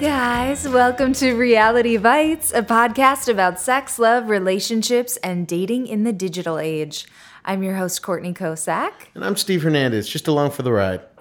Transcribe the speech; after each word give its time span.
guys, 0.00 0.68
welcome 0.68 1.12
to 1.12 1.34
Reality 1.34 1.98
Bytes, 1.98 2.54
a 2.54 2.62
podcast 2.62 3.28
about 3.28 3.58
sex, 3.58 3.98
love, 3.98 4.28
relationships, 4.28 5.16
and 5.24 5.44
dating 5.44 5.88
in 5.88 6.04
the 6.04 6.12
digital 6.12 6.60
age. 6.60 7.08
I'm 7.44 7.64
your 7.64 7.74
host, 7.74 8.00
Courtney 8.00 8.32
Kocak. 8.32 8.92
And 9.16 9.24
I'm 9.24 9.34
Steve 9.34 9.64
Hernandez, 9.64 10.08
just 10.08 10.28
along 10.28 10.52
for 10.52 10.62
the 10.62 10.70
ride. 10.70 11.00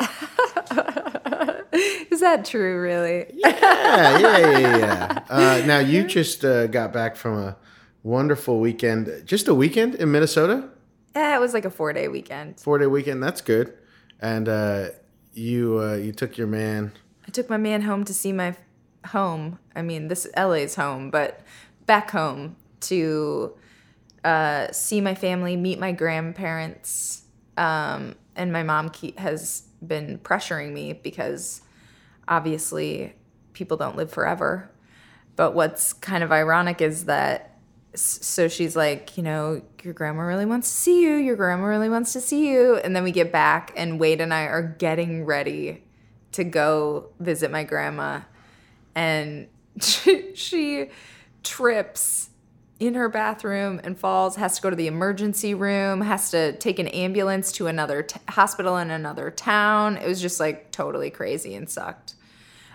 Is 2.12 2.20
that 2.20 2.46
true, 2.46 2.80
really? 2.80 3.26
Yeah, 3.34 4.20
yeah, 4.20 4.38
yeah, 4.38 4.78
yeah. 4.78 5.20
Uh, 5.28 5.64
now, 5.66 5.80
you 5.80 6.04
just 6.04 6.46
uh, 6.46 6.68
got 6.68 6.94
back 6.94 7.16
from 7.16 7.36
a 7.36 7.58
wonderful 8.04 8.60
weekend. 8.60 9.24
Just 9.26 9.48
a 9.48 9.56
weekend 9.56 9.96
in 9.96 10.12
Minnesota? 10.12 10.70
Yeah, 11.16 11.36
it 11.36 11.40
was 11.40 11.56
like 11.56 11.66
a 11.66 11.72
four 11.72 11.94
day 11.94 12.10
weekend. 12.10 12.60
Four 12.60 12.78
day 12.78 12.86
weekend. 12.86 13.24
That's 13.24 13.42
good. 13.42 13.74
And 14.20 14.48
uh, 14.48 14.90
you 15.34 15.80
uh, 15.80 15.96
you 15.96 16.12
took 16.12 16.38
your 16.38 16.46
man. 16.46 16.92
I 17.28 17.32
took 17.32 17.50
my 17.50 17.58
man 17.58 17.82
home 17.82 18.06
to 18.06 18.14
see 18.14 18.32
my 18.32 18.56
home. 19.08 19.60
I 19.76 19.82
mean, 19.82 20.08
this 20.08 20.28
LA's 20.36 20.76
home, 20.76 21.10
but 21.10 21.42
back 21.86 22.12
home 22.12 22.56
to 22.82 23.56
uh, 24.24 24.72
see 24.72 25.02
my 25.02 25.16
family, 25.16 25.56
meet 25.56 25.80
my 25.80 25.92
grandparents. 25.92 27.24
Um, 27.58 28.16
and 28.36 28.52
my 28.54 28.64
mom 28.64 28.92
has 29.18 29.64
been 29.86 30.20
pressuring 30.20 30.74
me 30.74 30.94
because 30.94 31.62
obviously 32.28 33.16
people 33.54 33.78
don't 33.78 33.96
live 33.96 34.12
forever. 34.12 34.70
But 35.36 35.54
what's 35.54 35.94
kind 35.94 36.24
of 36.24 36.32
ironic 36.32 36.82
is 36.82 37.06
that 37.06 37.58
so 37.96 38.48
she's 38.48 38.76
like, 38.76 39.18
you 39.18 39.24
know, 39.24 39.62
your 39.82 39.94
grandma 39.94 40.22
really 40.24 40.46
wants 40.46 40.70
to 40.70 40.76
see 40.76 41.02
you. 41.02 41.16
Your 41.16 41.36
grandma 41.36 41.66
really 41.66 41.90
wants 41.90 42.14
to 42.14 42.22
see 42.22 42.50
you. 42.50 42.76
And 42.78 42.96
then 42.96 43.04
we 43.04 43.12
get 43.12 43.32
back, 43.32 43.74
and 43.76 44.00
Wade 44.00 44.22
and 44.22 44.34
I 44.34 44.44
are 44.44 44.62
getting 44.62 45.26
ready 45.26 45.84
to 46.34 46.44
go 46.44 47.10
visit 47.20 47.50
my 47.50 47.64
grandma. 47.64 48.22
And 48.98 49.48
she, 49.82 50.34
she 50.36 50.90
trips 51.44 52.30
in 52.80 52.94
her 52.96 53.10
bathroom 53.10 53.80
and 53.84 53.98
falls, 53.98 54.36
has 54.36 54.56
to 54.56 54.62
go 54.62 54.70
to 54.70 54.76
the 54.76 54.88
emergency 54.88 55.54
room, 55.54 56.02
has 56.02 56.30
to 56.32 56.54
take 56.58 56.80
an 56.80 56.88
ambulance 56.90 57.52
to 57.54 57.68
another 57.68 58.04
t- 58.04 58.20
hospital 58.30 58.78
in 58.78 58.92
another 58.92 59.32
town. 59.32 59.98
It 59.98 60.08
was 60.08 60.22
just 60.22 60.40
like 60.40 60.72
totally 60.72 61.10
crazy 61.10 61.56
and 61.56 61.70
sucked. 61.70 62.16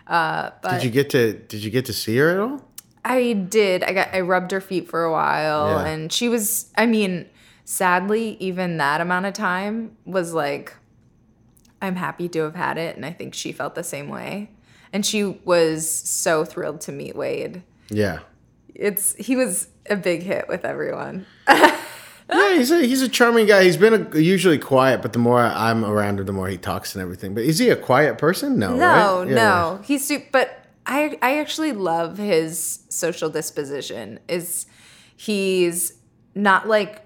Uh, 0.06 0.50
but 0.62 0.72
Did 0.74 0.84
you 0.84 0.90
get 0.90 1.10
to 1.10 1.34
Did 1.34 1.62
you 1.62 1.70
get 1.70 1.84
to 1.86 1.92
see 1.92 2.16
her 2.16 2.30
at 2.30 2.38
all? 2.38 2.68
I 3.04 3.32
did. 3.32 3.82
I 3.84 3.92
got 3.92 4.08
I 4.14 4.20
rubbed 4.20 4.50
her 4.52 4.60
feet 4.60 4.88
for 4.88 5.04
a 5.04 5.10
while 5.12 5.68
Yeah. 5.70 5.86
and 5.86 6.12
she 6.12 6.28
was 6.28 6.72
I 6.76 6.86
mean, 6.86 7.26
sadly, 7.64 8.36
even 8.40 8.76
that 8.78 9.00
amount 9.00 9.26
of 9.26 9.34
time 9.34 9.96
was 10.04 10.34
like 10.34 10.74
I'm 11.80 11.96
happy 11.96 12.28
to 12.30 12.40
have 12.40 12.54
had 12.56 12.78
it 12.78 12.96
and 12.96 13.04
I 13.06 13.12
think 13.12 13.34
she 13.34 13.52
felt 13.52 13.74
the 13.76 13.84
same 13.84 14.08
way. 14.08 14.50
And 14.92 15.04
she 15.06 15.24
was 15.24 15.88
so 15.88 16.44
thrilled 16.44 16.80
to 16.82 16.92
meet 16.92 17.16
Wade. 17.16 17.62
Yeah. 17.88 18.20
It's 18.74 19.14
he 19.14 19.36
was 19.36 19.68
a 19.88 19.96
big 19.96 20.22
hit 20.22 20.48
with 20.48 20.64
everyone. 20.64 21.26
Yeah, 22.32 22.54
he's 22.54 22.70
a 22.70 22.80
he's 22.80 23.02
a 23.02 23.08
charming 23.08 23.46
guy. 23.46 23.64
He's 23.64 23.76
been 23.76 24.08
a, 24.14 24.18
usually 24.18 24.58
quiet, 24.58 25.02
but 25.02 25.12
the 25.12 25.18
more 25.18 25.40
I'm 25.40 25.84
around 25.84 26.18
him, 26.20 26.26
the 26.26 26.32
more 26.32 26.48
he 26.48 26.56
talks 26.56 26.94
and 26.94 27.02
everything. 27.02 27.34
But 27.34 27.44
is 27.44 27.58
he 27.58 27.68
a 27.68 27.76
quiet 27.76 28.18
person? 28.18 28.58
No, 28.58 28.74
No, 28.74 29.18
right? 29.20 29.28
Yeah, 29.28 29.34
no. 29.34 29.80
He's 29.84 30.10
but 30.30 30.64
I 30.86 31.18
I 31.20 31.38
actually 31.38 31.72
love 31.72 32.18
his 32.18 32.80
social 32.88 33.28
disposition. 33.28 34.18
Is 34.28 34.66
he's 35.16 35.94
not 36.34 36.68
like 36.68 37.02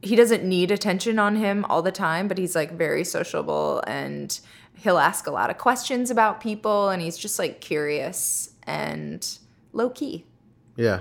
he 0.00 0.16
doesn't 0.16 0.44
need 0.44 0.70
attention 0.70 1.18
on 1.18 1.36
him 1.36 1.64
all 1.66 1.82
the 1.82 1.92
time, 1.92 2.28
but 2.28 2.38
he's 2.38 2.54
like 2.54 2.72
very 2.72 3.04
sociable 3.04 3.82
and 3.86 4.40
he'll 4.76 4.98
ask 4.98 5.26
a 5.26 5.30
lot 5.30 5.50
of 5.50 5.58
questions 5.58 6.10
about 6.10 6.40
people 6.40 6.90
and 6.90 7.00
he's 7.02 7.16
just 7.16 7.38
like 7.38 7.60
curious 7.60 8.50
and 8.64 9.38
low 9.72 9.90
key. 9.90 10.24
Yeah, 10.76 11.00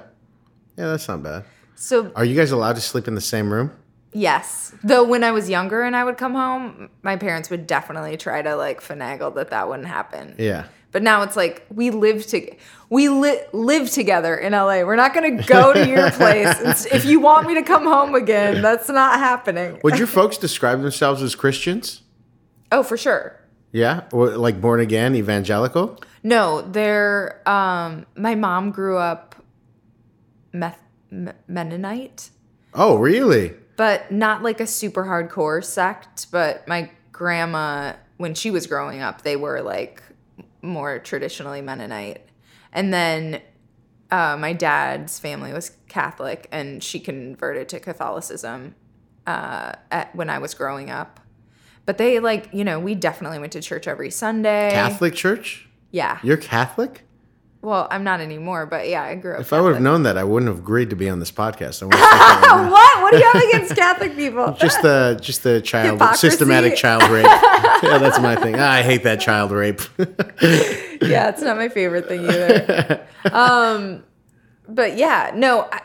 yeah, 0.77 0.87
that's 0.87 1.07
not 1.07 1.23
bad. 1.23 1.45
So 1.75 2.11
Are 2.15 2.23
you 2.25 2.35
guys 2.35 2.51
allowed 2.51 2.75
to 2.75 2.81
sleep 2.81 3.07
in 3.07 3.15
the 3.15 3.21
same 3.21 3.51
room? 3.51 3.71
Yes. 4.13 4.73
Though 4.83 5.03
when 5.03 5.23
I 5.23 5.31
was 5.31 5.49
younger 5.49 5.81
and 5.81 5.95
I 5.95 6.03
would 6.03 6.17
come 6.17 6.33
home, 6.33 6.89
my 7.01 7.15
parents 7.15 7.49
would 7.49 7.65
definitely 7.67 8.15
try 8.15 8.41
to 8.41 8.55
like 8.55 8.81
finagle 8.81 9.33
that 9.35 9.49
that 9.49 9.67
wouldn't 9.67 9.87
happen. 9.87 10.35
Yeah. 10.37 10.65
But 10.91 11.01
now 11.01 11.23
it's 11.23 11.35
like 11.35 11.65
we 11.73 11.89
live 11.89 12.25
to 12.27 12.55
we 12.89 13.09
li- 13.09 13.41
live 13.51 13.89
together 13.89 14.35
in 14.35 14.53
LA. 14.53 14.83
We're 14.83 14.95
not 14.95 15.15
going 15.15 15.37
to 15.37 15.43
go 15.43 15.73
to 15.73 15.87
your 15.89 16.11
place. 16.11 16.55
It's, 16.61 16.85
if 16.85 17.05
you 17.05 17.19
want 17.19 17.47
me 17.47 17.55
to 17.55 17.63
come 17.63 17.83
home 17.85 18.13
again, 18.13 18.61
that's 18.61 18.87
not 18.89 19.17
happening. 19.17 19.79
Would 19.83 19.97
your 19.97 20.07
folks 20.07 20.37
describe 20.37 20.83
themselves 20.83 21.23
as 21.23 21.33
Christians? 21.33 22.03
Oh, 22.71 22.83
for 22.83 22.95
sure. 22.97 23.39
Yeah, 23.73 24.03
or 24.13 24.29
like 24.37 24.61
born 24.61 24.79
again, 24.79 25.15
evangelical. 25.15 25.99
No, 26.23 26.61
they're 26.61 27.41
um 27.49 28.05
my 28.15 28.35
mom 28.35 28.71
grew 28.71 28.97
up 28.97 29.35
Meth- 30.53 30.79
M- 31.11 31.33
Mennonite, 31.47 32.29
Oh, 32.73 32.95
really? 32.95 33.53
but 33.75 34.11
not 34.11 34.43
like 34.43 34.59
a 34.61 34.67
super 34.67 35.03
hardcore 35.05 35.63
sect, 35.63 36.27
but 36.31 36.65
my 36.67 36.91
grandma 37.11 37.93
when 38.17 38.35
she 38.35 38.51
was 38.51 38.67
growing 38.67 39.01
up, 39.01 39.23
they 39.23 39.35
were 39.35 39.61
like 39.61 40.01
more 40.61 40.99
traditionally 40.99 41.61
Mennonite. 41.61 42.21
And 42.71 42.93
then 42.93 43.41
uh, 44.11 44.37
my 44.37 44.53
dad's 44.53 45.19
family 45.19 45.51
was 45.51 45.71
Catholic, 45.89 46.47
and 46.51 46.83
she 46.83 46.99
converted 46.99 47.67
to 47.69 47.79
Catholicism 47.79 48.75
uh, 49.25 49.73
at, 49.91 50.15
when 50.15 50.29
I 50.29 50.37
was 50.37 50.53
growing 50.53 50.89
up. 50.91 51.19
But 51.85 51.97
they 51.97 52.19
like, 52.19 52.49
you 52.53 52.63
know, 52.63 52.79
we 52.79 52.95
definitely 52.95 53.39
went 53.39 53.51
to 53.53 53.61
church 53.61 53.87
every 53.87 54.09
Sunday. 54.09 54.71
Catholic 54.71 55.15
church? 55.15 55.67
Yeah. 55.91 56.19
You're 56.23 56.37
Catholic? 56.37 57.03
Well, 57.61 57.87
I'm 57.89 58.03
not 58.03 58.19
anymore, 58.19 58.65
but 58.65 58.89
yeah, 58.89 59.03
I 59.03 59.15
grew 59.15 59.35
up. 59.35 59.39
If 59.39 59.53
I 59.53 59.61
would 59.61 59.73
have 59.73 59.81
known 59.81 60.03
that, 60.03 60.17
I 60.17 60.25
wouldn't 60.25 60.49
have 60.49 60.59
agreed 60.59 60.89
to 60.89 60.97
be 60.97 61.09
on 61.09 61.19
this 61.19 61.31
podcast. 61.31 61.81
I 61.81 61.85
wanna 61.85 61.97
say 61.97 62.49
right 62.49 62.69
what? 62.69 63.01
What 63.01 63.11
do 63.13 63.19
you 63.19 63.31
have 63.31 63.41
against 63.41 63.75
Catholic 63.75 64.17
people? 64.17 64.51
just 64.59 64.81
the 64.81 65.17
just 65.21 65.43
the 65.43 65.61
child 65.61 65.93
Hypocrisy. 65.93 66.29
systematic 66.29 66.75
child 66.75 67.03
rape. 67.03 67.23
yeah, 67.83 67.99
that's 67.99 68.19
my 68.19 68.35
thing. 68.35 68.55
Ah, 68.57 68.69
I 68.69 68.81
hate 68.81 69.03
that 69.03 69.21
child 69.21 69.51
rape. 69.51 69.79
yeah, 69.97 71.29
it's 71.29 71.41
not 71.41 71.55
my 71.55 71.69
favorite 71.69 72.09
thing 72.09 72.25
either. 72.25 73.07
um, 73.31 74.03
but 74.67 74.97
yeah, 74.97 75.31
no. 75.33 75.69
I, 75.71 75.81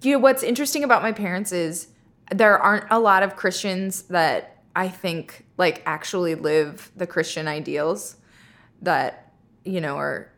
you 0.00 0.12
know 0.12 0.18
what's 0.18 0.42
interesting 0.42 0.84
about 0.84 1.02
my 1.02 1.12
parents 1.12 1.52
is 1.52 1.88
there 2.32 2.58
aren't 2.58 2.86
a 2.90 2.98
lot 2.98 3.22
of 3.22 3.36
Christians 3.36 4.02
that 4.04 4.53
I 4.76 4.88
think 4.88 5.44
like 5.56 5.82
actually 5.86 6.34
live 6.34 6.90
the 6.96 7.06
Christian 7.06 7.48
ideals 7.48 8.16
that 8.82 9.32
you 9.64 9.80
know 9.80 9.96
are 9.96 10.30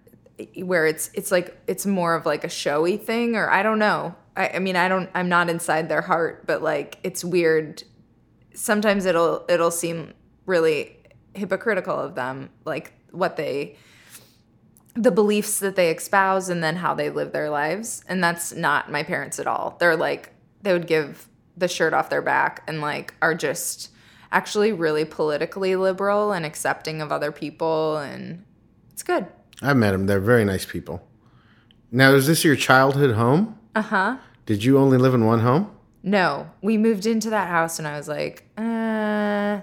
where 0.57 0.87
it's 0.87 1.11
it's 1.15 1.31
like 1.31 1.59
it's 1.67 1.87
more 1.87 2.15
of 2.15 2.27
like 2.27 2.45
a 2.45 2.49
showy 2.49 2.97
thing 2.97 3.37
or 3.37 3.51
I 3.51 3.63
don't 3.63 3.79
know. 3.79 4.15
I, 4.37 4.49
I 4.55 4.59
mean 4.59 4.77
I 4.77 4.89
don't 4.89 5.09
I'm 5.15 5.29
not 5.29 5.49
inside 5.49 5.89
their 5.89 6.03
heart, 6.03 6.47
but 6.47 6.63
like 6.63 6.99
it's 7.03 7.25
weird. 7.25 7.83
Sometimes 8.55 9.07
it'll 9.07 9.45
it'll 9.49 9.71
seem 9.71 10.13
really 10.45 10.97
hypocritical 11.35 11.99
of 11.99 12.15
them, 12.15 12.51
like 12.65 12.93
what 13.11 13.37
they 13.37 13.77
the 14.95 15.11
beliefs 15.11 15.59
that 15.61 15.77
they 15.77 15.91
espouse 15.91 16.49
and 16.49 16.63
then 16.63 16.77
how 16.77 16.95
they 16.95 17.11
live 17.11 17.33
their 17.33 17.51
lives. 17.51 18.03
And 18.09 18.25
that's 18.25 18.53
not 18.53 18.91
my 18.91 19.03
parents 19.03 19.39
at 19.39 19.47
all. 19.47 19.77
They're 19.79 19.97
like 19.97 20.33
they 20.63 20.73
would 20.73 20.87
give 20.87 21.29
the 21.57 21.69
shirt 21.69 21.95
off 21.95 22.11
their 22.11 22.23
back 22.23 22.63
and 22.67 22.81
like 22.81 23.15
are 23.23 23.35
just 23.35 23.91
actually 24.33 24.73
really 24.73 25.05
politically 25.05 25.77
liberal 25.77 26.33
and 26.33 26.45
accepting 26.45 27.01
of 27.01 27.13
other 27.13 27.33
people 27.33 27.99
and 27.99 28.45
it's 28.93 29.03
good. 29.03 29.27
I've 29.63 29.77
met 29.77 29.93
them. 29.93 30.07
They're 30.07 30.21
very 30.21 30.45
nice 30.45 30.65
people. 30.65 31.07
Now, 31.91 32.13
is 32.15 32.27
this 32.27 32.45
your 32.45 32.57
childhood 32.57 33.15
home? 33.15 33.59
Uh 33.75 33.83
huh. 33.83 34.17
Did 34.45 34.65
you 34.65 34.79
only 34.79 34.99
live 34.99 35.15
in 35.15 35.25
one 35.25 35.41
home? 35.41 35.71
No, 36.03 36.51
we 36.63 36.79
moved 36.79 37.05
into 37.05 37.31
that 37.31 37.49
house 37.49 37.79
and 37.79 37.89
I 37.89 37.97
was 37.97 38.09
like, 38.09 38.45
uh, 38.57 39.61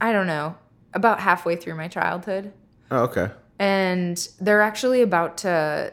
I 0.00 0.12
don't 0.12 0.26
know, 0.26 0.56
about 0.92 1.20
halfway 1.20 1.56
through 1.56 1.76
my 1.76 1.88
childhood. 1.88 2.52
Oh, 2.90 3.04
okay. 3.04 3.30
And 3.58 4.28
they're 4.40 4.60
actually 4.60 5.00
about 5.02 5.38
to 5.38 5.92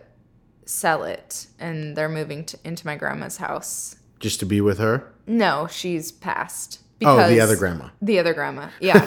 sell 0.66 1.04
it 1.04 1.48
and 1.60 1.96
they're 1.96 2.10
moving 2.10 2.44
to, 2.46 2.60
into 2.64 2.86
my 2.86 2.96
grandma's 2.96 3.38
house. 3.38 3.96
Just 4.20 4.40
to 4.42 4.46
be 4.46 4.62
with 4.62 4.80
her? 4.80 5.12
No, 5.26 5.68
she's 5.68 6.12
passed. 6.12 6.83
Oh, 7.06 7.28
the 7.28 7.40
other 7.40 7.56
grandma. 7.56 7.90
The 8.02 8.20
other 8.20 8.34
grandma. 8.34 8.70
Yeah. 8.80 9.00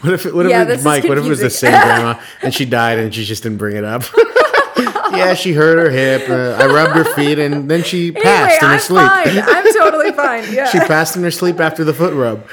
What 0.00 0.12
if 0.12 0.26
it, 0.26 0.34
what 0.34 0.46
if 0.46 0.68
it- 0.68 0.82
Mike? 0.84 1.04
What 1.04 1.18
if 1.18 1.24
it 1.24 1.28
was 1.28 1.40
the 1.40 1.50
same 1.50 1.72
grandma 1.72 2.20
and 2.42 2.54
she 2.54 2.64
died 2.64 2.98
and 2.98 3.14
she 3.14 3.24
just 3.24 3.42
didn't 3.42 3.58
bring 3.58 3.76
it 3.76 3.84
up? 3.84 4.02
yeah, 5.12 5.34
she 5.34 5.52
hurt 5.52 5.78
her 5.78 5.90
hip. 5.90 6.28
Uh, 6.28 6.62
I 6.62 6.66
rubbed 6.66 6.94
her 6.96 7.04
feet 7.14 7.38
and 7.38 7.70
then 7.70 7.82
she 7.84 8.12
passed 8.12 8.62
in 8.62 8.68
her 8.68 8.74
I'm 8.74 8.80
sleep. 8.80 9.06
fine. 9.08 9.38
I'm 9.38 9.72
totally 9.74 10.12
fine. 10.12 10.52
Yeah. 10.52 10.66
She 10.66 10.78
passed 10.80 11.16
in 11.16 11.22
her 11.22 11.30
sleep 11.30 11.60
after 11.60 11.84
the 11.84 11.94
foot 11.94 12.14
rub. 12.14 12.46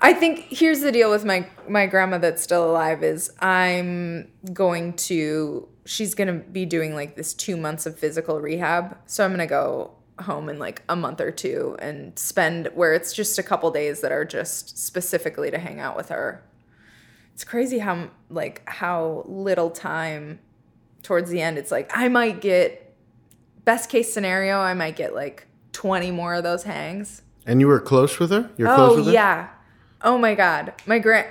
I 0.00 0.12
think 0.12 0.46
here's 0.50 0.80
the 0.80 0.92
deal 0.92 1.10
with 1.10 1.24
my 1.24 1.46
my 1.68 1.86
grandma 1.86 2.18
that's 2.18 2.42
still 2.42 2.68
alive 2.70 3.02
is 3.02 3.30
I'm 3.40 4.28
going 4.52 4.92
to 5.08 5.66
she's 5.86 6.14
going 6.14 6.28
to 6.28 6.34
be 6.46 6.66
doing 6.66 6.94
like 6.94 7.16
this 7.16 7.32
2 7.34 7.56
months 7.56 7.86
of 7.86 7.98
physical 7.98 8.40
rehab. 8.40 8.96
So 9.06 9.24
I'm 9.24 9.30
going 9.30 9.38
to 9.40 9.46
go 9.46 9.92
home 10.20 10.48
in 10.48 10.58
like 10.58 10.82
a 10.88 10.94
month 10.96 11.20
or 11.20 11.30
two 11.30 11.76
and 11.80 12.16
spend 12.18 12.68
where 12.74 12.92
it's 12.94 13.12
just 13.12 13.38
a 13.38 13.42
couple 13.42 13.70
days 13.70 14.00
that 14.00 14.12
are 14.12 14.24
just 14.24 14.78
specifically 14.78 15.50
to 15.50 15.58
hang 15.58 15.80
out 15.80 15.96
with 15.96 16.08
her. 16.10 16.42
it's 17.32 17.42
crazy 17.44 17.78
how 17.80 18.08
like 18.30 18.62
how 18.68 19.24
little 19.26 19.70
time 19.70 20.38
towards 21.02 21.30
the 21.30 21.40
end. 21.42 21.58
It's 21.58 21.70
like 21.72 21.90
I 21.94 22.08
might 22.08 22.40
get 22.40 22.94
best 23.64 23.90
case 23.90 24.12
scenario. 24.12 24.58
I 24.58 24.74
might 24.74 24.94
get 24.96 25.14
like 25.14 25.46
twenty 25.72 26.10
more 26.10 26.34
of 26.34 26.44
those 26.44 26.62
hangs. 26.62 27.22
And 27.46 27.60
you 27.60 27.66
were 27.66 27.80
close 27.80 28.18
with 28.18 28.30
her? 28.30 28.50
You're 28.56 28.68
close 28.74 28.92
Oh 28.92 28.96
with 28.96 29.06
her? 29.06 29.12
yeah. 29.12 29.48
Oh 30.02 30.16
my 30.16 30.34
god. 30.34 30.72
My 30.86 30.98
grand 30.98 31.28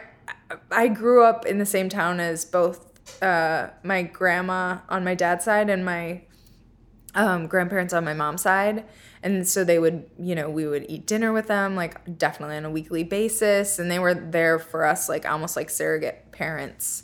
I 0.71 0.88
grew 0.89 1.24
up 1.24 1.45
in 1.45 1.57
the 1.57 1.65
same 1.65 1.89
town 1.89 2.19
as 2.19 2.44
both 2.45 2.91
uh, 3.24 3.69
my 3.83 4.03
grandma 4.03 4.79
on 4.89 5.03
my 5.03 5.15
dad's 5.15 5.45
side 5.45 5.69
and 5.69 5.83
my 5.86 6.21
um, 7.15 7.48
grandparents 7.48 7.94
on 7.94 8.04
my 8.04 8.13
mom's 8.13 8.42
side. 8.42 8.86
And 9.21 9.48
so 9.48 9.63
they 9.63 9.80
would, 9.80 10.10
you 10.19 10.36
know, 10.36 10.50
we 10.50 10.68
would 10.68 10.86
eat 10.89 11.07
dinner 11.07 11.31
with 11.31 11.48
them, 11.48 11.75
like 11.75 12.18
definitely 12.18 12.57
on 12.57 12.65
a 12.65 12.71
weekly 12.71 13.04
basis. 13.04 13.80
And 13.80 13.89
they 13.89 14.00
were 14.00 14.13
there 14.13 14.60
for 14.60 14.86
us, 14.86 15.07
like 15.07 15.25
almost 15.25 15.56
like 15.56 15.69
surrogate 15.69 16.31
parents. 16.31 17.04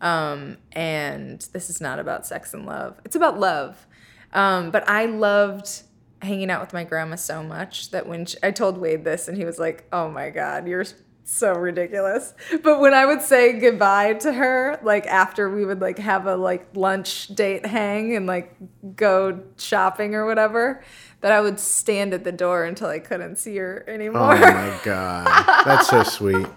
Um, 0.00 0.56
and 0.72 1.40
this 1.52 1.68
is 1.68 1.80
not 1.80 1.98
about 1.98 2.26
sex 2.26 2.54
and 2.54 2.64
love, 2.64 2.98
it's 3.04 3.16
about 3.16 3.38
love. 3.38 3.86
Um, 4.32 4.70
but 4.70 4.88
I 4.88 5.06
loved 5.06 5.82
hanging 6.22 6.50
out 6.50 6.60
with 6.60 6.72
my 6.72 6.84
grandma 6.84 7.16
so 7.16 7.42
much 7.42 7.90
that 7.90 8.06
when 8.06 8.26
she, 8.26 8.38
I 8.42 8.50
told 8.50 8.78
Wade 8.78 9.04
this, 9.04 9.28
and 9.28 9.36
he 9.36 9.44
was 9.44 9.58
like, 9.58 9.86
"Oh 9.92 10.08
my 10.10 10.30
god, 10.30 10.68
you're 10.68 10.84
so 11.30 11.52
ridiculous." 11.54 12.34
But 12.62 12.80
when 12.80 12.94
I 12.94 13.06
would 13.06 13.22
say 13.22 13.58
goodbye 13.58 14.14
to 14.14 14.32
her, 14.32 14.78
like 14.82 15.06
after 15.06 15.50
we 15.50 15.64
would 15.64 15.80
like 15.80 15.98
have 15.98 16.26
a 16.26 16.36
like 16.36 16.66
lunch 16.74 17.28
date 17.28 17.66
hang 17.66 18.16
and 18.16 18.26
like 18.26 18.54
go 18.96 19.40
shopping 19.58 20.14
or 20.14 20.26
whatever, 20.26 20.82
that 21.20 21.32
I 21.32 21.40
would 21.40 21.60
stand 21.60 22.14
at 22.14 22.24
the 22.24 22.32
door 22.32 22.64
until 22.64 22.88
I 22.88 22.98
couldn't 22.98 23.36
see 23.36 23.56
her 23.56 23.84
anymore. 23.88 24.34
Oh 24.34 24.38
my 24.38 24.80
god, 24.84 25.64
that's 25.64 25.88
so 25.88 26.02
sweet. 26.02 26.46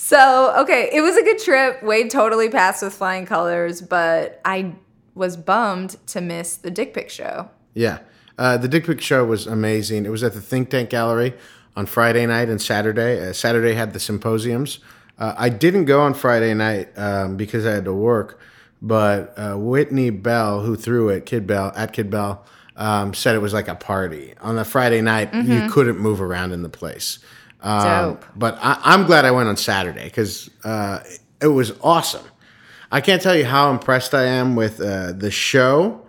So, 0.00 0.54
okay, 0.60 0.88
it 0.92 1.00
was 1.00 1.16
a 1.16 1.24
good 1.24 1.40
trip. 1.40 1.82
Wade 1.82 2.08
totally 2.08 2.48
passed 2.48 2.84
with 2.84 2.94
flying 2.94 3.26
colors, 3.26 3.82
but 3.82 4.40
I 4.44 4.76
was 5.16 5.36
bummed 5.36 5.96
to 6.06 6.20
miss 6.20 6.56
the 6.56 6.70
dick 6.70 6.94
pic 6.94 7.10
show. 7.10 7.50
Yeah, 7.74 7.98
uh, 8.38 8.56
the 8.56 8.68
Dick 8.68 8.86
Pic 8.86 9.00
Show 9.00 9.24
was 9.24 9.46
amazing. 9.46 10.06
It 10.06 10.10
was 10.10 10.22
at 10.22 10.32
the 10.32 10.40
Think 10.40 10.70
Tank 10.70 10.90
Gallery 10.90 11.34
on 11.78 11.86
Friday 11.86 12.26
night 12.26 12.48
and 12.48 12.60
Saturday. 12.60 13.28
Uh, 13.28 13.32
Saturday 13.32 13.74
had 13.74 13.92
the 13.92 14.00
symposiums. 14.00 14.80
Uh, 15.16 15.34
I 15.38 15.48
didn't 15.48 15.84
go 15.84 16.00
on 16.00 16.12
Friday 16.12 16.52
night 16.52 16.88
um, 16.98 17.36
because 17.36 17.64
I 17.64 17.70
had 17.70 17.84
to 17.84 17.94
work, 17.94 18.40
but 18.82 19.32
uh, 19.38 19.54
Whitney 19.54 20.10
Bell, 20.10 20.62
who 20.62 20.74
threw 20.74 21.08
it, 21.08 21.24
Kid 21.24 21.46
Bell 21.46 21.72
at 21.76 21.92
Kid 21.92 22.10
Bell, 22.10 22.44
um, 22.74 23.14
said 23.14 23.36
it 23.36 23.38
was 23.38 23.52
like 23.52 23.68
a 23.68 23.76
party. 23.76 24.34
On 24.40 24.56
the 24.56 24.64
Friday 24.64 25.00
night, 25.00 25.32
you 25.32 25.70
couldn't 25.70 25.98
move 25.98 26.20
around 26.20 26.50
in 26.50 26.62
the 26.62 26.68
place. 26.68 27.20
Um, 27.60 28.14
Dope. 28.14 28.24
But 28.34 28.58
I, 28.60 28.80
I'm 28.82 29.06
glad 29.06 29.24
I 29.24 29.30
went 29.30 29.48
on 29.48 29.56
Saturday 29.56 30.04
because 30.04 30.50
uh, 30.64 31.00
it 31.40 31.48
was 31.48 31.72
awesome. 31.80 32.24
I 32.90 33.00
can't 33.00 33.22
tell 33.22 33.36
you 33.36 33.44
how 33.44 33.70
impressed 33.70 34.14
I 34.14 34.24
am 34.24 34.56
with 34.56 34.80
uh, 34.80 35.12
the 35.12 35.30
show 35.30 36.06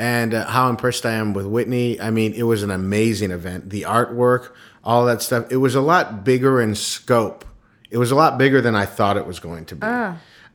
and 0.00 0.32
uh, 0.32 0.46
how 0.46 0.70
impressed 0.70 1.04
I 1.04 1.12
am 1.12 1.34
with 1.34 1.44
Whitney. 1.44 2.00
I 2.00 2.10
mean, 2.10 2.32
it 2.32 2.44
was 2.44 2.62
an 2.62 2.70
amazing 2.70 3.32
event. 3.32 3.68
The 3.68 3.82
artwork, 3.82 4.52
all 4.84 5.04
that 5.06 5.22
stuff. 5.22 5.46
It 5.50 5.56
was 5.58 5.74
a 5.74 5.80
lot 5.80 6.24
bigger 6.24 6.60
in 6.60 6.74
scope. 6.74 7.44
It 7.90 7.98
was 7.98 8.10
a 8.10 8.14
lot 8.14 8.38
bigger 8.38 8.60
than 8.60 8.74
I 8.74 8.86
thought 8.86 9.16
it 9.16 9.26
was 9.26 9.40
going 9.40 9.64
to 9.66 9.76
be. 9.76 9.86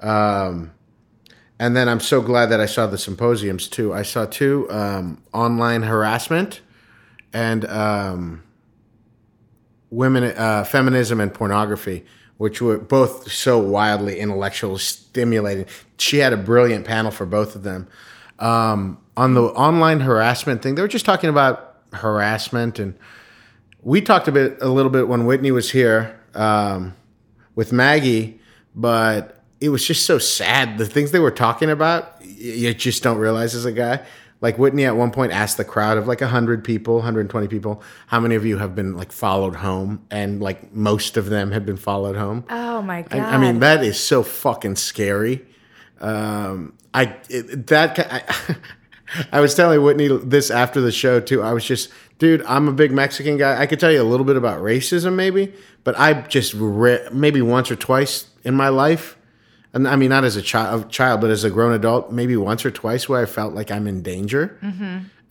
Um, 0.02 0.72
and 1.60 1.76
then 1.76 1.88
I'm 1.88 2.00
so 2.00 2.22
glad 2.22 2.48
that 2.48 2.60
I 2.60 2.66
saw 2.66 2.88
the 2.88 2.98
symposiums 2.98 3.68
too. 3.68 3.94
I 3.94 4.02
saw 4.04 4.26
two 4.26 4.68
um, 4.70 5.22
online 5.34 5.84
harassment 5.84 6.62
and 7.34 7.66
um, 7.66 8.44
women, 9.90 10.24
uh, 10.24 10.64
feminism 10.64 11.20
and 11.22 11.34
pornography, 11.34 12.06
which 12.38 12.62
were 12.62 12.78
both 12.78 13.32
so 13.32 13.58
wildly 13.58 14.20
intellectual, 14.20 14.78
stimulating. 14.78 15.66
She 15.98 16.18
had 16.18 16.34
a 16.34 16.38
brilliant 16.38 16.86
panel 16.86 17.12
for 17.12 17.26
both 17.26 17.56
of 17.56 17.64
them. 17.64 17.88
Um, 18.40 18.98
on 19.16 19.34
the 19.34 19.44
online 19.44 20.02
harassment 20.02 20.62
thing, 20.62 20.76
they 20.76 20.82
were 20.82 20.90
just 20.90 21.06
talking 21.06 21.30
about 21.30 21.78
harassment, 21.94 22.80
and 22.80 22.96
we 23.86 24.02
talked 24.02 24.28
a 24.28 24.32
bit, 24.32 24.58
a 24.62 24.68
little 24.68 24.92
bit 24.92 25.08
when 25.08 25.26
Whitney 25.26 25.52
was 25.52 25.70
here 25.72 26.20
um, 26.34 26.96
with 27.54 27.72
Maggie, 27.72 28.42
but 28.74 29.44
it 29.62 29.70
was 29.70 29.86
just 29.86 30.06
so 30.08 30.18
sad. 30.18 30.80
The 30.80 30.88
things 30.88 31.12
they 31.12 31.20
were 31.20 31.32
talking 31.32 31.70
about, 31.70 32.20
you 32.26 32.74
just 32.74 33.04
don't 33.04 33.20
realize 33.20 33.54
as 33.54 33.64
a 33.64 33.72
guy. 33.72 34.04
Like 34.42 34.58
Whitney 34.58 34.86
at 34.86 34.96
one 34.96 35.12
point 35.12 35.32
asked 35.32 35.58
the 35.58 35.64
crowd 35.64 36.00
of 36.00 36.08
like 36.08 36.20
100 36.20 36.64
people, 36.64 36.96
120 36.96 37.48
people, 37.48 37.84
how 38.08 38.20
many 38.20 38.34
of 38.34 38.44
you 38.44 38.58
have 38.58 38.76
been 38.76 38.98
like 38.98 39.12
followed 39.12 39.56
home? 39.56 40.06
And 40.10 40.42
like 40.42 40.74
most 40.74 41.16
of 41.16 41.28
them 41.30 41.52
had 41.52 41.64
been 41.66 41.78
followed 41.78 42.16
home. 42.16 42.44
Oh 42.50 42.82
my 42.82 43.04
god. 43.04 43.20
I, 43.20 43.36
I 43.36 43.38
mean, 43.38 43.60
that 43.60 43.84
is 43.84 44.00
so 44.00 44.24
fucking 44.24 44.78
scary. 44.78 45.46
Um, 46.02 46.74
I 46.94 47.16
it, 47.30 47.68
that 47.68 48.00
I, 48.00 48.56
I 49.32 49.40
was 49.40 49.56
telling 49.56 49.82
Whitney 49.84 50.08
this 50.08 50.50
after 50.50 50.82
the 50.82 50.92
show 50.92 51.20
too. 51.20 51.42
I 51.42 51.54
was 51.54 51.64
just, 51.64 51.90
dude, 52.20 52.44
I'm 52.44 52.68
a 52.68 52.72
big 52.74 52.92
Mexican 52.92 53.38
guy. 53.38 53.60
I 53.62 53.66
could 53.68 53.80
tell 53.80 53.92
you 53.92 54.02
a 54.02 54.04
little 54.04 54.26
bit 54.26 54.36
about 54.36 54.62
racism, 54.62 55.16
maybe, 55.16 55.54
but 55.84 55.98
I 56.00 56.22
just 56.22 56.54
re- 56.56 57.08
maybe 57.12 57.42
once 57.42 57.70
or 57.70 57.76
twice 57.76 58.28
in 58.44 58.56
my 58.56 58.70
life, 58.70 59.18
and 59.74 59.88
I 59.88 59.96
mean 59.96 60.10
not 60.10 60.24
as 60.24 60.36
a 60.36 60.42
child, 60.42 60.90
child, 60.90 61.22
but 61.22 61.30
as 61.30 61.44
a 61.44 61.50
grown 61.50 61.74
adult, 61.74 62.12
maybe 62.12 62.36
once 62.38 62.66
or 62.66 62.72
twice 62.72 63.08
where 63.10 63.22
I 63.22 63.26
felt 63.26 63.54
like 63.54 63.72
I'm 63.72 63.88
in 63.88 64.02
danger. 64.02 64.58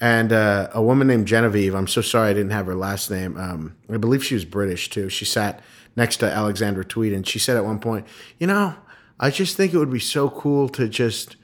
And 0.00 0.32
uh, 0.32 0.68
a 0.74 0.82
woman 0.82 1.06
named 1.06 1.26
Genevieve, 1.26 1.74
I'm 1.74 1.86
so 1.86 2.02
sorry 2.02 2.30
I 2.30 2.34
didn't 2.34 2.50
have 2.50 2.66
her 2.66 2.74
last 2.74 3.10
name. 3.10 3.36
Um, 3.38 3.76
I 3.90 3.96
believe 3.96 4.24
she 4.24 4.34
was 4.34 4.44
British 4.44 4.90
too. 4.90 5.08
She 5.08 5.24
sat 5.24 5.60
next 5.96 6.18
to 6.18 6.26
Alexandra 6.26 6.84
Tweed, 6.84 7.12
and 7.12 7.26
she 7.26 7.38
said 7.38 7.56
at 7.56 7.64
one 7.64 7.78
point, 7.78 8.06
"You 8.38 8.48
know, 8.48 8.74
I 9.18 9.30
just 9.30 9.56
think 9.56 9.72
it 9.72 9.78
would 9.78 9.92
be 9.92 10.00
so 10.00 10.28
cool 10.28 10.68
to 10.70 10.88
just 10.88 11.36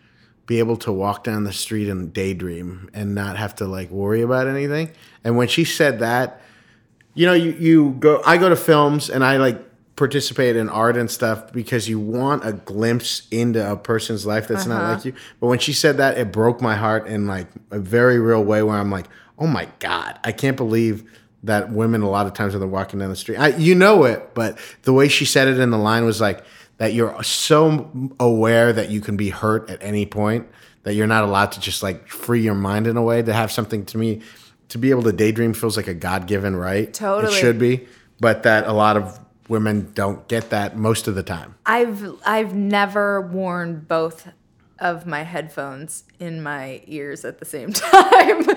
be 0.50 0.58
able 0.58 0.76
to 0.76 0.90
walk 0.90 1.22
down 1.22 1.44
the 1.44 1.52
street 1.52 1.88
and 1.88 2.12
daydream 2.12 2.90
and 2.92 3.14
not 3.14 3.36
have 3.36 3.54
to 3.54 3.66
like 3.66 3.88
worry 3.90 4.20
about 4.22 4.48
anything." 4.48 4.90
And 5.22 5.36
when 5.36 5.46
she 5.46 5.64
said 5.64 6.00
that, 6.00 6.40
you 7.14 7.24
know, 7.24 7.34
you, 7.34 7.52
you 7.52 7.90
go, 8.00 8.20
I 8.26 8.36
go 8.36 8.48
to 8.48 8.56
films 8.56 9.10
and 9.10 9.24
I 9.24 9.36
like 9.36 9.62
participate 9.94 10.56
in 10.56 10.68
art 10.68 10.96
and 10.96 11.08
stuff 11.08 11.52
because 11.52 11.88
you 11.88 12.00
want 12.00 12.44
a 12.44 12.52
glimpse 12.52 13.28
into 13.30 13.70
a 13.70 13.76
person's 13.76 14.26
life 14.26 14.48
that's 14.48 14.66
not 14.66 14.80
uh-huh. 14.80 14.94
like 14.94 15.04
you. 15.04 15.12
But 15.38 15.46
when 15.46 15.58
she 15.60 15.72
said 15.72 15.98
that, 15.98 16.18
it 16.18 16.32
broke 16.32 16.60
my 16.60 16.74
heart 16.74 17.06
in 17.06 17.26
like 17.26 17.46
a 17.70 17.78
very 17.78 18.18
real 18.18 18.42
way 18.42 18.62
where 18.62 18.76
I'm 18.76 18.90
like, 18.90 19.06
oh 19.38 19.46
my 19.46 19.68
God, 19.78 20.18
I 20.24 20.32
can't 20.32 20.56
believe 20.56 21.04
that 21.42 21.70
women 21.70 22.02
a 22.02 22.10
lot 22.10 22.26
of 22.26 22.34
times 22.34 22.54
when 22.54 22.60
they're 22.60 22.68
walking 22.68 22.98
down 22.98 23.10
the 23.10 23.16
street, 23.16 23.36
I, 23.36 23.48
you 23.48 23.74
know 23.74 24.04
it, 24.04 24.34
but 24.34 24.58
the 24.82 24.92
way 24.92 25.08
she 25.08 25.24
said 25.24 25.48
it 25.48 25.58
in 25.58 25.70
the 25.70 25.78
line 25.78 26.04
was 26.04 26.20
like 26.20 26.44
that 26.80 26.94
you're 26.94 27.22
so 27.22 27.92
aware 28.18 28.72
that 28.72 28.88
you 28.90 29.02
can 29.02 29.14
be 29.14 29.28
hurt 29.28 29.68
at 29.68 29.82
any 29.82 30.06
point 30.06 30.48
that 30.82 30.94
you're 30.94 31.06
not 31.06 31.24
allowed 31.24 31.52
to 31.52 31.60
just 31.60 31.82
like 31.82 32.08
free 32.08 32.40
your 32.40 32.54
mind 32.54 32.86
in 32.86 32.96
a 32.96 33.02
way 33.02 33.20
to 33.20 33.34
have 33.34 33.52
something 33.52 33.84
to 33.84 33.98
me 33.98 34.22
to 34.70 34.78
be 34.78 34.88
able 34.88 35.02
to 35.02 35.12
daydream 35.12 35.52
feels 35.52 35.76
like 35.76 35.88
a 35.88 35.94
god-given 35.94 36.56
right 36.56 36.94
Totally. 36.94 37.34
it 37.34 37.36
should 37.36 37.58
be 37.58 37.86
but 38.18 38.44
that 38.44 38.66
a 38.66 38.72
lot 38.72 38.96
of 38.96 39.20
women 39.48 39.92
don't 39.94 40.26
get 40.26 40.48
that 40.50 40.74
most 40.74 41.06
of 41.06 41.14
the 41.14 41.22
time 41.22 41.54
I've 41.66 42.18
I've 42.24 42.54
never 42.54 43.20
worn 43.20 43.80
both 43.86 44.28
of 44.80 45.06
my 45.06 45.22
headphones 45.22 46.04
in 46.18 46.42
my 46.42 46.82
ears 46.86 47.24
at 47.24 47.38
the 47.38 47.44
same 47.44 47.72
time. 47.72 48.48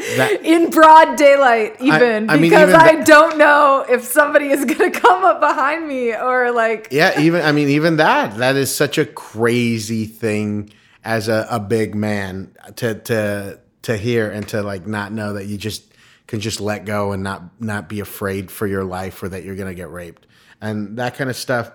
In 0.43 0.69
broad 0.69 1.17
daylight 1.17 1.75
even 1.81 2.29
I 2.29 2.33
mean, 2.33 2.43
because 2.43 2.69
even 2.69 2.81
I 2.81 2.93
th- 2.93 3.05
don't 3.05 3.37
know 3.37 3.85
if 3.87 4.03
somebody 4.03 4.47
is 4.47 4.63
going 4.65 4.91
to 4.91 4.99
come 4.99 5.23
up 5.25 5.39
behind 5.39 5.87
me 5.87 6.15
or 6.15 6.51
like 6.51 6.87
yeah 6.91 7.19
even 7.19 7.41
i 7.41 7.51
mean 7.51 7.69
even 7.69 7.97
that 7.97 8.37
that 8.37 8.55
is 8.55 8.73
such 8.73 8.97
a 8.97 9.05
crazy 9.05 10.05
thing 10.05 10.69
as 11.03 11.27
a, 11.27 11.45
a 11.49 11.59
big 11.59 11.95
man 11.95 12.55
to 12.77 12.95
to 12.95 13.59
to 13.83 13.97
hear 13.97 14.29
and 14.29 14.47
to 14.49 14.63
like 14.63 14.87
not 14.87 15.11
know 15.11 15.33
that 15.33 15.45
you 15.45 15.57
just 15.57 15.93
can 16.27 16.39
just 16.39 16.61
let 16.61 16.85
go 16.85 17.11
and 17.11 17.21
not 17.21 17.61
not 17.61 17.89
be 17.89 17.99
afraid 17.99 18.49
for 18.49 18.65
your 18.65 18.83
life 18.83 19.21
or 19.21 19.29
that 19.29 19.43
you're 19.43 19.55
gonna 19.55 19.73
get 19.73 19.91
raped 19.91 20.25
and 20.63 20.97
that 20.97 21.15
kind 21.15 21.29
of 21.29 21.35
stuff. 21.35 21.71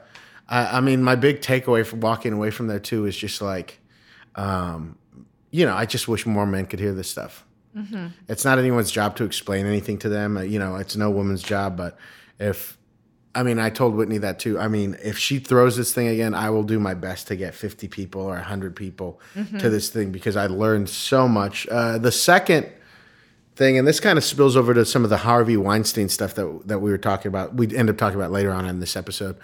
I, 0.48 0.78
I 0.78 0.80
mean 0.80 1.02
my 1.02 1.14
big 1.14 1.40
takeaway 1.40 1.86
from 1.86 2.00
walking 2.00 2.32
away 2.32 2.50
from 2.50 2.66
there 2.66 2.80
too 2.80 3.04
is 3.04 3.16
just 3.16 3.40
like 3.40 3.78
um 4.34 4.96
you 5.50 5.64
know 5.66 5.74
i 5.74 5.84
just 5.86 6.08
wish 6.08 6.26
more 6.26 6.46
men 6.46 6.66
could 6.66 6.80
hear 6.80 6.92
this 6.94 7.10
stuff 7.10 7.44
it's 8.28 8.44
not 8.44 8.58
anyone's 8.58 8.90
job 8.90 9.14
to 9.16 9.24
explain 9.24 9.64
anything 9.64 9.98
to 9.98 10.08
them. 10.08 10.36
You 10.50 10.58
know, 10.58 10.76
it's 10.76 10.96
no 10.96 11.10
woman's 11.10 11.42
job. 11.44 11.76
But 11.76 11.96
if, 12.40 12.76
I 13.36 13.44
mean, 13.44 13.60
I 13.60 13.70
told 13.70 13.94
Whitney 13.94 14.18
that 14.18 14.40
too. 14.40 14.58
I 14.58 14.66
mean, 14.66 14.96
if 15.04 15.16
she 15.16 15.38
throws 15.38 15.76
this 15.76 15.92
thing 15.92 16.08
again, 16.08 16.34
I 16.34 16.50
will 16.50 16.64
do 16.64 16.80
my 16.80 16.94
best 16.94 17.28
to 17.28 17.36
get 17.36 17.54
50 17.54 17.86
people 17.86 18.22
or 18.22 18.34
100 18.34 18.74
people 18.74 19.20
to 19.60 19.70
this 19.70 19.90
thing 19.90 20.10
because 20.10 20.34
I 20.36 20.46
learned 20.46 20.88
so 20.88 21.28
much. 21.28 21.68
Uh, 21.68 21.98
the 21.98 22.10
second 22.10 22.66
thing, 23.54 23.78
and 23.78 23.86
this 23.86 24.00
kind 24.00 24.18
of 24.18 24.24
spills 24.24 24.56
over 24.56 24.74
to 24.74 24.84
some 24.84 25.04
of 25.04 25.10
the 25.10 25.18
Harvey 25.18 25.56
Weinstein 25.56 26.08
stuff 26.08 26.34
that, 26.34 26.62
that 26.66 26.80
we 26.80 26.90
were 26.90 26.98
talking 26.98 27.28
about, 27.28 27.54
we 27.54 27.72
end 27.76 27.88
up 27.90 27.96
talking 27.96 28.18
about 28.18 28.32
later 28.32 28.50
on 28.50 28.66
in 28.66 28.80
this 28.80 28.96
episode. 28.96 29.36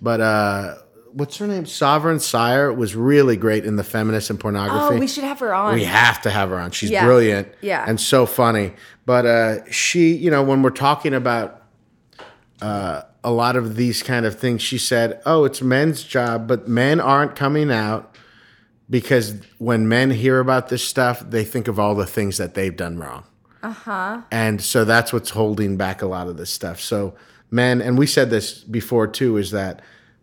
But, 0.00 0.20
uh, 0.22 0.74
What's 1.12 1.36
her 1.38 1.46
name? 1.46 1.66
Sovereign 1.66 2.18
Syre 2.18 2.72
was 2.72 2.94
really 2.96 3.36
great 3.36 3.64
in 3.64 3.76
the 3.76 3.84
feminist 3.84 4.30
and 4.30 4.38
pornography. 4.40 4.96
oh 4.96 4.98
we 4.98 5.06
should 5.06 5.24
have 5.24 5.38
her 5.40 5.54
on. 5.54 5.74
We 5.74 5.84
have 5.84 6.22
to 6.22 6.30
have 6.30 6.48
her 6.50 6.58
on. 6.58 6.70
She's 6.70 6.90
Yeah. 6.90 7.04
brilliant. 7.04 7.48
Yeah. 7.60 7.84
And 7.86 8.00
so 8.00 8.26
funny. 8.26 8.72
But 9.06 9.26
uh, 9.26 9.70
she, 9.70 10.14
you 10.14 10.30
know, 10.30 10.42
when 10.42 10.62
we're 10.62 10.70
talking 10.70 11.14
about 11.14 11.62
uh, 12.60 13.02
a 13.24 13.30
lot 13.30 13.56
of 13.56 13.76
these 13.76 14.02
kind 14.02 14.24
of 14.26 14.38
things. 14.38 14.62
She 14.62 14.78
said, 14.78 15.20
"Oh, 15.26 15.44
it's 15.44 15.62
men's 15.62 16.02
job, 16.04 16.46
but 16.48 16.68
men 16.68 17.00
aren't 17.00 17.36
coming 17.36 17.70
out 17.70 18.14
because 18.88 19.34
when 19.58 19.88
men 19.88 20.10
hear 20.10 20.38
about 20.38 20.68
this 20.68 20.86
stuff, 20.86 21.20
they 21.28 21.44
think 21.44 21.68
of 21.68 21.78
all 21.78 21.94
the 21.94 22.06
things 22.06 22.38
that 22.38 22.54
they've 22.54 22.76
done 22.76 22.98
wrong." 22.98 23.24
Uh-huh. 23.62 24.22
And 24.30 24.60
so 24.60 24.84
that's 24.84 25.12
what's 25.12 25.30
holding 25.30 25.76
back 25.76 26.02
a 26.02 26.06
lot 26.06 26.26
of 26.28 26.36
this 26.36 26.50
stuff. 26.50 26.80
So 26.80 27.14
men, 27.50 27.80
and 27.80 27.96
we 27.96 28.06
said 28.06 28.30
this 28.30 28.58
before 28.64 29.06
too, 29.06 29.36
is 29.36 29.50
that 29.52 29.82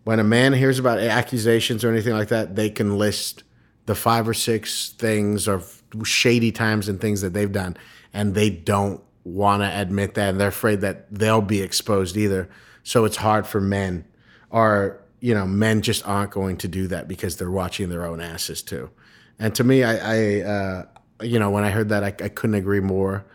when 0.10 0.20
a 0.20 0.24
man 0.24 0.54
hears 0.54 0.80
about 0.80 0.98
accusations 0.98 1.84
or 1.84 1.92
anything 1.92 2.14
like 2.14 2.30
that, 2.30 2.56
they 2.56 2.68
can 2.68 2.98
list 2.98 3.44
the 3.86 3.94
five 3.94 4.28
or 4.28 4.34
six 4.34 4.90
things 4.90 5.48
or 5.48 5.62
shady 6.04 6.52
times 6.52 6.90
and 6.90 7.00
things 7.00 7.22
that 7.22 7.36
they've 7.36 7.52
done, 7.52 7.78
and 8.12 8.34
they 8.34 8.50
don't 8.50 9.04
want 9.24 9.62
to 9.62 9.68
admit 9.80 10.16
that, 10.16 10.30
and 10.30 10.42
they're 10.42 10.48
afraid 10.48 10.82
that 10.82 11.06
they'll 11.14 11.44
be 11.44 11.62
exposed 11.62 12.18
either. 12.18 12.50
So 12.82 13.06
it's 13.06 13.18
hard 13.18 13.46
for 13.46 13.62
men, 13.62 14.04
or 14.50 15.00
you 15.20 15.36
know, 15.36 15.46
men 15.46 15.84
just 15.84 16.08
aren't 16.08 16.32
going 16.32 16.58
to 16.58 16.68
do 16.68 16.88
that 16.88 17.08
because 17.08 17.38
they're 17.38 17.52
watching 17.52 17.90
their 17.90 18.04
own 18.04 18.20
asses 18.20 18.64
too. 18.64 18.90
And 19.38 19.54
to 19.54 19.64
me, 19.64 19.84
I, 19.84 19.94
I 19.94 20.42
uh, 20.42 20.86
you 21.22 21.38
know, 21.38 21.52
when 21.52 21.64
I 21.64 21.70
heard 21.70 21.90
that, 21.90 22.04
I, 22.04 22.08
I 22.08 22.30
couldn't 22.30 22.56
agree 22.56 22.80
more. 22.80 23.26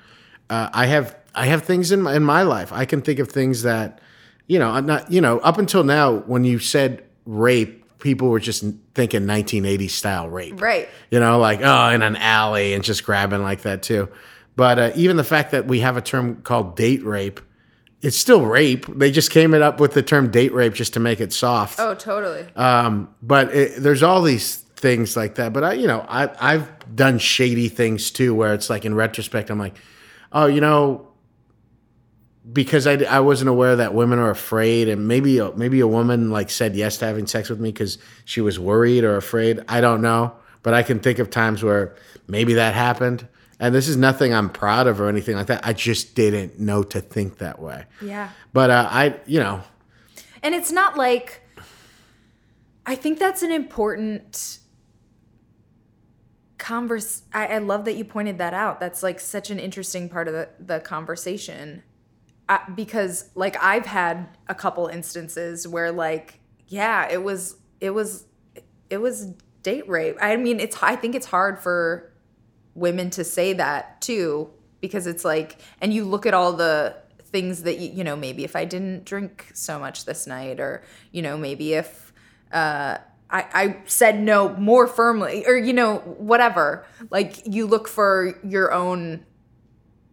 Uh, 0.50 0.70
I 0.72 0.86
have 0.86 1.14
I 1.36 1.46
have 1.46 1.62
things 1.62 1.92
in 1.92 2.02
my, 2.02 2.16
in 2.16 2.24
my 2.24 2.42
life. 2.42 2.72
I 2.72 2.84
can 2.84 3.00
think 3.00 3.20
of 3.20 3.28
things 3.28 3.62
that, 3.62 4.00
you 4.46 4.58
know, 4.58 4.70
I'm 4.70 4.86
not, 4.86 5.10
you 5.10 5.20
know, 5.20 5.38
up 5.40 5.58
until 5.58 5.84
now, 5.84 6.16
when 6.18 6.44
you 6.44 6.58
said 6.58 7.04
rape, 7.24 7.84
people 7.98 8.28
were 8.28 8.40
just 8.40 8.64
thinking 8.94 9.22
1980s 9.22 9.90
style 9.90 10.28
rape, 10.28 10.60
Right. 10.60 10.88
You 11.10 11.20
know, 11.20 11.38
like 11.38 11.60
oh, 11.62 11.88
in 11.88 12.02
an 12.02 12.16
alley 12.16 12.74
and 12.74 12.84
just 12.84 13.04
grabbing 13.04 13.42
like 13.42 13.62
that 13.62 13.82
too. 13.82 14.08
But 14.56 14.78
uh, 14.78 14.92
even 14.94 15.16
the 15.16 15.24
fact 15.24 15.50
that 15.52 15.66
we 15.66 15.80
have 15.80 15.96
a 15.96 16.02
term 16.02 16.42
called 16.42 16.76
date 16.76 17.02
rape, 17.04 17.40
it's 18.02 18.16
still 18.16 18.44
rape. 18.44 18.86
They 18.86 19.10
just 19.10 19.30
came 19.30 19.54
it 19.54 19.62
up 19.62 19.80
with 19.80 19.94
the 19.94 20.02
term 20.02 20.30
date 20.30 20.52
rape 20.52 20.74
just 20.74 20.94
to 20.94 21.00
make 21.00 21.20
it 21.20 21.32
soft. 21.32 21.80
Oh, 21.80 21.94
totally. 21.94 22.46
Um, 22.54 23.12
but 23.22 23.52
it, 23.54 23.82
there's 23.82 24.02
all 24.02 24.22
these 24.22 24.56
things 24.56 25.16
like 25.16 25.36
that. 25.36 25.54
But 25.54 25.64
I, 25.64 25.72
you 25.72 25.86
know, 25.86 26.04
I, 26.08 26.28
I've 26.38 26.70
done 26.94 27.18
shady 27.18 27.68
things 27.68 28.10
too, 28.10 28.34
where 28.34 28.52
it's 28.52 28.68
like 28.68 28.84
in 28.84 28.94
retrospect, 28.94 29.50
I'm 29.50 29.58
like, 29.58 29.76
oh, 30.30 30.46
you 30.46 30.60
know, 30.60 31.08
because 32.52 32.86
I, 32.86 32.94
I 33.04 33.20
wasn't 33.20 33.48
aware 33.48 33.76
that 33.76 33.94
women 33.94 34.18
are 34.18 34.30
afraid, 34.30 34.88
and 34.88 35.08
maybe 35.08 35.38
a, 35.38 35.52
maybe 35.52 35.80
a 35.80 35.86
woman 35.86 36.30
like 36.30 36.50
said 36.50 36.76
yes 36.76 36.98
to 36.98 37.06
having 37.06 37.26
sex 37.26 37.48
with 37.48 37.60
me 37.60 37.70
because 37.70 37.98
she 38.24 38.40
was 38.40 38.58
worried 38.58 39.04
or 39.04 39.16
afraid. 39.16 39.60
I 39.68 39.80
don't 39.80 40.02
know, 40.02 40.34
but 40.62 40.74
I 40.74 40.82
can 40.82 41.00
think 41.00 41.18
of 41.18 41.30
times 41.30 41.62
where 41.62 41.96
maybe 42.26 42.54
that 42.54 42.74
happened. 42.74 43.26
And 43.60 43.74
this 43.74 43.88
is 43.88 43.96
nothing 43.96 44.34
I'm 44.34 44.50
proud 44.50 44.86
of 44.86 45.00
or 45.00 45.08
anything 45.08 45.36
like 45.36 45.46
that. 45.46 45.64
I 45.64 45.72
just 45.72 46.14
didn't 46.14 46.58
know 46.58 46.82
to 46.82 47.00
think 47.00 47.38
that 47.38 47.60
way. 47.60 47.86
Yeah. 48.02 48.30
But 48.52 48.70
uh, 48.70 48.88
I, 48.90 49.16
you 49.26 49.38
know, 49.38 49.62
And 50.42 50.54
it's 50.54 50.70
not 50.72 50.96
like 50.96 51.40
I 52.84 52.94
think 52.94 53.18
that's 53.18 53.42
an 53.42 53.50
important 53.50 54.58
converse 56.58 57.22
I, 57.32 57.46
I 57.46 57.58
love 57.58 57.84
that 57.86 57.94
you 57.94 58.04
pointed 58.04 58.38
that 58.38 58.54
out. 58.54 58.80
That's 58.80 59.02
like 59.02 59.20
such 59.20 59.50
an 59.50 59.58
interesting 59.58 60.08
part 60.08 60.28
of 60.28 60.34
the, 60.34 60.48
the 60.58 60.80
conversation. 60.80 61.82
Uh, 62.48 62.58
because 62.74 63.30
like 63.34 63.56
I've 63.62 63.86
had 63.86 64.28
a 64.48 64.54
couple 64.54 64.86
instances 64.88 65.66
where 65.66 65.90
like 65.90 66.40
yeah, 66.68 67.08
it 67.10 67.22
was 67.22 67.56
it 67.80 67.90
was 67.90 68.26
it 68.90 68.98
was 68.98 69.26
date 69.62 69.88
rape. 69.88 70.16
I 70.20 70.36
mean, 70.36 70.60
it's 70.60 70.76
I 70.82 70.96
think 70.96 71.14
it's 71.14 71.26
hard 71.26 71.58
for 71.58 72.12
women 72.74 73.10
to 73.10 73.24
say 73.24 73.52
that 73.54 74.00
too 74.00 74.50
because 74.80 75.06
it's 75.06 75.24
like 75.24 75.60
and 75.80 75.94
you 75.94 76.04
look 76.04 76.26
at 76.26 76.34
all 76.34 76.52
the 76.52 76.94
things 77.22 77.62
that 77.62 77.78
you, 77.78 77.90
you 77.90 78.04
know 78.04 78.16
maybe 78.16 78.44
if 78.44 78.54
i 78.54 78.64
didn't 78.64 79.04
drink 79.04 79.50
so 79.54 79.78
much 79.78 80.04
this 80.04 80.26
night 80.26 80.60
or 80.60 80.82
you 81.12 81.22
know 81.22 81.38
maybe 81.38 81.74
if 81.74 82.12
uh 82.52 82.98
I, 83.30 83.46
I 83.54 83.76
said 83.86 84.20
no 84.20 84.50
more 84.56 84.86
firmly 84.86 85.46
or 85.46 85.56
you 85.56 85.72
know 85.72 85.98
whatever 85.98 86.84
like 87.10 87.46
you 87.46 87.66
look 87.66 87.88
for 87.88 88.38
your 88.44 88.72
own 88.72 89.24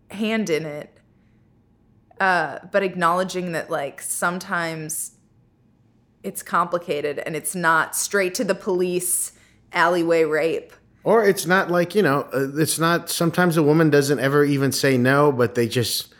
hand 0.09 0.49
in 0.49 0.65
it 0.65 0.97
uh 2.21 2.59
but 2.71 2.81
acknowledging 2.83 3.51
that 3.51 3.69
like 3.69 4.01
sometimes 4.01 5.11
it's 6.23 6.43
complicated 6.43 7.17
and 7.25 7.35
it's 7.35 7.55
not 7.55 7.95
straight 7.95 8.33
to 8.35 8.43
the 8.43 8.55
police 8.55 9.31
alleyway 9.73 10.23
rape 10.23 10.71
Or 11.03 11.23
it's 11.31 11.45
not 11.47 11.71
like, 11.71 11.95
you 11.95 12.03
know, 12.03 12.27
uh, 12.31 12.61
it's 12.63 12.77
not, 12.77 13.09
sometimes 13.09 13.57
a 13.57 13.63
woman 13.63 13.89
doesn't 13.89 14.19
ever 14.19 14.45
even 14.45 14.71
say 14.71 14.97
no, 14.99 15.31
but 15.31 15.55
they 15.55 15.67
just 15.67 16.13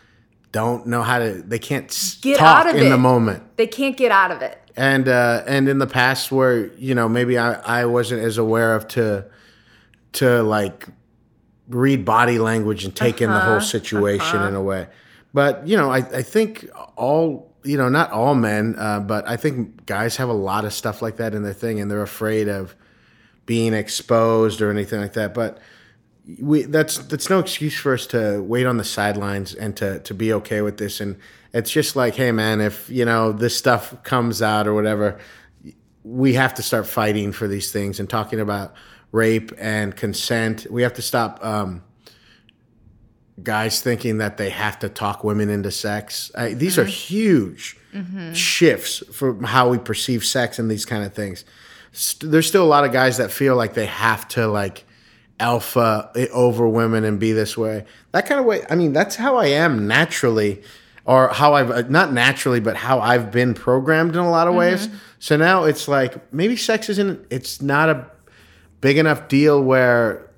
don't 0.50 0.86
know 0.88 1.02
how 1.02 1.18
to, 1.20 1.40
they 1.52 1.60
can't 1.60 1.88
Get 2.20 2.38
talk 2.38 2.66
out 2.66 2.66
of 2.70 2.74
in 2.80 2.86
it. 2.86 2.90
the 2.90 2.98
moment. 2.98 3.56
they 3.56 3.68
can't 3.68 3.96
get 3.96 4.10
out 4.10 4.32
of 4.32 4.42
it 4.42 4.58
And, 4.76 5.06
uh, 5.06 5.44
and 5.46 5.68
in 5.68 5.78
the 5.78 5.86
past 5.86 6.32
where, 6.32 6.66
you 6.74 6.94
know, 6.96 7.08
maybe 7.08 7.38
I, 7.38 7.82
I 7.82 7.84
wasn't 7.86 8.22
as 8.24 8.38
aware 8.38 8.74
of 8.74 8.88
to, 8.96 9.26
to 10.14 10.42
like 10.42 10.88
read 11.68 12.04
body 12.04 12.38
language 12.40 12.84
and 12.84 12.92
take 12.94 13.22
in 13.22 13.30
the 13.30 13.38
whole 13.40 13.60
situation 13.60 14.42
in 14.42 14.54
a 14.56 14.62
way. 14.62 14.88
But, 15.34 15.66
you 15.66 15.76
know, 15.76 15.90
I, 15.90 15.98
I 15.98 16.22
think 16.22 16.68
all, 16.96 17.54
you 17.64 17.76
know, 17.76 17.88
not 17.88 18.10
all 18.10 18.34
men, 18.34 18.74
uh, 18.78 19.00
but 19.00 19.26
I 19.26 19.36
think 19.36 19.86
guys 19.86 20.16
have 20.16 20.28
a 20.28 20.34
lot 20.34 20.64
of 20.64 20.72
stuff 20.72 21.00
like 21.00 21.16
that 21.16 21.34
in 21.34 21.42
their 21.42 21.54
thing 21.54 21.80
and 21.80 21.90
they're 21.90 22.02
afraid 22.02 22.48
of, 22.48 22.74
being 23.46 23.74
exposed 23.74 24.60
or 24.60 24.70
anything 24.70 25.00
like 25.00 25.14
that. 25.14 25.34
But 25.34 25.58
we 26.40 26.62
that's 26.62 26.98
that's 26.98 27.28
no 27.28 27.40
excuse 27.40 27.76
for 27.76 27.94
us 27.94 28.06
to 28.08 28.40
wait 28.42 28.66
on 28.66 28.76
the 28.76 28.84
sidelines 28.84 29.54
and 29.54 29.76
to 29.78 29.98
to 30.00 30.14
be 30.14 30.32
okay 30.34 30.62
with 30.62 30.78
this. 30.78 31.00
And 31.00 31.18
it's 31.52 31.70
just 31.70 31.96
like, 31.96 32.14
hey 32.14 32.32
man, 32.32 32.60
if 32.60 32.88
you 32.88 33.04
know 33.04 33.32
this 33.32 33.56
stuff 33.56 34.02
comes 34.04 34.40
out 34.40 34.66
or 34.66 34.74
whatever, 34.74 35.18
we 36.04 36.34
have 36.34 36.54
to 36.54 36.62
start 36.62 36.86
fighting 36.86 37.32
for 37.32 37.48
these 37.48 37.72
things 37.72 37.98
and 37.98 38.08
talking 38.08 38.40
about 38.40 38.74
rape 39.10 39.52
and 39.58 39.94
consent. 39.96 40.66
We 40.70 40.82
have 40.82 40.94
to 40.94 41.02
stop 41.02 41.44
um, 41.44 41.82
guys 43.42 43.80
thinking 43.80 44.18
that 44.18 44.36
they 44.36 44.50
have 44.50 44.78
to 44.80 44.88
talk 44.88 45.24
women 45.24 45.48
into 45.48 45.70
sex. 45.70 46.30
I, 46.34 46.54
these 46.54 46.78
are 46.78 46.82
mm-hmm. 46.82 46.90
huge 46.90 47.76
mm-hmm. 47.94 48.32
shifts 48.32 49.02
for 49.12 49.40
how 49.44 49.68
we 49.68 49.78
perceive 49.78 50.24
sex 50.24 50.58
and 50.58 50.70
these 50.70 50.84
kind 50.84 51.04
of 51.04 51.14
things. 51.14 51.44
St- 51.92 52.30
there's 52.30 52.46
still 52.46 52.64
a 52.64 52.66
lot 52.66 52.84
of 52.84 52.92
guys 52.92 53.16
that 53.18 53.30
feel 53.30 53.56
like 53.56 53.74
they 53.74 53.86
have 53.86 54.28
to 54.28 54.46
like 54.46 54.84
alpha 55.40 56.10
over 56.32 56.68
women 56.68 57.04
and 57.04 57.18
be 57.18 57.32
this 57.32 57.56
way. 57.56 57.84
That 58.12 58.26
kind 58.26 58.40
of 58.40 58.46
way. 58.46 58.64
I 58.70 58.74
mean, 58.74 58.92
that's 58.92 59.16
how 59.16 59.36
I 59.36 59.46
am 59.46 59.88
naturally, 59.88 60.62
or 61.04 61.28
how 61.28 61.54
I've 61.54 61.70
uh, 61.70 61.82
not 61.88 62.12
naturally, 62.12 62.60
but 62.60 62.76
how 62.76 63.00
I've 63.00 63.30
been 63.30 63.54
programmed 63.54 64.14
in 64.14 64.20
a 64.20 64.30
lot 64.30 64.46
of 64.46 64.54
ways. 64.54 64.86
Mm-hmm. 64.86 64.96
So 65.18 65.36
now 65.36 65.64
it's 65.64 65.88
like 65.88 66.32
maybe 66.32 66.56
sex 66.56 66.88
isn't. 66.88 67.26
It's 67.30 67.60
not 67.60 67.88
a 67.88 68.10
big 68.80 68.98
enough 68.98 69.28
deal 69.28 69.62
where 69.62 70.30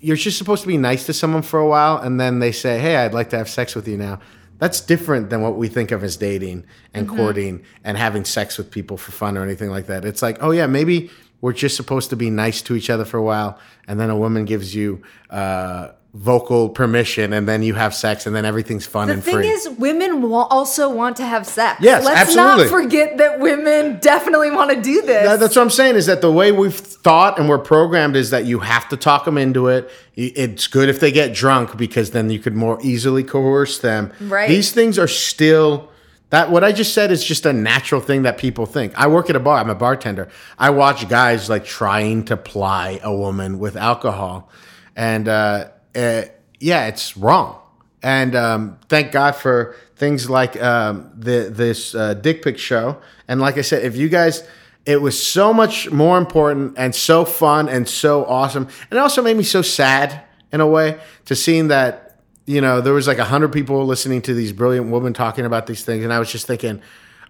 you're 0.00 0.16
just 0.16 0.38
supposed 0.38 0.62
to 0.62 0.68
be 0.68 0.76
nice 0.76 1.06
to 1.06 1.12
someone 1.12 1.42
for 1.42 1.58
a 1.58 1.66
while 1.66 1.98
and 1.98 2.20
then 2.20 2.38
they 2.38 2.52
say, 2.52 2.78
Hey, 2.78 2.96
I'd 2.96 3.14
like 3.14 3.30
to 3.30 3.38
have 3.38 3.48
sex 3.48 3.74
with 3.74 3.86
you 3.88 3.96
now. 3.96 4.20
That's 4.58 4.80
different 4.82 5.30
than 5.30 5.40
what 5.40 5.56
we 5.56 5.68
think 5.68 5.90
of 5.90 6.04
as 6.04 6.18
dating 6.18 6.66
and 6.92 7.08
courting 7.08 7.64
and 7.82 7.96
having 7.96 8.26
sex 8.26 8.58
with 8.58 8.70
people 8.70 8.98
for 8.98 9.10
fun 9.10 9.38
or 9.38 9.42
anything 9.42 9.70
like 9.70 9.86
that. 9.86 10.04
It's 10.04 10.20
like, 10.20 10.36
oh, 10.42 10.50
yeah, 10.50 10.66
maybe 10.66 11.10
we're 11.40 11.54
just 11.54 11.76
supposed 11.76 12.10
to 12.10 12.16
be 12.16 12.28
nice 12.28 12.60
to 12.62 12.76
each 12.76 12.90
other 12.90 13.06
for 13.06 13.16
a 13.16 13.22
while. 13.22 13.58
And 13.88 13.98
then 13.98 14.10
a 14.10 14.16
woman 14.16 14.44
gives 14.44 14.74
you 14.74 15.02
uh, 15.30 15.92
vocal 16.12 16.68
permission 16.68 17.32
and 17.32 17.46
then 17.46 17.62
you 17.62 17.74
have 17.74 17.94
sex 17.94 18.26
and 18.26 18.34
then 18.34 18.44
everything's 18.44 18.84
fun 18.84 19.06
The 19.06 19.14
and 19.14 19.22
free. 19.22 19.32
The 19.34 19.42
thing 19.42 19.50
is, 19.52 19.68
women 19.78 20.28
wa- 20.28 20.46
also 20.50 20.90
want 20.90 21.16
to 21.18 21.24
have 21.24 21.46
sex. 21.46 21.80
Yes, 21.80 22.04
Let's 22.04 22.20
absolutely. 22.22 22.64
not 22.64 22.70
forget 22.70 23.18
that 23.18 23.38
women 23.38 24.00
definitely 24.00 24.50
want 24.50 24.70
to 24.72 24.82
do 24.82 25.02
this. 25.02 25.24
That- 25.24 25.38
that's 25.38 25.54
what 25.54 25.62
I'm 25.62 25.70
saying 25.70 25.94
is 25.94 26.06
that 26.06 26.20
the 26.20 26.32
way 26.32 26.50
we've 26.50 26.74
thought 26.74 27.38
and 27.38 27.48
we're 27.48 27.58
programmed 27.58 28.16
is 28.16 28.30
that 28.30 28.44
you 28.44 28.58
have 28.58 28.88
to 28.88 28.96
talk 28.96 29.24
them 29.24 29.38
into 29.38 29.68
it. 29.68 29.88
It's 30.16 30.66
good 30.66 30.88
if 30.88 30.98
they 30.98 31.12
get 31.12 31.32
drunk 31.32 31.76
because 31.76 32.10
then 32.10 32.28
you 32.28 32.40
could 32.40 32.56
more 32.56 32.78
easily 32.82 33.22
coerce 33.22 33.78
them. 33.78 34.12
Right. 34.20 34.48
These 34.48 34.72
things 34.72 34.98
are 34.98 35.08
still 35.08 35.88
that 36.30 36.50
what 36.50 36.62
I 36.62 36.70
just 36.72 36.92
said 36.92 37.10
is 37.10 37.24
just 37.24 37.44
a 37.46 37.52
natural 37.52 38.00
thing 38.00 38.22
that 38.22 38.36
people 38.38 38.64
think. 38.66 38.92
I 38.96 39.06
work 39.08 39.30
at 39.30 39.36
a 39.36 39.40
bar. 39.40 39.58
I'm 39.58 39.70
a 39.70 39.74
bartender. 39.74 40.28
I 40.58 40.70
watch 40.70 41.08
guys 41.08 41.48
like 41.48 41.64
trying 41.64 42.24
to 42.26 42.36
ply 42.36 43.00
a 43.02 43.12
woman 43.14 43.58
with 43.58 43.76
alcohol, 43.76 44.48
and 44.94 45.26
uh, 45.28 45.68
uh, 45.94 46.22
yeah, 46.58 46.86
it's 46.86 47.16
wrong. 47.16 47.58
And 48.02 48.34
um, 48.34 48.78
thank 48.88 49.12
God 49.12 49.32
for 49.36 49.76
things 49.96 50.30
like 50.30 50.60
um, 50.62 51.10
the 51.14 51.50
this 51.52 51.94
uh, 51.94 52.14
dick 52.14 52.42
pic 52.42 52.58
show. 52.58 52.98
And 53.28 53.40
like 53.40 53.58
I 53.58 53.60
said, 53.60 53.84
if 53.84 53.96
you 53.96 54.08
guys, 54.08 54.46
it 54.86 55.02
was 55.02 55.22
so 55.22 55.52
much 55.52 55.90
more 55.90 56.16
important 56.16 56.74
and 56.78 56.94
so 56.94 57.24
fun 57.24 57.68
and 57.68 57.88
so 57.88 58.24
awesome, 58.24 58.64
and 58.64 58.92
it 58.92 58.98
also 58.98 59.22
made 59.22 59.36
me 59.36 59.42
so 59.42 59.62
sad 59.62 60.22
in 60.52 60.60
a 60.60 60.66
way 60.66 60.98
to 61.26 61.36
seeing 61.36 61.68
that 61.68 62.20
you 62.46 62.60
know 62.60 62.80
there 62.80 62.94
was 62.94 63.06
like 63.06 63.18
a 63.18 63.24
hundred 63.24 63.52
people 63.52 63.84
listening 63.84 64.22
to 64.22 64.34
these 64.34 64.52
brilliant 64.52 64.90
women 64.90 65.12
talking 65.12 65.44
about 65.44 65.66
these 65.66 65.84
things, 65.84 66.02
and 66.04 66.12
I 66.12 66.18
was 66.18 66.30
just 66.30 66.46
thinking. 66.46 66.80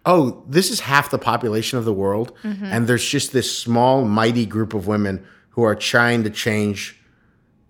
Oh, 0.07 0.43
this 0.49 0.71
is 0.71 0.81
half 0.81 1.11
the 1.11 1.19
population 1.19 1.77
of 1.77 1.85
the 1.85 1.93
world, 1.93 2.33
and 2.43 2.87
there's 2.87 3.07
just 3.07 3.35
this 3.35 3.55
small, 3.55 4.03
mighty 4.03 4.47
group 4.47 4.73
of 4.73 4.87
women 4.87 5.23
who 5.51 5.63
are 5.63 5.75
trying 5.75 6.25
to 6.25 6.31
change 6.31 6.99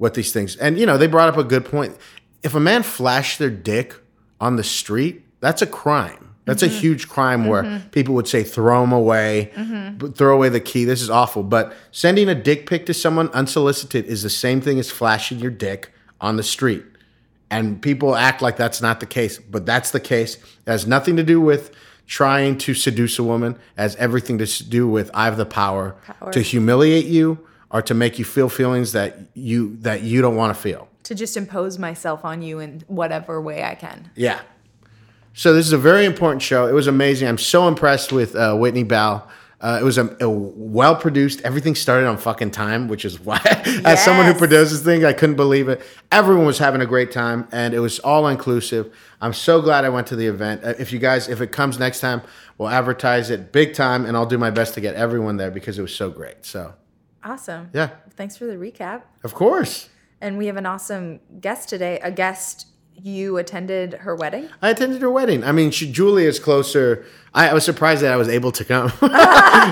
what 0.01 0.15
these 0.15 0.33
things 0.33 0.57
and 0.57 0.79
you 0.79 0.87
know 0.87 0.97
they 0.97 1.07
brought 1.07 1.29
up 1.29 1.37
a 1.37 1.45
good 1.45 1.65
point 1.65 1.97
if 2.43 2.55
a 2.55 2.61
man 2.61 2.83
flashed 2.83 3.39
their 3.39 3.51
dick 3.51 3.95
on 4.41 4.57
the 4.57 4.65
street 4.65 5.23
that's 5.41 5.63
a 5.63 5.67
crime 5.67 6.31
That's 6.47 6.63
a 6.65 6.69
mm-hmm. 6.69 6.79
huge 6.79 7.09
crime 7.09 7.47
where 7.47 7.63
mm-hmm. 7.63 7.89
people 7.91 8.15
would 8.15 8.27
say 8.27 8.43
throw 8.43 8.81
them 8.81 8.93
away, 8.93 9.53
mm-hmm. 9.55 9.99
but 9.99 10.17
throw 10.17 10.35
away 10.35 10.49
the 10.49 10.59
key. 10.59 10.85
This 10.85 11.01
is 11.01 11.09
awful. 11.09 11.45
But 11.45 11.75
sending 11.93 12.29
a 12.29 12.35
dick 12.35 12.69
pic 12.69 12.87
to 12.87 12.95
someone 12.95 13.29
unsolicited 13.29 14.07
is 14.07 14.25
the 14.25 14.31
same 14.31 14.61
thing 14.61 14.79
as 14.81 14.91
flashing 14.91 15.39
your 15.39 15.53
dick 15.53 15.93
on 16.21 16.37
the 16.37 16.43
street. 16.43 16.83
And 17.51 17.81
people 17.81 18.17
act 18.17 18.43
like 18.43 18.57
that's 18.57 18.81
not 18.81 18.99
the 18.99 19.07
case, 19.07 19.39
but 19.39 19.65
that's 19.65 19.93
the 19.93 20.01
case. 20.01 20.37
It 20.37 20.71
has 20.71 20.87
nothing 20.87 21.17
to 21.19 21.23
do 21.23 21.41
with 21.41 21.73
trying 22.07 22.59
to 22.59 22.75
seduce 22.75 23.19
a 23.19 23.23
woman. 23.23 23.53
It 23.77 23.83
has 23.83 23.95
everything 23.97 24.39
to 24.39 24.65
do 24.65 24.89
with 24.89 25.09
I 25.15 25.27
have 25.27 25.37
the 25.37 25.47
power, 25.47 25.97
Power. 26.07 26.33
to 26.33 26.41
humiliate 26.41 27.07
you 27.07 27.47
or 27.71 27.83
to 27.83 27.95
make 27.95 28.19
you 28.19 28.25
feel 28.25 28.49
feelings 28.49 28.93
that 28.93 29.19
you 29.35 29.77
that 29.81 30.03
you 30.03 30.21
don't 30.21 30.37
want 30.37 30.55
to 30.55 30.61
feel. 30.61 30.89
To 31.05 31.15
just 31.15 31.37
impose 31.37 31.79
myself 31.79 32.25
on 32.25 32.43
you 32.43 32.59
in 32.59 32.85
whatever 32.87 33.41
way 33.41 33.65
I 33.65 33.75
can. 33.75 34.11
Yeah. 34.15 34.41
So 35.33 35.55
this 35.55 35.67
is 35.67 35.73
a 35.73 35.79
very 35.79 36.05
important 36.05 36.43
show. 36.43 36.67
It 36.67 36.73
was 36.73 36.87
amazing. 36.87 37.29
I'm 37.29 37.39
so 37.39 37.69
impressed 37.69 38.13
with 38.13 38.35
uh, 38.35 38.57
Whitney 38.57 38.83
Bell. 38.83 39.29
Uh, 39.61 39.79
it 39.81 39.85
was 39.85 39.99
a, 39.99 40.17
a 40.21 40.29
well 40.29 40.97
produced. 40.97 41.43
Everything 41.43 41.75
started 41.75 42.07
on 42.07 42.17
fucking 42.17 42.51
time, 42.51 42.89
which 42.89 43.05
is 43.05 43.21
why, 43.25 43.41
as 43.85 44.03
someone 44.03 44.27
who 44.27 44.35
produces 44.35 44.83
things, 44.83 45.05
I 45.05 45.13
couldn't 45.13 45.37
believe 45.37 45.69
it. 45.69 45.83
Everyone 46.11 46.47
was 46.47 46.59
having 46.59 46.81
a 46.81 46.87
great 46.87 47.13
time, 47.13 47.47
and 47.53 47.75
it 47.75 47.81
was 47.81 47.99
all 48.01 48.27
inclusive. 48.27 48.95
I'm 49.21 49.35
so 49.35 49.61
glad 49.61 49.85
I 49.85 49.91
went 49.91 50.07
to 50.09 50.17
the 50.17 50.27
event. 50.27 50.65
Uh, 50.65 50.75
If 50.79 50.93
you 50.93 50.99
guys, 50.99 51.29
if 51.29 51.41
it 51.43 51.53
comes 51.53 51.79
next 51.79 52.01
time, 52.01 52.23
we'll 52.57 52.71
advertise 52.71 53.29
it 53.29 53.53
big 53.53 53.75
time, 53.75 54.07
and 54.07 54.17
I'll 54.17 54.27
do 54.27 54.39
my 54.39 54.51
best 54.51 54.75
to 54.75 54.81
get 54.81 54.95
everyone 54.95 55.37
there 55.37 55.51
because 55.51 55.79
it 55.79 55.83
was 55.83 55.95
so 55.95 56.09
great. 56.11 56.47
So 56.47 56.73
Awesome. 57.23 57.71
yeah, 57.73 57.91
Thanks 58.17 58.37
for 58.37 58.47
the 58.47 58.55
recap. 58.55 59.03
of 59.25 59.35
course. 59.35 59.89
And 60.21 60.37
we 60.39 60.47
have 60.47 60.57
an 60.57 60.67
awesome 60.67 61.21
guest 61.41 61.69
today. 61.69 61.99
A 62.03 62.11
guest 62.11 62.67
you 63.03 63.39
attended 63.39 63.95
her 63.95 64.15
wedding. 64.15 64.49
I 64.61 64.71
attended 64.71 65.01
her 65.01 65.11
wedding. 65.11 65.43
I 65.45 65.53
mean, 65.53 65.71
she, 65.71 65.91
Julie 65.91 66.27
is 66.27 66.39
closer. 66.39 67.07
I, 67.33 67.49
I 67.49 67.55
was 67.55 67.65
surprised 67.65 68.03
that 68.03 68.13
I 68.13 68.17
was 68.17 68.29
able 68.29 68.53
to 68.53 68.65
come. 68.65 68.93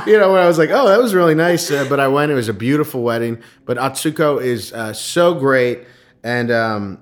you 0.06 0.18
know, 0.18 0.32
when 0.32 0.40
I 0.40 0.46
was 0.46 0.56
like, 0.56 0.70
oh, 0.70 0.88
that 0.88 0.98
was 0.98 1.14
really 1.14 1.34
nice. 1.34 1.70
Uh, 1.70 1.86
but 1.88 2.00
I 2.00 2.08
went. 2.08 2.32
It 2.32 2.34
was 2.34 2.48
a 2.48 2.54
beautiful 2.54 3.02
wedding. 3.02 3.42
But 3.66 3.76
Atsuko 3.76 4.40
is 4.42 4.72
uh, 4.72 4.94
so 4.94 5.34
great 5.34 5.80
and, 6.24 6.50
um, 6.50 6.98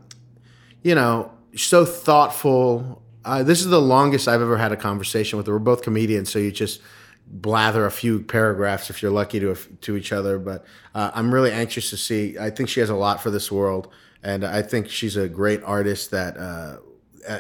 you 0.83 0.95
know, 0.97 1.31
so 1.55 1.85
thoughtful. 1.85 3.03
Uh, 3.25 3.43
this 3.43 3.61
is 3.61 3.67
the 3.67 3.81
longest 3.81 4.27
I've 4.29 4.43
ever 4.43 4.57
had 4.57 4.73
a 4.73 4.77
conversation 4.77 5.37
with 5.37 5.47
her. 5.47 5.53
We're 5.53 5.59
both 5.61 5.83
comedians, 5.83 6.31
so 6.31 6.39
you 6.39 6.51
just 6.53 6.81
blather 7.27 7.85
a 7.87 7.91
few 7.91 8.21
paragraphs 8.23 8.89
if 8.91 9.03
you're 9.03 9.11
lucky 9.11 9.41
to 9.41 9.55
to 9.83 9.97
each 9.97 10.13
other. 10.13 10.39
But 10.39 10.65
uh, 10.95 11.11
I'm 11.15 11.33
really 11.33 11.53
anxious 11.53 11.91
to 11.91 11.97
see. 11.97 12.39
I 12.39 12.51
think 12.51 12.69
she 12.69 12.81
has 12.81 12.91
a 12.91 12.95
lot 12.95 13.23
for 13.23 13.31
this 13.31 13.51
world, 13.51 13.93
and 14.23 14.45
I 14.45 14.63
think 14.63 14.89
she's 14.89 15.17
a 15.17 15.29
great 15.29 15.63
artist 15.65 16.11
that 16.13 16.37
uh, 16.37 16.77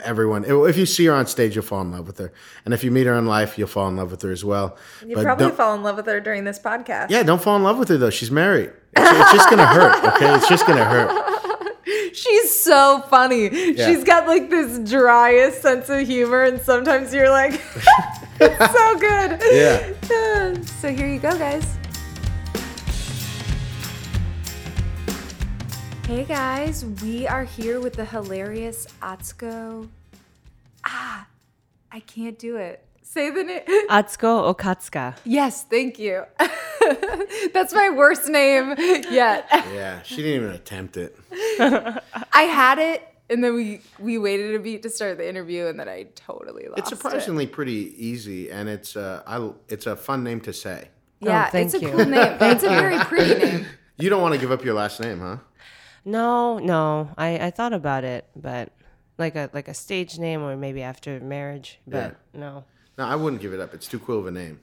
everyone. 0.05 0.45
If 0.45 0.77
you 0.77 0.87
see 0.87 1.07
her 1.07 1.15
on 1.15 1.27
stage, 1.27 1.55
you'll 1.55 1.65
fall 1.65 1.83
in 1.83 1.93
love 1.93 2.07
with 2.07 2.19
her, 2.19 2.33
and 2.65 2.75
if 2.75 2.83
you 2.85 2.91
meet 2.91 3.07
her 3.07 3.15
in 3.15 3.27
life, 3.27 3.57
you'll 3.59 3.69
fall 3.69 3.89
in 3.89 3.97
love 3.97 4.11
with 4.11 4.23
her 4.23 4.33
as 4.33 4.45
well. 4.45 4.77
You 5.07 5.15
But 5.15 5.25
probably 5.25 5.51
fall 5.51 5.75
in 5.75 5.83
love 5.83 5.97
with 5.97 6.07
her 6.07 6.21
during 6.21 6.45
this 6.45 6.59
podcast. 6.59 7.11
yeah, 7.11 7.23
don't 7.23 7.41
fall 7.43 7.57
in 7.57 7.63
love 7.63 7.79
with 7.79 7.89
her 7.89 7.97
though. 7.97 8.11
She's 8.11 8.31
married. 8.31 8.73
It's, 8.97 9.21
it's 9.21 9.33
just 9.33 9.51
gonna 9.51 9.67
hurt. 9.67 10.03
Okay, 10.15 10.35
it's 10.35 10.49
just 10.49 10.67
gonna 10.67 10.85
hurt. 10.85 11.11
She's 12.13 12.59
so 12.59 13.05
funny. 13.09 13.51
She's 13.51 14.03
got 14.03 14.27
like 14.27 14.51
this 14.51 14.79
driest 14.89 15.63
sense 15.63 15.89
of 15.89 16.07
humor, 16.07 16.45
and 16.45 16.61
sometimes 16.61 17.15
you're 17.15 17.31
like, 17.31 17.53
it's 18.41 18.73
so 18.73 18.99
good. 18.99 19.41
Yeah. 19.53 20.55
So 20.81 20.93
here 20.93 21.07
you 21.07 21.21
go, 21.21 21.37
guys. 21.39 21.77
Hey 26.07 26.25
guys, 26.25 26.85
we 27.03 27.27
are 27.27 27.45
here 27.45 27.81
with 27.81 27.95
the 27.95 28.05
hilarious 28.05 28.87
Atsuko. 29.03 29.89
Ah, 30.85 31.27
I 31.91 32.01
can't 32.01 32.39
do 32.39 32.57
it. 32.57 32.86
Say 33.09 33.31
the 33.31 33.45
name. 33.45 33.63
Atsuko 33.89 34.53
Okatsuka. 34.53 35.17
Yes, 35.25 35.63
thank 35.63 35.99
you. 35.99 36.25
That's 37.55 37.73
my 37.73 37.89
worst 37.91 38.29
name 38.29 38.75
yet. 39.11 39.47
Yeah, 39.73 40.03
she 40.03 40.17
didn't 40.17 40.43
even 40.43 40.51
attempt 40.51 40.97
it. 40.97 41.17
I 41.61 42.43
had 42.43 42.79
it, 42.79 43.07
and 43.31 43.45
then 43.45 43.55
we 43.55 43.81
we 44.01 44.19
waited 44.19 44.55
a 44.55 44.59
beat 44.59 44.83
to 44.83 44.91
start 44.91 45.19
the 45.19 45.29
interview, 45.29 45.67
and 45.67 45.79
then 45.79 45.89
I 45.89 46.09
totally 46.15 46.65
lost 46.65 46.79
it. 46.79 46.81
It's 46.81 46.93
it. 46.93 46.97
surprisingly 46.97 47.47
pretty 47.47 47.95
easy, 47.97 48.51
and 48.51 48.69
it's 48.69 48.97
uh, 48.97 49.23
I, 49.27 49.51
it's 49.69 49.87
a 49.87 49.95
fun 49.97 50.25
name 50.25 50.41
to 50.43 50.53
say. 50.53 50.89
Yeah, 51.21 51.45
Oh, 51.47 51.51
thank 51.53 51.67
it's 51.73 51.75
a 51.75 51.81
cool 51.89 52.05
name. 52.05 52.37
It's 52.41 52.65
a 52.65 52.69
very 52.69 52.99
pretty 52.99 53.45
name. 53.45 53.67
You 53.99 54.11
don't 54.11 54.21
want 54.21 54.35
to 54.35 54.41
give 54.41 54.51
up 54.51 54.65
your 54.65 54.75
last 54.75 55.01
name, 55.01 55.21
huh? 55.21 55.39
No, 56.05 56.59
no. 56.59 57.11
I, 57.17 57.47
I 57.47 57.51
thought 57.51 57.73
about 57.73 58.05
it, 58.05 58.27
but 58.35 58.73
like 59.17 59.37
a 59.37 59.49
like 59.53 59.69
a 59.69 59.75
stage 59.75 60.19
name 60.19 60.43
or 60.43 60.57
maybe 60.57 60.83
after 60.83 61.21
marriage, 61.21 61.79
but 61.87 62.17
no. 62.35 62.65
No, 62.99 63.05
I 63.05 63.15
wouldn't 63.17 63.43
give 63.43 63.53
it 63.53 63.61
up. 63.61 63.75
It's 63.75 63.87
too 63.87 63.99
cool 63.99 64.19
of 64.21 64.27
a 64.27 64.31
name. 64.31 64.61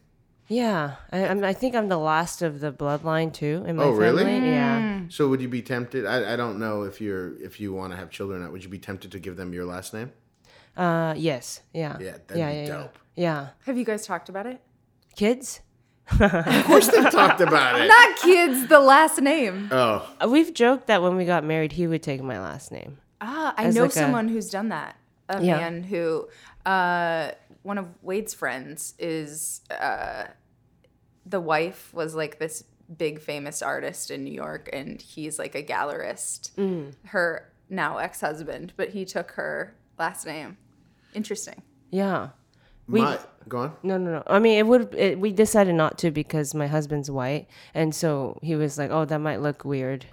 Yeah, 0.47 0.95
I 1.11 1.25
I'm, 1.27 1.43
I 1.43 1.53
think 1.53 1.73
I'm 1.75 1.87
the 1.87 1.97
last 1.97 2.41
of 2.41 2.59
the 2.59 2.71
bloodline 2.71 3.31
too 3.33 3.63
in 3.65 3.77
my 3.77 3.83
Oh, 3.83 3.91
really? 3.91 4.23
family. 4.25 4.49
Yeah. 4.49 5.01
So 5.09 5.27
would 5.29 5.41
you 5.41 5.47
be 5.47 5.61
tempted? 5.61 6.05
I, 6.05 6.33
I 6.33 6.35
don't 6.35 6.59
know 6.59 6.83
if 6.83 6.99
you're 6.99 7.41
if 7.41 7.59
you 7.59 7.73
want 7.73 7.91
to 7.93 7.97
have 7.97 8.09
children. 8.09 8.41
or 8.41 8.43
not. 8.45 8.51
Would 8.51 8.63
you 8.63 8.69
be 8.69 8.79
tempted 8.79 9.11
to 9.13 9.19
give 9.19 9.37
them 9.37 9.53
your 9.53 9.65
last 9.65 9.93
name? 9.93 10.11
Uh, 10.75 11.13
yes. 11.17 11.61
Yeah. 11.73 11.97
Yeah, 11.99 12.11
that'd 12.27 12.37
yeah, 12.37 12.49
be 12.51 12.55
yeah, 12.57 12.65
dope. 12.67 12.97
Yeah. 13.15 13.23
yeah. 13.41 13.47
Have 13.65 13.77
you 13.77 13.85
guys 13.85 14.05
talked 14.05 14.27
about 14.29 14.45
it? 14.47 14.59
Kids. 15.15 15.61
Of 16.19 16.65
course, 16.65 16.87
they've 16.89 17.09
talked 17.09 17.39
about 17.39 17.79
it. 17.81 17.87
Not 17.87 18.17
kids, 18.17 18.67
the 18.67 18.79
last 18.79 19.21
name. 19.21 19.69
Oh, 19.71 20.05
We've 20.27 20.53
joked 20.53 20.87
that 20.87 21.01
when 21.01 21.15
we 21.15 21.23
got 21.23 21.45
married, 21.45 21.71
he 21.71 21.87
would 21.87 22.03
take 22.03 22.21
my 22.21 22.39
last 22.39 22.71
name. 22.73 22.97
Ah, 23.21 23.53
I 23.57 23.65
As 23.65 23.75
know 23.75 23.83
like 23.83 23.91
a- 23.91 23.93
someone 23.93 24.27
who's 24.27 24.49
done 24.49 24.69
that. 24.69 24.97
A 25.29 25.41
Yeah. 25.41 25.57
man 25.57 25.83
who, 25.83 26.27
uh, 26.65 27.31
one 27.63 27.77
of 27.77 27.87
Wade's 28.01 28.33
friends 28.33 28.93
is, 28.99 29.61
uh, 29.71 30.25
the 31.25 31.39
wife 31.39 31.93
was 31.93 32.13
like 32.15 32.39
this 32.39 32.63
big 32.97 33.21
famous 33.21 33.61
artist 33.61 34.11
in 34.11 34.23
New 34.23 34.33
York, 34.33 34.69
and 34.73 35.01
he's 35.01 35.39
like 35.39 35.55
a 35.55 35.63
gallerist. 35.63 36.51
Mm. 36.55 36.93
Her 37.05 37.51
now 37.69 37.97
ex 37.97 38.21
husband, 38.21 38.73
but 38.77 38.89
he 38.89 39.05
took 39.05 39.31
her 39.31 39.75
last 39.97 40.25
name. 40.25 40.57
Interesting. 41.13 41.61
Yeah. 41.91 42.29
my 42.87 43.19
go 43.47 43.59
on. 43.59 43.73
No, 43.83 43.97
no, 43.97 44.11
no. 44.11 44.23
I 44.27 44.39
mean, 44.39 44.57
it 44.57 44.67
would. 44.67 44.93
It, 44.93 45.19
we 45.19 45.31
decided 45.31 45.75
not 45.75 45.97
to 45.99 46.11
because 46.11 46.53
my 46.53 46.67
husband's 46.67 47.09
white, 47.09 47.47
and 47.73 47.95
so 47.95 48.39
he 48.41 48.55
was 48.55 48.77
like, 48.77 48.91
"Oh, 48.91 49.05
that 49.05 49.19
might 49.19 49.41
look 49.41 49.63
weird." 49.63 50.05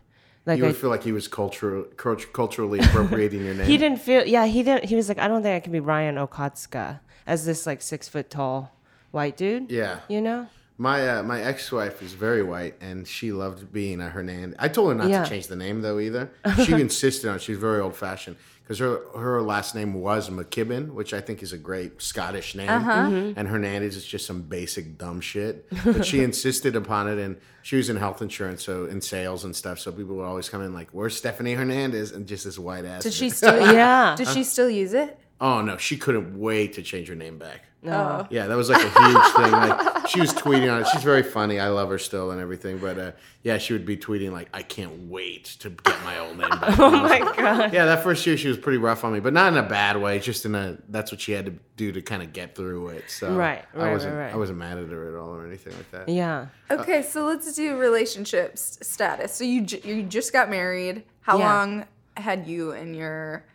Like 0.46 0.58
You 0.58 0.64
I, 0.64 0.68
would 0.68 0.76
feel 0.76 0.88
like 0.90 1.02
he 1.02 1.12
was 1.12 1.28
cultural, 1.28 1.84
culturally 1.96 2.78
appropriating 2.78 3.44
your 3.44 3.54
name. 3.58 3.66
he 3.66 3.76
didn't 3.76 3.98
feel. 3.98 4.24
Yeah, 4.24 4.46
he 4.46 4.62
didn't. 4.62 4.84
He 4.84 4.94
was 4.94 5.08
like, 5.08 5.18
"I 5.18 5.26
don't 5.28 5.42
think 5.42 5.56
I 5.56 5.60
can 5.60 5.72
be 5.72 5.80
Ryan 5.80 6.16
Okatsuka 6.16 7.00
as 7.30 7.44
this 7.46 7.66
like 7.66 7.80
six 7.82 8.08
foot 8.08 8.28
tall 8.30 8.72
white 9.10 9.36
dude." 9.36 9.70
yeah. 9.70 10.00
You 10.08 10.20
know. 10.20 10.46
My 10.78 10.98
uh, 11.10 11.22
my 11.22 11.42
ex 11.42 11.70
wife 11.70 12.00
is 12.02 12.14
very 12.14 12.42
white, 12.42 12.74
and 12.80 13.06
she 13.06 13.32
loved 13.32 13.70
being 13.70 14.00
a 14.00 14.08
Hernandez. 14.08 14.56
I 14.58 14.68
told 14.68 14.88
her 14.90 14.94
not 14.94 15.08
Yeah. 15.10 15.24
to 15.24 15.28
change 15.28 15.46
the 15.46 15.56
name 15.56 15.82
though 15.82 15.98
either. 15.98 16.30
She 16.64 16.72
insisted 16.88 17.28
on. 17.28 17.36
it. 17.36 17.42
She's 17.42 17.58
very 17.58 17.80
old 17.80 17.94
fashioned 17.96 18.36
because 18.62 18.78
her 18.78 19.00
her 19.14 19.42
last 19.42 19.74
name 19.74 19.92
was 19.92 20.30
McKibben, 20.30 20.94
which 20.94 21.12
I 21.12 21.20
think 21.20 21.42
is 21.42 21.52
a 21.52 21.58
great 21.58 22.00
Scottish 22.00 22.54
name, 22.54 22.70
Uh 22.70 22.78
huh. 22.80 23.10
and 23.36 23.46
Hernandez 23.46 23.94
is 23.94 24.06
just 24.06 24.24
some 24.26 24.40
basic 24.40 24.96
dumb 24.96 25.20
shit. 25.20 25.66
But 25.84 26.06
she 26.06 26.22
insisted 26.30 26.74
upon 26.74 27.08
it, 27.12 27.18
and 27.18 27.36
she 27.60 27.76
was 27.76 27.90
in 27.90 27.96
health 27.96 28.22
insurance, 28.22 28.62
so 28.64 28.86
in 28.86 29.02
sales 29.02 29.44
and 29.44 29.54
stuff. 29.54 29.78
So 29.80 29.92
people 29.92 30.16
would 30.16 30.24
always 30.24 30.48
come 30.48 30.62
in 30.62 30.72
like, 30.72 30.88
"Where's 30.92 31.14
Stephanie 31.14 31.52
Hernandez?" 31.60 32.10
and 32.12 32.26
just 32.26 32.46
this 32.46 32.58
white 32.58 32.86
ass. 32.86 33.02
Did 33.02 33.12
she 33.12 33.28
still? 33.28 33.54
Yeah. 33.74 34.14
Did 34.16 34.28
she 34.28 34.44
still 34.44 34.70
use 34.70 34.94
it? 34.94 35.18
Oh 35.40 35.62
no, 35.62 35.76
she 35.78 35.96
couldn't 35.96 36.38
wait 36.38 36.74
to 36.74 36.82
change 36.82 37.08
her 37.08 37.14
name 37.14 37.38
back. 37.38 37.64
Oh. 37.86 38.26
Yeah, 38.28 38.46
that 38.46 38.56
was 38.56 38.68
like 38.68 38.84
a 38.84 38.90
huge 38.90 39.26
thing. 39.36 39.52
Like 39.52 40.06
she 40.06 40.20
was 40.20 40.34
tweeting 40.34 40.70
on 40.70 40.82
it. 40.82 40.88
She's 40.92 41.02
very 41.02 41.22
funny. 41.22 41.58
I 41.58 41.68
love 41.68 41.88
her 41.88 41.96
still 41.98 42.30
and 42.30 42.38
everything. 42.38 42.76
But 42.76 42.98
uh, 42.98 43.12
yeah, 43.42 43.56
she 43.56 43.72
would 43.72 43.86
be 43.86 43.96
tweeting 43.96 44.32
like, 44.32 44.50
"I 44.52 44.60
can't 44.62 45.08
wait 45.08 45.46
to 45.60 45.70
get 45.70 45.96
my 46.04 46.18
old 46.18 46.36
name 46.36 46.50
back." 46.50 46.78
Oh 46.78 46.90
my 46.90 47.20
god. 47.20 47.72
yeah, 47.72 47.86
that 47.86 48.02
first 48.02 48.26
year 48.26 48.36
she 48.36 48.48
was 48.48 48.58
pretty 48.58 48.76
rough 48.76 49.02
on 49.02 49.14
me, 49.14 49.20
but 49.20 49.32
not 49.32 49.50
in 49.50 49.58
a 49.58 49.66
bad 49.66 49.96
way. 49.96 50.18
Just 50.18 50.44
in 50.44 50.54
a 50.54 50.76
that's 50.90 51.10
what 51.10 51.22
she 51.22 51.32
had 51.32 51.46
to 51.46 51.54
do 51.78 51.90
to 51.90 52.02
kind 52.02 52.22
of 52.22 52.34
get 52.34 52.54
through 52.54 52.88
it. 52.88 53.04
So 53.08 53.34
Right, 53.34 53.64
I 53.74 53.78
right, 53.78 53.92
wasn't 53.92 54.14
right, 54.14 54.24
right. 54.26 54.34
I 54.34 54.36
wasn't 54.36 54.58
mad 54.58 54.76
at 54.76 54.90
her 54.90 55.08
at 55.08 55.18
all 55.18 55.30
or 55.34 55.46
anything 55.46 55.72
like 55.74 55.90
that. 55.92 56.08
Yeah. 56.10 56.48
Okay, 56.70 57.00
so 57.00 57.24
let's 57.24 57.54
do 57.54 57.78
relationships 57.78 58.78
status. 58.82 59.34
So 59.34 59.44
you 59.44 59.62
j- 59.62 59.80
you 59.84 60.02
just 60.02 60.34
got 60.34 60.50
married. 60.50 61.04
How 61.22 61.38
Yeah. 61.38 61.54
long 61.54 61.86
had 62.18 62.46
you 62.46 62.72
and 62.72 62.94
your 62.94 63.46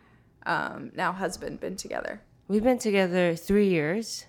um, 0.46 0.92
now 0.94 1.12
husband 1.12 1.60
been 1.60 1.76
together? 1.76 2.20
We've 2.48 2.64
been 2.64 2.78
together 2.78 3.34
three 3.36 3.68
years 3.68 4.24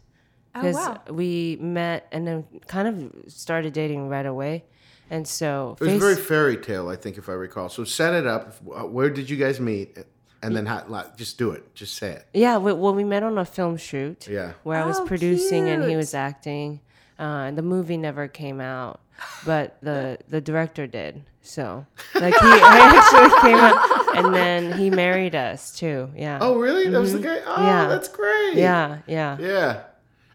Oh 0.55 0.61
because 0.61 0.75
wow! 0.75 1.01
we 1.11 1.57
met 1.61 2.07
and 2.11 2.25
then 2.27 2.45
kind 2.67 2.87
of 2.87 3.31
started 3.31 3.73
dating 3.73 4.09
right 4.09 4.25
away, 4.25 4.65
and 5.09 5.27
so 5.27 5.77
It 5.79 5.83
was 5.83 5.91
face- 5.93 6.01
very 6.01 6.15
fairy 6.15 6.57
tale, 6.57 6.89
I 6.89 6.95
think, 6.95 7.17
if 7.17 7.29
I 7.29 7.33
recall. 7.33 7.69
So 7.69 7.83
set 7.83 8.13
it 8.13 8.25
up. 8.27 8.61
Where 8.63 9.09
did 9.09 9.29
you 9.29 9.37
guys 9.37 9.59
meet? 9.59 9.97
And 10.43 10.55
then 10.55 10.65
how, 10.67 10.83
like, 10.87 11.17
just 11.17 11.37
do 11.39 11.49
it. 11.51 11.73
Just 11.73 11.95
say 11.95 12.11
it. 12.11 12.25
Yeah, 12.33 12.57
we, 12.59 12.71
well, 12.71 12.93
we 12.93 13.03
met 13.03 13.23
on 13.23 13.37
a 13.39 13.45
film 13.45 13.75
shoot. 13.75 14.27
Yeah. 14.27 14.53
Where 14.63 14.81
I 14.81 14.85
was 14.85 14.99
Oh, 14.99 15.05
producing 15.05 15.67
and 15.67 15.83
he 15.89 15.95
was 15.95 16.13
acting. 16.13 16.79
Uh, 17.17 17.49
the 17.51 17.63
movie 17.63 17.97
never 17.97 18.27
came 18.27 18.61
out, 18.61 18.99
but 19.45 19.77
the 19.81 20.19
the 20.29 20.39
director 20.41 20.85
did. 20.85 21.23
So 21.47 21.85
like 22.15 22.33
he 22.33 22.39
actually 22.43 23.41
came 23.41 23.57
up, 23.57 24.15
and 24.17 24.33
then 24.35 24.77
he 24.77 24.89
married 24.89 25.35
us 25.35 25.77
too. 25.77 26.09
Yeah. 26.15 26.39
Oh, 26.41 26.57
really? 26.59 26.89
That 26.89 26.99
was 26.99 27.13
the 27.13 27.19
guy. 27.19 27.39
Oh, 27.45 27.55
Mm-hmm. 27.55 27.63
Yeah. 27.65 27.87
that's 27.87 28.09
great. 28.09 28.55
Yeah, 28.55 28.97
yeah. 29.07 29.37
Yeah. 29.39 29.83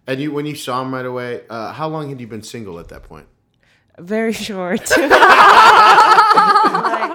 And 0.06 0.20
you, 0.20 0.32
when 0.32 0.46
you 0.46 0.56
saw 0.56 0.82
him 0.82 0.92
right 0.92 1.06
away, 1.06 1.42
uh, 1.48 1.72
how 1.72 1.86
long 1.88 2.08
had 2.08 2.20
you 2.20 2.26
been 2.26 2.42
single 2.42 2.80
at 2.80 2.88
that 2.88 3.04
point? 3.04 3.26
Very 3.98 4.32
short. 4.48 4.90
like 4.96 5.00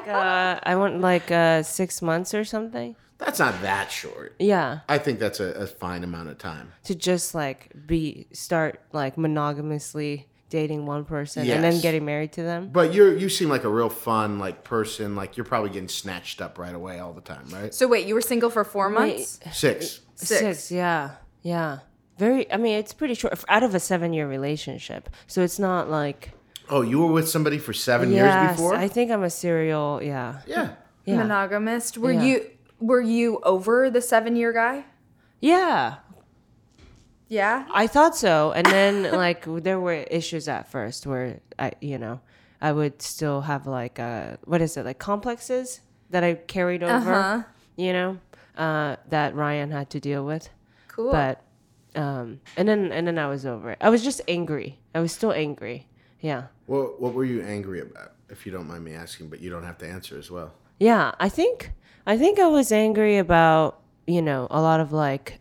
uh, 0.08 0.60
I 0.64 0.76
want 0.78 1.02
like 1.02 1.30
uh, 1.32 1.64
six 1.64 2.02
months 2.02 2.34
or 2.34 2.46
something. 2.46 2.96
That's 3.18 3.40
not 3.40 3.60
that 3.64 3.92
short. 3.92 4.36
Yeah, 4.40 4.82
I 4.88 5.00
think 5.00 5.20
that's 5.20 5.40
a, 5.40 5.46
a 5.54 5.68
fine 5.68 6.04
amount 6.04 6.30
of 6.30 6.38
time. 6.38 6.72
to 6.84 6.94
just 6.96 7.34
like 7.34 7.72
be 7.88 8.28
start 8.32 8.80
like 8.94 9.18
monogamously 9.18 10.28
dating 10.50 10.86
one 10.86 11.06
person 11.06 11.50
and 11.50 11.64
then 11.64 11.80
getting 11.82 12.06
married 12.06 12.32
to 12.34 12.44
them. 12.44 12.70
But 12.72 12.94
you're 12.94 13.16
you 13.18 13.30
seem 13.30 13.50
like 13.50 13.64
a 13.64 13.70
real 13.70 13.90
fun 13.90 14.40
like 14.40 14.64
person. 14.64 15.16
Like 15.16 15.38
you're 15.38 15.46
probably 15.46 15.70
getting 15.70 15.90
snatched 15.90 16.42
up 16.42 16.58
right 16.58 16.74
away 16.76 17.00
all 17.00 17.14
the 17.14 17.22
time, 17.22 17.46
right? 17.52 17.74
So 17.74 17.88
wait, 17.88 18.08
you 18.08 18.14
were 18.16 18.22
single 18.22 18.50
for 18.50 18.64
four 18.64 18.90
months? 18.90 19.40
Six. 19.52 20.02
Six. 20.16 20.72
yeah, 20.72 21.12
yeah. 21.44 21.80
Very. 22.18 22.52
I 22.52 22.58
mean, 22.58 22.78
it's 22.80 22.94
pretty 22.94 23.14
short 23.14 23.34
out 23.48 23.62
of 23.62 23.76
a 23.76 23.80
seven-year 23.80 24.28
relationship, 24.28 25.10
so 25.28 25.44
it's 25.44 25.60
not 25.60 25.90
like 25.90 26.32
Oh, 26.70 26.82
you 26.82 27.00
were 27.00 27.12
with 27.12 27.30
somebody 27.30 27.60
for 27.60 27.72
seven 27.74 28.12
yes, 28.12 28.34
years 28.50 28.58
before? 28.58 28.76
I 28.76 28.88
think 28.88 29.12
I'm 29.12 29.24
a 29.24 29.30
serial. 29.30 30.02
Yeah, 30.04 30.42
yeah. 30.48 30.74
yeah, 31.06 31.18
Monogamist. 31.18 31.98
Were 31.98 32.12
Yeah. 32.12 32.24
you 32.24 32.46
were 32.80 33.02
you 33.02 33.40
over 33.44 33.90
the 33.90 34.02
seven 34.02 34.36
year 34.36 34.52
guy? 34.54 34.86
yeah. 35.40 35.98
Yeah. 37.30 37.66
I 37.74 37.88
thought 37.88 38.16
so, 38.16 38.52
and 38.54 38.66
then 38.66 39.12
like 39.26 39.46
there 39.64 39.80
were 39.80 39.94
issues 40.10 40.48
at 40.48 40.72
first 40.72 41.06
where 41.06 41.40
I, 41.60 41.72
you 41.82 41.98
know, 41.98 42.22
I 42.62 42.72
would 42.72 43.02
still 43.02 43.42
have 43.42 43.68
like 43.68 44.00
uh, 44.00 44.38
what 44.46 44.62
is 44.62 44.78
it 44.78 44.86
like 44.86 45.00
complexes 45.00 45.82
that 46.10 46.24
I 46.24 46.36
carried 46.36 46.84
over, 46.84 47.14
Uh-huh. 47.14 47.44
you 47.76 47.92
know, 47.94 48.18
uh, 48.58 48.96
that 49.10 49.36
Ryan 49.36 49.72
had 49.72 49.90
to 49.92 50.00
deal 50.00 50.26
with. 50.26 50.50
Cool. 50.88 51.12
But 51.12 51.42
um, 51.96 52.40
and 52.56 52.68
then 52.68 52.92
and 52.92 53.06
then 53.08 53.18
I 53.20 53.28
was 53.28 53.46
over 53.46 53.72
it. 53.72 53.78
I 53.82 53.90
was 53.90 54.04
just 54.04 54.22
angry. 54.28 54.80
I 54.96 55.00
was 55.00 55.12
still 55.12 55.32
angry. 55.34 55.88
Yeah, 56.22 56.44
What 56.66 57.00
what 57.02 57.14
were 57.14 57.26
you 57.26 57.42
angry 57.44 57.82
about? 57.82 58.14
If 58.30 58.46
you 58.46 58.52
don't 58.52 58.68
mind 58.68 58.84
me 58.84 58.94
asking, 58.94 59.30
but 59.30 59.40
you 59.40 59.50
don't 59.50 59.64
have 59.64 59.78
to 59.80 59.88
answer 59.88 60.18
as 60.18 60.32
well. 60.32 60.52
yeah. 60.80 61.12
I 61.20 61.30
think 61.30 61.72
I 62.06 62.18
think 62.18 62.40
I 62.40 62.48
was 62.48 62.72
angry 62.72 63.18
about 63.18 63.80
you 64.08 64.22
know 64.22 64.48
a 64.50 64.62
lot 64.62 64.80
of 64.80 64.92
like 64.92 65.40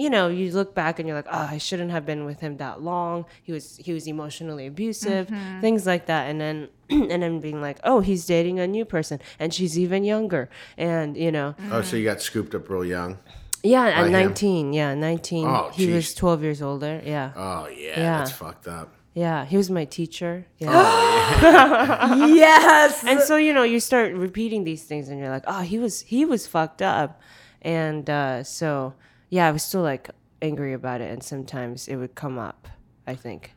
you 0.00 0.08
know, 0.08 0.28
you 0.28 0.50
look 0.52 0.74
back 0.74 0.98
and 0.98 1.06
you're 1.06 1.16
like, 1.16 1.28
oh, 1.30 1.48
I 1.50 1.58
shouldn't 1.58 1.90
have 1.90 2.06
been 2.06 2.24
with 2.24 2.40
him 2.40 2.56
that 2.56 2.80
long. 2.80 3.26
He 3.42 3.52
was 3.52 3.76
he 3.76 3.92
was 3.92 4.06
emotionally 4.06 4.66
abusive, 4.66 5.26
mm-hmm. 5.28 5.60
things 5.60 5.86
like 5.86 6.06
that. 6.06 6.22
And 6.30 6.40
then 6.40 6.68
and 6.90 7.22
then 7.22 7.40
being 7.40 7.60
like, 7.60 7.78
oh, 7.84 8.00
he's 8.00 8.24
dating 8.24 8.58
a 8.60 8.66
new 8.66 8.86
person 8.86 9.20
and 9.38 9.52
she's 9.52 9.78
even 9.78 10.02
younger. 10.02 10.48
And 10.78 11.16
you 11.16 11.30
know, 11.30 11.54
mm-hmm. 11.60 11.72
Oh, 11.72 11.82
so 11.82 11.96
you 11.96 12.04
got 12.04 12.22
scooped 12.22 12.54
up 12.54 12.70
real 12.70 12.84
young. 12.84 13.18
yeah, 13.62 13.84
at 13.84 14.06
him? 14.06 14.12
19, 14.12 14.72
yeah, 14.72 14.94
19. 14.94 15.46
Oh, 15.46 15.70
he 15.74 15.92
was 15.92 16.14
12 16.14 16.42
years 16.42 16.62
older. 16.62 17.02
Yeah. 17.04 17.32
Oh 17.36 17.68
yeah, 17.68 17.88
Yeah. 17.88 18.18
that's 18.18 18.32
fucked 18.32 18.68
up. 18.68 18.88
Yeah, 19.12 19.44
he 19.44 19.58
was 19.58 19.68
my 19.68 19.84
teacher. 19.84 20.46
Oh 20.62 20.66
Yeah. 20.66 22.26
yes. 22.46 23.04
and 23.04 23.20
so 23.20 23.36
you 23.36 23.52
know, 23.52 23.64
you 23.64 23.80
start 23.80 24.14
repeating 24.14 24.64
these 24.64 24.84
things 24.84 25.10
and 25.10 25.20
you're 25.20 25.28
like, 25.28 25.44
oh, 25.46 25.60
he 25.60 25.78
was 25.78 26.00
he 26.00 26.24
was 26.24 26.46
fucked 26.46 26.80
up. 26.80 27.20
And 27.60 28.08
uh 28.08 28.44
so 28.44 28.94
yeah, 29.30 29.48
I 29.48 29.50
was 29.52 29.62
still 29.62 29.82
like 29.82 30.10
angry 30.42 30.72
about 30.74 31.00
it 31.00 31.10
and 31.10 31.22
sometimes 31.22 31.88
it 31.88 31.96
would 31.96 32.14
come 32.14 32.38
up, 32.38 32.68
I 33.06 33.14
think. 33.14 33.54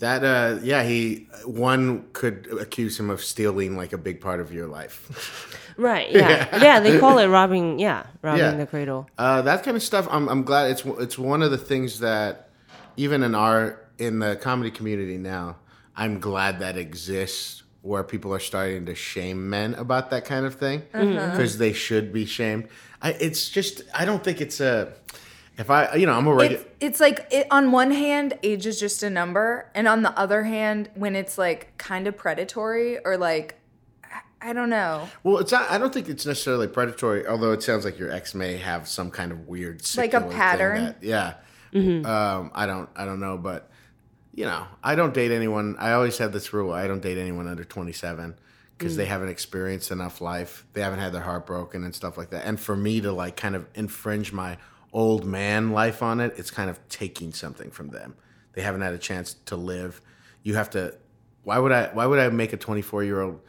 That 0.00 0.24
uh 0.24 0.58
yeah, 0.62 0.82
he 0.82 1.28
one 1.46 2.06
could 2.12 2.48
accuse 2.60 2.98
him 2.98 3.08
of 3.08 3.22
stealing 3.22 3.76
like 3.76 3.92
a 3.92 3.98
big 3.98 4.20
part 4.20 4.40
of 4.40 4.52
your 4.52 4.66
life. 4.66 5.58
Right. 5.78 6.10
Yeah. 6.10 6.58
yeah. 6.62 6.80
they 6.80 6.98
call 6.98 7.16
it 7.18 7.28
robbing. 7.28 7.78
Yeah, 7.78 8.04
robbing 8.20 8.40
Yeah. 8.40 8.56
the 8.56 8.66
cradle. 8.66 9.08
Uh, 9.16 9.40
that 9.40 9.62
kind 9.64 9.74
of 9.74 9.82
stuff. 9.82 10.06
I'm, 10.10 10.28
I'm 10.28 10.42
glad 10.42 10.70
it's 10.70 10.84
it's 10.84 11.18
one 11.18 11.40
of 11.42 11.50
the 11.50 11.56
things 11.56 12.00
that 12.00 12.50
even 12.98 13.22
in 13.22 13.34
our 13.34 13.80
in 13.98 14.18
the 14.18 14.36
comedy 14.36 14.70
community 14.70 15.16
now, 15.16 15.56
I'm 15.96 16.20
glad 16.20 16.58
that 16.60 16.76
exists 16.76 17.62
where 17.80 18.04
people 18.04 18.34
are 18.34 18.38
starting 18.38 18.84
to 18.84 18.94
shame 18.94 19.48
men 19.48 19.72
about 19.74 20.10
that 20.10 20.26
kind 20.26 20.44
of 20.44 20.56
thing 20.56 20.82
because 20.92 21.56
they 21.56 21.72
should 21.72 22.12
be 22.12 22.26
shamed. 22.26 22.68
I, 23.02 23.10
it's 23.10 23.48
just 23.48 23.82
I 23.94 24.04
don't 24.04 24.22
think 24.22 24.40
it's 24.40 24.60
a. 24.60 24.92
If 25.58 25.68
I, 25.68 25.96
you 25.96 26.06
know, 26.06 26.14
I'm 26.14 26.26
a. 26.26 26.38
It's, 26.38 26.64
it's, 26.80 27.00
like 27.00 27.26
it, 27.30 27.46
on 27.50 27.72
one 27.72 27.90
hand, 27.90 28.38
age 28.42 28.64
is 28.64 28.80
just 28.80 29.02
a 29.02 29.10
number, 29.10 29.70
and 29.74 29.86
on 29.86 30.02
the 30.02 30.18
other 30.18 30.44
hand, 30.44 30.88
when 30.94 31.14
it's 31.14 31.36
like 31.36 31.76
kind 31.76 32.06
of 32.06 32.16
predatory 32.16 33.04
or 33.04 33.18
like, 33.18 33.56
I 34.40 34.52
don't 34.52 34.70
know. 34.70 35.08
Well, 35.24 35.38
it's 35.38 35.52
not. 35.52 35.70
I 35.70 35.78
don't 35.78 35.92
think 35.92 36.08
it's 36.08 36.24
necessarily 36.24 36.68
predatory. 36.68 37.26
Although 37.26 37.52
it 37.52 37.62
sounds 37.62 37.84
like 37.84 37.98
your 37.98 38.10
ex 38.10 38.34
may 38.34 38.56
have 38.56 38.88
some 38.88 39.10
kind 39.10 39.30
of 39.30 39.46
weird, 39.46 39.82
like 39.96 40.14
a 40.14 40.22
pattern. 40.22 40.84
That, 40.84 41.02
yeah. 41.02 41.34
Mm-hmm. 41.74 42.06
Um, 42.06 42.50
I 42.54 42.66
don't. 42.66 42.88
I 42.96 43.04
don't 43.04 43.20
know, 43.20 43.36
but 43.36 43.70
you 44.34 44.44
know, 44.44 44.66
I 44.82 44.94
don't 44.94 45.12
date 45.12 45.32
anyone. 45.32 45.76
I 45.78 45.92
always 45.92 46.16
had 46.18 46.32
this 46.32 46.52
rule: 46.52 46.72
I 46.72 46.86
don't 46.86 47.02
date 47.02 47.18
anyone 47.18 47.46
under 47.46 47.64
27 47.64 48.36
because 48.82 48.94
mm. 48.94 48.98
they 48.98 49.06
haven't 49.06 49.28
experienced 49.28 49.92
enough 49.92 50.20
life. 50.20 50.66
They 50.72 50.80
haven't 50.80 50.98
had 50.98 51.12
their 51.12 51.22
heart 51.22 51.46
broken 51.46 51.84
and 51.84 51.94
stuff 51.94 52.18
like 52.18 52.30
that. 52.30 52.44
And 52.44 52.58
for 52.58 52.74
me 52.74 53.00
to 53.00 53.12
like 53.12 53.36
kind 53.36 53.54
of 53.54 53.66
infringe 53.74 54.32
my 54.32 54.58
old 54.92 55.24
man 55.24 55.70
life 55.70 56.02
on 56.02 56.18
it, 56.20 56.34
it's 56.36 56.50
kind 56.50 56.68
of 56.68 56.80
taking 56.88 57.32
something 57.32 57.70
from 57.70 57.90
them. 57.90 58.16
They 58.54 58.62
haven't 58.62 58.80
had 58.80 58.92
a 58.92 58.98
chance 58.98 59.36
to 59.46 59.56
live. 59.56 60.00
You 60.42 60.54
have 60.54 60.70
to 60.70 60.94
why 61.44 61.58
would 61.58 61.72
I 61.72 61.90
why 61.92 62.06
would 62.06 62.18
I 62.18 62.28
make 62.30 62.52
a 62.52 62.58
24-year-old 62.58 63.40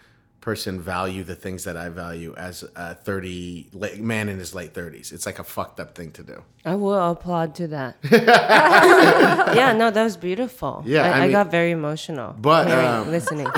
person 0.43 0.77
value 0.77 1.23
the 1.23 1.35
things 1.35 1.63
that 1.63 1.77
I 1.77 1.87
value 1.87 2.35
as 2.35 2.65
a 2.75 2.95
30 2.95 3.69
man 3.99 4.27
in 4.27 4.37
his 4.37 4.53
late 4.53 4.73
30s. 4.73 5.13
It's 5.13 5.25
like 5.25 5.39
a 5.39 5.43
fucked 5.43 5.79
up 5.79 5.95
thing 5.95 6.11
to 6.11 6.23
do. 6.23 6.43
I 6.65 6.75
will 6.75 7.11
applaud 7.11 7.55
to 7.55 7.67
that. 7.67 7.95
yeah, 8.11 9.73
no, 9.77 9.89
that 9.89 10.03
was 10.03 10.17
beautiful. 10.17 10.83
Yeah, 10.85 11.03
I, 11.03 11.11
I, 11.11 11.21
mean, 11.21 11.31
got 11.31 11.49
very 11.49 11.71
emotional. 11.71 12.35
But 12.37 12.69
um, 12.69 13.09
listening. 13.09 13.47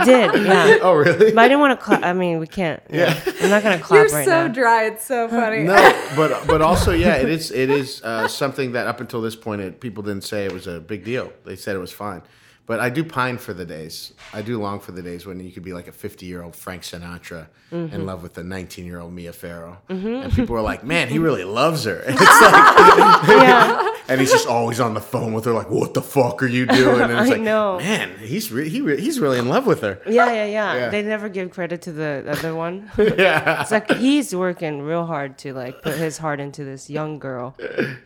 I 0.00 0.04
did. 0.04 0.44
Yeah, 0.46 0.78
Oh, 0.82 0.94
really? 0.94 1.30
but 1.32 1.38
I 1.44 1.48
didn't 1.48 1.60
want 1.60 1.78
to 1.78 1.84
clap. 1.84 2.02
I 2.02 2.12
mean, 2.12 2.38
we 2.40 2.46
can't. 2.46 2.82
Yeah, 2.90 3.18
I'm 3.42 3.50
not 3.50 3.62
gonna 3.62 3.78
clap 3.88 4.08
you're 4.08 4.16
right 4.16 4.24
so 4.24 4.46
now. 4.46 4.52
dry 4.52 4.84
it's 4.86 5.04
so 5.04 5.28
funny 5.28 5.62
no, 5.64 5.74
but 6.16 6.46
but 6.46 6.60
also 6.62 6.92
yeah, 6.92 7.16
it 7.16 7.28
is 7.28 7.50
it 7.50 7.70
is 7.70 8.02
uh, 8.02 8.26
something 8.28 8.72
that 8.72 8.86
up 8.86 9.00
until 9.00 9.20
this 9.20 9.36
point 9.36 9.60
it, 9.62 9.80
people 9.80 10.02
didn't 10.02 10.24
say 10.24 10.44
it 10.44 10.52
was 10.52 10.66
a 10.66 10.80
big 10.80 11.04
deal. 11.04 11.32
They 11.44 11.56
said 11.56 11.76
it 11.76 11.80
was 11.80 11.92
fine. 11.92 12.22
But 12.64 12.78
I 12.78 12.90
do 12.90 13.02
pine 13.02 13.38
for 13.38 13.52
the 13.52 13.64
days. 13.64 14.12
I 14.32 14.40
do 14.40 14.60
long 14.60 14.78
for 14.78 14.92
the 14.92 15.02
days 15.02 15.26
when 15.26 15.40
you 15.40 15.50
could 15.50 15.64
be 15.64 15.72
like 15.72 15.88
a 15.88 15.92
50 15.92 16.26
year 16.26 16.42
old 16.42 16.54
Frank 16.56 16.82
Sinatra 16.82 17.48
Mm-hmm. 17.72 17.94
in 17.94 18.04
love 18.04 18.22
with 18.22 18.36
a 18.36 18.42
19 18.44 18.84
year 18.84 19.00
old 19.00 19.14
Mia 19.14 19.32
Farrow, 19.32 19.78
and 19.88 20.30
people 20.34 20.54
were 20.54 20.60
like, 20.60 20.84
"Man, 20.84 21.08
he 21.08 21.18
really 21.28 21.42
loves 21.44 21.84
her." 21.84 22.00
And 22.06 22.14
it's 22.20 22.42
like, 22.42 23.28
yeah, 23.28 23.94
and 24.10 24.20
he's 24.20 24.30
just 24.30 24.46
always 24.46 24.78
on 24.78 24.92
the 24.92 25.00
phone 25.00 25.32
with 25.32 25.46
her, 25.46 25.52
like, 25.54 25.70
"What 25.70 25.94
the 25.94 26.02
fuck 26.02 26.42
are 26.42 26.46
you 26.46 26.66
doing?" 26.66 27.00
And 27.00 27.10
it's 27.10 27.22
I 27.22 27.28
like, 27.32 27.40
know. 27.40 27.78
man, 27.78 28.10
he's 28.18 28.52
re- 28.52 28.68
he 28.68 28.82
re- 28.82 29.00
he's 29.00 29.18
really 29.18 29.38
in 29.38 29.48
love 29.48 29.64
with 29.66 29.80
her. 29.80 30.02
yeah, 30.06 30.26
yeah, 30.30 30.44
yeah, 30.44 30.74
Yeah. 30.74 30.88
They 30.90 31.00
never 31.02 31.30
give 31.30 31.50
credit 31.50 31.80
to 31.82 31.92
the 31.92 32.26
other 32.28 32.54
one. 32.54 32.90
yeah. 32.98 33.62
It's 33.62 33.70
like 33.70 33.90
he's 33.92 34.36
working 34.36 34.82
real 34.82 35.06
hard 35.06 35.38
to 35.38 35.54
like 35.54 35.80
put 35.80 35.96
his 35.96 36.18
heart 36.18 36.40
into 36.40 36.64
this 36.64 36.90
young 36.90 37.18
girl. 37.18 37.56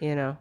You 0.01 0.15
know. 0.15 0.37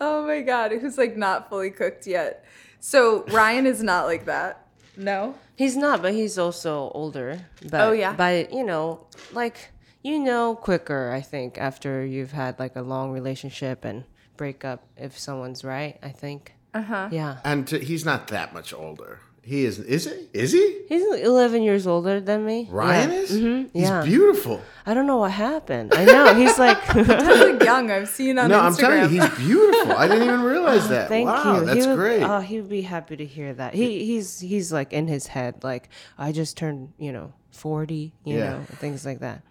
oh 0.00 0.26
my 0.26 0.40
god 0.40 0.70
who's 0.72 0.96
like 0.96 1.16
not 1.18 1.50
fully 1.50 1.70
cooked 1.70 2.06
yet 2.06 2.44
so 2.80 3.24
ryan 3.28 3.66
is 3.66 3.82
not 3.82 4.06
like 4.06 4.24
that 4.24 4.66
no 4.96 5.34
He's 5.58 5.76
not, 5.76 6.02
but 6.02 6.14
he's 6.14 6.38
also 6.38 6.88
older. 6.94 7.44
But, 7.68 7.80
Oh, 7.80 7.90
yeah? 7.90 8.12
But 8.12 8.52
you 8.52 8.62
know, 8.62 9.08
like 9.32 9.72
you 10.04 10.20
know, 10.20 10.54
quicker. 10.54 11.10
I 11.10 11.20
think 11.20 11.58
after 11.58 12.06
you've 12.06 12.30
had 12.30 12.60
like 12.60 12.76
a 12.76 12.82
long 12.82 13.10
relationship 13.10 13.84
and 13.84 14.04
break 14.36 14.64
up, 14.64 14.86
if 14.96 15.18
someone's 15.18 15.64
right. 15.64 15.98
I 16.00 16.10
think. 16.10 16.52
Uh 16.72 16.78
Uh-huh. 16.78 17.08
Yeah. 17.10 17.38
And 17.42 17.66
t- 17.66 17.80
he's 17.84 18.04
not 18.04 18.28
that 18.28 18.54
much 18.54 18.72
older. 18.72 19.18
He 19.48 19.64
is. 19.64 19.78
Is 19.78 20.04
he? 20.04 20.28
Is 20.34 20.52
he? 20.52 20.64
He's 20.90 21.02
11 21.24 21.62
years 21.62 21.86
older 21.86 22.20
than 22.20 22.44
me. 22.44 22.68
Ryan 22.70 23.10
yeah. 23.10 23.16
is. 23.18 23.30
Mhm, 23.32 23.70
He's 23.72 23.82
yeah. 23.88 24.02
beautiful. 24.04 24.60
I 24.84 24.92
don't 24.92 25.06
know 25.06 25.16
what 25.16 25.30
happened. 25.30 25.94
I 25.94 26.04
know 26.04 26.34
he's 26.34 26.58
like. 26.58 26.76
Young 27.64 27.90
i've 27.90 28.08
seen 28.10 28.38
on 28.38 28.50
No, 28.50 28.58
instagram 28.60 28.66
I'm 28.66 28.74
telling 28.76 29.02
you, 29.02 29.08
he's 29.20 29.30
beautiful. 29.38 29.92
I 29.92 30.06
didn't 30.06 30.24
even 30.24 30.42
realize 30.42 30.88
that. 30.90 31.08
Thank 31.08 31.28
wow, 31.28 31.60
you. 31.60 31.64
that's 31.64 31.80
he 31.84 31.86
would, 31.88 31.96
great. 31.96 32.22
Oh, 32.22 32.40
he 32.40 32.60
would 32.60 32.68
be 32.68 32.82
happy 32.82 33.16
to 33.16 33.24
hear 33.24 33.54
that. 33.54 33.72
He 33.74 34.04
he's 34.04 34.38
he's 34.40 34.70
like 34.70 34.92
in 34.92 35.06
his 35.08 35.26
head, 35.28 35.64
like 35.64 35.88
I 36.18 36.32
just 36.32 36.56
turned, 36.58 36.92
you 36.98 37.12
know, 37.12 37.32
40, 37.52 38.12
you 38.24 38.36
Yeah. 38.36 38.50
know, 38.50 38.60
things 38.76 39.06
like 39.06 39.20
that. 39.20 39.42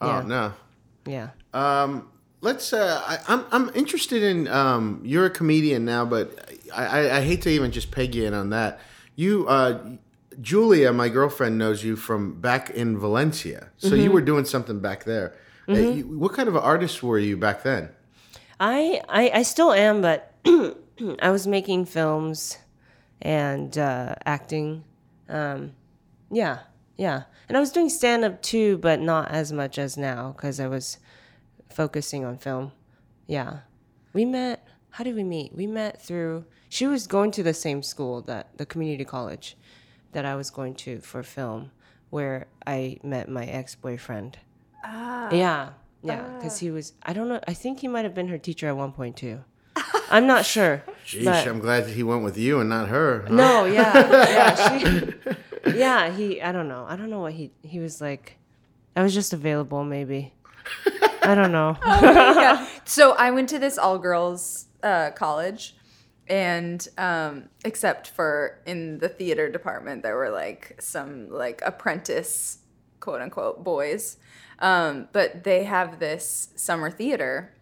oh 0.00 0.08
yeah. 0.08 0.22
no. 0.26 0.52
Yeah. 1.06 1.28
Um, 1.52 2.08
let's. 2.40 2.72
Uh, 2.72 3.00
I, 3.06 3.18
I'm 3.28 3.44
I'm 3.52 3.70
interested 3.74 4.22
in. 4.24 4.48
Um, 4.48 5.00
you're 5.04 5.26
a 5.26 5.30
comedian 5.30 5.84
now, 5.84 6.04
but 6.04 6.26
I, 6.74 6.84
I, 6.86 7.16
I 7.18 7.20
hate 7.22 7.42
to 7.42 7.50
even 7.50 7.70
just 7.70 7.90
peg 7.92 8.14
you 8.16 8.24
in 8.26 8.34
on 8.34 8.50
that. 8.50 8.80
You, 9.16 9.46
uh, 9.48 9.96
Julia, 10.40 10.92
my 10.92 11.08
girlfriend, 11.08 11.58
knows 11.58 11.84
you 11.84 11.96
from 11.96 12.40
back 12.40 12.70
in 12.70 12.98
Valencia. 12.98 13.70
So 13.78 13.90
Mm-hmm. 13.90 14.00
you 14.04 14.10
were 14.12 14.20
doing 14.20 14.44
something 14.44 14.80
back 14.80 15.04
there. 15.04 15.34
Uh, 15.68 15.74
you- 15.74 16.18
what 16.18 16.32
kind 16.34 16.48
of 16.48 16.56
an 16.56 16.62
artist 16.62 17.02
were 17.02 17.18
you 17.18 17.36
back 17.36 17.62
then? 17.62 17.90
I, 18.60 19.00
I 19.08 19.30
I 19.40 19.42
still 19.42 19.72
am, 19.72 20.00
but 20.02 20.32
I 21.22 21.30
was 21.30 21.46
making 21.46 21.86
films 21.86 22.58
and 23.22 23.76
uh, 23.78 24.14
acting. 24.26 24.84
Um, 25.28 25.72
yeah, 26.30 26.60
yeah, 26.96 27.22
and 27.48 27.56
I 27.56 27.60
was 27.60 27.72
doing 27.72 27.88
stand 27.88 28.24
up 28.24 28.42
too, 28.42 28.78
but 28.78 29.00
not 29.00 29.30
as 29.30 29.52
much 29.52 29.78
as 29.78 29.96
now 29.96 30.32
because 30.36 30.60
I 30.60 30.68
was 30.68 30.98
focusing 31.70 32.24
on 32.24 32.38
film. 32.38 32.72
Yeah, 33.26 33.60
we 34.12 34.24
met. 34.24 34.66
How 34.94 35.02
did 35.02 35.16
we 35.16 35.24
meet? 35.24 35.52
We 35.52 35.66
met 35.66 36.00
through. 36.00 36.44
She 36.68 36.86
was 36.86 37.08
going 37.08 37.32
to 37.32 37.42
the 37.42 37.52
same 37.52 37.82
school 37.82 38.20
that 38.22 38.56
the 38.58 38.64
community 38.64 39.04
college 39.04 39.56
that 40.12 40.24
I 40.24 40.36
was 40.36 40.50
going 40.50 40.76
to 40.86 41.00
for 41.00 41.24
film, 41.24 41.72
where 42.10 42.46
I 42.64 42.98
met 43.02 43.28
my 43.28 43.44
ex 43.44 43.74
boyfriend. 43.74 44.38
Ah. 44.84 45.28
Yeah, 45.32 45.70
yeah, 46.04 46.22
because 46.36 46.60
he 46.60 46.70
was. 46.70 46.92
I 47.02 47.12
don't 47.12 47.28
know. 47.28 47.40
I 47.48 47.54
think 47.54 47.80
he 47.80 47.88
might 47.88 48.04
have 48.04 48.14
been 48.14 48.28
her 48.28 48.38
teacher 48.38 48.68
at 48.68 48.76
one 48.76 48.92
point 48.92 49.16
too. 49.16 49.40
I'm 50.12 50.28
not 50.28 50.46
sure. 50.46 50.84
Jeez, 51.04 51.24
but- 51.24 51.44
I'm 51.44 51.58
glad 51.58 51.86
that 51.86 51.94
he 51.94 52.04
went 52.04 52.22
with 52.22 52.38
you 52.38 52.60
and 52.60 52.68
not 52.70 52.86
her. 52.86 53.24
huh? 53.26 53.34
no, 53.34 53.64
yeah, 53.64 53.98
yeah, 54.28 54.78
she, 54.78 55.76
yeah. 55.76 56.12
He, 56.12 56.40
I 56.40 56.52
don't 56.52 56.68
know. 56.68 56.86
I 56.88 56.94
don't 56.94 57.10
know 57.10 57.18
what 57.18 57.32
he. 57.32 57.50
He 57.62 57.80
was 57.80 58.00
like. 58.00 58.38
I 58.94 59.02
was 59.02 59.12
just 59.12 59.32
available, 59.32 59.82
maybe. 59.82 60.34
I 61.24 61.34
don't 61.34 61.50
know. 61.50 61.76
yeah. 61.84 62.68
So 62.84 63.14
I 63.14 63.32
went 63.32 63.48
to 63.48 63.58
this 63.58 63.76
all 63.76 63.98
girls 63.98 64.66
uh, 64.84 65.10
college, 65.12 65.74
and 66.28 66.86
um, 66.96 67.48
except 67.64 68.08
for 68.08 68.60
in 68.66 68.98
the 68.98 69.08
theater 69.08 69.50
department, 69.50 70.02
there 70.02 70.16
were 70.16 70.30
like 70.30 70.76
some 70.78 71.30
like 71.30 71.60
apprentice, 71.64 72.58
quote 73.00 73.20
unquote, 73.20 73.64
boys. 73.64 74.18
Um, 74.60 75.08
but 75.12 75.42
they 75.42 75.64
have 75.64 75.98
this 75.98 76.50
summer 76.54 76.90
theater, 76.90 77.52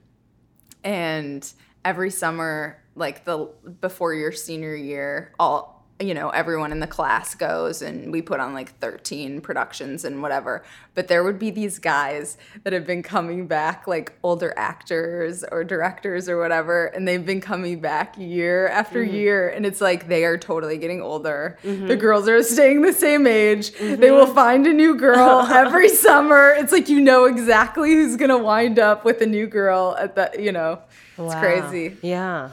and 0.84 1.50
every 1.84 2.10
summer, 2.10 2.82
like 2.94 3.24
the 3.24 3.48
before 3.80 4.12
your 4.12 4.32
senior 4.32 4.74
year, 4.74 5.32
all 5.38 5.81
you 6.00 6.14
know, 6.14 6.30
everyone 6.30 6.72
in 6.72 6.80
the 6.80 6.86
class 6.86 7.34
goes 7.34 7.80
and 7.80 8.12
we 8.12 8.20
put 8.22 8.40
on 8.40 8.54
like 8.54 8.76
13 8.78 9.40
productions 9.40 10.04
and 10.04 10.20
whatever. 10.20 10.64
But 10.94 11.08
there 11.08 11.22
would 11.22 11.38
be 11.38 11.50
these 11.50 11.78
guys 11.78 12.36
that 12.64 12.72
have 12.72 12.86
been 12.86 13.02
coming 13.02 13.46
back, 13.46 13.86
like 13.86 14.12
older 14.22 14.52
actors 14.56 15.44
or 15.50 15.64
directors 15.64 16.28
or 16.28 16.38
whatever, 16.38 16.86
and 16.86 17.06
they've 17.06 17.24
been 17.24 17.40
coming 17.40 17.80
back 17.80 18.18
year 18.18 18.68
after 18.68 19.04
mm-hmm. 19.04 19.14
year. 19.14 19.48
And 19.48 19.64
it's 19.64 19.80
like 19.80 20.08
they 20.08 20.24
are 20.24 20.36
totally 20.36 20.76
getting 20.76 21.00
older. 21.00 21.58
Mm-hmm. 21.62 21.86
The 21.86 21.96
girls 21.96 22.28
are 22.28 22.42
staying 22.42 22.82
the 22.82 22.92
same 22.92 23.26
age. 23.26 23.72
They 23.72 23.96
mm-hmm. 23.96 24.14
will 24.14 24.34
find 24.34 24.66
a 24.66 24.72
new 24.72 24.96
girl 24.96 25.40
every 25.50 25.88
summer. 25.88 26.50
It's 26.50 26.72
like 26.72 26.88
you 26.88 27.00
know 27.00 27.24
exactly 27.24 27.92
who's 27.92 28.16
going 28.16 28.30
to 28.30 28.38
wind 28.38 28.78
up 28.78 29.04
with 29.04 29.20
a 29.20 29.26
new 29.26 29.46
girl 29.46 29.96
at 29.98 30.16
the, 30.16 30.32
you 30.38 30.52
know, 30.52 30.80
it's 31.18 31.34
Wow. 31.34 31.40
crazy. 31.40 31.96
Yeah. 32.02 32.50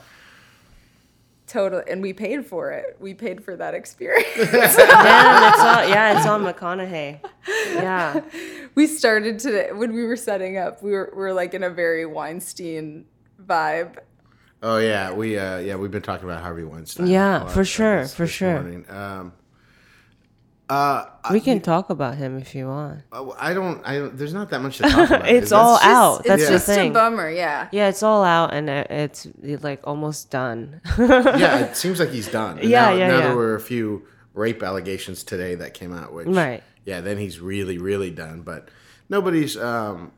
Totally. 1.49 1.83
And 1.89 2.01
we 2.01 2.13
paid 2.13 2.45
for 2.45 2.71
it. 2.71 2.95
We 2.99 3.15
paid 3.15 3.43
for 3.43 3.55
that 3.55 3.73
experience. 3.73 4.27
Damn, 4.35 4.53
it's 4.53 5.59
all. 5.59 5.89
Yeah, 5.89 6.15
it's 6.17 6.27
on 6.27 6.43
McConaughey. 6.43 7.19
Yeah. 7.73 8.21
we 8.75 8.85
started 8.85 9.39
today 9.39 9.71
when 9.73 9.93
we 9.93 10.03
were 10.05 10.15
setting 10.15 10.57
up. 10.57 10.83
We 10.83 10.91
were, 10.91 11.09
we 11.11 11.17
were 11.17 11.33
like 11.33 11.55
in 11.55 11.63
a 11.63 11.69
very 11.71 12.05
Weinstein 12.05 13.05
vibe. 13.43 13.97
Oh 14.61 14.77
yeah, 14.77 15.11
we 15.11 15.39
uh, 15.39 15.57
yeah 15.57 15.75
we've 15.75 15.89
been 15.89 16.01
talking 16.03 16.25
about 16.29 16.43
Harvey 16.43 16.65
Weinstein. 16.65 17.07
Yeah, 17.07 17.47
for 17.47 17.65
sure, 17.65 18.01
this- 18.03 18.13
for 18.13 18.23
this 18.23 18.31
sure. 18.31 18.83
Um, 18.89 19.33
uh, 20.69 21.05
We 21.31 21.39
can 21.39 21.61
talk 21.61 21.89
about 21.89 22.15
him 22.15 22.37
if 22.37 22.53
you 22.53 22.67
want. 22.67 23.01
I, 23.11 23.29
I 23.39 23.53
don't. 23.53 23.81
I 23.85 23.97
don't, 23.97 24.17
there's 24.17 24.33
not 24.33 24.49
that 24.51 24.61
much 24.61 24.77
to 24.77 24.83
talk 24.83 25.09
about. 25.11 25.27
It's 25.29 25.45
is 25.45 25.49
there? 25.49 25.59
all 25.59 25.75
Just- 25.77 25.85
out. 25.87 26.23
That's 26.25 26.41
it's 26.43 26.49
the 26.51 26.55
just 26.55 26.65
thing. 26.67 26.91
a 26.91 26.93
bummer. 26.93 27.29
Yeah. 27.29 27.67
Yeah, 27.71 27.89
it's 27.89 28.03
all 28.03 28.23
out 28.23 28.53
and 28.53 28.69
it's 28.69 29.27
like 29.41 29.81
almost 29.83 30.29
done. 30.29 30.81
yeah, 30.97 31.59
it 31.65 31.75
seems 31.83 31.99
like 31.99 32.09
he's 32.09 32.27
done. 32.27 32.59
And 32.59 32.69
Yeah, 32.69 32.85
now, 32.89 32.93
yeah, 32.93 33.07
Now 33.07 33.17
yeah. 33.17 33.21
there 33.27 33.35
were 33.35 33.55
a 33.55 33.59
few 33.61 34.05
rape 34.33 34.61
allegations 34.63 35.23
today 35.23 35.55
that 35.55 35.73
came 35.73 35.93
out, 35.93 36.13
which 36.13 36.27
Right. 36.27 36.63
Yeah, 36.85 37.01
then 37.01 37.17
he's 37.17 37.39
really, 37.39 37.77
really 37.77 38.11
done. 38.11 38.41
But 38.41 38.69
nobody's. 39.09 39.57
Um, 39.57 40.11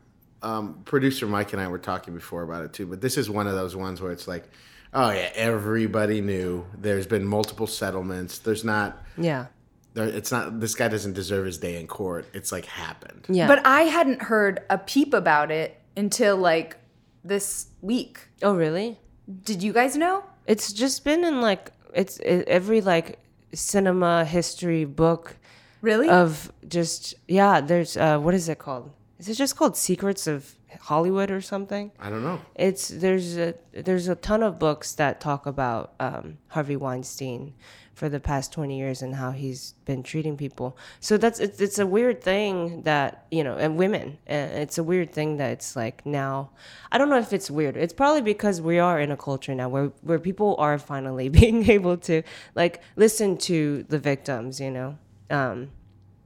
um, 0.44 0.82
producer 0.84 1.26
Mike 1.26 1.52
and 1.52 1.62
I 1.62 1.68
were 1.68 1.78
talking 1.78 2.14
before 2.14 2.42
about 2.42 2.64
it 2.64 2.72
too. 2.72 2.84
But 2.86 3.00
this 3.00 3.16
is 3.16 3.30
one 3.30 3.46
of 3.46 3.54
those 3.54 3.76
ones 3.76 4.00
where 4.02 4.10
it's 4.10 4.26
like, 4.26 4.44
oh 4.92 5.10
yeah, 5.10 5.30
everybody 5.36 6.20
knew. 6.20 6.66
There's 6.76 7.06
been 7.06 7.24
multiple 7.24 7.68
settlements. 7.68 8.38
There's 8.38 8.64
not. 8.64 8.98
yeah. 9.16 9.46
There, 9.94 10.06
it's 10.06 10.32
not. 10.32 10.60
This 10.60 10.74
guy 10.74 10.88
doesn't 10.88 11.12
deserve 11.12 11.46
his 11.46 11.58
day 11.58 11.78
in 11.80 11.86
court. 11.86 12.26
It's 12.32 12.50
like 12.52 12.64
happened. 12.66 13.26
Yeah. 13.28 13.46
But 13.46 13.66
I 13.66 13.82
hadn't 13.82 14.22
heard 14.22 14.60
a 14.70 14.78
peep 14.78 15.12
about 15.14 15.50
it 15.50 15.78
until 15.96 16.36
like 16.36 16.76
this 17.24 17.66
week. 17.82 18.20
oh, 18.42 18.54
really? 18.54 18.98
Did 19.44 19.62
you 19.62 19.72
guys 19.72 19.96
know? 19.96 20.24
It's 20.46 20.72
just 20.72 21.04
been 21.04 21.24
in 21.24 21.40
like 21.40 21.70
it's 21.94 22.18
it, 22.18 22.48
every 22.48 22.80
like 22.80 23.18
cinema 23.52 24.24
history 24.24 24.84
book 24.84 25.36
Really? 25.82 26.08
of 26.08 26.50
just 26.66 27.14
yeah. 27.28 27.60
There's 27.60 27.96
uh, 27.96 28.18
what 28.18 28.34
is 28.34 28.48
it 28.48 28.58
called? 28.58 28.90
Is 29.18 29.28
it 29.28 29.34
just 29.34 29.56
called 29.56 29.76
Secrets 29.76 30.26
of 30.26 30.54
Hollywood 30.80 31.30
or 31.30 31.40
something? 31.40 31.92
I 31.98 32.10
don't 32.10 32.22
know. 32.22 32.40
It's 32.54 32.88
there's 32.88 33.36
a 33.36 33.54
there's 33.72 34.08
a 34.08 34.14
ton 34.14 34.42
of 34.42 34.58
books 34.58 34.94
that 34.94 35.20
talk 35.20 35.46
about 35.46 35.94
um, 36.00 36.38
Harvey 36.48 36.76
Weinstein 36.76 37.54
for 37.94 38.08
the 38.08 38.20
past 38.20 38.52
20 38.52 38.76
years 38.76 39.02
and 39.02 39.14
how 39.14 39.30
he's 39.30 39.74
been 39.84 40.02
treating 40.02 40.36
people. 40.36 40.76
So 41.00 41.16
that's 41.18 41.38
it's, 41.38 41.60
it's 41.60 41.78
a 41.78 41.86
weird 41.86 42.22
thing 42.22 42.82
that 42.82 43.26
you 43.30 43.44
know 43.44 43.56
and 43.56 43.76
women 43.76 44.18
it's 44.26 44.78
a 44.78 44.82
weird 44.82 45.12
thing 45.12 45.36
that 45.36 45.50
it's 45.50 45.76
like 45.76 46.04
now 46.06 46.50
I 46.90 46.98
don't 46.98 47.10
know 47.10 47.18
if 47.18 47.32
it's 47.32 47.50
weird. 47.50 47.76
It's 47.76 47.92
probably 47.92 48.22
because 48.22 48.60
we 48.60 48.78
are 48.78 48.98
in 48.98 49.10
a 49.10 49.16
culture 49.16 49.54
now 49.54 49.68
where 49.68 49.92
where 50.02 50.18
people 50.18 50.56
are 50.58 50.78
finally 50.78 51.28
being 51.40 51.68
able 51.70 51.96
to 51.98 52.22
like 52.54 52.80
listen 52.96 53.36
to 53.38 53.84
the 53.84 53.98
victims, 53.98 54.60
you 54.60 54.70
know. 54.70 54.98
Um, 55.30 55.70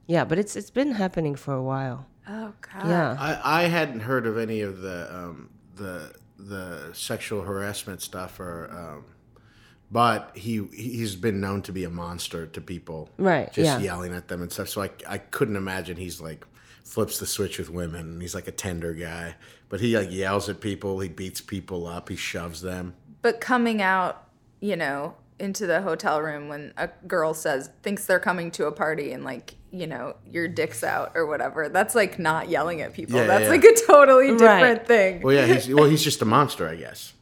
yeah, 0.07 0.23
but 0.23 0.39
it's 0.39 0.55
it's 0.55 0.71
been 0.71 0.93
happening 0.93 1.35
for 1.35 1.53
a 1.53 1.63
while. 1.63 2.07
Oh 2.27 2.53
God. 2.61 2.87
Yeah. 2.87 3.15
I, 3.19 3.63
I 3.63 3.67
hadn't 3.67 4.01
heard 4.01 4.25
of 4.27 4.37
any 4.37 4.61
of 4.61 4.81
the 4.81 5.13
um, 5.15 5.49
the 5.75 6.13
the 6.37 6.89
sexual 6.93 7.41
harassment 7.41 8.01
stuff, 8.01 8.39
or 8.39 8.69
um, 8.71 9.05
but 9.91 10.31
he 10.35 10.65
he's 10.73 11.15
been 11.15 11.39
known 11.39 11.61
to 11.63 11.71
be 11.71 11.83
a 11.83 11.89
monster 11.89 12.45
to 12.47 12.61
people, 12.61 13.09
Right, 13.17 13.51
Just 13.53 13.79
yeah. 13.79 13.85
yelling 13.85 14.13
at 14.13 14.27
them 14.27 14.41
and 14.41 14.51
stuff. 14.51 14.69
So 14.69 14.81
I 14.83 14.89
I 15.07 15.17
couldn't 15.17 15.55
imagine 15.55 15.97
he's 15.97 16.19
like 16.21 16.45
flips 16.83 17.19
the 17.19 17.25
switch 17.25 17.57
with 17.57 17.69
women. 17.69 18.01
and 18.01 18.21
He's 18.21 18.33
like 18.35 18.47
a 18.47 18.51
tender 18.51 18.93
guy, 18.93 19.35
but 19.69 19.79
he 19.81 19.97
like 19.97 20.11
yells 20.11 20.47
at 20.49 20.61
people. 20.61 20.99
He 20.99 21.09
beats 21.09 21.41
people 21.41 21.85
up. 21.87 22.09
He 22.09 22.15
shoves 22.15 22.61
them. 22.61 22.93
But 23.21 23.41
coming 23.41 23.81
out, 23.81 24.27
you 24.61 24.75
know, 24.75 25.15
into 25.39 25.67
the 25.67 25.81
hotel 25.81 26.21
room 26.21 26.47
when 26.49 26.73
a 26.77 26.87
girl 27.07 27.33
says 27.33 27.69
thinks 27.83 28.05
they're 28.05 28.19
coming 28.19 28.49
to 28.51 28.65
a 28.65 28.71
party 28.71 29.11
and 29.11 29.23
like 29.23 29.55
you 29.71 29.85
know 29.85 30.15
your 30.25 30.47
dick's 30.47 30.83
out 30.83 31.11
or 31.13 31.27
whatever 31.27 31.69
that's 31.69 31.93
like 31.93 32.17
not 32.17 32.49
yelling 32.49 32.81
at 32.81 32.93
people 32.93 33.15
Yeah, 33.19 33.27
that's 33.27 33.43
yeah. 33.43 33.49
like 33.49 33.63
a 33.63 33.73
totally 33.85 34.31
different 34.31 34.79
Right. 34.79 34.87
thing 34.87 35.21
Well, 35.21 35.35
yeah, 35.35 35.45
he's 35.45 35.67
well, 35.69 35.85
he's 35.85 36.03
just 36.03 36.21
a 36.21 36.25
monster, 36.25 36.67
I 36.67 36.75
guess. 36.75 37.13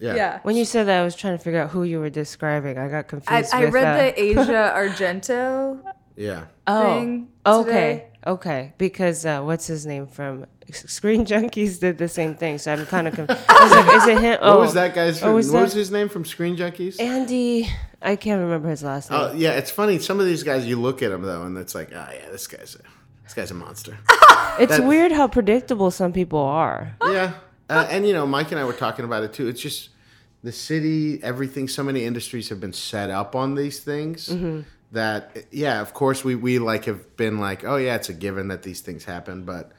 Yeah. 0.00 0.14
yeah 0.14 0.38
When 0.42 0.56
you 0.56 0.64
said 0.64 0.86
that, 0.88 1.00
I 1.00 1.04
was 1.04 1.14
trying 1.14 1.36
to 1.38 1.44
figure 1.44 1.60
out 1.60 1.70
who 1.70 1.82
you 1.84 2.00
were 2.00 2.08
describing. 2.10 2.78
I 2.78 2.88
got 2.88 3.06
confused. 3.06 3.52
I 3.54 3.66
with, 3.66 3.74
read 3.74 3.86
uh, 3.86 3.96
the 3.98 4.20
Asia 4.20 4.72
Argento 4.76 5.80
Yeah. 6.16 6.46
thing 6.66 7.28
Oh, 7.46 7.64
today. 7.64 8.08
okay, 8.26 8.30
okay. 8.30 8.72
Because 8.78 9.24
uh, 9.26 9.42
what's 9.42 9.66
his 9.66 9.86
name 9.86 10.06
from 10.06 10.46
Screen 10.86 11.24
Junkies 11.26 11.80
did 11.80 11.98
the 11.98 12.08
same 12.08 12.34
thing, 12.34 12.58
so 12.58 12.72
I'm 12.72 12.86
kind 12.86 13.08
of 13.08 13.14
confused. 13.14 13.48
Like, 13.48 13.94
is 13.96 14.06
it 14.06 14.18
him? 14.20 14.30
What 14.32 14.42
Oh, 14.42 14.60
was 14.60 14.74
that 14.74 14.94
guy's? 14.94 15.22
oh, 15.22 15.34
was 15.34 15.50
what 15.50 15.62
was 15.62 15.72
his 15.72 15.90
name 15.90 16.08
from 16.08 16.24
Screen 16.24 16.56
Junkies? 16.56 17.00
Andy. 17.00 17.68
I 18.02 18.16
can't 18.16 18.40
remember 18.40 18.68
his 18.70 18.82
last 18.82 19.10
name. 19.10 19.20
Oh 19.20 19.32
yeah, 19.34 19.52
it's 19.52 19.70
funny. 19.70 19.98
Some 19.98 20.20
of 20.20 20.26
these 20.26 20.42
guys, 20.42 20.66
you 20.66 20.80
look 20.80 21.02
at 21.02 21.10
them 21.10 21.22
though, 21.22 21.42
and 21.42 21.56
it's 21.58 21.74
like, 21.74 21.90
oh 21.92 22.08
yeah, 22.12 22.30
this 22.30 22.46
guy's 22.46 22.74
a, 22.76 22.82
this 23.24 23.34
guy's 23.34 23.50
a 23.50 23.54
monster. 23.54 23.98
it's 24.58 24.78
that- 24.78 24.84
weird 24.86 25.12
how 25.12 25.28
predictable 25.28 25.90
some 25.90 26.12
people 26.12 26.40
are. 26.40 26.96
yeah, 27.04 27.34
uh, 27.68 27.86
and 27.90 28.06
you 28.06 28.12
know, 28.14 28.26
Mike 28.26 28.50
and 28.52 28.60
I 28.60 28.64
were 28.64 28.72
talking 28.72 29.04
about 29.04 29.22
it 29.24 29.32
too. 29.34 29.48
It's 29.48 29.60
just 29.60 29.90
the 30.42 30.52
city, 30.52 31.22
everything. 31.22 31.68
So 31.68 31.82
many 31.84 32.04
industries 32.04 32.48
have 32.48 32.58
been 32.60 32.72
set 32.72 33.10
up 33.10 33.36
on 33.36 33.54
these 33.54 33.80
things 33.80 34.28
Mm-hmm. 34.30 34.60
that, 34.92 35.36
yeah, 35.50 35.82
of 35.82 35.92
course, 35.92 36.24
we 36.24 36.34
we 36.34 36.58
like 36.58 36.86
have 36.86 37.16
been 37.18 37.38
like, 37.38 37.64
oh 37.64 37.76
yeah, 37.76 37.96
it's 37.96 38.08
a 38.08 38.14
given 38.14 38.48
that 38.48 38.62
these 38.62 38.80
things 38.80 39.04
happen, 39.04 39.44
but 39.44 39.72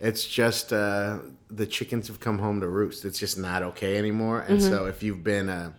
it's 0.00 0.26
just 0.26 0.72
uh, 0.72 1.18
the 1.50 1.66
chickens 1.66 2.08
have 2.08 2.20
come 2.20 2.38
home 2.38 2.60
to 2.60 2.68
roost. 2.68 3.04
It's 3.04 3.18
just 3.18 3.38
not 3.38 3.62
okay 3.62 3.96
anymore. 3.96 4.40
And 4.40 4.58
Mm-hmm. 4.60 4.70
so 4.70 4.86
if 4.86 5.02
you've 5.02 5.22
been 5.24 5.48
a 5.48 5.74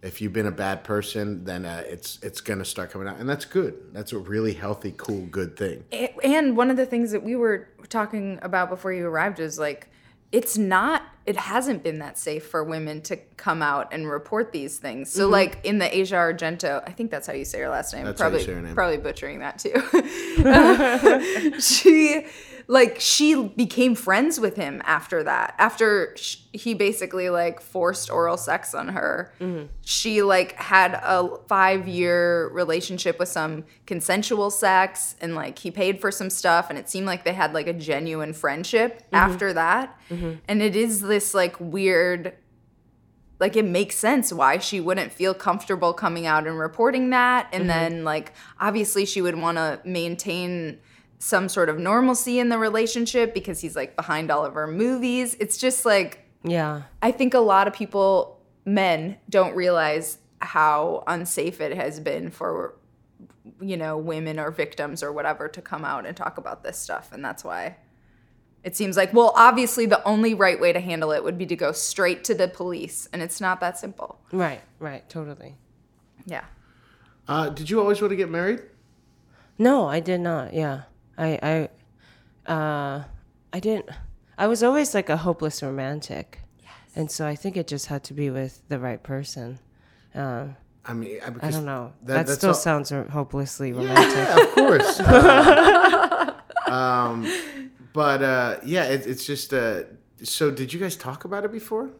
if 0.00 0.20
you've 0.20 0.32
been 0.32 0.46
a 0.46 0.52
bad 0.52 0.84
person, 0.84 1.44
then 1.44 1.64
uh, 1.64 1.82
it's 1.86 2.18
it's 2.22 2.40
gonna 2.40 2.64
start 2.64 2.90
coming 2.92 3.08
out, 3.08 3.16
and 3.18 3.28
that's 3.28 3.44
good. 3.44 3.74
That's 3.92 4.12
a 4.12 4.18
really 4.18 4.52
healthy, 4.52 4.94
cool, 4.96 5.26
good 5.26 5.56
thing. 5.56 5.82
And 6.22 6.56
one 6.56 6.70
of 6.70 6.76
the 6.76 6.86
things 6.86 7.10
that 7.10 7.22
we 7.24 7.34
were 7.34 7.68
talking 7.88 8.38
about 8.42 8.68
before 8.70 8.92
you 8.92 9.06
arrived 9.06 9.40
is 9.40 9.58
like 9.58 9.88
it's 10.30 10.58
not 10.58 11.02
it 11.24 11.36
hasn't 11.36 11.82
been 11.82 11.98
that 12.00 12.18
safe 12.18 12.46
for 12.46 12.62
women 12.62 13.00
to 13.00 13.16
come 13.38 13.62
out 13.62 13.88
and 13.92 14.06
report 14.10 14.52
these 14.52 14.76
things 14.78 15.10
so 15.10 15.26
like 15.26 15.58
in 15.64 15.78
the 15.78 15.96
asia 15.96 16.16
argento 16.16 16.82
i 16.86 16.90
think 16.92 17.10
that's 17.10 17.26
how 17.26 17.32
you 17.32 17.46
say 17.46 17.60
her 17.60 17.68
last 17.70 17.94
name 17.94 18.04
That's 18.04 18.20
how 18.20 18.26
you 18.26 18.30
probably 18.32 18.44
say 18.46 18.52
her 18.52 18.60
name. 18.60 18.74
probably 18.74 18.98
butchering 18.98 19.38
that 19.38 19.58
too 19.58 19.72
she 21.60 22.26
like 22.70 23.00
she 23.00 23.48
became 23.48 23.94
friends 23.94 24.38
with 24.38 24.56
him 24.56 24.82
after 24.84 25.24
that. 25.24 25.54
After 25.56 26.14
sh- 26.16 26.36
he 26.52 26.74
basically 26.74 27.30
like 27.30 27.62
forced 27.62 28.10
oral 28.10 28.36
sex 28.36 28.74
on 28.74 28.88
her. 28.88 29.32
Mm-hmm. 29.40 29.68
She 29.80 30.20
like 30.20 30.52
had 30.52 30.92
a 31.02 31.38
five 31.48 31.88
year 31.88 32.48
relationship 32.48 33.18
with 33.18 33.30
some 33.30 33.64
consensual 33.86 34.50
sex 34.50 35.16
and 35.22 35.34
like 35.34 35.58
he 35.58 35.70
paid 35.70 35.98
for 35.98 36.12
some 36.12 36.28
stuff 36.28 36.68
and 36.68 36.78
it 36.78 36.90
seemed 36.90 37.06
like 37.06 37.24
they 37.24 37.32
had 37.32 37.54
like 37.54 37.68
a 37.68 37.72
genuine 37.72 38.34
friendship 38.34 38.98
mm-hmm. 39.04 39.14
after 39.14 39.54
that. 39.54 39.98
Mm-hmm. 40.10 40.32
And 40.46 40.60
it 40.60 40.76
is 40.76 41.00
this 41.00 41.32
like 41.32 41.58
weird 41.58 42.34
like 43.40 43.56
it 43.56 43.64
makes 43.64 43.96
sense 43.96 44.30
why 44.30 44.58
she 44.58 44.78
wouldn't 44.78 45.12
feel 45.12 45.32
comfortable 45.32 45.94
coming 45.94 46.26
out 46.26 46.46
and 46.46 46.58
reporting 46.58 47.10
that. 47.10 47.48
And 47.50 47.70
then 47.70 48.04
like 48.04 48.34
obviously 48.60 49.06
she 49.06 49.22
would 49.22 49.36
want 49.36 49.56
to 49.56 49.80
maintain 49.84 50.80
some 51.18 51.48
sort 51.48 51.68
of 51.68 51.78
normalcy 51.78 52.38
in 52.38 52.48
the 52.48 52.58
relationship 52.58 53.34
because 53.34 53.60
he's 53.60 53.74
like 53.74 53.96
behind 53.96 54.30
all 54.30 54.44
of 54.44 54.54
her 54.54 54.66
movies 54.66 55.34
it's 55.40 55.56
just 55.58 55.84
like 55.84 56.24
Yeah. 56.44 56.82
i 57.02 57.10
think 57.10 57.34
a 57.34 57.40
lot 57.40 57.66
of 57.66 57.72
people 57.74 58.40
men 58.64 59.16
don't 59.28 59.54
realize 59.56 60.18
how 60.40 61.02
unsafe 61.08 61.60
it 61.60 61.74
has 61.76 61.98
been 61.98 62.30
for 62.30 62.76
you 63.60 63.76
know 63.76 63.96
women 63.98 64.38
or 64.38 64.50
victims 64.52 65.02
or 65.02 65.10
whatever 65.12 65.48
to 65.48 65.60
come 65.60 65.84
out 65.84 66.06
and 66.06 66.16
talk 66.16 66.38
about 66.38 66.62
this 66.62 66.78
stuff 66.78 67.10
and 67.12 67.24
that's 67.24 67.42
why 67.42 67.76
it 68.62 68.76
seems 68.76 68.96
like 68.96 69.12
well 69.12 69.32
obviously 69.34 69.86
the 69.86 70.02
only 70.04 70.34
right 70.34 70.60
way 70.60 70.72
to 70.72 70.78
handle 70.80 71.10
it 71.10 71.24
would 71.24 71.36
be 71.38 71.46
to 71.46 71.56
go 71.56 71.72
straight 71.72 72.22
to 72.24 72.34
the 72.34 72.46
police 72.46 73.08
and 73.12 73.22
it's 73.22 73.40
not 73.40 73.58
that 73.60 73.76
simple 73.78 74.20
Right. 74.30 74.60
Right. 74.78 75.08
Totally. 75.08 75.56
yeah 76.26 76.44
Uh, 77.26 77.48
did 77.48 77.68
you 77.70 77.80
always 77.80 78.00
want 78.00 78.10
to 78.12 78.16
get 78.16 78.30
married? 78.30 78.62
No, 79.58 79.86
I 79.88 79.98
did 80.00 80.20
not. 80.20 80.54
Yeah. 80.54 80.82
I 81.18 81.38
I 81.42 81.68
uh 82.52 83.04
I 83.52 83.60
didn't 83.60 83.88
I 84.38 84.46
was 84.46 84.62
always 84.62 84.94
like 84.94 85.08
a 85.10 85.16
hopeless 85.16 85.62
romantic. 85.62 86.38
And 86.96 87.10
so 87.10 87.26
I 87.26 87.36
think 87.36 87.56
it 87.56 87.66
just 87.66 87.86
had 87.86 88.02
to 88.04 88.14
be 88.14 88.30
with 88.30 88.62
the 88.68 88.78
right 88.78 89.02
person. 89.02 89.58
Um 90.14 90.56
I 90.84 90.94
mean, 90.94 91.18
I, 91.22 91.46
I 91.46 91.50
don't 91.50 91.66
know. 91.66 91.92
that- 92.04 92.26
That, 92.26 92.34
still 92.36 92.50
all- 92.50 92.54
sounds 92.54 92.88
hopelessly 92.90 93.72
romantic. 93.74 94.16
Yeah, 94.16 94.40
of 94.42 94.50
course. 94.54 95.00
Uh, 95.00 96.34
um, 96.70 97.30
but 97.92 98.22
uh, 98.22 98.56
yeah, 98.64 98.84
it, 98.84 99.06
it's 99.06 99.26
just. 99.26 99.52
Uh, 99.52 99.82
so, 100.22 100.50
did 100.50 100.72
you 100.72 100.80
guys 100.80 100.96
talk 100.96 101.24
about 101.26 101.44
it 101.44 101.52
before? 101.52 101.90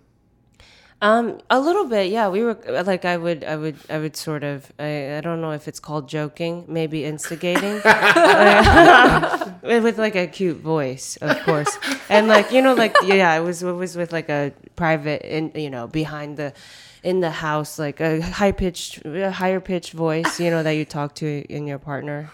Um, 1.01 1.39
a 1.49 1.61
little 1.61 1.85
bit, 1.85 2.11
yeah. 2.11 2.29
We 2.29 2.43
were 2.43 2.59
like, 2.85 3.05
I 3.05 3.17
would, 3.17 3.45
I 3.45 3.55
would, 3.55 3.77
I 3.89 3.99
would 3.99 4.17
sort 4.17 4.43
of. 4.43 4.73
I, 4.81 5.19
I 5.19 5.21
don't 5.21 5.41
know 5.41 5.53
if 5.53 5.69
it's 5.69 5.79
called 5.79 6.09
joking, 6.09 6.65
maybe 6.67 7.05
instigating, 7.05 7.75
with 9.63 9.97
like 9.97 10.17
a 10.17 10.27
cute 10.27 10.57
voice, 10.57 11.17
of 11.21 11.41
course, 11.45 11.79
and 12.09 12.27
like 12.27 12.51
you 12.51 12.63
know, 12.63 12.75
like 12.75 12.97
yeah, 13.05 13.37
it 13.37 13.45
was 13.45 13.63
it 13.63 13.71
was 13.71 13.97
with 13.97 14.13
like 14.13 14.29
a 14.29 14.53
private, 14.75 15.23
in 15.23 15.53
you 15.55 15.71
know, 15.71 15.87
behind 15.87 16.37
the, 16.37 16.53
in 17.05 17.21
the 17.21 17.31
house, 17.31 17.79
like 17.79 18.01
a 18.01 18.21
high 18.21 18.53
pitched, 18.53 19.07
higher 19.07 19.61
pitched 19.61 19.93
voice, 19.93 20.41
you 20.41 20.51
know, 20.51 20.65
that 20.65 20.73
you 20.73 20.85
talk 20.85 21.15
to 21.17 21.45
in 21.49 21.69
your 21.69 21.79
partner, 21.79 22.29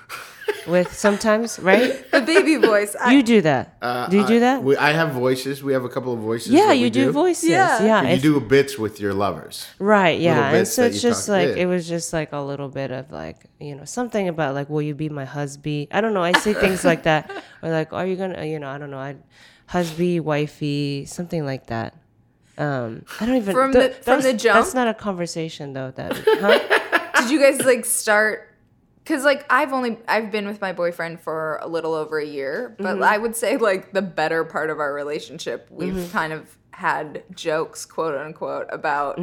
with 0.66 0.92
sometimes, 0.92 1.58
right? 1.58 2.10
the 2.12 2.20
baby 2.20 2.56
voice 2.56 2.96
I, 3.00 3.12
You 3.12 3.22
do 3.22 3.40
that. 3.42 3.80
do 4.10 4.16
you 4.18 4.26
do 4.26 4.40
that? 4.40 4.62
We, 4.62 4.76
I 4.76 4.92
have 4.92 5.12
voices. 5.12 5.62
We 5.62 5.72
have 5.72 5.84
a 5.84 5.88
couple 5.88 6.12
of 6.12 6.20
voices. 6.20 6.52
yeah, 6.52 6.66
that 6.66 6.72
we 6.72 6.84
you 6.84 6.90
do, 6.90 7.12
voices. 7.12 7.48
Yeah. 7.48 7.82
Yeah, 7.84 8.02
you 8.12 8.20
do 8.20 8.40
bits 8.40 8.78
with 8.78 9.00
your 9.00 9.14
lovers. 9.14 9.66
Right, 9.78 10.20
yeah. 10.20 10.52
And 10.52 10.66
so 10.68 10.84
it's 10.84 11.02
just 11.02 11.26
talk- 11.26 11.34
like 11.34 11.48
yeah. 11.48 11.62
it 11.62 11.66
was 11.66 11.88
just 11.88 12.12
like 12.12 12.32
a 12.32 12.40
little 12.40 12.68
bit 12.68 12.90
of 12.90 13.10
like, 13.10 13.46
you 13.60 13.74
know, 13.74 13.84
something 13.84 14.28
about 14.28 14.54
like 14.54 14.68
will 14.68 14.82
you 14.82 14.94
be 14.94 15.08
my 15.08 15.24
husband? 15.24 15.88
I 15.90 16.00
don't 16.00 16.14
know. 16.14 16.22
I 16.22 16.32
say 16.38 16.54
things 16.54 16.84
like 16.84 17.04
that 17.04 17.30
or 17.62 17.70
like 17.70 17.92
are 17.92 18.06
you 18.06 18.16
going 18.16 18.32
to 18.34 18.46
you 18.46 18.58
know, 18.58 18.68
I 18.68 18.78
don't 18.78 18.90
know. 18.90 18.98
I 18.98 19.16
husband, 19.66 20.24
wifey, 20.24 21.06
something 21.06 21.44
like 21.44 21.66
that. 21.66 21.96
Um, 22.56 23.04
I 23.20 23.26
don't 23.26 23.36
even 23.36 23.52
From 23.54 23.72
th- 23.72 23.96
the- 23.96 24.02
from 24.02 24.20
the 24.20 24.32
jump? 24.32 24.62
That's 24.62 24.74
not 24.74 24.86
a 24.88 24.94
conversation 24.94 25.72
though 25.72 25.90
that 25.92 26.12
huh? 26.24 27.20
did 27.20 27.30
you 27.30 27.40
guys 27.40 27.60
like 27.64 27.84
start 27.84 28.53
because 29.04 29.24
like 29.24 29.44
i've 29.50 29.72
only 29.72 29.98
i've 30.08 30.32
been 30.32 30.46
with 30.46 30.60
my 30.60 30.72
boyfriend 30.72 31.20
for 31.20 31.58
a 31.62 31.68
little 31.68 31.94
over 31.94 32.18
a 32.18 32.26
year 32.26 32.74
but 32.78 33.00
i 33.02 33.16
would 33.16 33.36
say 33.36 33.56
like 33.56 33.92
the 33.92 34.02
better 34.02 34.44
part 34.44 34.70
of 34.70 34.80
our 34.80 34.92
relationship 34.92 35.68
we've 35.70 36.10
kind 36.12 36.32
of 36.32 36.56
had 36.74 37.22
jokes 37.34 37.86
quote 37.86 38.14
unquote 38.16 38.66
about 38.70 39.18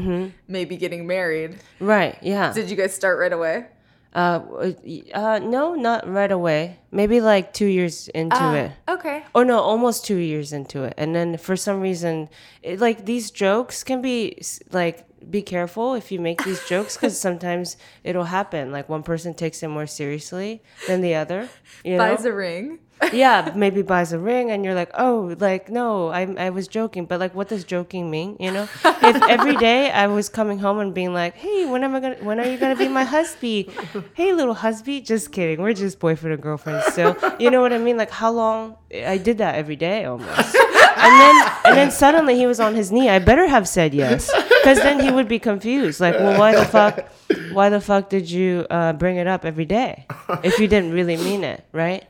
maybe 0.48 0.78
getting 0.78 1.06
married. 1.06 1.58
Right, 1.80 2.18
yeah. 2.22 2.54
did 2.54 2.70
you 2.70 2.76
guys 2.76 2.94
start 2.94 3.20
right 3.20 3.34
away? 3.34 3.66
Uh, 4.14 4.74
uh 5.14 5.40
no, 5.40 5.74
not 5.74 6.08
right 6.08 6.32
away. 6.32 6.80
Maybe 6.92 7.22
like 7.22 7.54
2 7.54 7.66
years 7.66 8.10
into 8.10 8.56
it. 8.56 8.72
okay. 8.88 9.24
Or 9.34 9.46
no 9.46 9.60
almost 9.60 10.06
two 10.06 10.18
years 10.18 10.52
into 10.52 10.84
it. 10.84 10.94
And 10.98 11.16
then 11.16 11.38
for 11.38 11.56
some 11.56 11.80
reason 11.80 12.30
it, 12.62 12.80
like 12.80 13.06
these 13.06 13.32
jokes 13.32 13.84
can 13.84 14.02
be 14.02 14.42
like 14.72 15.06
be 15.30 15.42
careful 15.42 15.94
if 15.94 16.12
you 16.12 16.20
make 16.20 16.44
these 16.44 16.64
jokes 16.68 16.98
because 16.98 17.20
sometimes 17.28 17.78
it'll 18.04 18.26
happen. 18.26 18.72
Like 18.72 18.90
one 18.90 19.04
person 19.04 19.34
takes 19.34 19.62
it 19.64 19.68
more 19.68 19.88
seriously 19.88 20.62
than 20.88 21.02
the 21.02 21.16
other 21.16 21.50
you 21.84 21.94
know? 21.94 21.98
buys 22.00 22.26
a 22.26 22.34
ring 22.34 22.80
yeah 23.14 23.52
maybe 23.56 23.82
buys 23.82 24.14
a 24.14 24.20
ring 24.20 24.52
and 24.52 24.64
you're 24.64 24.76
like 24.76 24.92
oh 24.98 25.36
like 25.40 25.70
no 25.70 26.10
I, 26.10 26.22
I 26.38 26.50
was 26.50 26.68
joking. 26.68 27.06
But 27.06 27.20
like 27.20 27.34
what 27.36 27.48
does 27.48 27.64
joking 27.64 28.10
mean 28.10 28.38
you 28.40 28.52
know? 28.52 28.68
If 28.84 29.22
every 29.24 29.56
day 29.56 29.92
i 29.92 30.08
was 30.08 30.30
coming 30.30 30.60
home 30.60 30.80
and 30.80 30.94
being 30.94 31.14
like 31.14 31.36
hey 31.36 31.66
when 31.66 31.84
am 31.84 31.96
i 31.96 32.00
gonna 32.00 32.18
when 32.22 32.40
are 32.40 32.48
you 32.48 32.58
gonna 32.58 32.76
be 32.76 32.88
my 32.88 33.04
husband? 33.04 33.66
Hey 34.14 34.34
little 34.34 34.54
husband 34.54 35.06
just 35.06 35.32
kidding 35.32 35.62
we're 35.62 35.74
just 35.74 36.00
boyfriend 36.00 36.34
and 36.34 36.44
girlfriend 36.44 36.84
still 36.92 37.16
you 37.40 37.50
know 37.50 37.62
what 37.62 37.74
i 37.74 37.78
mean? 37.78 37.98
Like 37.98 38.12
how 38.12 38.32
long 38.32 38.76
i 38.94 39.18
did 39.18 39.38
that 39.40 39.56
every 39.56 39.76
day 39.76 40.06
almost. 40.06 40.56
And 41.04 41.20
then 41.20 41.52
and 41.66 41.78
then 41.78 41.92
suddenly 41.92 42.36
he 42.36 42.46
was 42.46 42.60
on 42.60 42.76
his 42.76 42.92
knee 42.92 43.10
i 43.10 43.18
better 43.20 43.48
have 43.48 43.68
said 43.68 43.94
yes 43.94 44.30
because 44.62 44.78
then 44.80 45.00
he 45.00 45.12
would 45.12 45.28
be 45.28 45.40
confused 45.40 46.00
like 46.00 46.16
well 46.16 46.38
why 46.38 46.54
the 46.54 46.66
fuck 46.66 47.10
why 47.54 47.70
the 47.70 47.82
fuck 47.82 48.10
did 48.10 48.30
you 48.30 48.68
uh, 48.70 48.94
bring 48.94 49.18
it 49.18 49.26
up 49.26 49.46
every 49.46 49.66
day 49.66 50.06
if 50.44 50.60
you 50.60 50.68
didn't 50.68 50.92
really 50.92 51.18
mean 51.18 51.44
it 51.44 51.66
right 51.72 52.06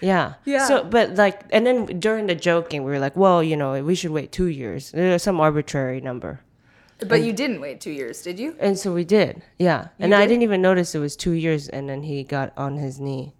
yeah. 0.00 0.34
Yeah. 0.44 0.66
So, 0.66 0.84
but 0.84 1.14
like, 1.16 1.42
and 1.50 1.66
then 1.66 1.86
during 2.00 2.26
the 2.26 2.34
joking, 2.34 2.84
we 2.84 2.90
were 2.90 2.98
like, 2.98 3.16
well, 3.16 3.42
you 3.42 3.56
know, 3.56 3.82
we 3.82 3.94
should 3.94 4.10
wait 4.12 4.32
two 4.32 4.46
years. 4.46 4.90
There's 4.92 5.22
some 5.22 5.40
arbitrary 5.40 6.00
number. 6.00 6.40
but 7.06 7.22
you 7.22 7.32
didn't 7.32 7.60
wait 7.60 7.80
two 7.80 7.92
years 7.92 8.22
did 8.22 8.38
you 8.40 8.56
And 8.58 8.76
so 8.78 8.92
we 8.92 9.04
did. 9.04 9.42
Yeah. 9.58 9.88
And 9.98 10.14
I 10.14 10.20
did? 10.22 10.28
didn't 10.28 10.42
even 10.42 10.60
notice 10.62 10.94
it 10.94 10.98
was 10.98 11.14
two 11.16 11.32
years. 11.32 11.68
And 11.68 11.88
then 11.88 12.02
he 12.02 12.24
got 12.24 12.52
on 12.56 12.76
his 12.76 12.98
knee. 12.98 13.34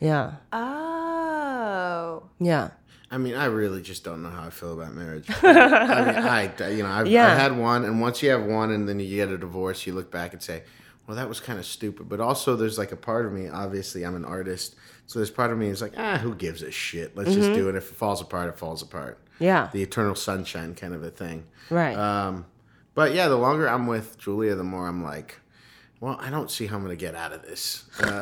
Yeah. 0.00 0.34
oh 0.52 2.24
Yeah. 2.38 2.70
I 3.10 3.18
mean, 3.18 3.34
I 3.36 3.44
really 3.46 3.80
just 3.80 4.02
don't 4.04 4.22
know 4.22 4.30
how 4.30 4.44
I 4.44 4.50
feel 4.50 4.72
about 4.72 4.94
marriage. 4.94 5.26
I 5.42 5.46
mean, 5.46 6.16
I, 6.26 6.68
you 6.70 6.82
know, 6.82 6.90
I've, 6.90 7.06
Yeah. 7.06 7.30
I 7.30 7.34
had 7.36 7.56
one, 7.56 7.84
and 7.84 8.00
once 8.00 8.22
you 8.22 8.30
have 8.30 8.42
one, 8.44 8.72
and 8.72 8.88
then 8.88 8.98
you 8.98 9.14
get 9.14 9.28
a 9.28 9.38
divorce, 9.38 9.86
you 9.86 9.92
look 9.94 10.10
back 10.10 10.32
and 10.32 10.42
say, 10.42 10.64
"Well, 11.06 11.16
that 11.16 11.28
was 11.28 11.38
kind 11.38 11.60
of 11.60 11.64
stupid." 11.64 12.08
But 12.08 12.18
also, 12.18 12.56
there's 12.56 12.76
like 12.76 12.90
a 12.90 12.96
part 12.96 13.24
of 13.26 13.32
me. 13.32 13.48
Obviously, 13.48 14.04
I'm 14.04 14.16
an 14.16 14.24
artist, 14.24 14.74
so 15.06 15.18
there's 15.18 15.30
part 15.30 15.50
of 15.50 15.58
me 15.58 15.68
is 15.68 15.82
like, 15.82 15.94
"Ah, 15.96 16.18
who 16.18 16.34
gives 16.34 16.62
a 16.62 16.70
shit? 16.70 17.16
Let's 17.16 17.34
just 17.34 17.52
do 17.52 17.68
it. 17.68 17.74
If 17.74 17.90
it 17.90 17.96
falls 17.96 18.20
apart, 18.20 18.48
it 18.48 18.58
falls 18.58 18.82
apart." 18.82 19.18
Yeah. 19.38 19.68
The 19.72 19.82
eternal 19.82 20.14
sunshine 20.14 20.74
kind 20.74 20.94
of 20.94 21.02
a 21.02 21.10
thing. 21.10 21.44
Right. 21.70 21.96
Um, 21.96 22.46
but 22.94 23.14
yeah, 23.14 23.28
the 23.28 23.36
longer 23.36 23.68
I'm 23.68 23.86
with 23.86 24.18
Julia, 24.18 24.54
the 24.54 24.64
more 24.64 24.86
I'm 24.86 25.02
like, 25.02 25.40
well, 26.00 26.16
I 26.20 26.30
don't 26.30 26.50
see 26.50 26.66
how 26.66 26.76
I'm 26.76 26.82
gonna 26.82 26.96
get 26.96 27.14
out 27.14 27.32
of 27.32 27.42
this. 27.42 27.84
Uh, 28.00 28.20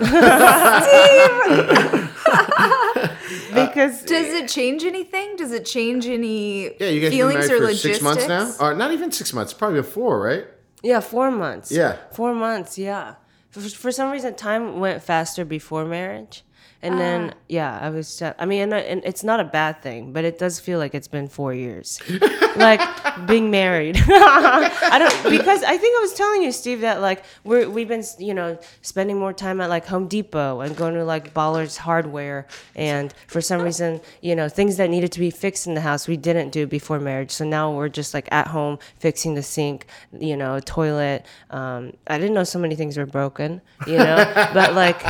because 3.55 4.03
does 4.03 4.27
it 4.29 4.49
change 4.49 4.85
anything 4.85 5.35
does 5.37 5.51
it 5.53 5.65
change 5.65 6.07
any 6.07 6.65
yeah, 6.79 6.89
you 6.89 7.01
guys 7.01 7.11
been 7.11 7.19
feelings 7.19 7.49
married 7.49 7.53
or 7.53 7.59
for 7.59 7.65
logistics 7.65 7.95
six 7.95 8.03
months 8.03 8.29
now, 8.29 8.53
or 8.61 8.75
not 8.75 8.93
even 8.93 9.11
six 9.11 9.33
months, 9.33 9.53
probably 9.53 9.81
been 9.81 9.91
four, 9.91 10.21
right? 10.21 10.47
yeah, 10.83 11.01
four 11.01 11.31
months. 11.31 11.71
Yeah. 11.71 11.97
Four 12.13 12.35
months. 12.35 12.77
Yeah. 12.79 13.15
For, 13.51 13.61
for 13.61 13.93
some 13.93 14.11
reason, 14.11 14.35
time 14.35 14.81
went 14.81 15.03
faster 15.03 15.45
before 15.45 15.85
marriage. 15.85 16.43
And 16.83 16.99
then, 16.99 17.35
yeah, 17.49 17.79
I 17.81 17.91
was. 17.91 18.21
uh, 18.21 18.35
I 18.41 18.45
mean, 18.45 18.61
and, 18.63 18.75
and 18.75 19.03
it's 19.05 19.23
not 19.23 19.39
a 19.39 19.45
bad 19.45 19.83
thing, 19.83 20.13
but 20.13 20.25
it 20.25 20.37
does 20.37 20.59
feel 20.59 20.81
like 20.81 20.97
it's 20.97 21.07
been 21.07 21.29
four 21.29 21.55
years, 21.55 22.01
like 22.57 22.81
being 23.27 23.53
married. 23.53 23.97
I 24.09 24.97
don't 24.99 25.31
because 25.31 25.63
I 25.63 25.77
think 25.77 25.97
I 25.97 26.01
was 26.01 26.15
telling 26.15 26.43
you, 26.43 26.51
Steve, 26.51 26.81
that 26.81 27.01
like 27.01 27.25
we're 27.45 27.71
we've 27.71 27.87
been 27.87 28.03
you 28.19 28.35
know 28.35 28.59
spending 28.81 29.17
more 29.17 29.33
time 29.33 29.61
at 29.61 29.71
like 29.71 29.87
Home 29.87 30.09
Depot 30.09 30.61
and 30.61 30.77
going 30.77 30.95
to 30.95 31.05
like 31.05 31.33
Ballard's 31.33 31.77
Hardware, 31.77 32.49
and 32.75 33.15
for 33.29 33.41
some 33.41 33.63
reason, 33.63 34.01
you 34.21 34.35
know, 34.35 34.49
things 34.49 34.77
that 34.79 34.91
needed 34.91 35.13
to 35.13 35.21
be 35.21 35.31
fixed 35.31 35.69
in 35.69 35.75
the 35.75 35.83
house 35.83 36.09
we 36.09 36.17
didn't 36.17 36.51
do 36.51 36.67
before 36.67 36.99
marriage. 36.99 37.31
So 37.31 37.45
now 37.45 37.71
we're 37.73 37.91
just 37.91 38.13
like 38.13 38.29
at 38.33 38.49
home 38.49 38.81
fixing 38.99 39.35
the 39.35 39.43
sink, 39.43 39.87
you 40.19 40.37
know, 40.37 40.59
toilet. 40.59 41.27
Um, 41.51 41.93
I 42.09 42.19
didn't 42.19 42.35
know 42.35 42.45
so 42.45 42.59
many 42.59 42.75
things 42.75 42.97
were 42.97 43.07
broken, 43.07 43.61
you 43.87 43.99
know, 43.99 44.51
but 44.53 44.75
like 44.75 45.01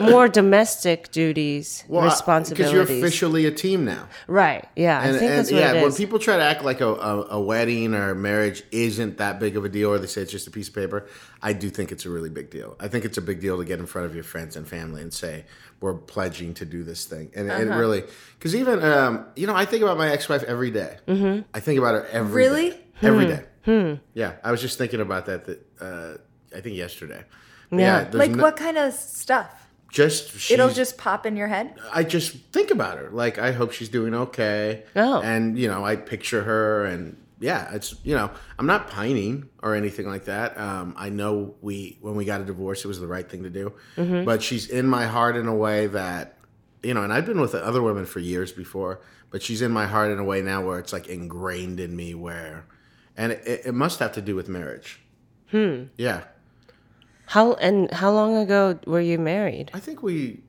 more 0.00 0.26
domestic 0.28 1.12
duties, 1.24 1.84
Well, 1.88 2.02
because 2.08 2.72
you're 2.72 2.82
officially 2.82 3.44
a 3.46 3.50
team 3.50 3.84
now. 3.84 4.08
right. 4.26 4.64
Yeah, 4.74 4.98
I 5.00 5.10
think 5.12 5.22
and 5.22 5.30
that's 5.38 5.50
what 5.52 5.60
yeah, 5.60 5.72
it 5.72 5.82
when 5.82 5.88
is. 5.92 5.96
people 5.96 6.18
try 6.18 6.36
to 6.36 6.42
act 6.42 6.64
like 6.64 6.80
a, 6.80 6.88
a, 7.12 7.26
a 7.38 7.40
wedding 7.40 7.94
or 7.94 8.10
a 8.10 8.14
marriage 8.14 8.62
isn't 8.72 9.18
that 9.18 9.38
big 9.38 9.56
of 9.58 9.64
a 9.64 9.68
deal, 9.68 9.90
or 9.92 9.98
they 9.98 10.06
say 10.06 10.22
it's 10.22 10.32
just 10.32 10.46
a 10.46 10.50
piece 10.50 10.68
of 10.68 10.74
paper, 10.74 11.06
I 11.42 11.52
do 11.52 11.68
think 11.70 11.92
it's 11.92 12.06
a 12.06 12.10
really 12.10 12.30
big 12.30 12.48
deal. 12.50 12.76
I 12.80 12.88
think 12.88 13.04
it's 13.04 13.18
a 13.18 13.22
big 13.22 13.40
deal 13.40 13.58
to 13.58 13.64
get 13.64 13.78
in 13.78 13.86
front 13.86 14.06
of 14.06 14.14
your 14.14 14.24
friends 14.24 14.56
and 14.56 14.66
family 14.66 15.02
and 15.02 15.12
say 15.12 15.44
we're 15.80 15.94
pledging 15.94 16.54
to 16.54 16.64
do 16.64 16.82
this 16.84 17.04
thing, 17.04 17.30
and 17.36 17.50
Uh-huh. 17.50 17.62
it 17.62 17.66
really 17.82 18.02
because 18.38 18.54
even 18.54 18.82
um, 18.82 19.26
you 19.36 19.46
know 19.46 19.54
I 19.54 19.64
think 19.66 19.82
about 19.82 19.98
my 19.98 20.08
ex-wife 20.10 20.42
every 20.44 20.70
day. 20.70 20.96
Mm-hmm. 21.06 21.42
I 21.52 21.60
think 21.60 21.78
about 21.78 21.94
her 21.94 22.06
every 22.12 22.42
Really? 22.44 22.70
day. 22.70 22.80
every 23.02 23.26
day. 23.26 23.42
Yeah, 24.14 24.32
I 24.42 24.50
was 24.50 24.60
just 24.60 24.78
thinking 24.78 25.00
about 25.00 25.26
that. 25.26 25.44
That 25.46 25.58
uh, 25.80 26.56
I 26.56 26.60
think 26.60 26.76
yesterday. 26.76 27.22
But 27.70 27.78
Yeah. 27.78 28.08
Like 28.12 28.32
no- 28.32 28.42
what 28.42 28.56
kind 28.56 28.76
of 28.78 28.92
stuff? 28.94 29.48
Just 29.90 30.50
It'll 30.50 30.70
just 30.70 30.96
pop 30.98 31.26
in 31.26 31.36
your 31.36 31.48
head. 31.48 31.74
I 31.92 32.04
just 32.04 32.36
think 32.52 32.70
about 32.70 32.98
her. 32.98 33.10
Like 33.10 33.38
I 33.38 33.52
hope 33.52 33.72
she's 33.72 33.88
doing 33.88 34.14
okay. 34.14 34.84
Oh. 34.94 35.20
And 35.20 35.58
you 35.58 35.68
know, 35.68 35.84
I 35.84 35.96
picture 35.96 36.44
her 36.44 36.84
and 36.84 37.16
yeah, 37.40 37.74
it's 37.74 37.94
you 38.04 38.14
know, 38.14 38.30
I'm 38.58 38.66
not 38.66 38.88
pining 38.88 39.48
or 39.62 39.74
anything 39.74 40.06
like 40.06 40.26
that. 40.26 40.56
Um, 40.58 40.94
I 40.96 41.08
know 41.08 41.54
we 41.60 41.98
when 42.00 42.14
we 42.14 42.24
got 42.24 42.40
a 42.40 42.44
divorce, 42.44 42.84
it 42.84 42.88
was 42.88 43.00
the 43.00 43.06
right 43.08 43.28
thing 43.28 43.42
to 43.42 43.50
do. 43.50 43.72
Mm-hmm. 43.96 44.24
But 44.24 44.42
she's 44.42 44.68
in 44.68 44.86
my 44.86 45.06
heart 45.06 45.36
in 45.36 45.48
a 45.48 45.54
way 45.54 45.88
that 45.88 46.36
you 46.82 46.94
know, 46.94 47.02
and 47.02 47.12
I've 47.12 47.26
been 47.26 47.40
with 47.40 47.54
other 47.54 47.82
women 47.82 48.06
for 48.06 48.20
years 48.20 48.52
before, 48.52 49.00
but 49.30 49.42
she's 49.42 49.60
in 49.60 49.70
my 49.72 49.86
heart 49.86 50.10
in 50.10 50.18
a 50.18 50.24
way 50.24 50.40
now 50.40 50.64
where 50.64 50.78
it's 50.78 50.92
like 50.92 51.08
ingrained 51.08 51.80
in 51.80 51.96
me. 51.96 52.14
Where, 52.14 52.66
and 53.16 53.32
it, 53.32 53.62
it 53.66 53.74
must 53.74 53.98
have 53.98 54.12
to 54.12 54.22
do 54.22 54.36
with 54.36 54.48
marriage. 54.48 55.00
Hmm. 55.50 55.84
Yeah, 55.96 56.24
How 57.30 57.54
and 57.54 57.88
how 57.92 58.10
long 58.10 58.36
ago 58.36 58.78
were 58.86 59.00
you 59.00 59.16
married? 59.16 59.70
I 59.72 59.78
think 59.78 60.02
we 60.02 60.42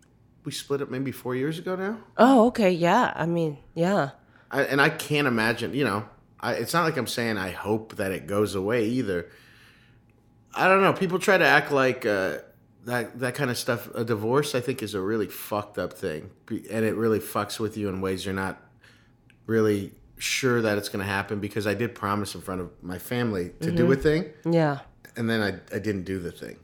we 0.43 0.51
split 0.51 0.81
up 0.81 0.89
maybe 0.89 1.11
four 1.11 1.35
years 1.35 1.59
ago 1.59 1.75
now. 1.75 1.97
Oh, 2.17 2.47
okay. 2.47 2.71
Yeah. 2.71 3.13
I 3.15 3.27
mean, 3.27 3.59
yeah. 3.75 4.09
I, 4.49 4.63
and 4.63 4.81
I 4.81 4.89
can't 4.89 5.27
imagine, 5.27 5.75
you 5.75 5.85
know, 5.85 6.05
I, 6.39 6.53
it's 6.53 6.73
not 6.73 6.83
like 6.83 6.97
I'm 6.97 7.05
saying 7.05 7.37
I 7.37 7.51
hope 7.51 7.97
that 7.97 8.11
it 8.11 8.25
goes 8.25 8.55
away 8.55 8.85
either. 8.87 9.29
I 10.55 10.67
don't 10.67 10.81
know. 10.81 10.91
People 10.93 11.19
try 11.19 11.37
to 11.37 11.45
act 11.45 11.71
like 11.71 12.03
uh, 12.05 12.39
that 12.85 13.19
that 13.19 13.35
kind 13.35 13.51
of 13.51 13.57
stuff. 13.59 13.87
A 13.93 14.03
divorce, 14.03 14.55
I 14.55 14.59
think, 14.59 14.81
is 14.81 14.95
a 14.95 15.01
really 15.01 15.27
fucked 15.27 15.77
up 15.77 15.93
thing, 15.93 16.31
and 16.49 16.83
it 16.83 16.95
really 16.95 17.19
fucks 17.19 17.59
with 17.59 17.77
you 17.77 17.89
in 17.89 18.01
ways 18.01 18.25
you're 18.25 18.33
not 18.33 18.57
really 19.45 19.93
sure 20.17 20.61
that 20.63 20.79
it's 20.79 20.89
going 20.89 21.05
to 21.05 21.11
happen. 21.11 21.39
Because 21.39 21.67
I 21.67 21.75
did 21.75 21.93
promise 21.93 22.33
in 22.33 22.41
front 22.41 22.59
of 22.61 22.71
my 22.81 22.97
family 22.97 23.51
to 23.61 23.71
do 23.71 23.89
a 23.91 23.95
thing, 23.95 24.25
Yeah. 24.49 24.79
and 25.15 25.29
then 25.29 25.41
I, 25.41 25.75
I 25.75 25.79
didn't 25.79 26.03
do 26.05 26.17
the 26.19 26.31
thing. 26.31 26.57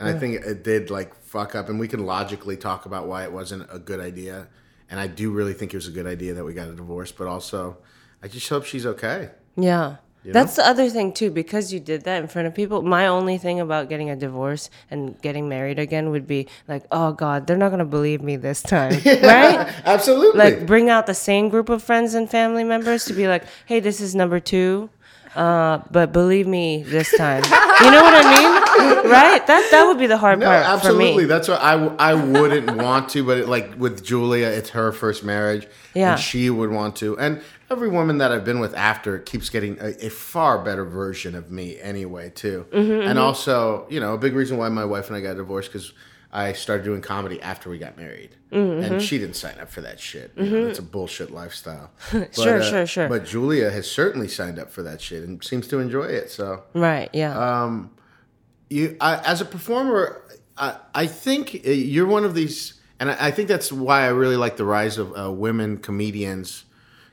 And 0.00 0.08
I 0.08 0.18
think 0.18 0.44
it 0.44 0.64
did 0.64 0.90
like 0.90 1.14
fuck 1.14 1.54
up. 1.54 1.68
And 1.68 1.78
we 1.78 1.88
can 1.88 2.04
logically 2.04 2.56
talk 2.56 2.86
about 2.86 3.06
why 3.06 3.24
it 3.24 3.32
wasn't 3.32 3.68
a 3.70 3.78
good 3.78 4.00
idea. 4.00 4.48
And 4.90 4.98
I 4.98 5.06
do 5.06 5.30
really 5.30 5.54
think 5.54 5.72
it 5.72 5.76
was 5.76 5.88
a 5.88 5.92
good 5.92 6.06
idea 6.06 6.34
that 6.34 6.44
we 6.44 6.54
got 6.54 6.68
a 6.68 6.74
divorce. 6.74 7.12
But 7.12 7.28
also, 7.28 7.78
I 8.22 8.28
just 8.28 8.48
hope 8.48 8.64
she's 8.64 8.86
okay. 8.86 9.30
Yeah. 9.56 9.96
That's 10.24 10.56
the 10.56 10.66
other 10.66 10.88
thing 10.88 11.12
too, 11.12 11.30
because 11.30 11.72
you 11.72 11.80
did 11.80 12.04
that 12.04 12.22
in 12.22 12.28
front 12.28 12.46
of 12.46 12.54
people. 12.54 12.82
My 12.82 13.06
only 13.06 13.38
thing 13.38 13.60
about 13.60 13.88
getting 13.88 14.10
a 14.10 14.16
divorce 14.16 14.70
and 14.90 15.20
getting 15.20 15.48
married 15.48 15.78
again 15.78 16.10
would 16.10 16.26
be 16.26 16.48
like, 16.68 16.84
oh 16.92 17.12
God, 17.12 17.46
they're 17.46 17.56
not 17.56 17.70
gonna 17.70 17.84
believe 17.84 18.22
me 18.22 18.36
this 18.36 18.62
time, 18.62 18.92
right? 19.06 19.68
Absolutely. 19.84 20.38
Like 20.38 20.66
bring 20.66 20.88
out 20.88 21.06
the 21.06 21.14
same 21.14 21.48
group 21.48 21.68
of 21.68 21.82
friends 21.82 22.14
and 22.14 22.30
family 22.30 22.64
members 22.64 23.04
to 23.06 23.14
be 23.14 23.26
like, 23.26 23.44
hey, 23.66 23.80
this 23.80 24.00
is 24.00 24.14
number 24.14 24.38
two, 24.38 24.90
uh, 25.34 25.80
but 25.90 26.12
believe 26.12 26.46
me 26.46 26.82
this 26.82 27.10
time. 27.16 27.42
You 27.44 27.90
know 27.90 28.02
what 28.02 28.14
I 28.14 29.02
mean, 29.02 29.10
right? 29.10 29.46
That 29.46 29.68
that 29.70 29.86
would 29.86 29.98
be 29.98 30.06
the 30.06 30.18
hard 30.18 30.38
no, 30.38 30.46
part 30.46 30.64
absolutely. 30.64 31.12
for 31.12 31.18
me. 31.20 31.24
That's 31.24 31.48
what 31.48 31.60
I 31.60 32.14
wouldn't 32.14 32.76
want 32.76 33.08
to. 33.10 33.24
But 33.24 33.38
it, 33.38 33.48
like 33.48 33.74
with 33.76 34.04
Julia, 34.04 34.46
it's 34.46 34.70
her 34.70 34.92
first 34.92 35.24
marriage. 35.24 35.66
Yeah. 35.94 36.12
And 36.12 36.20
she 36.20 36.50
would 36.50 36.70
want 36.70 36.96
to. 36.96 37.18
And 37.18 37.42
every 37.72 37.88
woman 37.88 38.18
that 38.18 38.30
I've 38.30 38.44
been 38.44 38.60
with 38.60 38.74
after 38.74 39.18
keeps 39.18 39.48
getting 39.48 39.78
a, 39.80 40.06
a 40.06 40.10
far 40.10 40.62
better 40.62 40.84
version 40.84 41.34
of 41.34 41.50
me 41.50 41.80
anyway, 41.80 42.30
too. 42.30 42.66
Mm-hmm, 42.70 43.08
and 43.08 43.18
also, 43.18 43.86
you 43.90 43.98
know, 43.98 44.14
a 44.14 44.18
big 44.18 44.34
reason 44.34 44.56
why 44.58 44.68
my 44.68 44.84
wife 44.84 45.08
and 45.08 45.16
I 45.16 45.20
got 45.20 45.36
divorced 45.36 45.72
because 45.72 45.92
I 46.32 46.52
started 46.52 46.84
doing 46.84 47.02
comedy 47.02 47.42
after 47.42 47.68
we 47.68 47.78
got 47.78 47.96
married. 47.96 48.36
Mm-hmm, 48.52 48.84
And 48.84 49.02
she 49.02 49.18
didn't 49.18 49.36
sign 49.36 49.58
up 49.58 49.70
for 49.70 49.80
that 49.82 49.98
shit. 50.00 50.32
You 50.36 50.44
know, 50.44 50.66
it's 50.68 50.78
a 50.78 50.82
bullshit 50.82 51.30
lifestyle. 51.30 51.90
But, 52.12 52.34
Sure, 52.34 52.62
sure, 52.62 52.86
sure. 52.86 53.08
But 53.08 53.26
Julia 53.26 53.70
has 53.70 53.90
certainly 53.90 54.28
signed 54.28 54.58
up 54.58 54.70
for 54.70 54.82
that 54.82 55.00
shit 55.00 55.24
and 55.24 55.42
seems 55.42 55.66
to 55.68 55.78
enjoy 55.78 56.04
it. 56.04 56.30
So 56.30 56.62
Right? 56.74 57.10
Yeah. 57.12 57.38
Uh, 57.38 57.82
you 58.70 58.96
I, 59.00 59.16
as 59.18 59.40
a 59.40 59.44
performer 59.44 60.22
I, 60.56 60.76
I 60.94 61.06
think 61.06 61.62
uh, 61.66 61.70
you're 61.70 62.06
one 62.06 62.24
of 62.24 62.34
these 62.34 62.80
and 62.98 63.10
I, 63.10 63.26
I 63.28 63.30
think 63.30 63.48
that's 63.48 63.70
why 63.70 64.04
i 64.04 64.08
really 64.08 64.36
like 64.36 64.56
the 64.56 64.64
rise 64.64 64.96
of 64.98 65.12
uh, 65.18 65.30
women 65.30 65.76
comedians 65.78 66.64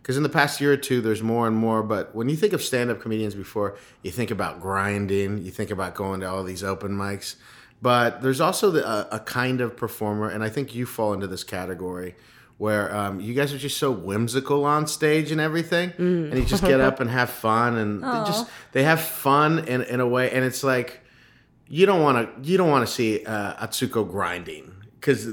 because 0.01 0.17
in 0.17 0.23
the 0.23 0.29
past 0.29 0.59
year 0.61 0.73
or 0.73 0.77
two 0.77 1.01
there's 1.01 1.21
more 1.21 1.47
and 1.47 1.55
more 1.55 1.83
but 1.83 2.13
when 2.15 2.29
you 2.29 2.35
think 2.35 2.53
of 2.53 2.61
stand-up 2.61 2.99
comedians 2.99 3.35
before 3.35 3.77
you 4.03 4.11
think 4.11 4.31
about 4.31 4.59
grinding 4.61 5.37
you 5.39 5.51
think 5.51 5.69
about 5.71 5.93
going 5.95 6.19
to 6.21 6.29
all 6.29 6.43
these 6.43 6.63
open 6.63 6.91
mics 6.91 7.35
but 7.81 8.21
there's 8.21 8.41
also 8.41 8.71
the, 8.71 8.85
uh, 8.85 9.05
a 9.11 9.19
kind 9.19 9.61
of 9.61 9.75
performer 9.77 10.29
and 10.29 10.43
i 10.43 10.49
think 10.49 10.73
you 10.75 10.85
fall 10.85 11.13
into 11.13 11.27
this 11.27 11.43
category 11.43 12.15
where 12.57 12.93
um, 12.93 13.21
you 13.21 13.33
guys 13.33 13.53
are 13.53 13.57
just 13.57 13.77
so 13.77 13.89
whimsical 13.89 14.65
on 14.65 14.85
stage 14.85 15.31
and 15.31 15.39
everything 15.39 15.93
and 15.97 16.33
you 16.37 16.43
just 16.43 16.61
get 16.63 16.81
up 16.81 16.99
and 16.99 17.09
have 17.09 17.29
fun 17.29 17.77
and 17.77 18.03
they 18.03 18.07
just 18.27 18.47
they 18.73 18.83
have 18.83 18.99
fun 18.99 19.59
in, 19.67 19.81
in 19.83 19.99
a 20.01 20.07
way 20.07 20.29
and 20.31 20.43
it's 20.43 20.63
like 20.63 20.99
you 21.69 21.85
don't 21.85 22.01
want 22.01 22.17
to 22.43 22.49
you 22.49 22.57
don't 22.57 22.69
want 22.69 22.85
to 22.85 22.91
see 22.93 23.23
uh, 23.25 23.65
Atsuko 23.65 24.09
grinding 24.09 24.73
because 24.99 25.25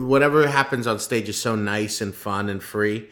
whatever 0.00 0.46
happens 0.46 0.86
on 0.86 0.98
stage 0.98 1.28
is 1.28 1.38
so 1.38 1.54
nice 1.54 2.00
and 2.00 2.14
fun 2.14 2.48
and 2.48 2.62
free. 2.62 3.10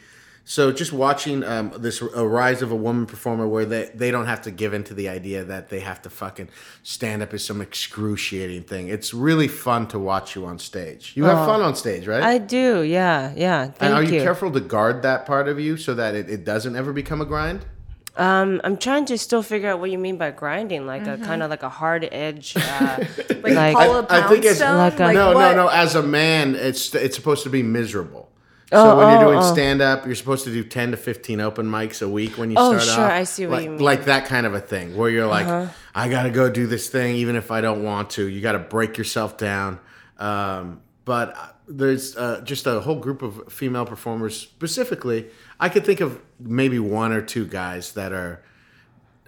So 0.50 0.72
just 0.72 0.92
watching 0.92 1.44
um, 1.44 1.72
this 1.78 2.02
a 2.02 2.26
rise 2.26 2.60
of 2.60 2.72
a 2.72 2.74
woman 2.74 3.06
performer 3.06 3.46
where 3.46 3.64
they, 3.64 3.88
they 3.94 4.10
don't 4.10 4.26
have 4.26 4.42
to 4.42 4.50
give 4.50 4.74
in 4.74 4.82
to 4.82 4.94
the 4.94 5.08
idea 5.08 5.44
that 5.44 5.68
they 5.68 5.78
have 5.78 6.02
to 6.02 6.10
fucking 6.10 6.48
stand 6.82 7.22
up 7.22 7.32
as 7.32 7.44
some 7.44 7.60
excruciating 7.60 8.64
thing. 8.64 8.88
It's 8.88 9.14
really 9.14 9.46
fun 9.46 9.86
to 9.88 9.98
watch 10.00 10.34
you 10.34 10.44
on 10.46 10.58
stage. 10.58 11.12
You 11.14 11.22
have 11.26 11.46
fun 11.46 11.60
on 11.60 11.76
stage, 11.76 12.08
right? 12.08 12.20
I 12.24 12.38
do. 12.38 12.82
Yeah. 12.82 13.32
Yeah. 13.36 13.66
Thank 13.66 13.80
and 13.80 13.94
are 13.94 14.02
you, 14.02 14.16
you. 14.16 14.22
careful 14.22 14.50
to 14.50 14.58
guard 14.58 15.02
that 15.02 15.24
part 15.24 15.46
of 15.46 15.60
you 15.60 15.76
so 15.76 15.94
that 15.94 16.16
it, 16.16 16.28
it 16.28 16.44
doesn't 16.44 16.74
ever 16.74 16.92
become 16.92 17.20
a 17.20 17.26
grind? 17.26 17.64
Um, 18.16 18.60
I'm 18.64 18.76
trying 18.76 19.04
to 19.04 19.18
still 19.18 19.44
figure 19.44 19.70
out 19.70 19.78
what 19.78 19.92
you 19.92 19.98
mean 19.98 20.16
by 20.16 20.32
grinding, 20.32 20.84
like 20.84 21.06
a 21.06 21.16
kind 21.18 21.44
of 21.44 21.50
like 21.50 21.62
a 21.62 21.68
hard 21.68 22.08
edge. 22.10 22.56
Uh, 22.56 23.04
Like, 23.40 23.54
Like- 23.54 23.76
I- 23.76 24.26
I 24.26 24.28
think 24.28 24.44
it's- 24.44 24.60
Like 24.60 24.98
a- 24.98 25.12
no, 25.12 25.32
what? 25.32 25.54
no, 25.54 25.62
no. 25.62 25.68
As 25.68 25.94
a 25.94 26.02
man, 26.02 26.56
it's 26.56 26.92
it's 26.92 27.14
supposed 27.14 27.44
to 27.44 27.50
be 27.50 27.62
miserable. 27.62 28.29
So 28.72 28.96
when 28.96 29.10
you're 29.10 29.32
doing 29.32 29.42
stand 29.42 29.80
up, 29.82 30.06
you're 30.06 30.14
supposed 30.14 30.44
to 30.44 30.52
do 30.52 30.62
10 30.62 30.92
to 30.92 30.96
15 30.96 31.40
open 31.40 31.66
mics 31.66 32.02
a 32.02 32.08
week 32.08 32.38
when 32.38 32.50
you 32.50 32.56
Oh, 32.58 32.78
start 32.78 32.96
sure, 32.96 33.04
off. 33.04 33.10
I 33.10 33.24
see 33.24 33.46
what 33.46 33.54
like, 33.56 33.64
you 33.64 33.70
mean. 33.70 33.76
Uh-huh. 33.78 33.84
Like 33.84 34.04
that 34.04 34.26
kind 34.26 34.46
of 34.46 34.54
a 34.54 34.60
thing 34.60 34.96
where 34.96 35.10
you're 35.10 35.26
like, 35.26 35.70
I 35.94 36.08
got 36.08 36.22
to 36.24 36.30
go 36.30 36.48
do 36.48 36.66
this 36.66 36.88
thing 36.88 37.16
even 37.16 37.34
if 37.36 37.50
I 37.50 37.60
don't 37.60 37.82
want 37.82 38.10
to. 38.10 38.26
You 38.28 38.40
got 38.40 38.52
to 38.52 38.58
break 38.60 38.96
yourself 38.96 39.36
down. 39.36 39.80
Um, 40.18 40.82
but 41.04 41.36
uh, 41.36 41.48
there's 41.66 42.16
uh, 42.16 42.42
just 42.44 42.66
a 42.66 42.80
whole 42.80 42.96
group 43.00 43.22
of 43.22 43.52
female 43.52 43.86
performers 43.86 44.36
specifically. 44.36 45.28
I 45.58 45.68
could 45.68 45.84
think 45.84 46.00
of 46.00 46.20
maybe 46.38 46.78
one 46.78 47.12
or 47.12 47.22
two 47.22 47.46
guys 47.46 47.92
that 47.94 48.12
are 48.12 48.42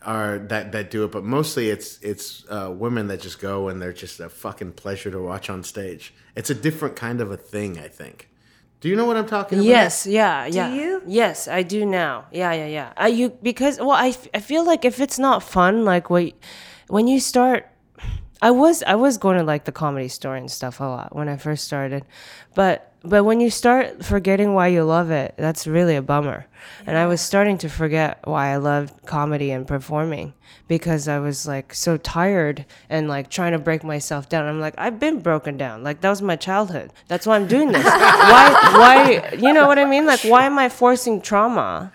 are 0.02 0.38
that 0.38 0.72
that 0.72 0.90
do 0.90 1.04
it, 1.04 1.12
but 1.12 1.24
mostly 1.24 1.70
it's 1.70 1.98
it's 2.02 2.44
uh, 2.48 2.72
women 2.76 3.06
that 3.08 3.20
just 3.20 3.40
go 3.40 3.68
and 3.68 3.80
they're 3.80 3.92
just 3.92 4.20
a 4.20 4.28
fucking 4.28 4.72
pleasure 4.72 5.10
to 5.10 5.20
watch 5.20 5.48
on 5.50 5.62
stage. 5.62 6.12
It's 6.36 6.50
a 6.50 6.54
different 6.54 6.94
kind 6.96 7.20
of 7.20 7.30
a 7.30 7.36
thing, 7.36 7.78
I 7.78 7.88
think. 7.88 8.28
Do 8.82 8.88
you 8.88 8.96
know 8.96 9.04
what 9.04 9.16
I'm 9.16 9.26
talking 9.28 9.58
about? 9.58 9.68
yes. 9.68 10.06
Yeah. 10.06 10.44
Yeah. 10.46 10.68
Do 10.68 10.74
you? 10.74 11.02
Yes, 11.06 11.46
I 11.46 11.62
do 11.62 11.86
now. 11.86 12.26
Yeah. 12.32 12.52
Yeah. 12.52 12.66
Yeah. 12.66 12.92
I 12.96 13.08
you 13.08 13.30
because 13.30 13.78
well, 13.78 13.92
I, 13.92 14.12
I 14.34 14.40
feel 14.40 14.66
like 14.66 14.84
if 14.84 15.00
it's 15.00 15.20
not 15.20 15.42
fun, 15.42 15.84
like 15.84 16.10
what 16.10 16.32
when 16.88 17.06
you 17.06 17.20
start. 17.20 17.68
I 18.42 18.50
was 18.50 18.82
I 18.82 18.96
was 18.96 19.18
going 19.18 19.38
to 19.38 19.44
like 19.44 19.66
the 19.66 19.72
comedy 19.72 20.08
store 20.08 20.34
and 20.34 20.50
stuff 20.50 20.80
a 20.80 20.84
lot 20.84 21.14
when 21.14 21.28
I 21.28 21.36
first 21.36 21.62
started, 21.62 22.02
but 22.56 22.91
but 23.04 23.24
when 23.24 23.40
you 23.40 23.50
start 23.50 24.04
forgetting 24.04 24.54
why 24.54 24.68
you 24.68 24.84
love 24.84 25.10
it, 25.10 25.34
that's 25.36 25.66
really 25.66 25.96
a 25.96 26.02
bummer. 26.02 26.46
And 26.86 26.96
I 26.96 27.06
was 27.06 27.20
starting 27.20 27.58
to 27.58 27.68
forget 27.68 28.20
why 28.24 28.52
I 28.52 28.56
loved 28.56 29.06
comedy 29.06 29.50
and 29.50 29.66
performing 29.66 30.34
because 30.68 31.08
I 31.08 31.18
was 31.18 31.46
like 31.46 31.74
so 31.74 31.96
tired 31.96 32.64
and 32.88 33.08
like 33.08 33.28
trying 33.30 33.52
to 33.52 33.58
break 33.58 33.82
myself 33.82 34.28
down. 34.28 34.46
I'm 34.46 34.60
like 34.60 34.74
I've 34.78 35.00
been 35.00 35.20
broken 35.20 35.56
down. 35.56 35.82
Like 35.82 36.00
that 36.00 36.10
was 36.10 36.22
my 36.22 36.36
childhood. 36.36 36.92
That's 37.08 37.26
why 37.26 37.36
I'm 37.36 37.48
doing 37.48 37.72
this. 37.72 37.84
why 37.84 38.52
why 38.74 39.30
you 39.36 39.52
know 39.52 39.66
what 39.66 39.78
I 39.78 39.84
mean? 39.84 40.06
Like 40.06 40.20
why 40.20 40.44
am 40.44 40.58
I 40.58 40.68
forcing 40.68 41.20
trauma? 41.20 41.92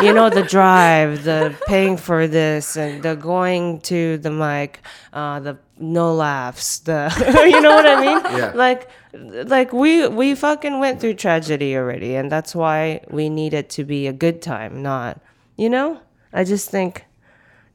you 0.00 0.12
know 0.12 0.30
the 0.30 0.42
drive 0.42 1.22
the 1.24 1.54
paying 1.66 1.96
for 1.96 2.26
this 2.26 2.76
and 2.76 3.02
the 3.02 3.14
going 3.14 3.80
to 3.82 4.18
the 4.18 4.30
mic 4.30 4.80
uh, 5.12 5.38
the 5.40 5.56
no 5.82 6.14
laughs 6.14 6.78
the 6.80 7.12
you 7.52 7.60
know 7.60 7.74
what 7.74 7.86
i 7.86 8.00
mean 8.00 8.38
Yeah. 8.38 8.52
like 8.54 8.88
like 9.12 9.72
we 9.72 10.06
we 10.08 10.34
fucking 10.34 10.78
went 10.78 11.00
through 11.00 11.14
tragedy 11.14 11.76
already 11.76 12.14
and 12.14 12.30
that's 12.30 12.54
why 12.54 13.00
we 13.10 13.28
need 13.28 13.52
it 13.52 13.68
to 13.70 13.84
be 13.84 14.06
a 14.06 14.12
good 14.12 14.40
time 14.40 14.82
not 14.82 15.20
you 15.56 15.68
know 15.68 16.00
i 16.32 16.44
just 16.44 16.70
think 16.70 17.04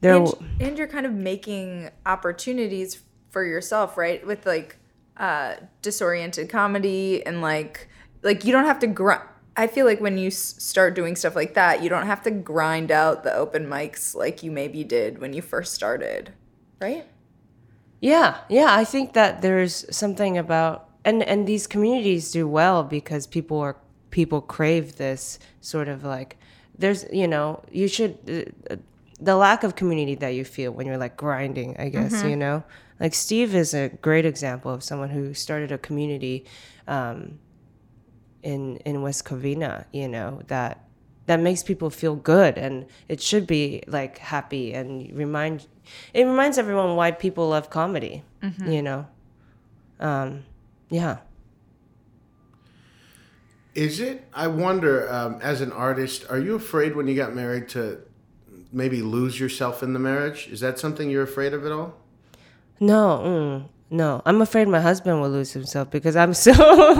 there 0.00 0.14
and, 0.16 0.32
and 0.60 0.78
you're 0.78 0.86
kind 0.88 1.06
of 1.06 1.12
making 1.12 1.90
opportunities 2.06 3.02
for 3.30 3.44
yourself 3.44 3.96
right 3.96 4.26
with 4.26 4.46
like 4.46 4.76
uh, 5.18 5.56
disoriented 5.82 6.48
comedy 6.48 7.26
and 7.26 7.42
like 7.42 7.88
like 8.22 8.44
you 8.44 8.52
don't 8.52 8.64
have 8.66 8.78
to 8.78 8.86
grind. 8.86 9.22
I 9.56 9.66
feel 9.66 9.84
like 9.84 10.00
when 10.00 10.16
you 10.16 10.30
start 10.30 10.94
doing 10.94 11.16
stuff 11.16 11.34
like 11.34 11.54
that, 11.54 11.82
you 11.82 11.88
don't 11.88 12.06
have 12.06 12.22
to 12.22 12.30
grind 12.30 12.92
out 12.92 13.24
the 13.24 13.34
open 13.34 13.66
mics 13.66 14.14
like 14.14 14.44
you 14.44 14.52
maybe 14.52 14.84
did 14.84 15.18
when 15.20 15.32
you 15.32 15.42
first 15.42 15.74
started, 15.74 16.32
right? 16.80 17.04
Yeah, 18.00 18.38
yeah. 18.48 18.68
I 18.70 18.84
think 18.84 19.12
that 19.14 19.42
there's 19.42 19.84
something 19.94 20.38
about 20.38 20.88
and 21.04 21.22
and 21.22 21.46
these 21.46 21.66
communities 21.66 22.30
do 22.30 22.46
well 22.46 22.84
because 22.84 23.26
people 23.26 23.58
are 23.58 23.76
people 24.10 24.40
crave 24.40 24.96
this 24.96 25.38
sort 25.60 25.88
of 25.88 26.04
like 26.04 26.36
there's 26.78 27.04
you 27.12 27.26
know 27.26 27.62
you 27.70 27.88
should 27.88 28.18
uh, 28.70 28.76
the 29.20 29.36
lack 29.36 29.64
of 29.64 29.74
community 29.74 30.14
that 30.14 30.30
you 30.30 30.44
feel 30.44 30.70
when 30.70 30.86
you're 30.86 30.96
like 30.98 31.16
grinding 31.16 31.76
i 31.78 31.88
guess 31.88 32.22
you 32.24 32.36
know 32.36 32.62
like 33.00 33.14
steve 33.14 33.54
is 33.54 33.74
a 33.74 33.88
great 34.00 34.24
example 34.24 34.72
of 34.72 34.82
someone 34.82 35.10
who 35.10 35.34
started 35.34 35.72
a 35.72 35.78
community 35.78 36.44
um, 36.86 37.38
in 38.42 38.76
in 38.78 39.02
west 39.02 39.24
covina 39.24 39.84
you 39.92 40.08
know 40.08 40.40
that 40.46 40.87
that 41.28 41.38
makes 41.40 41.62
people 41.62 41.88
feel 41.90 42.16
good 42.16 42.58
and 42.58 42.84
it 43.08 43.20
should 43.22 43.46
be 43.46 43.82
like 43.86 44.18
happy 44.18 44.74
and 44.74 45.12
remind 45.16 45.66
it 46.12 46.24
reminds 46.24 46.58
everyone 46.58 46.96
why 46.96 47.10
people 47.10 47.48
love 47.50 47.70
comedy 47.70 48.22
you 48.66 48.82
know 48.82 49.06
um 50.00 50.44
yeah 50.90 51.18
Is 53.74 54.00
it? 54.00 54.26
I 54.34 54.46
wonder. 54.48 55.06
Um, 55.12 55.38
as 55.40 55.60
an 55.60 55.70
artist, 55.72 56.24
are 56.30 56.38
you 56.38 56.54
afraid 56.56 56.96
when 56.96 57.06
you 57.06 57.14
got 57.14 57.34
married 57.34 57.68
to 57.70 57.98
maybe 58.72 59.02
lose 59.02 59.38
yourself 59.38 59.82
in 59.84 59.92
the 59.92 59.98
marriage? 60.00 60.48
Is 60.50 60.60
that 60.60 60.78
something 60.80 61.08
you're 61.10 61.22
afraid 61.22 61.52
of 61.54 61.64
at 61.64 61.72
all? 61.72 61.94
no 62.80 63.04
mm, 63.24 63.68
no 63.90 64.22
i'm 64.24 64.40
afraid 64.40 64.68
my 64.68 64.80
husband 64.80 65.20
will 65.20 65.30
lose 65.30 65.50
himself 65.52 65.90
because 65.90 66.14
i'm 66.14 66.32
so 66.32 66.52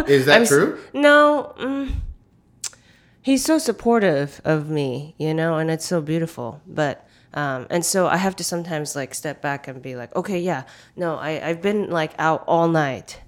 Is 0.08 0.26
that 0.26 0.36
I'm 0.38 0.42
s- 0.42 0.48
true? 0.48 0.76
no 0.92 1.54
mm, 1.56 1.92
he's 3.22 3.44
so 3.44 3.58
supportive 3.58 4.40
of 4.44 4.68
me 4.68 5.14
you 5.18 5.34
know 5.34 5.56
and 5.58 5.70
it's 5.70 5.84
so 5.86 6.00
beautiful 6.00 6.60
but 6.66 7.06
um, 7.34 7.66
and 7.70 7.84
so 7.84 8.06
i 8.06 8.16
have 8.16 8.34
to 8.36 8.44
sometimes 8.44 8.96
like 8.96 9.14
step 9.14 9.42
back 9.42 9.68
and 9.68 9.82
be 9.82 9.94
like 9.96 10.14
okay 10.16 10.38
yeah 10.40 10.62
no 10.96 11.16
I, 11.16 11.46
i've 11.48 11.60
been 11.62 11.90
like 11.90 12.12
out 12.18 12.44
all 12.46 12.68
night. 12.68 13.20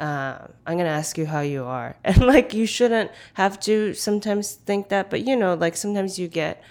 Uh, 0.00 0.48
i'm 0.66 0.76
gonna 0.78 0.88
ask 0.88 1.16
you 1.18 1.26
how 1.26 1.40
you 1.40 1.64
are. 1.64 1.94
And 2.04 2.26
like 2.26 2.54
you 2.54 2.66
shouldn't 2.66 3.10
have 3.34 3.60
to 3.60 3.94
sometimes 3.94 4.54
think 4.54 4.88
that 4.88 5.10
but 5.10 5.26
you 5.26 5.36
know 5.36 5.54
like 5.54 5.76
sometimes 5.76 6.18
you 6.18 6.28
get 6.28 6.62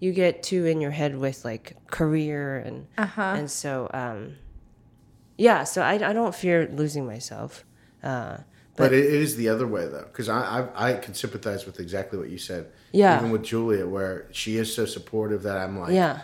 you 0.00 0.12
get 0.12 0.42
too 0.42 0.64
in 0.64 0.80
your 0.80 0.92
head 0.92 1.18
with 1.18 1.44
like 1.44 1.76
career 1.90 2.58
and 2.58 2.86
and 3.36 3.50
so 3.50 3.90
um 3.92 4.36
yeah 5.36 5.64
so 5.64 5.82
i, 5.82 5.94
I 5.94 6.12
don't 6.12 6.34
fear 6.34 6.68
losing 6.72 7.04
myself 7.04 7.64
uh 8.02 8.38
But 8.78 8.92
it, 8.92 9.04
it 9.04 9.12
is 9.14 9.36
the 9.36 9.48
other 9.48 9.66
way 9.66 9.86
though, 9.86 10.04
because 10.10 10.28
I, 10.28 10.68
I 10.74 10.90
I 10.90 10.94
can 10.94 11.14
sympathize 11.14 11.66
with 11.66 11.80
exactly 11.80 12.18
what 12.18 12.30
you 12.30 12.38
said. 12.38 12.70
Yeah. 12.92 13.18
Even 13.18 13.30
with 13.30 13.42
Julia, 13.44 13.86
where 13.86 14.26
she 14.32 14.56
is 14.56 14.74
so 14.74 14.86
supportive 14.86 15.42
that 15.42 15.58
I'm 15.58 15.78
like, 15.78 15.92
yeah 15.92 16.20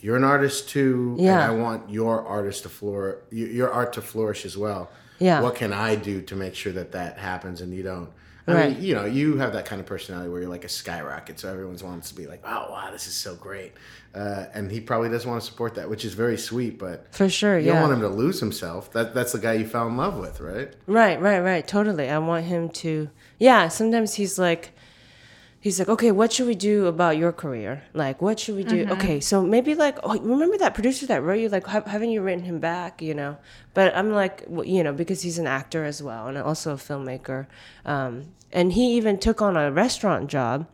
you're 0.00 0.16
an 0.16 0.22
artist 0.22 0.68
too, 0.68 1.16
Yeah. 1.18 1.32
and 1.32 1.42
I 1.42 1.50
want 1.50 1.90
your 1.90 2.24
artist 2.24 2.62
to 2.62 2.68
flourish, 2.68 3.16
your 3.32 3.68
art 3.72 3.92
to 3.94 4.00
flourish 4.00 4.44
as 4.44 4.56
well. 4.56 4.90
Yeah. 5.18 5.40
What 5.40 5.56
can 5.56 5.72
I 5.72 5.96
do 5.96 6.22
to 6.22 6.36
make 6.36 6.54
sure 6.54 6.72
that 6.72 6.92
that 6.92 7.18
happens 7.18 7.60
and 7.60 7.74
you 7.74 7.82
don't? 7.82 8.08
I 8.48 8.54
Right. 8.54 8.72
mean, 8.72 8.82
you 8.82 8.94
know, 8.94 9.04
you 9.04 9.36
have 9.36 9.52
that 9.52 9.66
kind 9.66 9.80
of 9.80 9.86
personality 9.86 10.30
where 10.30 10.40
you're 10.40 10.50
like 10.50 10.64
a 10.64 10.68
skyrocket, 10.68 11.38
so 11.38 11.48
everyone 11.50 11.76
wants 11.82 12.08
to 12.08 12.14
be 12.14 12.26
like, 12.26 12.40
"Oh, 12.44 12.66
wow, 12.70 12.88
this 12.90 13.06
is 13.06 13.14
so 13.14 13.34
great," 13.34 13.72
uh, 14.14 14.46
and 14.54 14.70
he 14.70 14.80
probably 14.80 15.10
doesn't 15.10 15.28
want 15.28 15.42
to 15.42 15.46
support 15.46 15.74
that, 15.74 15.90
which 15.90 16.04
is 16.04 16.14
very 16.14 16.38
sweet. 16.38 16.78
But 16.78 17.06
for 17.10 17.28
sure 17.28 17.58
you 17.58 17.66
yeah 17.66 17.72
don't 17.74 17.82
want 17.82 17.94
him 17.94 18.00
to 18.00 18.08
lose 18.08 18.40
himself. 18.40 18.90
That 18.92 19.14
that's 19.14 19.32
the 19.32 19.38
guy 19.38 19.54
you 19.54 19.66
fell 19.66 19.86
in 19.86 19.96
love 19.96 20.16
with, 20.18 20.40
right? 20.40 20.72
Right, 20.86 21.20
right, 21.20 21.40
right. 21.40 21.66
Totally. 21.66 22.08
I 22.08 22.18
want 22.18 22.46
him 22.46 22.68
to. 22.82 23.10
Yeah. 23.38 23.68
Sometimes 23.68 24.14
he's 24.14 24.38
like, 24.38 24.72
he's 25.60 25.78
like, 25.78 25.88
okay, 25.88 26.10
what 26.12 26.32
should 26.32 26.46
we 26.46 26.54
do 26.54 26.86
about 26.86 27.16
your 27.18 27.32
career? 27.32 27.82
Like, 27.92 28.22
what 28.22 28.38
should 28.40 28.56
we 28.56 28.64
do? 28.64 28.86
Okay, 28.92 29.20
so 29.20 29.42
maybe 29.42 29.74
like, 29.74 29.98
oh, 30.04 30.18
remember 30.20 30.56
that 30.58 30.72
producer 30.74 31.06
that 31.06 31.22
wrote 31.22 31.40
you? 31.40 31.48
Like, 31.48 31.66
ha- 31.66 31.82
haven't 31.86 32.10
you 32.10 32.22
written 32.22 32.44
him 32.44 32.58
back? 32.60 33.02
You 33.02 33.14
know. 33.14 33.36
But 33.74 33.94
I'm 33.96 34.10
like, 34.12 34.44
you 34.64 34.82
know, 34.82 34.92
because 34.92 35.20
he's 35.22 35.38
an 35.38 35.46
actor 35.46 35.84
as 35.84 36.02
well 36.02 36.28
and 36.28 36.38
also 36.38 36.72
a 36.72 36.76
filmmaker. 36.76 37.46
Um, 37.84 38.32
and 38.52 38.72
he 38.72 38.96
even 38.96 39.18
took 39.18 39.42
on 39.42 39.56
a 39.56 39.70
restaurant 39.70 40.28
job 40.28 40.66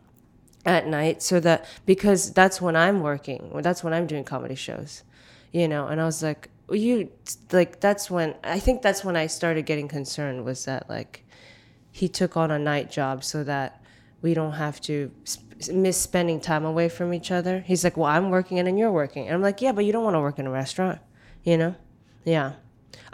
at 0.65 0.87
night 0.87 1.21
so 1.21 1.39
that 1.39 1.65
because 1.85 2.33
that's 2.33 2.61
when 2.61 2.75
I'm 2.75 3.01
working, 3.01 3.51
that's 3.61 3.83
when 3.83 3.93
I'm 3.93 4.07
doing 4.07 4.23
comedy 4.23 4.55
shows, 4.55 5.03
you 5.51 5.67
know. 5.67 5.87
And 5.87 6.01
I 6.01 6.05
was 6.05 6.23
like, 6.23 6.49
you 6.71 7.11
like 7.51 7.79
that's 7.79 8.09
when 8.09 8.35
I 8.43 8.59
think 8.59 8.81
that's 8.81 9.03
when 9.05 9.15
I 9.15 9.27
started 9.27 9.65
getting 9.65 9.87
concerned 9.87 10.43
was 10.45 10.65
that 10.65 10.89
like 10.89 11.23
he 11.91 12.09
took 12.09 12.35
on 12.35 12.51
a 12.51 12.59
night 12.59 12.91
job 12.91 13.23
so 13.23 13.43
that 13.43 13.83
we 14.21 14.33
don't 14.33 14.53
have 14.53 14.81
to 14.81 15.11
sp- 15.23 15.71
miss 15.71 15.97
spending 15.97 16.41
time 16.41 16.65
away 16.65 16.89
from 16.89 17.13
each 17.13 17.31
other. 17.31 17.61
He's 17.61 17.83
like, 17.83 17.95
well, 17.95 18.07
I'm 18.07 18.29
working 18.31 18.57
and 18.59 18.67
then 18.67 18.77
you're 18.77 18.91
working, 18.91 19.27
and 19.27 19.35
I'm 19.35 19.41
like, 19.41 19.61
yeah, 19.61 19.71
but 19.71 19.85
you 19.85 19.91
don't 19.91 20.03
want 20.03 20.15
to 20.15 20.19
work 20.19 20.39
in 20.39 20.47
a 20.47 20.51
restaurant, 20.51 20.99
you 21.43 21.57
know? 21.57 21.75
Yeah. 22.23 22.53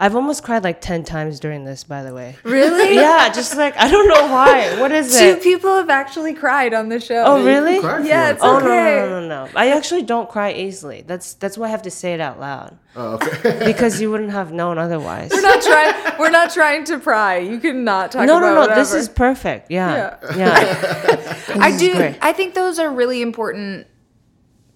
I've 0.00 0.16
almost 0.16 0.42
cried 0.42 0.64
like 0.64 0.80
10 0.80 1.04
times 1.04 1.38
during 1.38 1.64
this, 1.64 1.84
by 1.84 2.02
the 2.02 2.12
way. 2.14 2.36
Really? 2.44 2.96
Yeah, 3.02 3.28
just 3.32 3.56
like, 3.56 3.76
I 3.76 3.88
don't 3.90 4.08
know 4.08 4.26
why. 4.32 4.78
What 4.80 4.92
is 4.92 5.18
Two 5.18 5.24
it? 5.24 5.42
people 5.42 5.76
have 5.76 5.88
actually 5.90 6.34
cried 6.34 6.74
on 6.74 6.88
the 6.88 7.00
show. 7.00 7.22
Oh, 7.24 7.44
really? 7.44 7.80
Cry 7.80 7.98
if 7.98 8.04
you 8.04 8.10
Yeah, 8.10 8.22
want 8.24 8.34
it's. 8.34 8.44
Oh 8.44 8.56
okay. 8.58 8.66
no, 8.66 9.08
no, 9.08 9.20
no, 9.20 9.28
no, 9.28 9.44
no! 9.46 9.50
I 9.56 9.70
actually 9.70 10.02
don't 10.02 10.28
cry 10.28 10.52
easily. 10.52 11.02
That's 11.06 11.34
that's 11.34 11.56
why 11.56 11.66
I 11.68 11.70
have 11.70 11.82
to 11.82 11.90
say 11.90 12.12
it 12.14 12.20
out 12.20 12.38
loud 12.38 12.78
Oh, 12.94 13.14
okay. 13.14 13.62
because 13.66 14.00
you 14.00 14.10
wouldn't 14.10 14.30
have 14.32 14.52
known 14.52 14.78
otherwise. 14.78 15.30
We're 15.32 15.40
not 15.40 15.62
trying. 15.62 16.18
We're 16.18 16.30
not 16.30 16.52
trying 16.52 16.84
to 16.84 16.98
pry. 16.98 17.38
You 17.38 17.58
cannot 17.58 18.12
talk 18.12 18.26
no, 18.26 18.38
about 18.38 18.54
no, 18.54 18.66
no! 18.66 18.74
This 18.74 18.92
is 18.92 19.08
perfect. 19.08 19.70
Yeah, 19.70 20.16
yeah. 20.36 21.44
I 21.60 21.76
do. 21.76 21.94
great. 21.94 22.18
I 22.20 22.32
think 22.32 22.54
those 22.54 22.78
are 22.78 22.90
really 22.90 23.22
important 23.22 23.86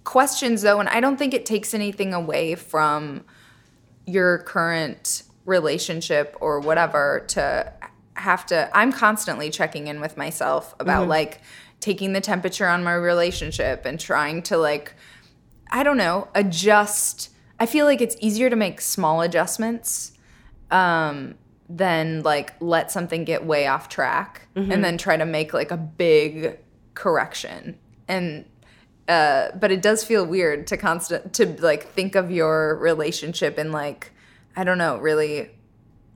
questions, 0.04 0.62
though, 0.62 0.80
and 0.80 0.88
I 0.88 1.00
don't 1.00 1.16
think 1.16 1.34
it 1.34 1.44
takes 1.46 1.74
anything 1.74 2.14
away 2.14 2.54
from 2.54 3.24
your 4.06 4.38
current 4.38 5.22
relationship 5.44 6.36
or 6.40 6.60
whatever 6.60 7.24
to 7.28 7.72
have 8.14 8.46
to. 8.46 8.70
I'm 8.74 8.92
constantly 8.92 9.50
checking 9.50 9.88
in 9.88 10.00
with 10.00 10.16
myself 10.16 10.74
about 10.80 11.02
Mm-hmm. 11.02 11.10
like 11.10 11.40
taking 11.80 12.14
the 12.14 12.20
temperature 12.20 12.66
on 12.66 12.82
my 12.82 12.94
relationship 12.94 13.84
and 13.84 14.00
trying 14.00 14.42
to 14.44 14.56
like, 14.56 14.94
I 15.70 15.82
don't 15.82 15.98
know, 15.98 16.28
adjust. 16.34 17.30
I 17.60 17.66
feel 17.66 17.84
like 17.84 18.00
it's 18.00 18.16
easier 18.20 18.48
to 18.48 18.56
make 18.56 18.80
small 18.80 19.20
adjustments 19.20 20.12
um, 20.70 21.34
than 21.68 22.22
like 22.22 22.54
let 22.60 22.90
something 22.90 23.24
get 23.24 23.44
way 23.44 23.66
off 23.66 23.88
track 23.88 24.48
and 24.54 24.82
then 24.82 24.96
try 24.96 25.16
to 25.16 25.26
make 25.26 25.52
like 25.52 25.70
a 25.70 25.76
big 25.76 26.58
correction. 26.94 27.78
And 28.08 28.46
uh, 29.08 29.48
but 29.58 29.70
it 29.70 29.82
does 29.82 30.02
feel 30.04 30.24
weird 30.26 30.66
to 30.68 30.76
constant 30.76 31.32
to 31.34 31.46
like 31.62 31.88
think 31.92 32.14
of 32.14 32.30
your 32.30 32.76
relationship 32.76 33.58
in 33.58 33.72
like 33.72 34.12
I 34.56 34.64
don't 34.64 34.78
know, 34.78 34.96
really 34.98 35.50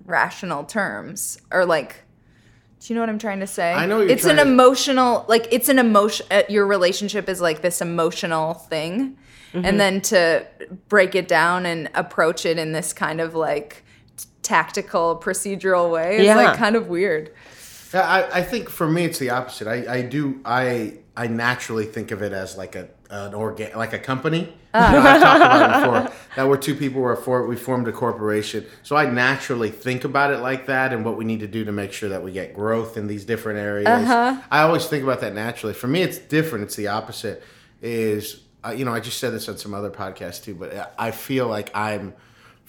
rational 0.05 0.65
terms 0.65 1.41
or 1.53 1.65
like. 1.67 1.97
Do 2.81 2.87
you 2.91 2.95
know 2.95 3.03
what 3.03 3.11
I'm 3.11 3.19
trying 3.19 3.41
to 3.41 3.47
say? 3.47 3.75
I 3.75 3.85
know 3.85 3.99
what 3.99 4.05
you're 4.05 4.13
it's 4.13 4.25
an 4.25 4.37
to- 4.37 4.43
emotional, 4.43 5.27
like 5.29 5.47
it's 5.53 5.69
an 5.69 5.79
emotion. 5.79 6.27
Uh, 6.31 6.45
your 6.49 6.67
relationship 6.67 7.29
is 7.29 7.39
like 7.41 7.61
this 7.63 7.81
emotional 7.83 8.55
thing, 8.55 9.17
Mm-hmm. 9.53 9.65
and 9.67 9.81
then 9.81 10.01
to 10.03 10.47
break 10.89 11.17
it 11.17 11.27
down 11.27 11.67
and 11.67 11.91
approach 11.95 12.47
it 12.47 12.57
in 12.57 12.71
this 12.71 12.93
kind 12.93 13.21
of 13.21 13.35
like 13.35 13.83
tactical, 14.43 15.21
procedural 15.23 15.91
way 15.91 16.19
is 16.19 16.25
Yeah. 16.25 16.37
like 16.37 16.57
kind 16.57 16.77
of 16.77 16.87
weird. 16.89 17.33
Yeah, 17.93 18.03
I, 18.09 18.39
I 18.39 18.43
think 18.43 18.71
for 18.71 18.89
me 18.89 19.05
it's 19.05 19.19
the 19.19 19.31
opposite. 19.31 19.67
I, 19.67 19.93
I 19.97 20.03
do 20.03 20.41
I 20.45 20.99
I 21.21 21.27
naturally 21.27 21.85
think 21.85 22.13
of 22.13 22.23
it 22.23 22.33
as 22.33 22.57
like 22.57 22.75
a 22.77 22.89
an 23.11 23.35
organ 23.35 23.77
like 23.77 23.93
a 23.93 23.99
company. 23.99 24.51
Ah. 24.73 24.91
You 24.91 25.03
know, 25.03 25.07
I've 25.07 25.21
talked 25.21 25.43
about 25.43 25.63
it 25.63 26.07
before. 26.07 26.17
That 26.37 26.49
we're 26.49 26.57
two 26.57 26.75
people 26.75 27.03
were 27.03 27.15
for 27.15 27.47
we 27.47 27.57
formed 27.57 27.89
a 27.89 27.93
corporation. 27.93 28.65
So 28.83 28.97
I 28.97 29.11
naturally 29.11 29.71
think 29.71 30.05
about 30.05 30.33
it 30.33 30.39
like 30.39 30.65
that 30.67 30.95
and 30.95 31.05
what 31.05 31.19
we 31.19 31.27
need 31.27 31.41
to 31.41 31.47
do 31.47 31.63
to 31.67 31.73
make 31.73 31.93
sure 31.93 32.09
that 32.09 32.23
we 32.23 32.33
get 32.33 32.55
growth 32.55 32.97
in 32.97 33.07
these 33.07 33.27
different 33.27 33.59
areas. 33.59 33.89
Uh-huh. 33.89 34.41
I 34.51 34.63
always 34.63 34.87
think 34.87 35.03
about 35.05 35.21
that 35.21 35.35
naturally. 35.35 35.75
For 35.75 35.89
me 35.89 36.01
it's 36.01 36.17
different. 36.17 36.65
It's 36.65 36.77
the 36.77 36.89
opposite. 36.89 37.43
Is 37.83 38.41
uh, 38.65 38.71
you 38.71 38.87
know 38.87 38.95
I 38.95 39.01
just 39.01 39.19
said 39.19 39.35
this 39.35 39.47
on 39.47 39.59
some 39.59 39.75
other 39.75 39.91
podcasts 39.91 40.43
too, 40.43 40.55
but 40.55 40.95
I 40.99 41.11
feel 41.11 41.49
like 41.49 41.71
I'm 41.77 42.15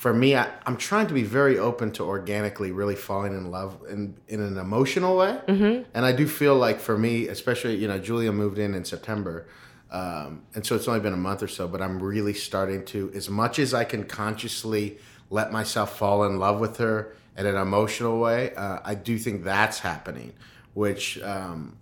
for 0.01 0.15
me, 0.15 0.35
I, 0.35 0.49
I'm 0.65 0.77
trying 0.77 1.05
to 1.05 1.13
be 1.13 1.21
very 1.21 1.59
open 1.59 1.91
to 1.91 2.03
organically 2.03 2.71
really 2.71 2.95
falling 2.95 3.33
in 3.33 3.51
love 3.51 3.83
in, 3.87 4.17
in 4.27 4.41
an 4.41 4.57
emotional 4.57 5.15
way. 5.15 5.39
Mm-hmm. 5.47 5.83
And 5.93 6.05
I 6.07 6.11
do 6.11 6.27
feel 6.27 6.55
like 6.55 6.79
for 6.79 6.97
me, 6.97 7.27
especially, 7.27 7.75
you 7.75 7.87
know, 7.87 7.99
Julia 7.99 8.31
moved 8.31 8.57
in 8.57 8.73
in 8.73 8.83
September. 8.83 9.45
Um, 9.91 10.41
and 10.55 10.65
so 10.65 10.75
it's 10.75 10.87
only 10.87 11.01
been 11.01 11.13
a 11.13 11.17
month 11.17 11.43
or 11.43 11.47
so, 11.47 11.67
but 11.67 11.83
I'm 11.83 12.01
really 12.01 12.33
starting 12.33 12.83
to, 12.85 13.11
as 13.13 13.29
much 13.29 13.59
as 13.59 13.75
I 13.75 13.83
can 13.83 14.03
consciously 14.05 14.97
let 15.29 15.51
myself 15.51 15.95
fall 15.99 16.23
in 16.23 16.39
love 16.39 16.59
with 16.59 16.77
her 16.77 17.15
in 17.37 17.45
an 17.45 17.55
emotional 17.55 18.19
way, 18.19 18.55
uh, 18.55 18.79
I 18.83 18.95
do 18.95 19.19
think 19.19 19.43
that's 19.43 19.77
happening, 19.77 20.33
which 20.73 21.21
um, 21.21 21.77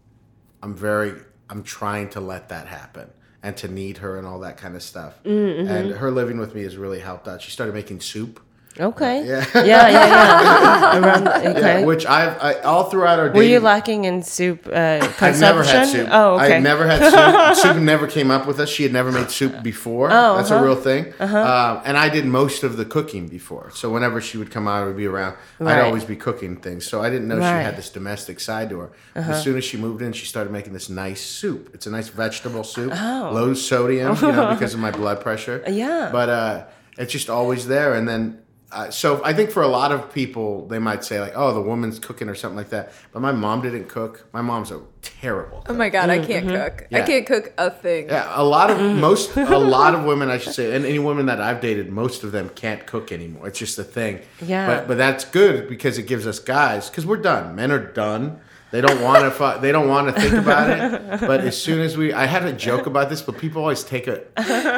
I'm 0.61 0.75
very, 0.75 1.13
I'm 1.49 1.63
trying 1.63 2.09
to 2.09 2.19
let 2.19 2.49
that 2.49 2.67
happen 2.67 3.11
and 3.41 3.55
to 3.57 3.67
need 3.67 3.99
her 3.99 4.17
and 4.17 4.27
all 4.27 4.39
that 4.39 4.57
kind 4.57 4.75
of 4.75 4.83
stuff. 4.83 5.23
Mm-hmm. 5.23 5.69
And 5.69 5.91
her 5.91 6.11
living 6.11 6.39
with 6.39 6.53
me 6.55 6.63
has 6.63 6.77
really 6.77 6.99
helped 6.99 7.27
out. 7.27 7.41
She 7.41 7.51
started 7.51 7.73
making 7.73 8.01
soup. 8.01 8.39
Okay. 8.79 9.25
Yeah. 9.25 9.45
Yeah, 9.55 9.63
yeah, 9.65 9.89
yeah. 9.89 10.99
Around, 10.99 11.27
okay. 11.27 11.79
Yeah, 11.81 11.85
which 11.85 12.05
I've 12.05 12.41
I, 12.41 12.53
all 12.61 12.85
throughout 12.89 13.19
our 13.19 13.31
Were 13.31 13.43
you 13.43 13.59
lacking 13.59 14.05
in 14.05 14.23
soup 14.23 14.67
uh, 14.67 14.99
consumption? 15.17 15.23
I've 15.25 15.39
never 15.39 15.63
had 15.63 15.87
soup. 15.87 16.07
Oh, 16.11 16.35
okay. 16.35 16.55
I 16.55 16.59
never 16.59 16.87
had 16.87 17.55
soup. 17.55 17.63
soup 17.73 17.81
never 17.81 18.07
came 18.07 18.31
up 18.31 18.47
with 18.47 18.59
us. 18.59 18.69
She 18.69 18.83
had 18.83 18.93
never 18.93 19.11
made 19.11 19.29
soup 19.31 19.61
before. 19.61 20.09
Oh, 20.11 20.37
That's 20.37 20.51
uh-huh. 20.51 20.63
a 20.63 20.65
real 20.65 20.75
thing. 20.75 21.13
Um, 21.19 21.81
and 21.85 21.97
I 21.97 22.09
did 22.09 22.25
most 22.25 22.63
of 22.63 22.77
the 22.77 22.85
cooking 22.85 23.27
before. 23.27 23.71
So 23.71 23.91
whenever 23.91 24.21
she 24.21 24.37
would 24.37 24.51
come 24.51 24.67
out 24.67 24.87
or 24.87 24.93
be 24.93 25.05
around, 25.05 25.35
Right. 25.59 25.77
I'd 25.77 25.85
always 25.85 26.05
be 26.05 26.15
cooking 26.15 26.55
things. 26.57 26.85
So 26.87 27.01
I 27.01 27.09
didn't 27.09 27.27
know 27.27 27.35
she 27.35 27.41
Right. 27.41 27.49
Uh-huh. 27.51 27.63
had 27.63 27.77
this 27.77 27.89
domestic 27.89 28.39
side 28.39 28.69
to 28.69 28.79
her. 28.79 28.91
Uh-huh. 29.15 29.31
As 29.31 29.43
soon 29.43 29.57
as 29.57 29.63
she 29.65 29.77
moved 29.77 30.01
in, 30.01 30.13
she 30.13 30.25
started 30.25 30.51
making 30.53 30.73
this 30.73 30.89
nice 30.89 31.21
soup. 31.21 31.69
It's 31.73 31.85
a 31.85 31.91
nice 31.91 32.07
vegetable 32.09 32.63
soup, 32.63 32.93
oh. 32.95 33.31
low 33.33 33.53
sodium, 33.53 34.15
you 34.15 34.31
know, 34.31 34.49
because 34.53 34.73
of 34.73 34.79
my 34.79 34.91
blood 34.91 35.21
pressure. 35.21 35.63
Yeah. 35.69 36.09
But 36.11 36.29
uh, 36.29 36.65
it's 36.97 37.11
just 37.13 37.29
always 37.29 37.67
there. 37.67 37.93
And 37.93 38.07
then, 38.07 38.41
uh, 38.71 38.91
so 38.91 39.23
I 39.23 39.33
think 39.33 39.49
for 39.49 39.63
a 39.63 39.67
lot 39.67 39.91
of 39.91 40.13
people, 40.13 40.67
they 40.67 40.77
might 40.77 41.03
say 41.03 41.19
like, 41.19 41.33
"Oh, 41.35 41.53
the 41.53 41.61
woman's 41.61 41.97
cooking" 41.97 42.29
or 42.29 42.35
something 42.35 42.57
like 42.57 42.69
that. 42.69 42.91
But 43.11 43.21
my 43.21 43.31
mom 43.31 43.61
didn't 43.61 43.89
cook. 43.89 44.27
My 44.31 44.41
mom's 44.41 44.69
a 44.69 44.81
terrible. 45.01 45.63
Oh 45.67 45.73
my 45.73 45.89
god, 45.89 46.09
I 46.09 46.19
can't 46.23 46.47
cook. 46.47 46.87
I 46.91 47.01
can't 47.01 47.25
cook 47.25 47.51
a 47.57 47.71
thing. 47.71 48.09
Yeah, 48.09 48.31
a 48.31 48.43
lot 48.43 48.69
of 48.69 48.79
most, 48.79 49.35
a 49.35 49.57
lot 49.57 49.95
of 49.95 50.03
women, 50.03 50.29
I 50.29 50.37
should 50.37 50.53
say, 50.53 50.75
and 50.75 50.85
any 50.85 50.99
women 50.99 51.25
that 51.25 51.41
I've 51.41 51.61
dated, 51.61 51.89
most 51.89 52.23
of 52.23 52.31
them 52.31 52.49
can't 52.49 52.85
cook 52.85 53.11
anymore. 53.11 53.47
It's 53.47 53.57
just 53.59 53.79
a 53.79 53.83
thing. 53.83 54.21
Yeah. 54.41 54.67
But 54.67 54.87
but 54.87 54.97
that's 54.97 55.25
good 55.25 55.67
because 55.67 55.97
it 55.97 56.03
gives 56.03 56.27
us 56.27 56.37
guys, 56.37 56.89
because 56.89 57.05
we're 57.07 57.17
done. 57.17 57.55
Men 57.55 57.71
are 57.71 57.79
done. 57.91 58.39
They 58.71 58.81
don't 58.81 59.01
want 59.01 59.33
to. 59.35 59.57
They 59.61 59.71
don't 59.71 59.87
want 59.89 60.13
to 60.15 60.21
think 60.21 60.33
about 60.35 60.69
it. 60.69 61.19
But 61.27 61.41
as 61.41 61.59
soon 61.61 61.79
as 61.81 61.97
we, 61.97 62.13
I 62.13 62.25
had 62.25 62.43
a 62.45 62.53
joke 62.53 62.85
about 62.85 63.09
this, 63.09 63.21
but 63.21 63.37
people 63.37 63.61
always 63.61 63.83
take 63.83 64.07
a, 64.07 64.23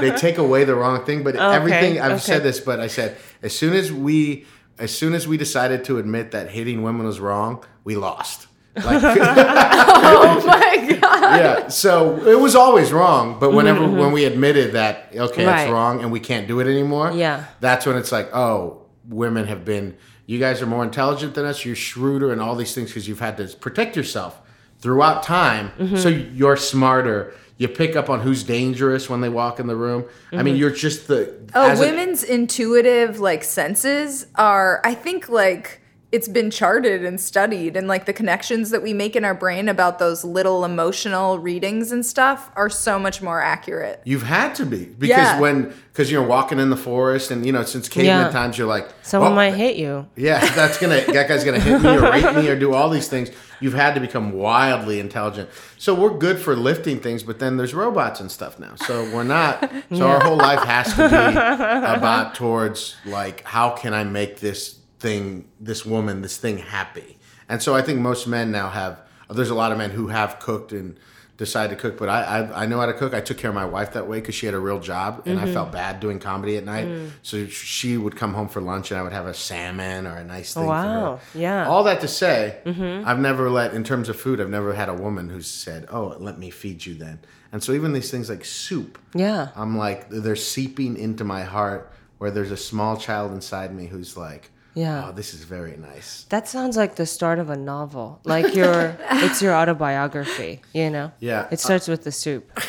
they 0.02 0.12
take 0.12 0.38
away 0.38 0.64
the 0.64 0.76
wrong 0.76 1.04
thing. 1.06 1.24
But 1.24 1.36
everything 1.36 2.00
I've 2.00 2.14
okay. 2.14 2.20
said 2.20 2.44
this, 2.44 2.60
but 2.60 2.80
I 2.80 2.88
said 2.88 3.18
as 3.42 3.56
soon 3.56 3.74
as 3.74 3.92
we, 3.92 4.46
as 4.80 4.96
soon 4.96 5.14
as 5.14 5.28
we 5.28 5.36
decided 5.38 5.84
to 5.86 5.98
admit 6.00 6.32
that 6.32 6.50
hitting 6.50 6.84
women 6.84 7.06
was 7.06 7.20
wrong, 7.20 7.64
we 7.84 7.96
lost. 7.96 8.48
Like, 8.76 9.04
Oh 9.04 10.44
my 10.48 10.98
god. 11.02 11.22
yeah. 11.40 11.68
So 11.68 12.26
it 12.26 12.40
was 12.40 12.56
always 12.56 12.92
wrong, 12.94 13.38
but 13.40 13.52
whenever 13.52 13.86
when 13.90 14.12
we 14.14 14.24
admitted 14.26 14.72
that 14.74 15.10
okay, 15.14 15.42
Mm-hmm, 15.44 15.48
Right. 15.50 15.62
it's 15.64 15.72
wrong 15.72 16.02
and 16.02 16.12
we 16.12 16.20
can't 16.22 16.48
do 16.48 16.60
it 16.62 16.68
anymore, 16.68 17.12
Yeah. 17.14 17.44
that's 17.60 17.86
when 17.86 17.98
it's 17.98 18.12
like, 18.12 18.34
oh, 18.34 18.86
women 19.10 19.46
have 19.48 19.66
been. 19.66 19.98
You 20.26 20.40
guys 20.40 20.62
are 20.62 20.66
more 20.66 20.84
intelligent 20.84 21.36
than 21.36 21.46
us. 21.46 21.66
You're 21.66 21.76
shrewder 21.76 22.32
and 22.32 22.40
all 22.42 22.56
these 22.56 22.74
things 22.74 22.90
because 22.90 23.08
you've 23.08 23.20
had 23.20 23.38
to 23.38 23.48
protect 23.58 23.96
yourself 23.96 24.40
throughout 24.80 25.24
time. 25.24 25.72
Mm-hmm. 25.78 25.98
So 25.98 26.10
you're 26.10 26.58
smarter. 26.58 27.34
You 27.58 27.68
pick 27.68 27.96
up 27.96 28.10
on 28.10 28.22
who's 28.22 28.44
dangerous 28.44 29.10
when 29.10 29.22
they 29.22 29.30
walk 29.30 29.60
in 29.60 29.68
the 29.68 29.76
room. 29.76 30.06
I 30.32 30.36
Mm-hmm. 30.36 30.46
mean, 30.46 30.56
you're 30.56 30.72
just 30.72 31.08
the. 31.08 31.36
Oh, 31.54 31.70
as 31.70 31.80
a- 31.80 31.84
women's 31.86 32.24
intuitive 32.24 33.20
like 33.20 33.44
senses 33.44 34.28
are 34.36 34.82
I 34.84 34.94
think 34.96 35.28
like 35.30 35.81
it's 36.12 36.28
been 36.28 36.52
charted 36.52 37.06
and 37.06 37.20
studied 37.22 37.78
and 37.78 37.88
like 37.88 38.06
the 38.06 38.12
connections 38.14 38.70
that 38.72 38.84
we 38.84 38.94
make 38.94 39.16
in 39.16 39.24
our 39.24 39.34
brain 39.34 39.70
about 39.70 39.98
those 39.98 40.24
little 40.26 40.66
emotional 40.66 41.40
readings 41.40 41.92
and 41.92 42.06
stuff 42.06 42.52
are 42.56 42.70
so 42.70 43.00
much 43.00 43.22
more 43.22 43.42
accurate. 43.42 44.02
You've 44.04 44.24
had 44.24 44.54
to 44.56 44.66
be 44.66 44.86
because 44.86 45.10
Yeah. 45.10 45.40
when 45.40 45.74
because 45.94 46.12
you're 46.12 46.26
walking 46.26 46.60
in 46.60 46.70
the 46.70 46.78
forest 46.78 47.32
and 47.32 47.46
you 47.46 47.52
know 47.52 47.64
since 47.64 47.88
caveman 47.90 48.26
Yeah. 48.26 48.30
times 48.32 48.58
you're 48.58 48.68
like 48.68 48.90
Someone 49.04 49.32
"Oh, 49.34 49.36
might 49.36 49.54
hit 49.54 49.76
you. 49.78 50.06
Yeah, 50.16 50.40
that's 50.54 50.78
gonna 50.78 51.02
that 51.14 51.28
guy's 51.28 51.44
gonna 51.44 51.60
hit 51.60 51.82
me 51.82 51.90
or 51.96 52.02
rape 52.12 52.36
me 52.36 52.48
or 52.50 52.56
do 52.58 52.74
all 52.74 52.90
these 52.90 53.08
things. 53.08 53.30
You've 53.62 53.74
had 53.76 53.94
to 53.94 54.02
become 54.02 54.32
wildly 54.34 55.00
intelligent. 55.00 55.50
So 55.78 55.94
we're 55.94 56.18
good 56.18 56.40
for 56.40 56.56
lifting 56.56 57.00
things, 57.00 57.22
but 57.24 57.38
then 57.40 57.58
there's 57.58 57.74
robots 57.76 58.20
and 58.20 58.32
stuff 58.32 58.58
now. 58.60 58.74
So 58.88 59.04
we're 59.14 59.24
not. 59.24 59.70
So 59.96 60.08
our 60.08 60.20
whole 60.20 60.36
life 60.38 60.64
has 60.64 60.94
to 60.96 61.08
be 61.08 61.16
about 61.96 62.36
towards 62.36 62.96
like 63.06 63.44
how 63.46 63.70
can 63.70 63.94
I 63.94 64.04
make 64.04 64.40
this 64.40 64.76
thing, 65.02 65.50
this 65.60 65.86
woman, 65.86 66.22
this 66.22 66.38
thing 66.38 66.60
happy. 66.60 67.18
And 67.50 67.62
so 67.62 67.76
I 67.76 67.82
think 67.82 68.00
most 68.00 68.28
men 68.28 68.52
now 68.52 68.70
have. 68.70 69.00
There's 69.30 69.50
a 69.50 69.56
lot 69.56 69.72
of 69.72 69.78
men 69.78 69.92
who 69.92 70.08
have 70.08 70.40
cooked 70.40 70.74
and 70.74 70.98
decide 71.38 71.72
to 71.72 71.76
cook, 71.76 71.98
but 71.98 72.08
I, 72.08 72.22
I 72.22 72.64
I 72.64 72.66
know 72.68 72.80
how 72.80 72.86
to 72.86 72.94
cook. 72.94 73.14
I 73.14 73.22
took 73.22 73.38
care 73.38 73.50
of 73.50 73.56
my 73.56 73.66
wife 73.66 73.94
that 73.94 74.08
way 74.08 74.20
because 74.20 74.36
she 74.36 74.46
had 74.46 74.54
a 74.54 74.60
real 74.60 74.80
job, 74.80 75.24
and 75.26 75.40
I 75.40 75.46
mm-hmm. 75.46 75.54
felt 75.54 75.72
bad 75.72 76.00
doing 76.00 76.20
comedy 76.20 76.56
at 76.58 76.66
night. 76.66 76.86
Mm. 76.88 77.12
So 77.24 77.48
she 77.48 77.98
would 77.98 78.16
come 78.16 78.34
home 78.34 78.48
for 78.48 78.62
lunch, 78.62 78.92
and 78.92 79.00
I 79.00 79.04
would 79.04 79.12
have 79.14 79.26
a 79.26 79.34
salmon 79.34 80.06
or 80.06 80.18
a 80.18 80.24
nice 80.24 80.56
oh, 80.56 80.60
thing. 80.62 80.70
Wow, 80.70 81.18
For 81.18 81.38
her. 81.38 81.40
yeah. 81.40 81.68
All 81.68 81.84
that 81.86 82.02
to 82.02 82.08
say, 82.08 82.60
mm-hmm. 82.64 83.08
I've 83.08 83.20
never 83.20 83.50
let, 83.50 83.74
in 83.74 83.84
terms 83.84 84.08
of 84.08 84.20
food, 84.20 84.40
I've 84.40 84.50
never 84.50 84.74
had 84.74 84.88
a 84.88 84.94
woman 84.94 85.30
who's 85.30 85.48
said, 85.48 85.88
"Oh, 85.90 86.16
let 86.20 86.38
me 86.38 86.52
feed 86.52 86.86
you." 86.86 86.94
Then, 86.94 87.20
and 87.52 87.64
so 87.64 87.72
even 87.74 87.94
these 87.94 88.12
things 88.12 88.30
like 88.30 88.46
soup, 88.46 89.00
Yeah. 89.16 89.48
I'm 89.56 89.78
like 89.78 90.10
they're 90.10 90.36
seeping 90.36 90.96
into 90.96 91.24
my 91.24 91.42
heart, 91.42 91.92
where 92.20 92.30
there's 92.30 92.52
a 92.52 92.58
small 92.58 92.98
child 92.98 93.32
inside 93.32 93.74
me 93.74 93.88
who's 93.88 94.16
like, 94.16 94.51
Yeah. 94.74 95.08
oh, 95.08 95.12
this 95.12 95.34
is 95.34 95.44
very 95.44 95.78
nice." 95.78 96.26
That 96.30 96.48
sounds 96.48 96.78
like 96.78 96.96
the 96.96 97.06
start 97.06 97.40
of 97.40 97.50
a 97.50 97.58
novel. 97.58 98.20
Like 98.24 98.56
your, 98.56 98.96
it's 99.12 99.42
your 99.42 99.54
autobiography. 99.54 100.62
You 100.74 100.90
know. 100.90 101.12
Yeah. 101.20 101.48
It 101.52 101.60
starts 101.60 101.88
with 101.88 102.04
the 102.04 102.12
soup. 102.12 102.50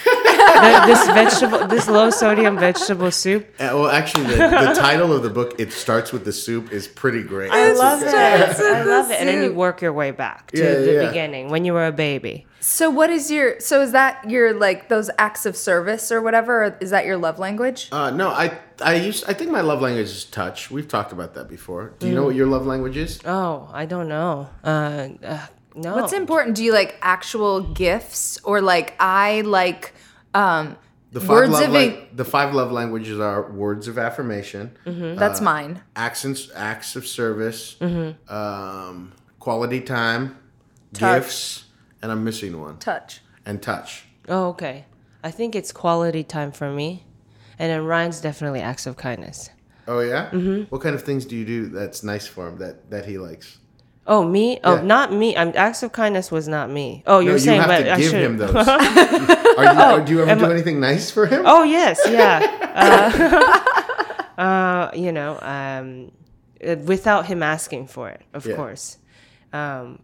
The- 0.52 0.84
this 0.86 1.06
vegetable, 1.06 1.66
this 1.66 1.88
low 1.88 2.10
sodium 2.10 2.58
vegetable 2.58 3.10
soup. 3.10 3.46
Uh, 3.58 3.70
well, 3.74 3.88
actually, 3.88 4.24
the, 4.26 4.36
the 4.36 4.74
title 4.76 5.12
of 5.12 5.22
the 5.22 5.30
book, 5.30 5.54
"It 5.58 5.72
Starts 5.72 6.12
with 6.12 6.24
the 6.24 6.32
Soup," 6.32 6.70
is 6.72 6.86
pretty 6.86 7.22
great. 7.22 7.50
I 7.50 7.72
love 7.72 8.02
it. 8.02 8.08
starts 8.10 8.60
I 8.60 8.82
love 8.84 9.08
the 9.08 9.14
it. 9.14 9.20
And 9.20 9.28
then 9.28 9.42
you 9.42 9.52
work 9.54 9.80
your 9.80 9.92
way 9.92 10.10
back 10.10 10.50
to 10.52 10.62
Yeah, 10.62 10.74
the 10.74 10.92
yeah. 10.92 11.08
beginning 11.08 11.48
when 11.50 11.64
you 11.64 11.72
were 11.72 11.86
a 11.86 11.92
baby. 11.92 12.46
So 12.60 12.90
what 12.90 13.10
is 13.10 13.30
your 13.30 13.58
so 13.60 13.80
is 13.82 13.92
that 13.92 14.28
your 14.30 14.52
like 14.52 14.88
those 14.88 15.10
acts 15.18 15.46
of 15.46 15.56
service 15.56 16.12
or 16.12 16.20
whatever? 16.20 16.64
Or 16.64 16.76
is 16.80 16.90
that 16.90 17.06
your 17.06 17.16
love 17.16 17.38
language? 17.38 17.88
Uh, 17.90 18.10
no, 18.10 18.28
I 18.28 18.48
I 18.84 18.94
used 18.94 19.24
I 19.28 19.32
think 19.34 19.50
my 19.50 19.60
love 19.60 19.80
language 19.80 20.06
is 20.06 20.24
touch. 20.24 20.70
We've 20.70 20.88
talked 20.88 21.12
about 21.12 21.34
that 21.34 21.48
before. 21.48 21.94
Do 21.98 22.06
you 22.08 22.14
know 22.14 22.24
what 22.24 22.34
your 22.34 22.46
love 22.46 22.66
language 22.66 22.96
is? 22.96 23.20
Oh, 23.24 23.68
I 23.72 23.86
don't 23.86 24.08
know. 24.08 24.48
Uh, 24.64 25.08
uh, 25.24 25.46
no. 25.74 25.94
What's 25.96 26.12
important? 26.12 26.56
Do 26.56 26.64
you 26.64 26.72
like 26.72 26.96
actual 27.02 27.60
gifts 27.60 28.38
or 28.44 28.60
like 28.60 28.94
I 29.00 29.40
like 29.42 29.92
um 30.34 30.76
The 31.12 31.20
five 31.20 31.28
words 31.30 31.52
love 31.52 31.62
of 31.64 31.70
lang- 31.72 31.92
en- 31.96 32.06
the 32.16 32.24
five 32.24 32.54
love 32.54 32.72
languages 32.72 33.18
are 33.20 33.50
words 33.52 33.88
of 33.88 33.98
affirmation, 33.98 34.76
that's 34.84 35.40
mine. 35.40 35.80
actions 35.96 36.50
acts 36.54 36.96
of 36.96 37.06
service, 37.06 37.76
um, 38.28 39.12
quality 39.38 39.80
time, 39.80 40.36
Touch. 40.92 41.22
gifts, 41.22 41.64
and 42.02 42.10
I'm 42.12 42.24
missing 42.24 42.60
one. 42.60 42.78
Touch. 42.78 43.20
And 43.46 43.60
touch. 43.62 44.04
Oh, 44.28 44.48
okay. 44.48 44.84
I 45.24 45.30
think 45.30 45.54
it's 45.54 45.72
quality 45.72 46.24
time 46.24 46.52
for 46.52 46.70
me. 46.70 47.04
And 47.62 47.70
then 47.70 47.84
Ryan's 47.86 48.20
definitely 48.20 48.60
acts 48.60 48.86
of 48.88 48.96
kindness. 48.96 49.48
Oh 49.86 50.00
yeah. 50.00 50.30
Mm-hmm. 50.32 50.62
What 50.72 50.80
kind 50.82 50.96
of 50.96 51.02
things 51.04 51.24
do 51.24 51.36
you 51.36 51.44
do 51.44 51.66
that's 51.68 52.02
nice 52.02 52.26
for 52.26 52.48
him 52.48 52.58
that 52.58 52.90
that 52.90 53.04
he 53.06 53.18
likes? 53.18 53.58
Oh, 54.04 54.24
me? 54.24 54.58
Oh, 54.64 54.74
Yeah. 54.74 54.82
not 54.82 55.12
me. 55.12 55.36
I'm, 55.36 55.52
acts 55.54 55.84
of 55.84 55.92
kindness 55.92 56.32
was 56.32 56.48
not 56.48 56.68
me. 56.68 57.04
Oh, 57.06 57.20
you're 57.20 57.34
no, 57.34 57.38
saying, 57.38 57.62
you 57.62 57.68
have 57.68 57.78
but 57.78 57.84
to 57.84 57.92
I 57.92 57.98
give 57.98 58.10
should. 58.10 58.24
him 58.24 58.36
those. 58.36 58.50
are 59.58 60.00
you, 60.00 60.04
do 60.06 60.12
you 60.14 60.22
ever 60.24 60.40
do 60.40 60.46
I- 60.46 60.50
anything 60.50 60.80
nice 60.80 61.08
for 61.12 61.24
him? 61.26 61.42
Oh 61.46 61.62
yes, 61.62 62.00
yeah. 62.08 62.40
Uh, 64.38 64.38
uh, 64.42 64.90
you 64.94 65.12
know, 65.12 65.38
um, 65.42 66.10
uh, 66.66 66.74
without 66.84 67.26
him 67.26 67.42
asking 67.42 67.86
for 67.86 68.08
it, 68.08 68.22
of 68.34 68.44
Yeah. 68.46 68.56
course. 68.56 68.96
Um, 69.52 69.98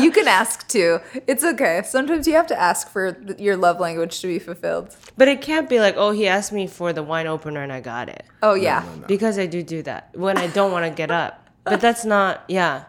You 0.00 0.10
can 0.18 0.26
ask 0.26 0.66
too. 0.68 0.98
It's 1.28 1.44
okay. 1.44 1.82
Sometimes 1.84 2.26
you 2.26 2.34
have 2.34 2.48
to 2.48 2.58
ask 2.60 2.88
for 2.90 3.12
th- 3.12 3.38
your 3.38 3.56
love 3.56 3.78
language 3.78 4.20
to 4.22 4.26
be 4.26 4.38
fulfilled. 4.40 4.96
but 5.16 5.28
it 5.28 5.40
can't 5.40 5.68
be 5.68 5.78
like, 5.78 5.94
oh, 5.96 6.10
he 6.10 6.26
asked 6.26 6.52
me 6.52 6.66
for 6.66 6.92
the 6.92 7.02
wine 7.02 7.26
opener 7.28 7.62
and 7.62 7.72
I 7.72 7.80
got 7.80 8.08
it, 8.08 8.24
Oh 8.42 8.54
yeah. 8.54 8.84
because 9.06 9.38
I 9.38 9.46
do 9.46 9.62
do 9.62 9.82
that 9.82 10.10
when 10.16 10.36
I 10.36 10.48
don't 10.48 10.72
want 10.72 10.84
to 10.84 10.90
get 10.90 11.10
up. 11.12 11.48
But 11.64 11.80
that's 11.80 12.04
not, 12.04 12.42
yeah. 12.48 12.84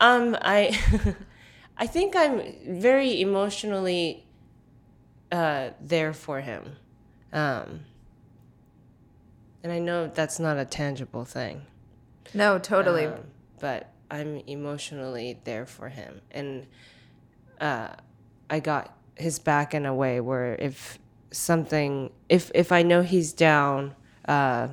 Um, 0.00 0.36
I, 0.40 0.78
I 1.76 1.86
think 1.86 2.16
I'm 2.16 2.40
very 2.66 3.20
emotionally 3.20 4.24
uh, 5.30 5.70
there 5.80 6.12
for 6.14 6.40
him, 6.40 6.76
um, 7.32 7.80
and 9.62 9.72
I 9.72 9.78
know 9.80 10.06
that's 10.06 10.38
not 10.38 10.56
a 10.56 10.64
tangible 10.64 11.24
thing. 11.24 11.62
No, 12.32 12.58
totally. 12.58 13.06
Um, 13.06 13.24
but 13.60 13.90
I'm 14.10 14.42
emotionally 14.46 15.38
there 15.44 15.66
for 15.66 15.88
him, 15.88 16.20
and 16.30 16.66
uh, 17.60 17.88
I 18.48 18.60
got 18.60 18.96
his 19.16 19.38
back 19.38 19.74
in 19.74 19.86
a 19.86 19.94
way 19.94 20.20
where 20.20 20.54
if 20.56 20.98
something, 21.30 22.10
if 22.28 22.50
if 22.54 22.72
I 22.72 22.82
know 22.82 23.02
he's 23.02 23.32
down, 23.32 23.94
uh, 24.28 24.68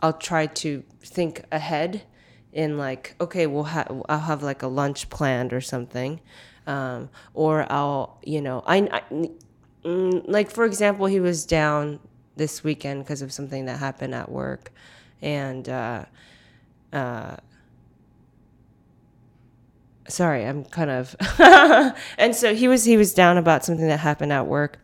I'll 0.00 0.12
try 0.12 0.46
to 0.46 0.82
think 1.02 1.42
ahead, 1.52 2.02
in 2.56 2.78
like, 2.78 3.14
okay, 3.20 3.46
we'll 3.46 3.64
have 3.64 4.02
I'll 4.08 4.20
have 4.20 4.42
like 4.42 4.62
a 4.62 4.66
lunch 4.66 5.10
planned 5.10 5.52
or 5.52 5.60
something, 5.60 6.20
um, 6.66 7.10
or 7.34 7.70
I'll 7.70 8.18
you 8.24 8.40
know 8.40 8.62
I. 8.66 8.78
I 8.78 9.02
mm, 9.84 10.24
like 10.26 10.50
for 10.50 10.64
example, 10.64 11.06
he 11.06 11.20
was 11.20 11.44
down 11.44 12.00
this 12.36 12.64
weekend 12.64 13.04
because 13.04 13.20
of 13.20 13.30
something 13.30 13.66
that 13.66 13.78
happened 13.78 14.14
at 14.14 14.30
work, 14.30 14.72
and 15.20 15.68
uh, 15.68 16.06
uh, 16.94 17.36
sorry, 20.08 20.44
I'm 20.44 20.64
kind 20.64 20.90
of, 20.90 21.16
and 22.18 22.34
so 22.34 22.54
he 22.54 22.68
was 22.68 22.84
he 22.84 22.96
was 22.96 23.14
down 23.14 23.38
about 23.38 23.64
something 23.64 23.86
that 23.88 23.98
happened 24.00 24.32
at 24.32 24.46
work, 24.46 24.78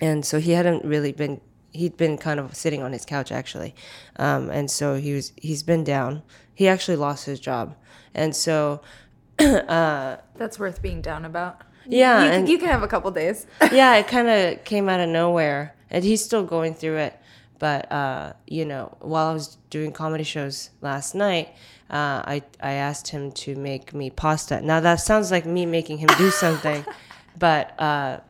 and 0.00 0.24
so 0.24 0.38
he 0.40 0.52
hadn't 0.52 0.84
really 0.84 1.12
been 1.12 1.40
he'd 1.72 1.96
been 1.96 2.16
kind 2.16 2.40
of 2.40 2.54
sitting 2.54 2.82
on 2.82 2.92
his 2.92 3.04
couch 3.04 3.30
actually, 3.32 3.74
um, 4.16 4.50
and 4.50 4.70
so 4.70 4.94
he 4.96 5.12
was 5.12 5.32
he's 5.36 5.62
been 5.62 5.84
down. 5.84 6.22
He 6.54 6.68
actually 6.68 6.96
lost 6.96 7.26
his 7.26 7.38
job, 7.40 7.74
and 8.14 8.34
so 8.34 8.80
That's 9.38 10.58
worth 10.58 10.80
being 10.82 11.02
down 11.02 11.24
about. 11.24 11.60
Yeah, 11.86 12.24
You, 12.24 12.30
and- 12.30 12.48
you 12.48 12.58
can 12.58 12.68
have 12.68 12.82
a 12.82 12.88
couple 12.88 13.10
days. 13.10 13.46
yeah, 13.72 13.94
it 13.96 14.08
kind 14.08 14.28
of 14.28 14.64
came 14.64 14.88
out 14.88 15.00
of 15.00 15.08
nowhere, 15.08 15.74
and 15.90 16.02
he's 16.04 16.24
still 16.24 16.42
going 16.44 16.74
through 16.74 16.96
it. 16.96 17.18
But 17.58 17.90
uh, 17.92 18.32
you 18.46 18.64
know, 18.64 18.96
while 19.00 19.26
I 19.28 19.32
was 19.32 19.56
doing 19.70 19.92
comedy 19.92 20.24
shows 20.24 20.70
last 20.80 21.14
night, 21.14 21.54
uh, 21.90 22.22
I 22.26 22.42
I 22.60 22.72
asked 22.72 23.08
him 23.08 23.32
to 23.32 23.54
make 23.54 23.94
me 23.94 24.10
pasta. 24.10 24.60
Now 24.60 24.80
that 24.80 24.96
sounds 24.96 25.30
like 25.30 25.46
me 25.46 25.66
making 25.66 25.98
him 25.98 26.08
do 26.18 26.30
something, 26.30 26.84
but 27.38 27.78
uh, 27.80 28.20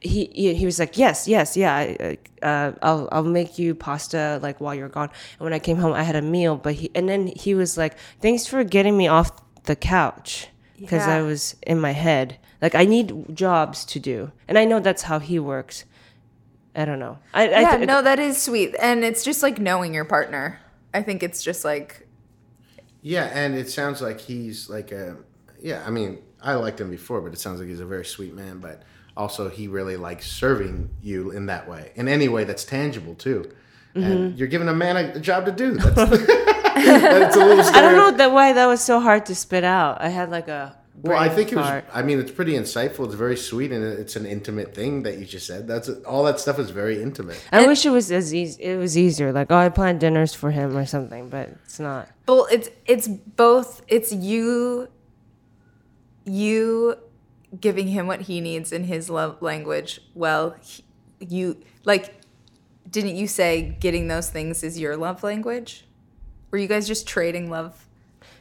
he, 0.00 0.30
he 0.32 0.54
he 0.54 0.66
was 0.66 0.78
like, 0.78 0.98
yes, 0.98 1.26
yes, 1.26 1.56
yeah, 1.56 1.74
I, 1.74 2.18
uh, 2.42 2.72
I'll 2.82 3.08
I'll 3.12 3.24
make 3.24 3.58
you 3.58 3.74
pasta 3.74 4.38
like 4.42 4.60
while 4.60 4.74
you're 4.74 4.88
gone. 4.88 5.10
And 5.38 5.44
when 5.44 5.52
I 5.52 5.58
came 5.58 5.78
home, 5.78 5.92
I 5.92 6.02
had 6.02 6.16
a 6.16 6.22
meal, 6.22 6.56
but 6.56 6.74
he 6.74 6.90
and 6.94 7.08
then 7.08 7.28
he 7.28 7.54
was 7.54 7.76
like, 7.76 7.96
thanks 8.20 8.46
for 8.46 8.62
getting 8.64 8.96
me 8.96 9.08
off 9.08 9.30
the 9.64 9.76
couch 9.76 10.48
because 10.78 11.06
I 11.06 11.22
was 11.22 11.56
in 11.66 11.80
my 11.80 11.92
head. 11.92 12.38
Like 12.60 12.74
I 12.74 12.84
need 12.84 13.34
jobs 13.34 13.84
to 13.86 14.00
do, 14.00 14.32
and 14.48 14.58
I 14.58 14.64
know 14.64 14.80
that's 14.80 15.02
how 15.02 15.18
he 15.18 15.38
works. 15.38 15.84
I 16.76 16.84
don't 16.84 16.98
know. 16.98 17.18
I, 17.32 17.48
I 17.48 17.60
yeah, 17.60 17.76
th- 17.76 17.86
no, 17.86 18.02
that 18.02 18.18
is 18.18 18.40
sweet. 18.40 18.74
And 18.80 19.02
it's 19.02 19.24
just 19.24 19.42
like 19.42 19.58
knowing 19.58 19.94
your 19.94 20.04
partner. 20.04 20.60
I 20.92 21.02
think 21.02 21.22
it's 21.22 21.42
just 21.42 21.64
like, 21.64 22.05
Yeah, 23.06 23.30
and 23.32 23.54
it 23.54 23.70
sounds 23.70 24.02
like 24.02 24.20
he's 24.20 24.68
like 24.68 24.90
a 24.90 25.16
yeah. 25.60 25.84
I 25.86 25.90
mean, 25.90 26.18
I 26.42 26.54
liked 26.54 26.80
him 26.80 26.90
before, 26.90 27.20
but 27.20 27.32
it 27.32 27.38
sounds 27.38 27.60
like 27.60 27.68
he's 27.68 27.78
a 27.78 27.86
very 27.86 28.04
sweet 28.04 28.34
man. 28.34 28.58
But 28.58 28.82
also, 29.16 29.48
he 29.48 29.68
really 29.68 29.96
likes 29.96 30.28
serving 30.28 30.90
you 31.00 31.30
in 31.30 31.46
that 31.46 31.68
way, 31.68 31.92
in 31.94 32.08
any 32.08 32.26
way 32.26 32.42
that's 32.42 32.64
tangible 32.64 33.14
too. 33.14 33.48
Mm-hmm. 33.94 34.02
And 34.02 34.36
you're 34.36 34.48
giving 34.48 34.66
a 34.66 34.74
man 34.74 34.96
a, 34.96 35.12
a 35.18 35.20
job 35.20 35.46
to 35.46 35.52
do. 35.52 35.74
That's, 35.76 35.94
that's 36.26 37.36
a 37.36 37.44
little. 37.44 37.64
I 37.76 37.80
don't 37.80 37.94
know 37.94 38.10
that 38.10 38.32
why 38.32 38.52
that 38.52 38.66
was 38.66 38.80
so 38.80 38.98
hard 38.98 39.24
to 39.26 39.36
spit 39.36 39.62
out. 39.62 40.00
I 40.00 40.08
had 40.08 40.32
like 40.32 40.48
a 40.48 40.76
Well, 41.02 41.18
I 41.18 41.26
brain 41.26 41.36
think 41.36 41.52
it 41.52 41.56
was. 41.56 41.82
I 41.92 42.02
mean, 42.02 42.18
it's 42.18 42.30
pretty 42.30 42.52
insightful. 42.52 43.04
It's 43.04 43.14
very 43.14 43.36
sweet, 43.36 43.70
and 43.72 43.84
it's 43.84 44.16
an 44.16 44.26
intimate 44.26 44.74
thing 44.74 45.02
that 45.02 45.18
you 45.18 45.26
just 45.26 45.46
said. 45.46 45.68
That's 45.68 45.88
all. 45.88 46.24
That 46.24 46.40
stuff 46.40 46.58
is 46.58 46.70
very 46.70 47.02
intimate. 47.02 47.42
I 47.52 47.66
wish 47.66 47.84
it 47.84 47.90
was 47.90 48.10
as 48.10 48.34
easy. 48.34 48.62
It 48.62 48.76
was 48.76 48.96
easier. 48.96 49.32
Like, 49.32 49.50
oh, 49.50 49.56
I 49.56 49.68
planned 49.68 50.00
dinners 50.00 50.32
for 50.34 50.50
him 50.50 50.76
or 50.76 50.86
something, 50.86 51.28
but 51.28 51.50
it's 51.64 51.78
not. 51.78 52.08
well, 52.26 52.46
it's 52.50 52.70
it's 52.86 53.08
both. 53.08 53.82
It's 53.88 54.12
you, 54.12 54.88
you 56.24 56.96
giving 57.60 57.88
him 57.88 58.06
what 58.06 58.22
he 58.22 58.40
needs 58.40 58.72
in 58.72 58.84
his 58.84 59.10
love 59.10 59.40
language. 59.42 60.00
Well, 60.14 60.56
he, 60.62 60.84
you 61.20 61.62
like, 61.84 62.14
didn't 62.88 63.16
you 63.16 63.26
say 63.26 63.76
getting 63.80 64.08
those 64.08 64.30
things 64.30 64.62
is 64.62 64.78
your 64.78 64.96
love 64.96 65.22
language? 65.22 65.86
Were 66.50 66.58
you 66.58 66.68
guys 66.68 66.86
just 66.86 67.06
trading 67.06 67.50
love? 67.50 67.85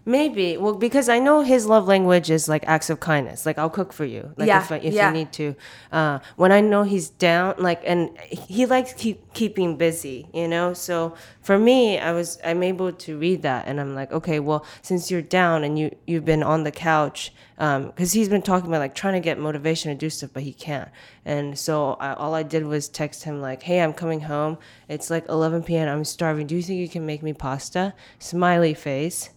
Maybe. 0.08 0.56
Well, 0.56 0.76
because 0.76 1.10
I 1.10 1.18
know 1.18 1.41
his 1.41 1.66
love 1.66 1.88
language 1.88 2.30
is 2.30 2.47
like 2.47 2.64
acts 2.68 2.91
of 2.91 2.99
kindness. 2.99 3.43
Like 3.43 3.58
I'll 3.58 3.72
cook 3.72 3.91
for 3.91 4.06
you. 4.06 4.32
Like 4.38 4.47
Yeah, 4.47 4.62
if, 4.62 4.72
I, 4.72 4.78
if 4.78 4.93
yeah. 4.93 5.08
you 5.08 5.14
need 5.14 5.32
to. 5.34 5.56
Uh, 5.91 6.20
when 6.36 6.51
I 6.51 6.62
know 6.62 6.84
he's 6.84 7.10
down, 7.10 7.56
like, 7.58 7.82
and 7.84 8.16
he 8.20 8.68
likes 8.68 8.93
keep 8.93 9.34
keeping 9.34 9.78
busy, 9.78 10.28
you 10.32 10.47
know. 10.47 10.76
So 10.76 11.16
for 11.41 11.58
me, 11.58 11.97
I 11.97 12.12
was 12.12 12.38
I'm 12.45 12.62
able 12.62 12.91
to 12.91 13.18
read 13.18 13.41
that, 13.41 13.68
and 13.68 13.82
I'm 13.82 13.95
like, 13.95 14.12
okay, 14.12 14.39
well, 14.39 14.64
since 14.84 15.10
you're 15.10 15.24
down 15.24 15.64
and 15.64 15.80
you 15.80 15.95
you've 16.06 16.26
been 16.26 16.43
on 16.43 16.66
the 16.66 16.72
couch, 16.72 17.34
because 17.58 18.12
he's 18.12 18.30
been 18.30 18.43
talking 18.43 18.68
about 18.68 18.80
like 18.80 18.93
trying 18.93 19.16
to 19.16 19.20
get 19.20 19.39
motivation 19.39 19.91
to 19.91 19.97
do 19.97 20.12
stuff, 20.12 20.30
but 20.34 20.43
he 20.43 20.53
can't. 20.53 20.89
And 21.26 21.58
so 21.58 21.93
I, 21.93 22.14
all 22.14 22.36
I 22.36 22.43
did 22.43 22.66
was 22.66 22.89
text 22.89 23.24
him 23.24 23.41
like, 23.41 23.64
hey, 23.64 23.82
I'm 23.82 23.93
coming 23.93 24.22
home. 24.22 24.60
It's 24.88 25.10
like 25.10 25.28
11 25.30 25.64
p.m. 25.64 25.88
I'm 25.88 26.06
starving. 26.06 26.45
Do 26.45 26.56
you 26.56 26.62
think 26.62 26.80
you 26.80 26.89
can 26.89 27.08
make 27.08 27.24
me 27.24 27.34
pasta? 27.34 27.95
Smiley 28.20 28.76
face 28.76 29.32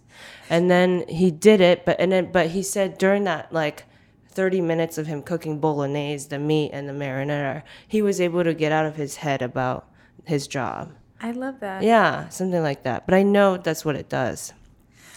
and 0.51 0.71
then 0.71 1.05
he 1.09 1.31
did 1.31 1.61
it 1.61 1.85
but 1.85 1.99
and 2.01 2.13
then 2.13 2.31
but 2.33 2.49
he 2.51 2.63
said 2.63 2.99
during 2.99 3.25
that 3.25 3.53
like 3.53 3.85
30 4.31 4.61
minutes 4.61 4.99
of 4.99 5.07
him 5.07 5.23
cooking 5.23 5.59
bolognese 5.59 6.29
the 6.29 6.39
meat 6.39 6.71
and 6.73 6.89
the 6.89 6.93
marinara 6.93 7.63
he 7.87 8.03
was 8.03 8.21
able 8.21 8.45
to 8.45 8.55
get 8.55 8.73
out 8.73 8.87
of 8.87 8.97
his 8.97 9.17
head 9.17 9.43
about 9.43 9.89
his 10.25 10.47
job 10.47 10.93
I 11.21 11.33
love 11.33 11.61
that. 11.61 11.83
yeah 11.83 12.29
something 12.29 12.63
like 12.63 12.85
that 12.85 13.07
but 13.07 13.15
i 13.15 13.23
know 13.23 13.57
that's 13.57 13.85
what 13.85 13.97
it 13.97 14.09
does 14.09 14.53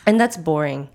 and 0.05 0.19
that's 0.19 0.37
boring 0.37 0.89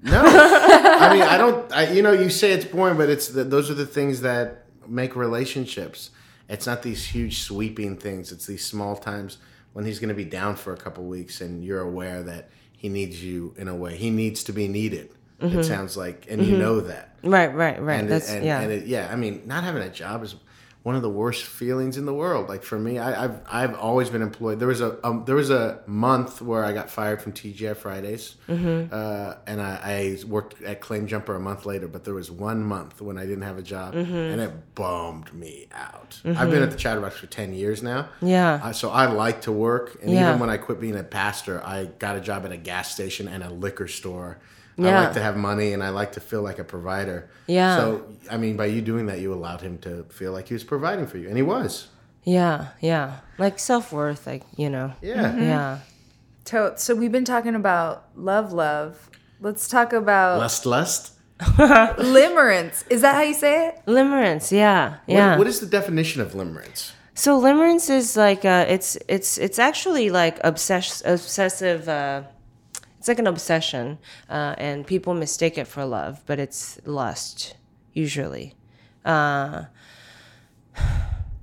No, 0.00 0.22
I 0.24 1.12
mean, 1.12 1.22
I 1.22 1.36
don't. 1.36 1.72
I, 1.72 1.90
you 1.90 2.02
know, 2.02 2.12
you 2.12 2.30
say 2.30 2.52
it's 2.52 2.64
boring, 2.64 2.96
but 2.96 3.08
it's 3.10 3.26
the, 3.28 3.42
those 3.42 3.68
are 3.68 3.74
the 3.74 3.84
things 3.84 4.20
that 4.20 4.64
make 4.86 5.16
relationships. 5.16 6.10
It's 6.48 6.66
not 6.68 6.82
these 6.84 7.04
huge 7.06 7.40
sweeping 7.40 7.96
things. 7.96 8.30
It's 8.30 8.46
these 8.46 8.64
small 8.64 8.94
times 8.94 9.38
when 9.72 9.84
he's 9.84 9.98
going 9.98 10.10
to 10.10 10.14
be 10.14 10.24
down 10.24 10.54
for 10.54 10.72
a 10.72 10.76
couple 10.76 11.02
weeks, 11.02 11.40
and 11.40 11.64
you're 11.64 11.80
aware 11.80 12.22
that 12.22 12.48
he 12.78 12.88
needs 12.88 13.22
you 13.22 13.54
in 13.58 13.68
a 13.68 13.74
way. 13.74 13.96
He 13.96 14.10
needs 14.10 14.44
to 14.44 14.52
be 14.52 14.68
needed. 14.68 15.10
It 15.40 15.46
mm-hmm. 15.46 15.62
sounds 15.62 15.96
like, 15.96 16.26
and 16.30 16.40
you 16.40 16.52
mm-hmm. 16.52 16.60
know 16.60 16.80
that. 16.80 17.16
right 17.22 17.52
right 17.54 17.80
right 17.82 18.00
And 18.00 18.08
that's 18.08 18.30
it, 18.30 18.36
and, 18.36 18.46
yeah 18.46 18.60
and 18.60 18.72
it, 18.72 18.86
yeah. 18.86 19.08
I 19.12 19.16
mean, 19.16 19.42
not 19.46 19.64
having 19.64 19.82
a 19.82 19.90
job 19.90 20.22
is 20.22 20.36
one 20.84 20.94
of 20.94 21.02
the 21.02 21.08
worst 21.10 21.44
feelings 21.44 21.98
in 21.98 22.06
the 22.06 22.14
world. 22.14 22.48
Like 22.48 22.62
for 22.62 22.78
me, 22.78 22.98
I, 22.98 23.24
I've 23.24 23.40
I've 23.50 23.74
always 23.74 24.08
been 24.10 24.22
employed. 24.22 24.58
There 24.58 24.68
was 24.68 24.80
a 24.80 25.04
um, 25.06 25.24
there 25.26 25.34
was 25.34 25.50
a 25.50 25.80
month 25.86 26.40
where 26.40 26.64
I 26.64 26.72
got 26.72 26.88
fired 26.88 27.20
from 27.20 27.32
TGI 27.32 27.76
Fridays, 27.76 28.36
Mm-hmm. 28.48 28.94
uh, 28.94 29.34
and 29.46 29.60
I, 29.60 30.16
I 30.22 30.24
worked 30.26 30.62
at 30.62 30.80
Claim 30.80 31.06
Jumper 31.06 31.34
a 31.34 31.40
month 31.40 31.66
later. 31.66 31.88
But 31.88 32.04
there 32.04 32.14
was 32.14 32.30
one 32.30 32.62
month 32.64 33.02
when 33.02 33.18
I 33.18 33.22
didn't 33.26 33.42
have 33.42 33.58
a 33.58 33.62
job, 33.62 33.94
Mm-hmm. 33.94 34.14
and 34.14 34.40
it 34.40 34.74
bummed 34.74 35.32
me 35.34 35.66
out. 35.72 36.20
I've 36.24 36.50
been 36.50 36.62
at 36.62 36.70
the 36.70 36.76
Chatterbox 36.76 37.16
for 37.18 37.26
ten 37.26 37.52
years 37.54 37.82
now. 37.82 38.08
Yeah. 38.22 38.60
uh, 38.62 38.72
so 38.72 38.90
I 38.90 39.06
like 39.06 39.42
to 39.42 39.52
work, 39.52 39.98
and 40.00 40.10
Yeah. 40.12 40.28
even 40.28 40.40
when 40.40 40.48
I 40.48 40.56
quit 40.58 40.80
being 40.80 40.96
a 40.96 41.02
pastor, 41.02 41.60
I 41.64 41.86
got 41.98 42.16
a 42.16 42.20
job 42.20 42.44
at 42.46 42.52
a 42.52 42.56
gas 42.56 42.92
station 42.94 43.28
and 43.28 43.42
a 43.42 43.50
liquor 43.50 43.88
store. 43.88 44.38
I 44.78 45.04
like 45.04 45.12
to 45.14 45.22
have 45.22 45.36
money, 45.36 45.72
and 45.72 45.82
I 45.82 45.88
like 45.90 46.12
to 46.12 46.20
feel 46.20 46.42
like 46.42 46.58
a 46.58 46.64
provider. 46.64 47.28
Yeah. 47.46 47.76
So 47.76 48.04
I 48.30 48.36
mean, 48.36 48.56
by 48.56 48.66
you 48.66 48.80
doing 48.80 49.06
that, 49.06 49.18
you 49.20 49.32
allowed 49.34 49.60
him 49.60 49.78
to 49.78 50.04
feel 50.10 50.32
like 50.32 50.48
he 50.48 50.54
was 50.54 50.64
providing 50.64 51.06
for 51.06 51.18
you, 51.18 51.28
and 51.28 51.36
he 51.36 51.42
was. 51.42 51.88
yeah 52.24 52.68
yeah 52.80 53.08
like 53.38 53.58
self-worth 53.58 54.26
like 54.26 54.42
you 54.56 54.68
know 54.68 54.92
Yeah. 55.02 55.36
yeah 55.50 55.78
Totes. 56.44 56.82
So 56.84 56.94
we've 56.94 57.12
been 57.12 57.24
talking 57.34 57.54
about 57.54 57.92
love, 58.16 58.52
love. 58.52 58.92
Let's 59.40 59.68
talk 59.68 59.92
about 59.92 60.38
Lust, 60.38 60.64
lust. 60.66 61.12
limerence. 61.98 62.84
Is 62.90 63.00
that 63.02 63.14
how 63.14 63.22
you 63.22 63.34
say 63.34 63.68
it? 63.68 63.80
limerence 63.86 64.50
yeah 64.52 64.90
What- 64.90 65.00
yeah 65.14 65.38
what 65.38 65.46
is 65.46 65.60
the 65.60 65.66
definition 65.66 66.20
of 66.22 66.32
limerence? 66.32 66.92
So 67.14 67.40
limerence 67.40 67.90
is 67.90 68.16
like 68.16 68.44
uh, 68.44 68.64
it's 68.68 68.96
it's 69.08 69.38
it's 69.38 69.58
actually 69.58 70.10
like 70.10 70.38
obsess- 70.44 71.02
obsessive. 71.04 71.88
Uh, 71.88 72.22
it's 73.08 73.16
like 73.16 73.18
an 73.20 73.26
obsession, 73.26 73.96
uh, 74.28 74.54
and 74.58 74.86
people 74.86 75.14
mistake 75.14 75.56
it 75.56 75.66
for 75.66 75.82
love, 75.86 76.22
but 76.26 76.38
it's 76.38 76.78
lust 76.84 77.56
usually. 77.94 78.52
Uh, 79.02 79.64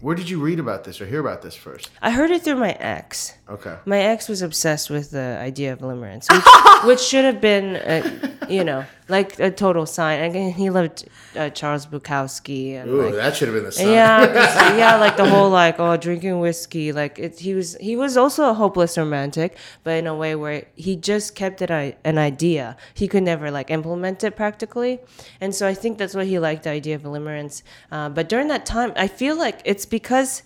Where 0.05 0.13
did 0.13 0.29
you 0.29 0.39
read 0.39 0.59
about 0.59 0.83
this 0.83 1.01
or 1.01 1.07
hear 1.07 1.19
about 1.19 1.41
this 1.41 1.55
first? 1.55 1.89
I 1.99 2.11
heard 2.11 2.29
it 2.29 2.43
through 2.43 2.57
my 2.57 2.73
ex. 2.73 3.33
Okay. 3.49 3.75
My 3.85 4.01
ex 4.01 4.29
was 4.29 4.43
obsessed 4.43 4.91
with 4.91 5.09
the 5.09 5.39
idea 5.41 5.73
of 5.73 5.79
limerence, 5.79 6.31
which, 6.31 6.45
which 6.85 6.99
should 6.99 7.25
have 7.25 7.41
been, 7.41 7.77
uh, 7.77 8.47
you 8.47 8.63
know, 8.63 8.85
like 9.07 9.39
a 9.39 9.51
total 9.51 9.85
sign. 9.85 10.21
Again, 10.21 10.51
he 10.51 10.69
loved 10.69 11.07
uh, 11.35 11.49
Charles 11.49 11.85
Bukowski 11.85 12.73
and 12.73 12.89
Ooh, 12.89 13.03
like, 13.03 13.15
that 13.15 13.35
should 13.35 13.47
have 13.47 13.55
been 13.55 13.65
the 13.65 13.71
sign. 13.71 13.89
Yeah, 13.89 14.75
yeah, 14.77 14.95
like 14.97 15.15
the 15.17 15.29
whole 15.29 15.49
like 15.49 15.79
oh 15.79 15.95
drinking 15.97 16.39
whiskey, 16.39 16.91
like 16.91 17.19
it, 17.19 17.39
he 17.39 17.53
was 17.53 17.75
he 17.77 17.95
was 17.95 18.17
also 18.17 18.49
a 18.49 18.53
hopeless 18.53 18.97
romantic, 18.97 19.57
but 19.83 19.91
in 19.91 20.07
a 20.07 20.15
way 20.15 20.35
where 20.35 20.65
he 20.75 20.95
just 20.95 21.35
kept 21.35 21.61
it 21.61 21.69
an 21.69 22.17
idea. 22.17 22.77
He 22.93 23.07
could 23.07 23.23
never 23.23 23.51
like 23.51 23.69
implement 23.69 24.23
it 24.23 24.35
practically, 24.35 24.99
and 25.39 25.53
so 25.53 25.67
I 25.67 25.73
think 25.73 25.97
that's 25.97 26.15
why 26.15 26.25
he 26.25 26.39
liked 26.39 26.63
the 26.63 26.71
idea 26.71 26.95
of 26.95 27.03
limerence. 27.03 27.61
Uh, 27.91 28.09
but 28.09 28.27
during 28.27 28.47
that 28.47 28.65
time, 28.65 28.91
I 28.95 29.07
feel 29.07 29.37
like 29.37 29.61
it's 29.65 29.85
because 29.95 30.43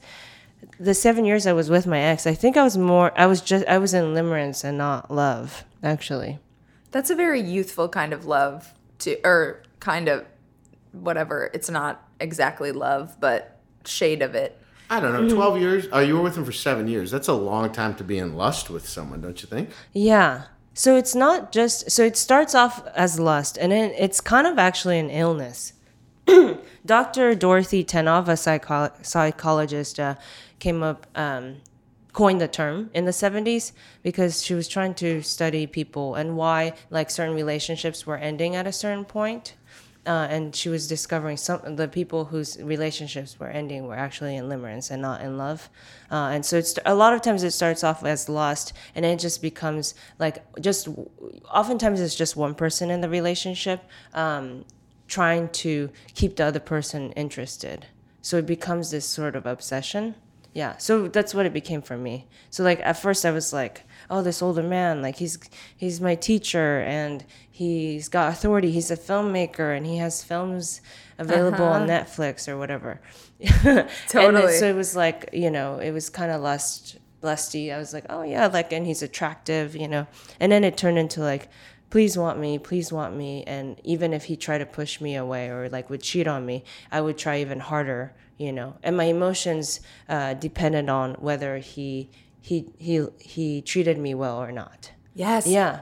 the 0.79 0.93
seven 0.93 1.25
years 1.25 1.47
I 1.47 1.53
was 1.53 1.71
with 1.71 1.87
my 1.87 1.99
ex, 1.99 2.27
I 2.27 2.35
think 2.35 2.55
I 2.55 2.63
was 2.63 2.77
more 2.77 3.11
I 3.15 3.25
was 3.25 3.41
just 3.41 3.65
I 3.65 3.79
was 3.79 3.95
in 3.95 4.13
limerence 4.13 4.63
and 4.63 4.77
not 4.77 5.09
love 5.09 5.63
actually. 5.81 6.37
That's 6.91 7.09
a 7.09 7.15
very 7.15 7.41
youthful 7.41 7.89
kind 7.89 8.13
of 8.13 8.25
love 8.25 8.75
to 8.99 9.17
or 9.23 9.63
kind 9.79 10.07
of 10.07 10.25
whatever. 10.91 11.49
It's 11.51 11.69
not 11.69 12.07
exactly 12.19 12.71
love, 12.71 13.17
but 13.19 13.59
shade 13.85 14.21
of 14.21 14.35
it. 14.35 14.55
I 14.91 14.99
don't 14.99 15.13
know. 15.13 15.21
Mm-hmm. 15.21 15.35
12 15.35 15.61
years? 15.61 15.87
Oh, 15.91 15.99
you 15.99 16.15
were 16.15 16.21
with 16.21 16.37
him 16.37 16.45
for 16.45 16.51
seven 16.51 16.87
years. 16.87 17.09
That's 17.09 17.27
a 17.27 17.33
long 17.33 17.71
time 17.71 17.95
to 17.95 18.03
be 18.03 18.19
in 18.19 18.35
lust 18.35 18.69
with 18.69 18.87
someone, 18.87 19.21
don't 19.21 19.41
you 19.41 19.47
think? 19.47 19.69
Yeah. 19.93 20.43
So 20.75 20.95
it's 20.95 21.15
not 21.15 21.51
just 21.51 21.89
so 21.89 22.03
it 22.03 22.17
starts 22.17 22.53
off 22.53 22.85
as 22.95 23.19
lust 23.19 23.57
and 23.57 23.71
then 23.71 23.93
it's 23.97 24.21
kind 24.21 24.45
of 24.45 24.59
actually 24.59 24.99
an 24.99 25.09
illness. 25.09 25.73
Dr. 26.85 27.35
Dorothy 27.35 27.83
Tennov, 27.83 28.27
a 28.27 28.37
psycho- 28.37 28.91
psychologist, 29.01 29.99
uh, 29.99 30.15
came 30.59 30.83
up, 30.83 31.07
um, 31.15 31.57
coined 32.13 32.41
the 32.41 32.47
term 32.47 32.89
in 32.93 33.05
the 33.05 33.11
70s 33.11 33.71
because 34.03 34.43
she 34.43 34.53
was 34.53 34.67
trying 34.67 34.93
to 34.95 35.21
study 35.21 35.67
people 35.67 36.15
and 36.15 36.35
why 36.35 36.73
like 36.89 37.09
certain 37.09 37.35
relationships 37.35 38.05
were 38.05 38.17
ending 38.17 38.55
at 38.55 38.67
a 38.67 38.71
certain 38.71 39.05
point. 39.05 39.55
uh, 40.05 40.27
and 40.29 40.55
she 40.55 40.69
was 40.69 40.87
discovering 40.87 41.37
some 41.37 41.75
the 41.75 41.87
people 41.87 42.25
whose 42.25 42.57
relationships 42.61 43.39
were 43.39 43.49
ending 43.49 43.85
were 43.85 43.95
actually 43.95 44.35
in 44.35 44.45
limerence 44.45 44.89
and 44.89 45.01
not 45.01 45.21
in 45.21 45.37
love. 45.37 45.69
Uh, 46.09 46.29
and 46.33 46.45
so 46.45 46.57
it's 46.57 46.79
a 46.85 46.95
lot 46.95 47.13
of 47.13 47.21
times 47.21 47.43
it 47.43 47.51
starts 47.51 47.83
off 47.83 48.03
as 48.05 48.29
lust, 48.29 48.73
and 48.95 49.05
it 49.05 49.19
just 49.19 49.41
becomes 49.41 49.93
like 50.17 50.41
just 50.61 50.87
oftentimes 51.53 51.99
it's 52.01 52.15
just 52.15 52.35
one 52.35 52.55
person 52.55 52.89
in 52.89 53.01
the 53.01 53.09
relationship 53.09 53.83
um, 54.13 54.65
trying 55.09 55.49
to 55.49 55.89
keep 56.13 56.37
the 56.37 56.45
other 56.45 56.59
person 56.59 57.11
interested. 57.13 57.87
So 58.21 58.37
it 58.37 58.45
becomes 58.45 58.91
this 58.91 59.05
sort 59.05 59.35
of 59.35 59.45
obsession. 59.45 60.15
Yeah, 60.53 60.77
so 60.77 61.07
that's 61.07 61.33
what 61.33 61.45
it 61.45 61.53
became 61.53 61.81
for 61.81 61.97
me. 61.97 62.27
So 62.49 62.63
like 62.63 62.79
at 62.81 62.93
first 62.93 63.25
I 63.25 63.31
was 63.31 63.53
like, 63.53 63.83
oh, 64.09 64.21
this 64.21 64.41
older 64.41 64.63
man, 64.63 65.01
like 65.01 65.17
he's 65.17 65.37
he's 65.75 66.01
my 66.01 66.15
teacher 66.15 66.81
and 66.81 67.23
he's 67.49 68.09
got 68.09 68.33
authority. 68.33 68.71
He's 68.71 68.89
a 68.89 68.97
filmmaker 68.97 69.75
and 69.75 69.85
he 69.85 69.97
has 69.97 70.23
films 70.23 70.81
available 71.17 71.65
on 71.65 71.89
uh-huh. 71.89 72.03
Netflix 72.03 72.47
or 72.47 72.57
whatever. 72.57 72.99
Totally. 74.07 74.41
then, 74.41 74.59
so 74.59 74.65
it 74.65 74.75
was 74.75 74.95
like 74.95 75.29
you 75.33 75.51
know 75.51 75.77
it 75.79 75.91
was 75.91 76.09
kind 76.09 76.31
of 76.31 76.41
lust 76.41 76.97
lusty. 77.21 77.71
I 77.71 77.77
was 77.77 77.93
like, 77.93 78.05
oh 78.09 78.23
yeah, 78.23 78.47
like 78.47 78.73
and 78.73 78.87
he's 78.87 79.03
attractive, 79.03 79.75
you 79.75 79.87
know. 79.87 80.07
And 80.39 80.51
then 80.51 80.63
it 80.63 80.77
turned 80.77 80.97
into 80.97 81.21
like. 81.21 81.49
Please 81.89 82.17
want 82.17 82.39
me, 82.39 82.59
please 82.59 82.91
want 82.91 83.15
me, 83.15 83.43
and 83.45 83.79
even 83.83 84.13
if 84.13 84.25
he 84.25 84.35
tried 84.35 84.59
to 84.59 84.65
push 84.65 85.01
me 85.01 85.15
away 85.15 85.49
or 85.49 85.69
like 85.69 85.89
would 85.89 86.01
cheat 86.01 86.27
on 86.27 86.45
me, 86.45 86.63
I 86.91 87.01
would 87.01 87.17
try 87.17 87.41
even 87.41 87.59
harder, 87.59 88.13
you 88.37 88.51
know. 88.51 88.75
And 88.83 88.95
my 88.95 89.05
emotions 89.05 89.79
uh, 90.07 90.35
depended 90.35 90.87
on 90.89 91.15
whether 91.15 91.57
he 91.57 92.09
he 92.41 92.71
he 92.77 93.07
he 93.19 93.61
treated 93.61 93.97
me 93.97 94.13
well 94.13 94.37
or 94.37 94.51
not. 94.51 94.91
Yes. 95.15 95.47
Yeah. 95.47 95.81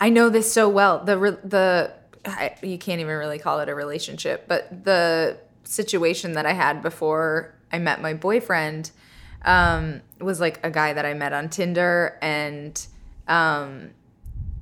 I 0.00 0.10
know 0.10 0.28
this 0.28 0.52
so 0.52 0.68
well. 0.68 1.04
The 1.04 1.18
re- 1.18 1.38
the 1.42 1.92
I, 2.24 2.54
you 2.62 2.78
can't 2.78 3.00
even 3.00 3.16
really 3.16 3.38
call 3.38 3.60
it 3.60 3.68
a 3.68 3.74
relationship, 3.74 4.46
but 4.46 4.84
the 4.84 5.38
situation 5.64 6.32
that 6.32 6.46
I 6.46 6.52
had 6.52 6.82
before 6.82 7.54
I 7.72 7.78
met 7.78 8.00
my 8.00 8.14
boyfriend 8.14 8.90
um, 9.42 10.02
was 10.20 10.40
like 10.40 10.60
a 10.64 10.70
guy 10.70 10.92
that 10.92 11.04
I 11.04 11.14
met 11.14 11.32
on 11.32 11.48
Tinder, 11.48 12.18
and 12.22 12.86
um, 13.26 13.90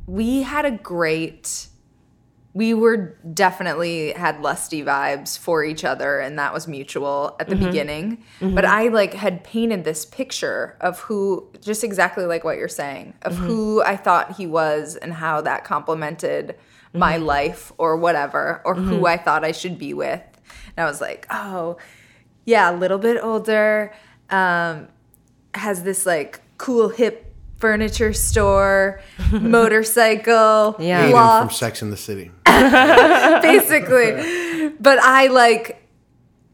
we 0.06 0.42
had 0.42 0.64
a 0.64 0.70
great. 0.70 1.68
We 2.54 2.72
were 2.72 3.18
definitely 3.34 4.12
had 4.12 4.40
lusty 4.40 4.82
vibes 4.82 5.36
for 5.36 5.62
each 5.62 5.84
other, 5.84 6.20
and 6.20 6.38
that 6.38 6.54
was 6.54 6.66
mutual 6.66 7.36
at 7.38 7.50
the 7.50 7.54
mm-hmm. 7.54 7.66
beginning. 7.66 8.24
Mm-hmm. 8.40 8.54
But 8.54 8.64
I 8.64 8.88
like 8.88 9.12
had 9.12 9.44
painted 9.44 9.84
this 9.84 10.06
picture 10.06 10.76
of 10.80 11.00
who, 11.00 11.50
just 11.60 11.84
exactly 11.84 12.24
like 12.24 12.44
what 12.44 12.56
you're 12.56 12.68
saying, 12.68 13.12
of 13.22 13.34
mm-hmm. 13.34 13.44
who 13.44 13.82
I 13.82 13.96
thought 13.96 14.36
he 14.36 14.46
was 14.46 14.96
and 14.96 15.12
how 15.12 15.42
that 15.42 15.64
complemented 15.64 16.56
my 16.94 17.18
life 17.18 17.72
or 17.76 17.98
whatever, 17.98 18.62
or 18.64 18.74
who 18.74 19.04
I 19.04 19.18
thought 19.18 19.44
I 19.44 19.52
should 19.52 19.78
be 19.78 19.92
with. 19.92 20.22
And 20.76 20.84
I 20.84 20.88
was 20.88 21.02
like, 21.02 21.26
oh, 21.28 21.76
yeah, 22.46 22.70
a 22.70 22.74
little 22.74 22.96
bit 22.96 23.22
older, 23.22 23.92
um, 24.30 24.88
has 25.52 25.82
this 25.82 26.06
like 26.06 26.40
cool 26.56 26.88
hip 26.88 27.25
furniture 27.58 28.12
store, 28.12 29.00
motorcycle, 29.32 30.76
Yeah. 30.78 31.06
Aidan 31.06 31.48
from 31.48 31.54
Sex 31.54 31.82
in 31.82 31.90
the 31.90 31.96
City. 31.96 32.30
basically. 33.42 34.70
But 34.80 34.98
I 34.98 35.28
like, 35.28 35.82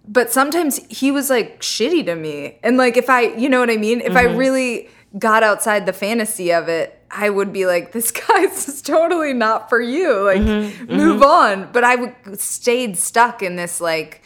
but 0.07 0.33
sometimes 0.33 0.79
he 0.89 1.11
was 1.11 1.31
like 1.31 1.61
shitty 1.61 2.07
to 2.07 2.15
me. 2.15 2.59
And 2.63 2.77
like, 2.77 2.97
if 2.97 3.09
I, 3.09 3.35
you 3.35 3.49
know 3.49 3.61
what 3.61 3.71
I 3.71 3.77
mean? 3.77 4.01
If 4.01 4.17
I 4.17 4.27
mm-hmm. 4.27 4.37
really 4.37 4.89
got 5.19 5.43
outside 5.43 5.87
the 5.87 5.93
fantasy 5.93 6.53
of 6.53 6.69
it, 6.69 6.99
I 7.11 7.29
would 7.29 7.53
be 7.53 7.67
like, 7.67 7.93
this 7.93 8.11
guy's 8.11 8.67
just 8.67 8.87
totally 8.87 9.33
not 9.33 9.69
for 9.69 9.81
you. 9.81 10.25
Like, 10.25 10.41
mm-hmm. 10.41 10.95
move 10.95 11.21
mm-hmm. 11.21 11.63
on. 11.65 11.73
But 11.73 11.85
I 11.85 11.97
would 11.97 12.41
stayed 12.41 12.97
stuck 12.97 13.43
in 13.43 13.57
this 13.57 13.81
like 13.81 14.23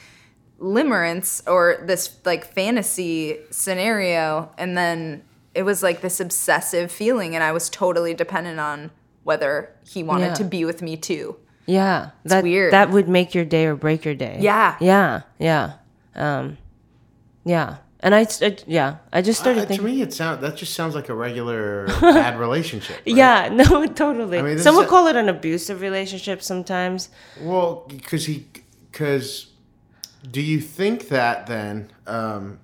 limerence 0.61 1.43
or 1.47 1.83
this 1.85 2.17
like 2.25 2.45
fantasy 2.45 3.39
scenario. 3.51 4.51
And 4.57 4.77
then 4.77 5.23
it 5.57 5.65
was 5.65 5.83
like 5.83 6.01
this 6.03 6.21
obsessive 6.21 6.93
feeling. 6.93 7.35
And 7.35 7.43
I 7.43 7.53
was 7.53 7.69
totally 7.71 8.15
dependent 8.15 8.61
on 8.61 8.91
whether 9.25 9.75
he 9.85 10.03
wanted 10.03 10.27
Yeah. 10.29 10.35
to 10.35 10.45
be 10.45 10.65
with 10.65 10.83
me 10.83 10.97
too. 10.97 11.37
Yeah, 11.67 12.11
that 12.25 12.45
weird. 12.45 12.73
that 12.73 12.91
would 12.91 13.09
make 13.09 13.35
your 13.35 13.45
day 13.45 13.67
or 13.67 13.75
break 13.75 14.05
your 14.05 14.15
day. 14.15 14.39
Yeah. 14.41 14.77
yeah, 14.81 15.23
yeah, 15.41 15.73
um, 16.15 16.59
yeah. 17.45 17.79
And 18.01 18.15
I, 18.15 18.25
I 18.41 18.57
yeah, 18.69 18.97
I 19.13 19.21
just 19.21 19.41
started 19.41 19.65
Uh, 19.73 19.75
to 19.77 19.83
me, 19.83 20.01
it 20.01 20.13
sound 20.13 20.43
that 20.43 20.55
just 20.57 20.75
sounds 20.75 20.95
like 20.95 21.09
a 21.09 21.15
regular 21.15 21.87
bad 22.01 22.39
relationship. 22.39 22.97
right? 23.05 23.17
Yeah, 23.17 23.49
no, 23.53 23.85
totally. 23.87 24.43
mean, 24.43 24.59
Some 24.61 24.77
would 24.77 24.87
a- 24.87 24.89
call 24.89 25.09
it 25.09 25.17
an 25.17 25.29
abusive 25.29 25.81
relationship 25.81 26.41
sometimes. 26.41 27.09
Well, 27.41 27.85
because 27.89 28.27
he, 28.27 28.47
because, 28.93 29.49
do 30.31 30.41
you 30.41 30.61
think 30.61 31.09
that 31.09 31.49
then 31.49 31.91
um, 32.07 32.61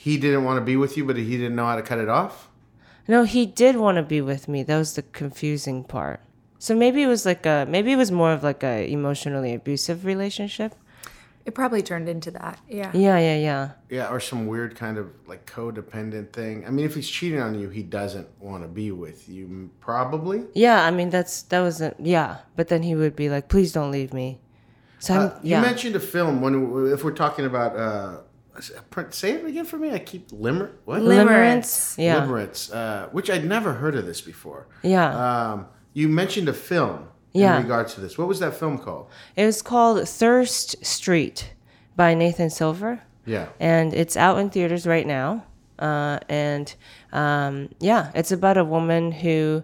he 0.00 0.16
didn't 0.16 0.44
want 0.44 0.58
to 0.58 0.64
be 0.64 0.76
with 0.76 0.96
you, 0.96 1.04
but 1.04 1.16
he 1.16 1.36
didn't 1.36 1.56
know 1.56 1.66
how 1.66 1.74
to 1.74 1.82
cut 1.82 1.98
it 1.98 2.08
off? 2.08 2.48
No, 3.08 3.24
he 3.24 3.46
did 3.46 3.74
want 3.74 3.96
to 3.96 4.04
be 4.04 4.20
with 4.20 4.46
me. 4.46 4.62
That 4.62 4.78
was 4.78 4.94
the 4.94 5.02
confusing 5.02 5.82
part. 5.82 6.20
So 6.60 6.72
maybe 6.72 7.02
it 7.02 7.08
was 7.08 7.26
like 7.26 7.44
a 7.44 7.66
maybe 7.68 7.90
it 7.90 7.96
was 7.96 8.12
more 8.12 8.30
of 8.32 8.44
like 8.44 8.62
a 8.62 8.88
emotionally 8.88 9.54
abusive 9.54 10.04
relationship. 10.04 10.76
It 11.44 11.52
probably 11.52 11.82
turned 11.82 12.08
into 12.08 12.30
that. 12.30 12.60
Yeah. 12.68 12.92
Yeah, 12.94 13.18
yeah, 13.18 13.38
yeah. 13.38 13.70
Yeah, 13.90 14.08
or 14.12 14.20
some 14.20 14.46
weird 14.46 14.76
kind 14.76 14.98
of 14.98 15.10
like 15.26 15.50
codependent 15.50 16.32
thing. 16.32 16.64
I 16.64 16.70
mean, 16.70 16.84
if 16.86 16.94
he's 16.94 17.08
cheating 17.10 17.40
on 17.40 17.58
you, 17.58 17.68
he 17.68 17.82
doesn't 17.82 18.28
want 18.38 18.62
to 18.62 18.68
be 18.68 18.92
with 18.92 19.28
you, 19.28 19.68
probably. 19.80 20.44
Yeah, 20.54 20.84
I 20.84 20.92
mean 20.92 21.10
that's 21.10 21.42
that 21.50 21.60
wasn't 21.60 21.96
yeah, 21.98 22.36
but 22.54 22.68
then 22.68 22.84
he 22.84 22.94
would 22.94 23.16
be 23.16 23.28
like, 23.28 23.48
"Please 23.48 23.72
don't 23.72 23.90
leave 23.90 24.12
me." 24.14 24.38
So 25.00 25.14
I'm, 25.14 25.20
Uh, 25.20 25.30
you 25.42 25.56
mentioned 25.60 25.96
a 25.96 26.00
film 26.00 26.40
when 26.40 26.92
if 26.92 27.02
we're 27.02 27.18
talking 27.24 27.46
about 27.46 27.76
uh, 27.76 28.18
say 28.60 29.32
it 29.32 29.44
again 29.44 29.64
for 29.64 29.78
me. 29.78 29.92
I 29.92 29.98
keep 29.98 30.28
limer 30.30 30.72
what 30.84 31.02
Limerence. 31.02 31.96
Yeah. 32.02 32.20
Limerence, 32.20 32.74
uh, 32.74 33.08
which 33.08 33.30
I'd 33.30 33.44
never 33.44 33.74
heard 33.74 33.94
of 33.94 34.06
this 34.06 34.20
before. 34.20 34.66
Yeah. 34.82 35.52
Um, 35.52 35.66
you 35.92 36.08
mentioned 36.08 36.48
a 36.48 36.52
film 36.52 37.08
yeah. 37.32 37.56
in 37.56 37.62
regards 37.62 37.94
to 37.94 38.00
this. 38.00 38.18
What 38.18 38.28
was 38.28 38.40
that 38.40 38.54
film 38.54 38.78
called? 38.78 39.08
It 39.36 39.46
was 39.46 39.62
called 39.62 40.06
Thirst 40.08 40.84
Street 40.84 41.52
by 41.96 42.14
Nathan 42.14 42.50
Silver. 42.50 43.02
Yeah. 43.26 43.48
and 43.60 43.92
it's 43.92 44.16
out 44.16 44.38
in 44.38 44.48
theaters 44.48 44.86
right 44.86 45.06
now. 45.06 45.44
Uh, 45.78 46.18
and 46.28 46.74
um, 47.12 47.68
yeah, 47.78 48.10
it's 48.14 48.32
about 48.32 48.56
a 48.56 48.64
woman 48.64 49.12
who 49.12 49.62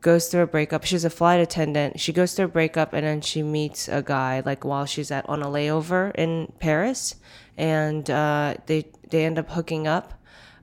goes 0.00 0.28
through 0.28 0.42
a 0.42 0.46
breakup. 0.46 0.84
She's 0.84 1.04
a 1.04 1.10
flight 1.10 1.40
attendant. 1.40 2.00
She 2.00 2.12
goes 2.12 2.34
through 2.34 2.46
a 2.46 2.48
breakup, 2.48 2.92
and 2.92 3.04
then 3.06 3.20
she 3.20 3.42
meets 3.42 3.88
a 3.88 4.02
guy 4.02 4.42
like 4.44 4.64
while 4.64 4.84
she's 4.84 5.10
at 5.10 5.28
on 5.28 5.42
a 5.42 5.46
layover 5.46 6.14
in 6.16 6.52
Paris, 6.58 7.16
and 7.58 8.08
uh, 8.08 8.54
they 8.66 8.86
they 9.10 9.26
end 9.26 9.38
up 9.38 9.50
hooking 9.50 9.86
up. 9.86 10.14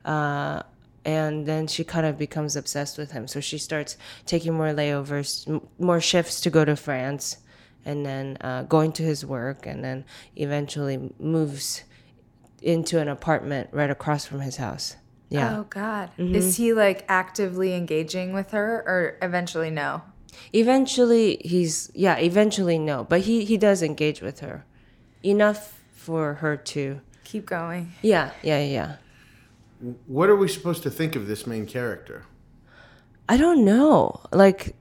Uh, 0.04 0.64
and 1.04 1.46
then 1.46 1.68
she 1.68 1.84
kind 1.84 2.06
of 2.08 2.18
becomes 2.18 2.56
obsessed 2.56 2.98
with 2.98 3.12
him. 3.12 3.28
So 3.28 3.40
she 3.40 3.60
starts 3.60 3.96
taking 4.26 4.56
more 4.56 4.70
layovers, 4.70 5.48
m- 5.48 5.68
more 5.78 6.02
shifts 6.02 6.42
to 6.42 6.50
go 6.50 6.66
to 6.66 6.76
France, 6.76 7.38
and 7.84 8.04
then 8.04 8.38
uh, 8.42 8.64
going 8.64 8.92
to 8.94 9.04
his 9.04 9.24
work, 9.24 9.68
and 9.68 9.84
then 9.84 10.06
eventually 10.36 11.12
moves 11.20 11.84
into 12.64 13.00
an 13.00 13.08
apartment 13.08 13.70
right 13.72 13.92
across 13.92 14.26
from 14.26 14.40
his 14.40 14.58
house. 14.58 14.96
Yeah. 15.30 15.58
Oh 15.60 15.64
God. 15.70 16.10
Mm-hmm. 16.18 16.34
Is 16.34 16.58
he 16.58 16.74
like 16.74 17.06
actively 17.08 17.76
engaging 17.76 18.34
with 18.34 18.52
her, 18.52 18.84
or 18.88 19.18
eventually 19.22 19.70
no? 19.70 20.02
Eventually, 20.54 21.40
he's 21.44 21.92
yeah. 21.94 22.18
Eventually, 22.18 22.80
no, 22.80 23.04
but 23.04 23.22
he 23.22 23.46
he 23.46 23.58
does 23.58 23.84
engage 23.84 24.22
with 24.22 24.40
her, 24.40 24.66
enough 25.24 25.85
for 26.06 26.36
her 26.36 26.56
to 26.56 27.02
Keep 27.24 27.48
going. 27.48 27.92
yeah 28.02 28.30
yeah 28.44 28.62
yeah. 28.64 28.96
What 30.08 30.30
are 30.30 30.36
we 30.36 30.48
supposed 30.48 30.84
to 30.84 30.90
think 30.90 31.16
of 31.16 31.28
this 31.28 31.46
main 31.48 31.66
character? 31.66 32.24
I 33.28 33.38
don't 33.38 33.66
know. 33.66 34.22
Like, 34.32 34.76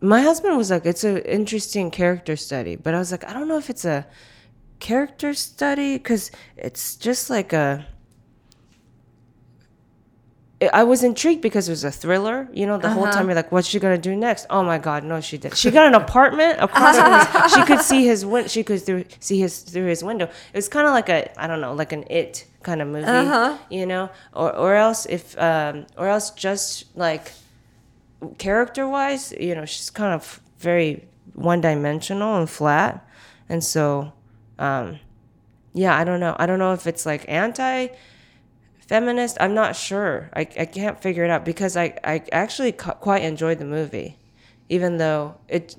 my 0.00 0.20
husband 0.20 0.56
was 0.56 0.70
like, 0.70 0.84
it's 0.84 1.04
an 1.04 1.18
interesting 1.18 1.90
character 1.90 2.36
study, 2.36 2.74
but 2.76 2.92
I 2.94 2.98
was 2.98 3.10
like, 3.12 3.24
I 3.24 3.32
don't 3.32 3.48
know 3.48 3.56
if 3.56 3.70
it's 3.70 3.84
a 3.84 4.04
character 4.80 5.32
study 5.32 5.96
because 5.96 6.30
it's 6.56 6.96
just 6.96 7.30
like 7.30 7.52
a. 7.52 7.86
I- 10.68 10.84
was 10.84 11.02
intrigued 11.02 11.40
because 11.42 11.68
it 11.68 11.72
was 11.72 11.84
a 11.84 11.90
thriller. 11.90 12.48
You 12.52 12.66
know, 12.66 12.78
the 12.78 12.90
whole 12.90 13.04
time 13.12 13.26
you're 13.26 13.34
like, 13.34 13.50
"What's 13.52 13.68
she 13.68 13.78
gonna 13.80 13.98
do 13.98 14.14
next?" 14.16 14.46
Oh 14.50 14.62
my 14.62 14.78
God, 14.78 15.04
no, 15.04 15.20
she 15.20 15.38
did. 15.38 15.56
She 15.56 15.70
got 15.70 15.86
an 15.86 15.94
apartment 15.94 16.58
across. 16.60 16.96
She 17.54 17.62
could 17.64 17.80
see 17.80 18.04
his 18.06 18.24
win. 18.26 18.48
She 18.48 18.62
could 18.62 18.80
through 18.84 19.04
see 19.20 19.38
his 19.40 19.60
through 19.60 19.86
his 19.86 20.02
window. 20.04 20.26
It 20.52 20.56
was 20.56 20.68
kind 20.68 20.86
of 20.86 20.92
like 20.92 21.08
a 21.08 21.30
I 21.40 21.46
don't 21.46 21.60
know, 21.60 21.72
like 21.74 21.92
an 21.92 22.04
it 22.10 22.44
kind 22.62 22.80
of 22.82 22.88
movie. 22.88 23.06
You 23.70 23.86
know, 23.86 24.10
or 24.34 24.54
or 24.54 24.74
else 24.74 25.06
if 25.06 25.38
um 25.38 25.86
or 25.96 26.08
else 26.08 26.30
just 26.30 26.84
like 26.96 27.32
character 28.38 28.86
wise, 28.88 29.32
you 29.38 29.54
know, 29.54 29.64
she's 29.64 29.90
kind 29.90 30.14
of 30.14 30.40
very 30.58 31.04
one 31.34 31.60
dimensional 31.60 32.36
and 32.36 32.48
flat. 32.48 33.04
And 33.48 33.62
so, 33.64 34.12
um, 34.58 34.98
yeah, 35.74 35.96
I 35.96 36.04
don't 36.04 36.20
know. 36.20 36.36
I 36.38 36.46
don't 36.46 36.58
know 36.58 36.72
if 36.72 36.86
it's 36.86 37.04
like 37.06 37.24
anti 37.28 37.88
feminist. 38.96 39.38
I'm 39.40 39.54
not 39.54 39.74
sure. 39.74 40.28
I, 40.34 40.40
I 40.40 40.66
can't 40.66 41.00
figure 41.00 41.24
it 41.24 41.30
out 41.30 41.44
because 41.46 41.76
I, 41.78 41.98
I 42.04 42.22
actually 42.30 42.72
cu- 42.72 42.92
quite 43.06 43.22
enjoyed 43.22 43.58
the 43.58 43.64
movie, 43.64 44.18
even 44.68 44.98
though 44.98 45.36
it 45.48 45.76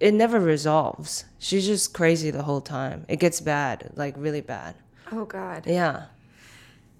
it 0.00 0.12
never 0.12 0.40
resolves. 0.40 1.24
She's 1.38 1.64
just 1.66 1.94
crazy 1.94 2.30
the 2.32 2.42
whole 2.42 2.60
time. 2.60 3.04
It 3.08 3.20
gets 3.20 3.40
bad, 3.40 3.92
like 3.94 4.14
really 4.16 4.40
bad. 4.40 4.74
Oh 5.12 5.24
God. 5.24 5.66
Yeah. 5.66 6.06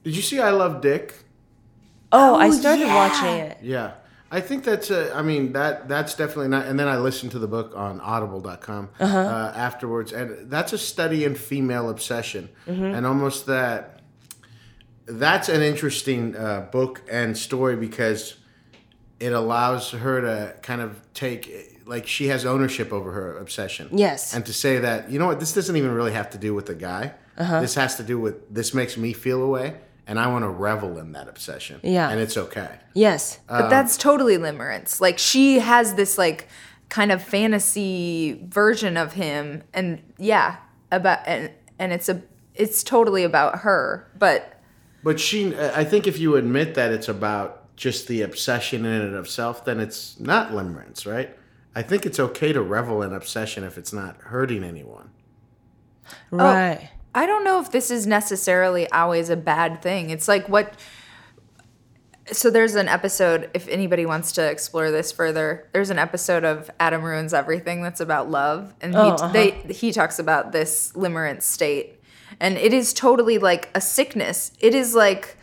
Did 0.04 0.14
you 0.14 0.22
see 0.22 0.38
I 0.38 0.50
Love 0.50 0.80
Dick? 0.80 1.14
Oh, 2.12 2.36
I 2.36 2.48
Oh, 2.48 2.52
started 2.52 2.86
yeah. 2.86 2.94
watching 2.94 3.34
it. 3.50 3.58
Yeah. 3.62 3.92
I 4.30 4.40
think 4.40 4.62
that's 4.64 4.90
a, 4.90 5.12
I 5.14 5.22
mean 5.22 5.52
that 5.52 5.88
that's 5.88 6.14
definitely 6.14 6.48
not 6.48 6.66
and 6.66 6.78
then 6.78 6.88
I 6.88 6.96
listened 6.98 7.32
to 7.32 7.38
the 7.40 7.48
book 7.48 7.72
on 7.76 8.00
audible.com 8.00 8.88
Uh-huh. 9.00 9.18
uh, 9.18 9.52
afterwards 9.56 10.12
and 10.12 10.48
that's 10.50 10.72
a 10.72 10.78
study 10.78 11.24
in 11.24 11.34
female 11.34 11.90
obsession 11.90 12.48
Mm-hmm. 12.66 12.94
and 12.96 13.04
almost 13.06 13.46
that 13.46 14.00
that's 15.06 15.48
an 15.48 15.62
interesting 15.62 16.36
uh, 16.36 16.68
book 16.72 17.02
and 17.10 17.36
story 17.36 17.76
because 17.76 18.36
it 19.20 19.32
allows 19.32 19.90
her 19.90 20.20
to 20.20 20.54
kind 20.62 20.80
of 20.80 21.00
take 21.14 21.80
like 21.86 22.06
she 22.06 22.28
has 22.28 22.44
ownership 22.46 22.92
over 22.92 23.12
her 23.12 23.36
obsession 23.38 23.88
Yes. 23.92 24.34
and 24.34 24.44
to 24.46 24.52
say 24.52 24.78
that 24.78 25.10
you 25.10 25.18
know 25.18 25.26
what 25.26 25.40
this 25.40 25.52
doesn't 25.52 25.76
even 25.76 25.92
really 25.92 26.12
have 26.12 26.30
to 26.30 26.38
do 26.38 26.54
with 26.54 26.66
the 26.66 26.74
guy 26.74 27.12
Uh-huh. 27.36 27.60
this 27.60 27.74
has 27.74 27.96
to 27.96 28.02
do 28.04 28.18
with 28.18 28.52
this 28.54 28.72
makes 28.74 28.96
me 28.96 29.12
feel 29.12 29.42
away 29.42 29.76
and 30.06 30.18
I 30.18 30.26
want 30.28 30.44
to 30.44 30.48
revel 30.48 30.98
in 30.98 31.12
that 31.12 31.28
obsession 31.28 31.80
Yeah. 31.82 32.08
and 32.10 32.20
it's 32.20 32.36
okay 32.36 32.70
Yes. 32.94 33.38
But 33.48 33.68
that's 33.70 33.96
totally 33.96 34.36
limerence. 34.36 35.00
Like 35.00 35.18
she 35.18 35.58
has 35.60 35.94
this 35.94 36.18
like 36.18 36.46
kind 36.90 37.10
of 37.10 37.22
fantasy 37.22 38.38
version 38.48 38.98
of 38.98 39.14
him, 39.14 39.62
and 39.72 40.02
yeah, 40.18 40.56
about 40.90 41.20
and 41.26 41.50
and 41.78 41.90
it's 41.90 42.10
a 42.10 42.20
it's 42.54 42.82
totally 42.82 43.24
about 43.24 43.60
her. 43.60 44.06
But 44.18 44.60
But 45.02 45.18
she, 45.18 45.56
I 45.56 45.84
think 45.84 46.06
if 46.06 46.18
you 46.18 46.36
admit 46.36 46.74
that 46.74 46.92
it's 46.92 47.08
about 47.08 47.74
just 47.76 48.06
the 48.06 48.22
obsession 48.22 48.84
in 48.84 49.00
and 49.00 49.14
of 49.14 49.24
itself, 49.24 49.64
then 49.64 49.80
it's 49.80 50.18
not 50.20 50.50
limerence, 50.50 51.06
right? 51.06 51.36
I 51.74 51.82
think 51.82 52.06
it's 52.06 52.20
okay 52.20 52.52
to 52.52 52.62
revel 52.62 53.02
in 53.02 53.12
obsession 53.12 53.64
if 53.64 53.78
it's 53.78 53.92
not 53.92 54.16
hurting 54.20 54.62
anyone. 54.62 55.10
Right. 56.30 56.90
I 57.14 57.26
don't 57.26 57.44
know 57.44 57.60
if 57.60 57.70
this 57.70 57.90
is 57.90 58.06
necessarily 58.06 58.88
always 58.90 59.30
a 59.30 59.36
bad 59.36 59.82
thing. 59.82 60.10
It's 60.10 60.28
like 60.28 60.48
what. 60.48 60.74
So 62.30 62.50
there's 62.50 62.74
an 62.76 62.88
episode. 62.88 63.50
If 63.52 63.68
anybody 63.68 64.06
wants 64.06 64.32
to 64.32 64.48
explore 64.48 64.90
this 64.90 65.10
further, 65.12 65.68
there's 65.72 65.90
an 65.90 65.98
episode 65.98 66.44
of 66.44 66.70
Adam 66.78 67.02
ruins 67.02 67.34
everything 67.34 67.82
that's 67.82 68.00
about 68.00 68.30
love, 68.30 68.74
and 68.80 68.94
he 68.94 69.00
Oh, 69.00 69.10
uh-huh. 69.10 69.32
they 69.32 69.50
he 69.72 69.92
talks 69.92 70.18
about 70.18 70.52
this 70.52 70.92
limerence 70.94 71.42
state, 71.42 72.00
and 72.40 72.56
it 72.58 72.72
is 72.72 72.92
totally 72.92 73.38
like 73.38 73.68
a 73.74 73.80
sickness. 73.80 74.52
It 74.60 74.74
is 74.74 74.94
like 74.94 75.36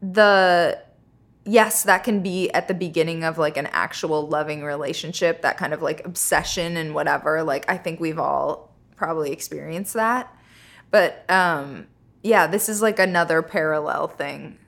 the 0.00 0.78
yes, 1.44 1.82
that 1.84 2.04
can 2.04 2.22
be 2.22 2.50
at 2.52 2.68
the 2.68 2.74
beginning 2.74 3.24
of 3.24 3.38
like 3.38 3.56
an 3.56 3.66
actual 3.66 4.28
loving 4.28 4.62
relationship, 4.62 5.42
that 5.42 5.56
kind 5.56 5.74
of 5.74 5.82
like 5.82 6.04
obsession 6.06 6.76
and 6.76 6.94
whatever. 6.94 7.42
Like 7.42 7.68
I 7.68 7.76
think 7.76 8.00
we've 8.00 8.18
all 8.18 8.74
probably 8.96 9.32
experienced 9.32 9.94
that. 9.94 10.34
But 10.90 11.28
um 11.30 11.86
yeah, 12.22 12.46
this 12.46 12.68
is 12.68 12.80
like 12.82 12.98
another 12.98 13.42
parallel 13.42 14.08
thing 14.08 14.58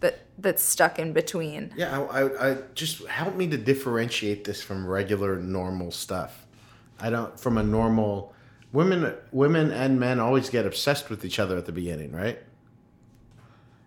that 0.00 0.26
that's 0.38 0.62
stuck 0.62 0.98
in 0.98 1.12
between. 1.12 1.72
Yeah, 1.76 2.00
I, 2.00 2.22
I, 2.22 2.50
I 2.50 2.56
just 2.74 3.06
help 3.06 3.36
me 3.36 3.46
to 3.48 3.56
differentiate 3.56 4.44
this 4.44 4.62
from 4.62 4.86
regular 4.86 5.36
normal 5.36 5.90
stuff. 5.90 6.46
I 6.98 7.10
don't 7.10 7.38
from 7.38 7.58
a 7.58 7.62
normal 7.62 8.33
women 8.74 9.14
women 9.30 9.70
and 9.70 9.98
men 9.98 10.20
always 10.20 10.50
get 10.50 10.66
obsessed 10.66 11.08
with 11.08 11.24
each 11.24 11.38
other 11.38 11.56
at 11.56 11.64
the 11.64 11.72
beginning, 11.72 12.12
right? 12.12 12.38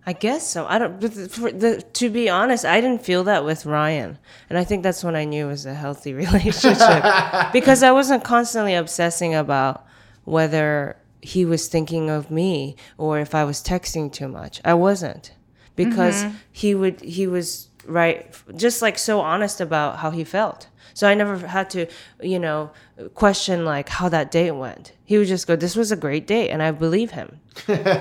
I 0.05 0.13
guess 0.13 0.47
so. 0.47 0.65
I 0.65 0.79
don't. 0.79 1.01
But 1.01 1.13
the, 1.13 1.27
for 1.29 1.51
the, 1.51 1.81
to 1.81 2.09
be 2.09 2.29
honest, 2.29 2.63
I 2.63 2.79
didn't 2.79 3.03
feel 3.03 3.25
that 3.25 3.43
with 3.43 3.65
Ryan, 3.65 4.17
and 4.49 4.57
I 4.57 4.63
think 4.63 4.81
that's 4.81 5.03
when 5.03 5.17
I 5.17 5.25
knew 5.25 5.47
it 5.47 5.49
was 5.49 5.65
a 5.65 5.73
healthy 5.73 6.13
relationship 6.25 7.03
because 7.53 7.83
I 7.83 7.91
wasn't 7.91 8.23
constantly 8.23 8.73
obsessing 8.73 9.35
about 9.35 9.85
whether 10.23 10.95
he 11.21 11.43
was 11.43 11.67
thinking 11.67 12.09
of 12.09 12.31
me 12.31 12.77
or 12.97 13.19
if 13.19 13.35
I 13.35 13.43
was 13.43 13.61
texting 13.61 14.11
too 14.11 14.29
much. 14.29 14.61
I 14.63 14.73
wasn't 14.73 15.33
because 15.75 16.23
mm-hmm. 16.23 16.35
he 16.53 16.73
would. 16.73 17.01
He 17.01 17.27
was 17.27 17.67
right, 17.85 18.33
just 18.55 18.81
like 18.81 18.97
so 18.97 19.19
honest 19.19 19.59
about 19.59 19.97
how 19.97 20.11
he 20.11 20.23
felt. 20.23 20.69
So 20.97 21.07
I 21.07 21.13
never 21.13 21.35
had 21.45 21.69
to, 21.75 21.85
you 22.33 22.39
know, 22.39 22.71
question 23.13 23.57
like 23.65 23.87
how 23.97 24.09
that 24.09 24.31
date 24.31 24.55
went. 24.65 24.93
He 25.05 25.13
would 25.19 25.27
just 25.27 25.45
go, 25.45 25.55
"This 25.55 25.75
was 25.75 25.91
a 25.91 25.95
great 26.05 26.25
date," 26.25 26.49
and 26.49 26.59
I 26.63 26.71
believe 26.71 27.11
him. 27.11 27.29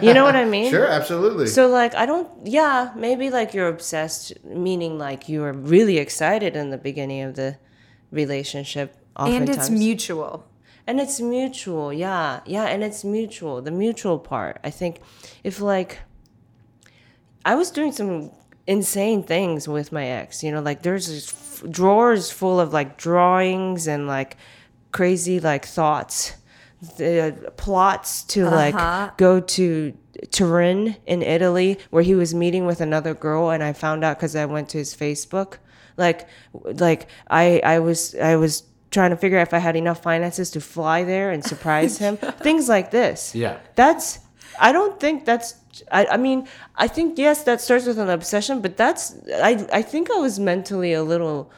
You 0.06 0.14
know 0.16 0.24
what 0.24 0.34
I 0.44 0.46
mean? 0.46 0.70
Sure, 0.76 0.86
absolutely. 1.00 1.46
So 1.46 1.68
like 1.68 1.94
I 1.94 2.06
don't 2.06 2.28
yeah, 2.58 2.78
maybe 3.06 3.28
like 3.28 3.52
you're 3.54 3.68
obsessed 3.68 4.24
meaning 4.68 4.92
like 5.06 5.28
you 5.28 5.38
were 5.44 5.52
really 5.52 5.98
excited 5.98 6.56
in 6.56 6.70
the 6.70 6.78
beginning 6.78 7.20
of 7.28 7.34
the 7.34 7.50
relationship 8.10 8.88
And 9.16 9.48
it's 9.54 9.68
mutual. 9.68 10.32
and 10.86 10.98
it's 11.04 11.20
mutual, 11.20 11.92
yeah. 11.92 12.40
Yeah, 12.46 12.64
and 12.72 12.80
it's 12.82 13.04
mutual. 13.04 13.60
The 13.68 13.74
mutual 13.84 14.18
part. 14.18 14.54
I 14.64 14.70
think 14.80 14.94
if 15.44 15.60
like 15.60 15.98
I 17.44 17.54
was 17.60 17.70
doing 17.70 17.92
some 17.92 18.30
insane 18.66 19.22
things 19.22 19.68
with 19.68 19.92
my 19.92 20.06
ex, 20.20 20.42
you 20.44 20.50
know, 20.50 20.62
like 20.70 20.80
there's 20.86 21.06
this 21.08 21.26
f- 21.56 21.70
drawers 21.70 22.30
full 22.30 22.60
of 22.60 22.72
like 22.72 22.96
drawings 22.96 23.86
and 23.86 24.06
like 24.06 24.36
crazy 24.92 25.40
like 25.40 25.64
thoughts, 25.64 26.34
the 26.96 27.52
plots 27.56 28.22
to 28.24 28.44
like 28.48 28.74
uh-huh. 28.74 29.10
go 29.16 29.40
to 29.40 29.96
Turin 30.30 30.96
in 31.06 31.22
Italy 31.22 31.78
where 31.90 32.02
he 32.02 32.14
was 32.14 32.34
meeting 32.34 32.66
with 32.66 32.80
another 32.80 33.14
girl 33.14 33.50
and 33.50 33.62
I 33.62 33.72
found 33.72 34.04
out 34.04 34.18
cuz 34.18 34.36
I 34.36 34.46
went 34.46 34.68
to 34.70 34.78
his 34.78 34.94
Facebook. 34.94 35.58
Like 35.96 36.28
like 36.52 37.08
I 37.28 37.60
I 37.64 37.78
was 37.78 38.14
I 38.14 38.36
was 38.36 38.64
trying 38.90 39.10
to 39.10 39.16
figure 39.16 39.38
out 39.38 39.46
if 39.46 39.54
I 39.54 39.58
had 39.58 39.76
enough 39.76 40.02
finances 40.02 40.50
to 40.52 40.60
fly 40.60 41.04
there 41.04 41.30
and 41.30 41.44
surprise 41.44 41.98
him. 41.98 42.16
Things 42.40 42.68
like 42.68 42.90
this. 42.90 43.34
Yeah. 43.34 43.58
That's 43.74 44.20
I 44.60 44.72
don't 44.72 44.98
think 44.98 45.24
that's 45.24 45.54
I, 45.90 46.06
I 46.06 46.16
mean, 46.16 46.48
I 46.76 46.88
think 46.88 47.18
yes, 47.18 47.44
that 47.44 47.60
starts 47.60 47.86
with 47.86 47.98
an 47.98 48.08
obsession, 48.10 48.60
but 48.60 48.76
that's 48.76 49.14
I 49.32 49.66
I 49.72 49.82
think 49.82 50.10
I 50.10 50.18
was 50.18 50.38
mentally 50.38 50.92
a 50.92 51.02
little 51.02 51.50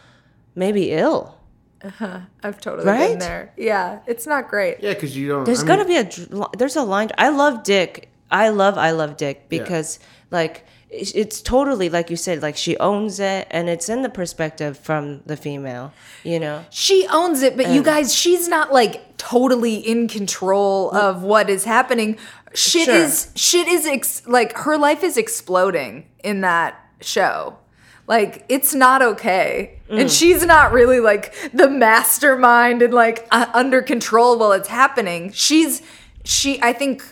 maybe 0.55 0.92
ill. 0.92 1.36
Uh 1.82 1.90
huh. 1.90 2.20
I've 2.42 2.61
totally 2.61 2.84
been 2.84 3.18
there. 3.20 3.53
Yeah, 3.57 4.01
it's 4.07 4.26
not 4.26 4.49
great. 4.49 4.78
yeah, 4.80 4.94
because 4.94 5.16
you 5.16 5.28
don't. 5.28 5.44
There's 5.44 5.62
I 5.62 5.66
got 5.66 5.76
to 5.76 5.84
mean, 5.84 6.09
be 6.09 6.36
a 6.36 6.57
there's 6.57 6.76
a 6.76 6.82
line. 6.82 7.11
I 7.16 7.28
love 7.28 7.62
Dick. 7.62 8.09
I 8.30 8.49
love 8.49 8.76
I 8.76 8.90
love 8.90 9.16
Dick 9.16 9.49
because 9.49 9.99
like 10.30 10.66
it's, 10.90 11.12
it's 11.12 11.42
totally 11.42 11.88
like 11.88 12.11
you 12.11 12.16
said 12.16 12.42
like 12.42 12.57
she 12.57 12.76
owns 12.78 13.20
it 13.20 13.46
and 13.51 13.68
it's 13.68 13.88
in 13.88 14.03
the 14.03 14.09
perspective 14.09 14.78
from 14.78 15.22
the 15.26 15.36
female, 15.36 15.92
you 16.24 16.40
know. 16.40 16.64
She 16.70 17.07
owns 17.11 17.42
it, 17.42 17.57
but 17.57 17.68
you 17.68 17.82
guys, 17.82 18.14
she's 18.14 18.49
not 18.49 18.72
like 18.72 19.16
totally 19.18 19.76
in 19.76 20.09
control 20.09 20.90
of 20.94 21.22
what 21.22 21.51
is 21.51 21.64
happening. 21.64 22.16
Shit 22.55 22.86
Sure. 22.86 22.94
is 22.96 23.30
shit 23.34 23.68
is 23.68 23.86
ex- 23.86 24.26
like 24.26 24.57
her 24.59 24.76
life 24.78 25.03
is 25.05 25.16
exploding 25.16 26.09
in 26.24 26.40
that 26.42 26.80
show. 27.01 27.59
Like 28.07 28.44
it's 28.49 28.74
not 28.74 29.03
okay. 29.03 29.78
And 29.90 30.11
she's 30.11 30.44
not 30.44 30.72
really 30.72 31.01
like 31.01 31.34
the 31.53 31.68
mastermind 31.70 32.82
and 32.82 32.92
like 32.94 33.26
uh, 33.30 33.46
under 33.55 33.82
control 33.82 34.38
while 34.38 34.53
it's 34.53 34.68
happening. 34.68 35.30
She's 35.32 35.82
she 36.24 36.61
I 36.62 36.72
think 36.72 37.03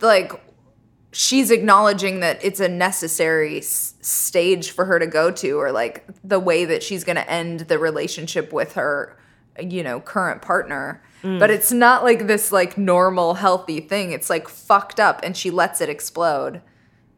like 0.00 0.32
she's 1.12 1.50
acknowledging 1.50 2.20
that 2.20 2.42
it's 2.44 2.60
a 2.60 2.68
necessary 2.68 3.58
s- 3.58 3.94
stage 4.00 4.70
for 4.70 4.84
her 4.84 4.98
to 4.98 5.06
go 5.06 5.30
to 5.30 5.52
or 5.58 5.72
like 5.72 6.06
the 6.22 6.38
way 6.38 6.64
that 6.66 6.82
she's 6.82 7.02
going 7.02 7.16
to 7.16 7.28
end 7.30 7.60
the 7.60 7.78
relationship 7.78 8.52
with 8.52 8.74
her 8.74 9.16
you 9.60 9.82
know 9.82 10.00
current 10.00 10.40
partner 10.40 11.02
but 11.22 11.50
it's 11.50 11.70
not 11.72 12.02
like 12.02 12.26
this 12.26 12.50
like 12.52 12.78
normal 12.78 13.34
healthy 13.34 13.80
thing 13.80 14.12
it's 14.12 14.30
like 14.30 14.48
fucked 14.48 14.98
up 15.00 15.20
and 15.22 15.36
she 15.36 15.50
lets 15.50 15.80
it 15.80 15.88
explode 15.88 16.60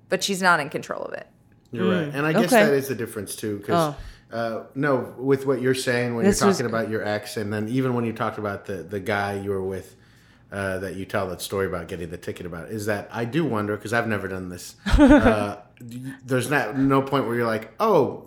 but 0.08 0.22
she's 0.22 0.42
not 0.42 0.58
in 0.60 0.68
control 0.68 1.02
of 1.02 1.12
it 1.14 1.26
You're 1.70 1.90
right, 1.90 2.10
and 2.14 2.26
I 2.26 2.32
guess 2.32 2.52
Okay. 2.52 2.64
that 2.64 2.74
is 2.74 2.88
the 2.88 2.94
difference 2.94 3.34
too. 3.36 3.58
Because 3.58 3.94
uh, 4.32 4.64
no, 4.74 5.14
with 5.18 5.46
what 5.46 5.60
you're 5.62 5.74
saying 5.74 6.14
when 6.16 6.24
This 6.24 6.40
you're 6.40 6.48
was- 6.48 6.56
talking 6.58 6.70
about 6.70 6.88
your 6.90 7.02
ex, 7.06 7.36
and 7.36 7.52
then 7.52 7.68
even 7.68 7.94
when 7.94 8.04
you 8.04 8.12
talked 8.12 8.38
about 8.38 8.64
the 8.66 8.76
the 8.82 9.00
guy 9.00 9.34
you 9.34 9.50
were 9.50 9.62
with, 9.62 9.94
uh, 10.50 10.78
that 10.80 10.96
you 10.96 11.04
tell 11.06 11.28
that 11.28 11.40
story 11.42 11.66
about 11.66 11.88
getting 11.88 12.10
the 12.10 12.16
ticket 12.18 12.44
about, 12.46 12.68
is 12.70 12.86
that 12.86 13.08
I 13.12 13.24
do 13.24 13.44
wonder 13.44 13.76
because 13.76 13.92
I've 13.94 14.06
never 14.08 14.28
done 14.28 14.48
this. 14.50 14.74
uh, 14.98 15.56
there's 15.80 16.50
not 16.50 16.76
no 16.78 17.00
point 17.02 17.26
where 17.26 17.36
you're 17.36 17.46
like, 17.46 17.72
oh, 17.80 18.26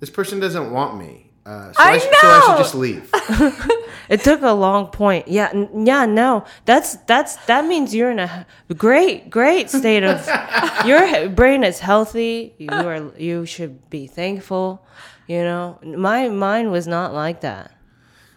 this 0.00 0.10
person 0.10 0.40
doesn't 0.40 0.70
want 0.70 0.98
me. 0.98 1.23
Uh, 1.46 1.72
so 1.72 1.82
I 1.82 1.98
sh- 1.98 2.02
So 2.02 2.28
I 2.28 2.40
should 2.46 2.58
just 2.58 2.74
leave. 2.74 3.10
It 4.08 4.20
took 4.22 4.42
a 4.42 4.52
long 4.52 4.88
point. 4.88 5.28
Yeah, 5.28 5.48
n- 5.52 5.86
yeah, 5.86 6.04
no. 6.04 6.44
That's 6.66 6.96
that's 7.06 7.36
that 7.46 7.64
means 7.66 7.94
you're 7.94 8.10
in 8.10 8.18
a 8.18 8.46
great 8.76 9.30
great 9.30 9.70
state 9.70 10.04
of 10.04 10.20
your 10.86 11.28
brain 11.30 11.64
is 11.64 11.80
healthy. 11.80 12.54
You 12.58 12.68
are 12.70 13.10
you 13.16 13.46
should 13.46 13.88
be 13.88 14.06
thankful. 14.06 14.84
You 15.26 15.40
know, 15.42 15.78
my 15.82 16.28
mind 16.28 16.70
was 16.70 16.86
not 16.86 17.14
like 17.14 17.40
that. 17.40 17.72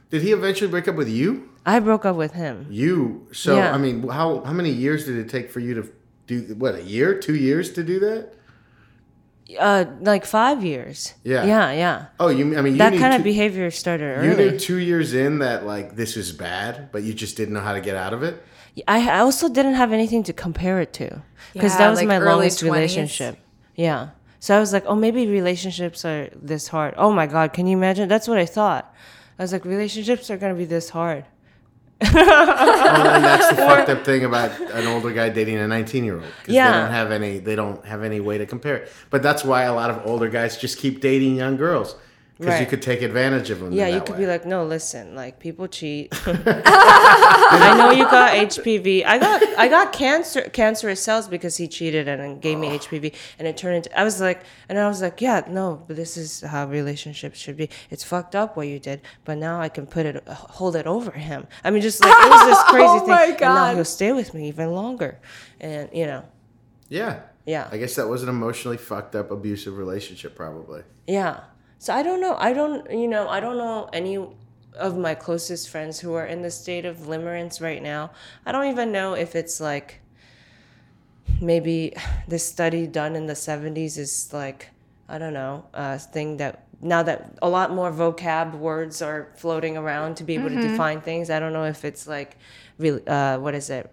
Did 0.10 0.22
he 0.22 0.32
eventually 0.32 0.70
break 0.72 0.88
up 0.88 0.96
with 0.96 1.10
you? 1.10 1.50
I 1.66 1.80
broke 1.82 2.06
up 2.06 2.16
with 2.16 2.32
him. 2.32 2.66
You. 2.70 3.28
So 3.34 3.58
Yeah. 3.58 3.76
I 3.76 3.78
mean, 3.78 4.08
how 4.08 4.40
how 4.48 4.54
many 4.54 4.72
years 4.72 5.06
did 5.06 5.18
it 5.18 5.28
take 5.28 5.52
for 5.52 5.60
you 5.60 5.74
to 5.76 5.84
do 6.28 6.56
what? 6.58 6.76
A 6.76 6.84
year, 6.84 7.14
two 7.20 7.36
years 7.36 7.72
to 7.74 7.84
do 7.84 8.00
that? 8.00 8.36
Uh, 9.58 9.86
like 10.02 10.26
five 10.26 10.64
years. 10.64 11.14
Yeah. 11.24 11.46
Yeah, 11.46 11.72
yeah. 11.72 12.06
Oh, 12.20 12.28
you. 12.28 12.58
I 12.58 12.62
mean, 12.62 12.74
you 12.74 12.80
That 12.80 12.92
knew 12.94 13.00
kind 13.00 13.14
of 13.14 13.20
two- 13.20 13.24
behavior 13.24 13.72
started 13.72 14.24
You 14.24 14.32
early. 14.32 14.52
knew 14.52 14.60
two 14.60 14.76
years 14.78 15.14
in 15.14 15.40
that 15.40 15.66
like 15.66 15.96
this 15.96 16.18
is 16.18 16.32
bad, 16.34 16.92
but 16.92 17.04
you 17.04 17.14
just 17.14 17.38
didn't 17.38 17.54
know 17.54 17.62
how 17.62 17.74
to 17.74 17.80
get 17.82 17.96
out 17.96 18.14
of 18.14 18.24
it. 18.24 18.44
I 18.88 19.10
I 19.10 19.20
also 19.20 19.48
didn't 19.48 19.76
have 19.76 19.94
anything 19.94 20.24
to 20.24 20.34
compare 20.34 20.82
it 20.82 20.92
to 21.00 21.22
because 21.54 21.72
Yeah, 21.74 21.78
that 21.80 21.90
was 21.90 22.00
like 22.00 22.08
my 22.10 22.18
longest 22.20 22.60
20s. 22.60 22.64
relationship. 22.64 23.38
Yeah. 23.76 24.10
So 24.40 24.56
I 24.56 24.60
was 24.60 24.72
like, 24.74 24.84
oh, 24.86 24.96
maybe 24.96 25.26
relationships 25.28 26.04
are 26.06 26.28
this 26.52 26.68
hard. 26.68 26.94
Oh 26.98 27.12
my 27.12 27.26
God, 27.26 27.54
can 27.54 27.66
you 27.68 27.76
imagine? 27.78 28.08
That's 28.10 28.28
what 28.28 28.38
I 28.38 28.46
thought. 28.46 28.94
I 29.40 29.44
was 29.44 29.52
like, 29.54 29.66
relationships 29.66 30.30
are 30.30 30.38
gonna 30.38 30.56
be 30.56 30.66
this 30.66 30.90
hard. 30.90 31.24
Well, 32.02 33.16
and 33.16 33.24
that's 33.24 33.50
the 33.50 33.56
fucked 33.68 33.90
up 33.90 34.04
thing 34.06 34.24
about 34.26 34.52
an 34.60 34.88
older 34.88 35.12
guy 35.12 35.30
dating 35.30 35.58
a 35.58 35.68
19 35.68 36.04
year 36.04 36.16
old. 36.16 36.24
Because 36.42 36.54
Yeah. 36.54 36.72
they 36.72 36.78
don't 36.80 36.92
have 36.92 37.12
any. 37.12 37.38
They 37.40 37.56
don't 37.56 37.84
have 37.86 38.04
any 38.04 38.20
way 38.20 38.38
to 38.38 38.46
compare 38.46 38.76
it. 38.78 38.92
But 39.10 39.24
that's 39.24 39.44
why 39.44 39.64
a 39.64 39.74
lot 39.74 39.90
of 39.90 40.06
older 40.06 40.30
guys 40.30 40.58
just 40.58 40.78
keep 40.78 41.02
dating 41.02 41.36
young 41.36 41.58
girls 41.58 41.96
because 42.38 42.60
you 42.60 42.66
could 42.68 42.82
take 42.82 43.02
advantage 43.02 43.50
of 43.50 43.60
them. 43.60 43.72
Yeah, 43.74 43.88
you 43.88 44.00
could 44.02 44.16
way. 44.16 44.22
be 44.22 44.28
like, 44.28 44.46
no, 44.46 44.64
listen, 44.66 45.16
like 45.16 45.40
people 45.40 45.68
cheat. 45.68 46.10
I 46.28 47.76
know 47.78 47.92
you 47.92 48.04
got 48.06 48.34
HPV. 48.34 49.06
I 49.06 49.18
got 49.18 49.42
I 49.58 49.68
got 49.68 49.94
cancer 49.94 50.42
cancerous 50.44 51.02
cells 51.02 51.28
because 51.28 51.58
he 51.58 51.68
cheated 51.68 52.08
and 52.08 52.42
gave 52.42 52.58
me 52.58 52.70
HPV 52.78 53.14
and 53.40 53.48
it 53.48 53.58
turned 53.58 53.78
into 53.78 54.00
I 54.00 54.04
was 54.04 54.20
like 54.22 54.44
and 54.70 54.78
I 54.78 54.88
was 54.88 55.02
like, 55.02 55.22
yeah, 55.22 55.44
no, 55.50 55.84
but 55.88 55.96
this 55.96 56.18
is 56.18 56.42
how 56.42 56.68
relationships 56.68 57.40
should 57.40 57.58
be. 57.58 57.70
It's 57.90 58.04
fucked 58.04 58.36
up 58.36 58.56
what 58.58 58.68
you 58.68 58.80
did, 58.80 59.02
but 59.26 59.38
now 59.38 59.60
I 59.60 59.70
can 59.70 59.88
put 59.88 60.06
it 60.06 60.28
hold 60.28 60.76
it 60.76 60.86
over 60.88 61.12
him. 61.12 61.48
I 61.64 61.72
mean 61.72 61.82
just 61.82 62.02
like 62.04 62.12
it 62.14 62.30
was 62.30 62.46
this 62.48 62.58
oh 62.62 62.70
crazy 62.70 62.88
Oh 62.88 63.00
thing. 63.00 63.10
my 63.10 63.24
And 63.26 63.40
now 63.40 63.54
God. 63.56 63.76
he'll 63.76 63.86
stay 63.86 64.12
with 64.14 64.34
me 64.34 64.48
even 64.48 64.72
longer. 64.72 65.20
And 65.60 65.90
you 65.94 66.06
know, 66.06 66.24
Yeah. 66.90 67.22
Yeah. 67.46 67.70
I 67.72 67.78
guess 67.78 67.96
that 67.96 68.08
was 68.10 68.24
an 68.24 68.30
emotionally 68.30 68.76
fucked 68.78 69.16
up, 69.16 69.32
abusive 69.32 69.78
relationship, 69.78 70.36
probably. 70.36 70.84
Yeah. 71.08 71.40
So 71.80 71.94
I 71.94 72.04
don't 72.04 72.22
know. 72.22 72.36
I 72.38 72.54
don't, 72.54 72.90
you 72.92 73.08
know, 73.08 73.28
I 73.28 73.40
don't 73.40 73.58
know 73.58 73.90
any 73.94 74.18
of 74.74 74.98
my 74.98 75.16
closest 75.16 75.70
friends 75.70 76.00
who 76.00 76.14
are 76.14 76.26
in 76.26 76.42
the 76.42 76.52
state 76.52 76.86
of 76.86 76.98
limerence 76.98 77.62
right 77.62 77.82
now. 77.82 78.12
I 78.46 78.52
don't 78.52 78.68
even 78.68 78.92
know 78.92 79.14
if 79.14 79.36
it's 79.36 79.60
like 79.60 80.02
maybe 81.42 81.94
this 82.28 82.46
study 82.46 82.88
done 82.88 83.16
in 83.16 83.28
the 83.28 83.34
70s 83.34 83.98
is 83.98 84.30
like, 84.34 84.70
I 85.08 85.18
don't 85.18 85.34
know, 85.34 85.66
a 85.74 86.00
thing 86.00 86.38
that 86.38 86.66
now 86.82 87.02
that 87.04 87.38
a 87.42 87.50
lot 87.50 87.72
more 87.72 87.92
vocab 87.92 88.54
words 88.54 89.02
are 89.02 89.32
floating 89.36 89.78
around 89.78 90.18
to 90.18 90.24
be 90.24 90.36
able 90.36 90.50
to 90.50 90.62
define 90.62 91.02
things, 91.02 91.30
I 91.30 91.40
don't 91.40 91.54
know 91.54 91.66
if 91.66 91.84
it's 91.84 92.08
like, 92.08 92.38
really, 92.78 93.06
uh, 93.08 93.40
what 93.40 93.56
is 93.56 93.70
it, 93.70 93.92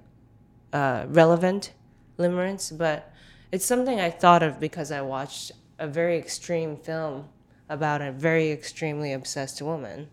uh, 0.72 1.06
relevant 1.08 1.72
limerence, 2.18 2.76
but 2.76 3.10
it's 3.52 3.64
something 3.64 4.00
I 4.00 4.10
thought 4.10 4.42
of 4.42 4.60
because 4.60 4.90
I 4.90 5.00
watched 5.00 5.52
a 5.78 5.86
very 5.86 6.18
extreme 6.18 6.76
film 6.76 7.28
about 7.68 8.02
a 8.02 8.12
very 8.12 8.50
extremely 8.50 9.12
obsessed 9.12 9.60
woman. 9.62 10.08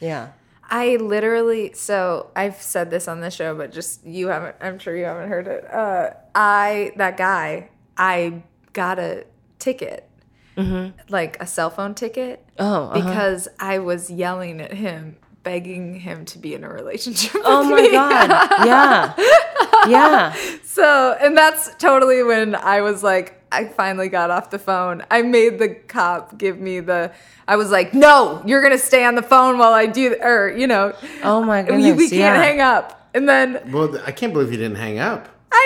Yeah. 0.00 0.30
I 0.70 0.96
literally, 0.96 1.74
so 1.74 2.30
I've 2.34 2.60
said 2.62 2.90
this 2.90 3.06
on 3.08 3.20
the 3.20 3.30
show, 3.30 3.54
but 3.54 3.72
just 3.72 4.06
you 4.06 4.28
haven't, 4.28 4.56
I'm 4.60 4.78
sure 4.78 4.96
you 4.96 5.04
haven't 5.04 5.28
heard 5.28 5.46
it. 5.46 5.70
Uh, 5.70 6.10
I, 6.34 6.92
that 6.96 7.16
guy, 7.16 7.68
I 7.96 8.42
got 8.72 8.98
a 8.98 9.24
ticket, 9.58 10.08
like 11.08 11.36
a 11.40 11.46
cell 11.46 11.70
phone 11.70 11.94
ticket, 11.94 12.44
Mm-hmm. 12.58 12.62
Oh, 12.64 12.84
uh-huh. 12.90 13.08
because 13.08 13.48
I 13.58 13.78
was 13.78 14.10
yelling 14.10 14.60
at 14.60 14.72
him, 14.72 15.16
begging 15.42 15.94
him 16.00 16.24
to 16.26 16.38
be 16.38 16.54
in 16.54 16.64
a 16.64 16.68
relationship. 16.68 17.32
Oh 17.44 17.64
my 17.64 17.80
me. 17.82 17.90
god. 17.90 18.30
Yeah. 18.66 19.14
Yeah. 19.88 20.34
So, 20.64 21.16
and 21.20 21.36
that's 21.36 21.74
totally 21.76 22.22
when 22.22 22.54
I 22.54 22.82
was 22.82 23.02
like, 23.02 23.41
I 23.52 23.66
finally 23.66 24.08
got 24.08 24.30
off 24.30 24.50
the 24.50 24.58
phone. 24.58 25.04
I 25.10 25.22
made 25.22 25.58
the 25.58 25.68
cop 25.74 26.38
give 26.38 26.58
me 26.58 26.80
the, 26.80 27.12
I 27.46 27.56
was 27.56 27.70
like, 27.70 27.92
no, 27.92 28.42
you're 28.46 28.62
going 28.62 28.72
to 28.72 28.78
stay 28.78 29.04
on 29.04 29.14
the 29.14 29.22
phone 29.22 29.58
while 29.58 29.72
I 29.72 29.86
do, 29.86 30.16
or, 30.20 30.48
you 30.50 30.66
know, 30.66 30.94
Oh 31.22 31.42
my 31.42 31.62
we, 31.62 31.68
goodness. 31.68 31.96
we 31.98 32.08
can't 32.08 32.20
yeah. 32.20 32.42
hang 32.42 32.60
up. 32.60 33.08
And 33.14 33.28
then 33.28 33.60
Well, 33.70 34.00
I 34.06 34.12
can't 34.12 34.32
believe 34.32 34.50
you 34.50 34.56
didn't 34.58 34.78
hang 34.78 34.98
up. 34.98 35.28
I 35.52 35.64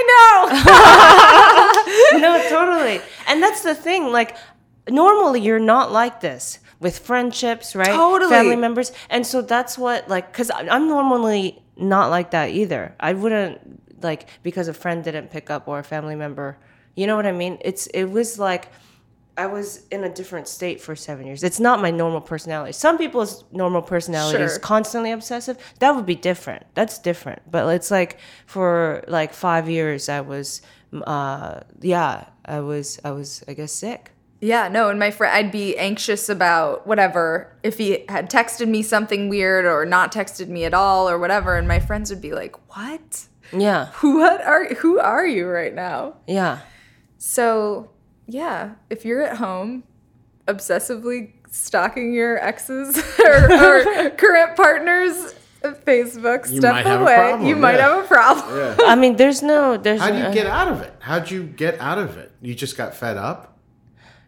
know. 2.12 2.18
no, 2.20 2.48
totally. 2.48 3.00
And 3.28 3.40
that's 3.42 3.62
the 3.62 3.74
thing. 3.74 4.10
Like, 4.10 4.36
normally 4.88 5.40
you're 5.40 5.60
not 5.60 5.92
like 5.92 6.20
this 6.20 6.58
with 6.80 6.98
friendships, 6.98 7.76
right? 7.76 7.86
Totally. 7.86 8.30
Family 8.30 8.56
members. 8.56 8.92
And 9.10 9.24
so 9.24 9.42
that's 9.42 9.78
what, 9.78 10.08
like, 10.08 10.32
because 10.32 10.50
I'm 10.50 10.88
normally 10.88 11.62
not 11.76 12.10
like 12.10 12.32
that 12.32 12.50
either. 12.50 12.94
I 12.98 13.12
wouldn't, 13.12 14.02
like, 14.02 14.28
because 14.42 14.66
a 14.66 14.74
friend 14.74 15.04
didn't 15.04 15.30
pick 15.30 15.50
up 15.50 15.68
or 15.68 15.78
a 15.78 15.84
family 15.84 16.16
member, 16.16 16.58
you 16.96 17.06
know 17.06 17.14
what 17.16 17.26
I 17.26 17.32
mean? 17.32 17.58
It's, 17.60 17.86
it 17.88 18.04
was 18.06 18.38
like, 18.38 18.72
I 19.38 19.46
was 19.46 19.86
in 19.90 20.02
a 20.04 20.08
different 20.08 20.48
state 20.48 20.80
for 20.80 20.96
seven 20.96 21.26
years. 21.26 21.44
It's 21.44 21.60
not 21.60 21.82
my 21.82 21.90
normal 21.90 22.22
personality. 22.22 22.72
Some 22.72 22.96
people's 22.96 23.44
normal 23.52 23.82
personality 23.82 24.42
is 24.42 24.56
constantly 24.56 25.12
obsessive. 25.12 25.58
That 25.80 25.94
would 25.94 26.06
be 26.06 26.14
different. 26.14 26.64
That's 26.74 26.98
different. 26.98 27.42
But 27.50 27.68
it's 27.74 27.90
like 27.90 28.18
for 28.46 29.04
like 29.08 29.34
five 29.34 29.68
years, 29.68 30.08
I 30.08 30.22
was, 30.22 30.62
uh, 31.06 31.60
yeah, 31.82 32.24
I 32.46 32.60
was, 32.60 32.98
I 33.04 33.10
was, 33.10 33.44
I 33.46 33.52
guess, 33.52 33.72
sick. 33.72 34.12
Yeah, 34.40 34.68
no, 34.68 34.90
and 34.90 34.98
my 34.98 35.10
friend, 35.10 35.34
I'd 35.34 35.50
be 35.50 35.76
anxious 35.78 36.28
about 36.28 36.86
whatever 36.86 37.56
if 37.62 37.78
he 37.78 38.04
had 38.08 38.30
texted 38.30 38.68
me 38.68 38.82
something 38.82 39.28
weird 39.30 39.64
or 39.64 39.86
not 39.86 40.12
texted 40.12 40.48
me 40.48 40.64
at 40.64 40.74
all 40.74 41.08
or 41.08 41.18
whatever, 41.18 41.56
and 41.56 41.66
my 41.66 41.80
friends 41.80 42.10
would 42.10 42.20
be 42.20 42.32
like, 42.32 42.54
"What? 42.76 43.26
Yeah, 43.50 43.88
What 44.02 44.44
are 44.44 44.66
who 44.74 44.98
are 44.98 45.26
you 45.26 45.48
right 45.48 45.74
now?" 45.74 46.18
yeah, 46.26 46.60
So, 47.18 47.90
yeah, 48.26 48.74
if 48.90 49.04
you're 49.04 49.22
at 49.22 49.36
home 49.38 49.84
obsessively 50.46 51.32
stalking 51.50 52.12
your 52.12 52.38
exes 52.38 52.96
or, 53.18 53.52
or 53.52 54.10
current 54.16 54.56
partners 54.56 55.34
Facebook, 55.62 56.48
You 56.50 56.58
step 56.58 56.72
might 56.74 56.86
have 56.86 57.00
a 57.00 57.04
away. 57.04 57.14
problem, 57.16 57.48
you 57.48 57.56
might 57.56 57.80
have 57.80 58.04
a 58.04 58.06
problem. 58.06 58.56
Yeah. 58.56 58.76
I 58.86 58.94
mean, 58.94 59.16
there's 59.16 59.42
no, 59.42 59.76
there's. 59.76 60.00
How 60.00 60.10
do 60.10 60.16
you 60.16 60.22
no- 60.24 60.32
get 60.32 60.46
out 60.46 60.68
of 60.68 60.80
it? 60.82 60.94
How'd 61.00 61.30
you 61.30 61.42
get 61.44 61.80
out 61.80 61.98
of 61.98 62.16
it? 62.18 62.30
You 62.40 62.54
just 62.54 62.76
got 62.76 62.94
fed 62.94 63.16
up? 63.16 63.58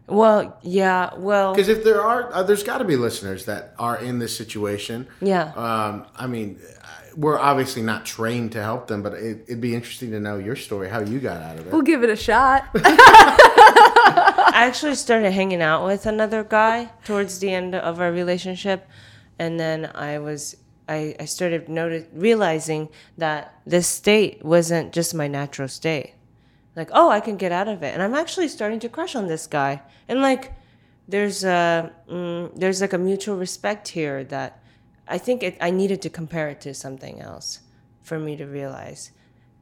Well, 0.07 0.57
yeah, 0.63 1.11
well, 1.17 1.53
Because 1.53 1.69
if 1.69 1.83
there 1.83 2.01
are, 2.01 2.33
uh, 2.33 2.41
there's 2.43 2.63
got 2.63 2.79
to 2.79 2.83
be 2.83 2.95
listeners 2.95 3.45
that 3.45 3.75
are 3.77 3.95
in 3.97 4.17
this 4.19 4.35
situation. 4.35 5.07
yeah. 5.21 5.53
Um, 5.55 6.07
I 6.15 6.25
mean, 6.25 6.59
we're 7.19 7.37
obviously 7.37 7.81
not 7.81 8.05
trained 8.05 8.53
to 8.53 8.63
help 8.63 8.87
them, 8.87 9.03
but 9.03 9.13
it, 9.13 9.43
it'd 9.47 9.59
be 9.59 9.75
interesting 9.75 10.11
to 10.11 10.21
know 10.21 10.37
your 10.37 10.55
story, 10.55 10.87
how 10.87 11.01
you 11.01 11.19
got 11.19 11.41
out 11.41 11.59
of 11.59 11.67
it. 11.67 11.73
We'll 11.73 11.81
give 11.81 12.01
it 12.01 12.09
a 12.09 12.15
shot. 12.15 12.69
I 12.75 14.51
actually 14.53 14.95
started 14.95 15.31
hanging 15.31 15.61
out 15.61 15.85
with 15.85 16.05
another 16.05 16.45
guy 16.45 16.91
towards 17.03 17.39
the 17.39 17.53
end 17.53 17.75
of 17.75 17.99
our 17.99 18.11
relationship, 18.11 18.87
and 19.37 19.59
then 19.59 19.91
I 19.93 20.19
was 20.19 20.55
I, 20.87 21.15
I 21.19 21.25
started 21.25 21.67
notice 21.67 22.05
realizing 22.13 22.87
that 23.17 23.53
this 23.65 23.87
state 23.87 24.43
wasn't 24.43 24.93
just 24.93 25.13
my 25.13 25.27
natural 25.27 25.67
state. 25.67 26.13
Like, 26.75 26.89
oh, 26.93 27.09
I 27.09 27.19
can 27.19 27.35
get 27.35 27.51
out 27.51 27.67
of 27.67 27.83
it, 27.83 27.93
and 27.93 28.01
I'm 28.01 28.15
actually 28.15 28.47
starting 28.47 28.79
to 28.79 28.89
crush 28.89 29.13
on 29.13 29.27
this 29.27 29.45
guy, 29.45 29.81
and 30.07 30.21
like, 30.21 30.53
there's 31.09 31.43
a 31.43 31.91
mm, 32.09 32.49
there's 32.55 32.79
like 32.79 32.93
a 32.93 32.97
mutual 32.97 33.35
respect 33.35 33.89
here 33.89 34.23
that 34.25 34.58
I 35.09 35.17
think 35.17 35.43
it, 35.43 35.57
I 35.59 35.71
needed 35.71 36.01
to 36.03 36.09
compare 36.09 36.49
it 36.49 36.61
to 36.61 36.73
something 36.73 37.19
else 37.19 37.59
for 38.01 38.19
me 38.19 38.35
to 38.37 38.45
realize 38.45 39.11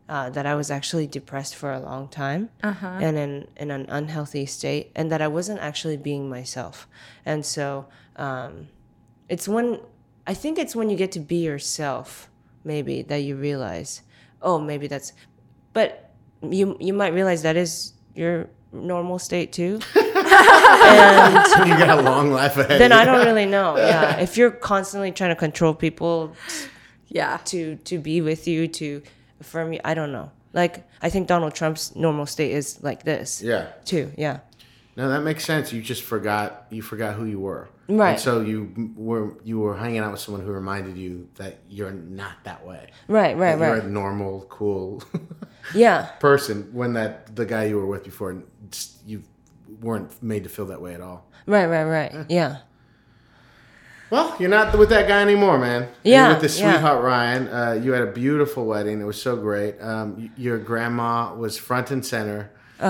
uh, 0.10 0.30
that 0.30 0.46
I 0.46 0.56
was 0.56 0.70
actually 0.72 1.08
depressed 1.08 1.56
for 1.56 1.72
a 1.74 1.80
long 1.80 2.08
time 2.08 2.50
and 3.02 3.18
in, 3.18 3.48
in 3.58 3.72
an 3.72 3.86
unhealthy 3.90 4.46
state, 4.46 4.92
and 4.96 5.12
that 5.12 5.22
I 5.22 5.28
wasn't 5.28 5.60
actually 5.60 5.98
being 5.98 6.30
myself. 6.30 6.88
And 7.26 7.46
so 7.46 7.88
um, 8.16 8.68
it's 9.30 9.48
when 9.48 9.80
I 10.26 10.34
think 10.34 10.58
it's 10.60 10.76
when 10.76 10.90
you 10.90 10.98
get 10.98 11.12
to 11.14 11.20
be 11.20 11.38
yourself, 11.38 12.30
maybe 12.64 13.02
that 13.04 13.18
you 13.18 13.36
realize, 13.36 14.02
oh, 14.42 14.60
maybe 14.60 14.88
that's, 14.88 15.14
but 15.74 16.12
you 16.42 16.78
you 16.80 16.94
might 16.94 17.14
realize 17.14 17.42
that 17.44 17.58
is 17.58 17.94
your 18.16 18.48
normal 18.72 19.20
state 19.20 19.52
too. 19.52 19.80
and 20.32 21.70
you 21.70 21.78
got 21.78 22.00
a 22.00 22.02
long 22.02 22.32
life 22.32 22.58
ahead. 22.58 22.80
then 22.82 22.92
of 22.92 23.00
I 23.00 23.06
don't 23.06 23.26
really 23.26 23.46
know. 23.46 23.78
Yeah, 23.78 24.20
if 24.20 24.38
you're 24.38 24.52
constantly 24.52 25.12
trying 25.12 25.30
to 25.32 25.36
control 25.36 25.74
people 25.74 26.36
yeah. 27.10 27.38
to 27.46 27.76
to 27.76 28.00
be 28.00 28.22
with 28.22 28.48
you 28.48 28.68
to 28.68 29.02
affirm 29.40 29.74
you. 29.74 29.80
I 29.84 29.94
don't 29.94 30.12
know. 30.12 30.32
Like 30.54 30.88
I 31.02 31.10
think 31.10 31.28
Donald 31.28 31.54
Trump's 31.54 31.96
normal 31.96 32.26
state 32.26 32.52
is 32.52 32.82
like 32.84 33.04
this. 33.04 33.42
Yeah. 33.42 33.68
Too. 33.86 34.12
Yeah. 34.18 34.40
No, 34.96 35.10
that 35.10 35.22
makes 35.22 35.46
sense. 35.46 35.72
You 35.72 35.82
just 35.82 36.02
forgot. 36.02 36.66
You 36.72 36.82
forgot 36.82 37.16
who 37.16 37.26
you 37.26 37.40
were. 37.40 37.70
Right. 37.88 38.14
And 38.14 38.20
so 38.20 38.42
you 38.42 38.94
were 38.96 39.36
you 39.44 39.60
were 39.60 39.78
hanging 39.78 40.00
out 40.00 40.12
with 40.12 40.20
someone 40.20 40.44
who 40.44 40.52
reminded 40.52 40.98
you 40.98 41.30
that 41.36 41.60
you're 41.70 41.92
not 41.92 42.44
that 42.44 42.66
way. 42.66 42.90
Right. 43.08 43.38
Right. 43.38 43.56
That 43.58 43.66
You're 43.66 43.76
Right. 43.76 43.84
a 43.84 43.90
normal, 43.90 44.42
cool 44.50 45.04
Yeah. 45.74 46.06
person. 46.20 46.70
When 46.74 46.94
that 46.94 47.36
the 47.36 47.46
guy 47.46 47.66
you 47.66 47.78
were 47.78 47.86
with 47.86 48.04
before, 48.04 48.42
just, 48.72 49.06
you 49.06 49.24
weren't 49.82 50.22
made 50.24 50.44
to 50.44 50.50
feel 50.50 50.66
that 50.68 50.82
way 50.82 50.94
at 50.94 51.02
all. 51.02 51.26
Right. 51.46 51.66
Right. 51.68 51.84
Right. 51.86 52.26
Yeah. 52.30 52.58
Well, 54.10 54.36
you're 54.40 54.50
not 54.50 54.78
with 54.78 54.88
that 54.90 55.08
guy 55.10 55.22
anymore, 55.22 55.58
man. 55.60 55.90
Yeah, 56.04 56.28
You're 56.30 56.40
with 56.40 56.54
the 56.54 56.60
yeah. 56.62 56.72
sweetheart 56.74 57.04
Ryan. 57.04 57.48
Uh, 57.50 57.74
you 57.84 57.92
had 57.92 58.04
a 58.04 58.12
beautiful 58.12 58.66
wedding. 58.66 59.02
It 59.02 59.04
was 59.04 59.22
so 59.22 59.36
great. 59.36 59.82
Um, 59.82 60.32
your 60.38 60.58
grandma 60.60 61.34
was 61.36 61.58
front 61.58 61.92
and 61.92 62.06
center. 62.06 62.50
Oh, 62.80 62.88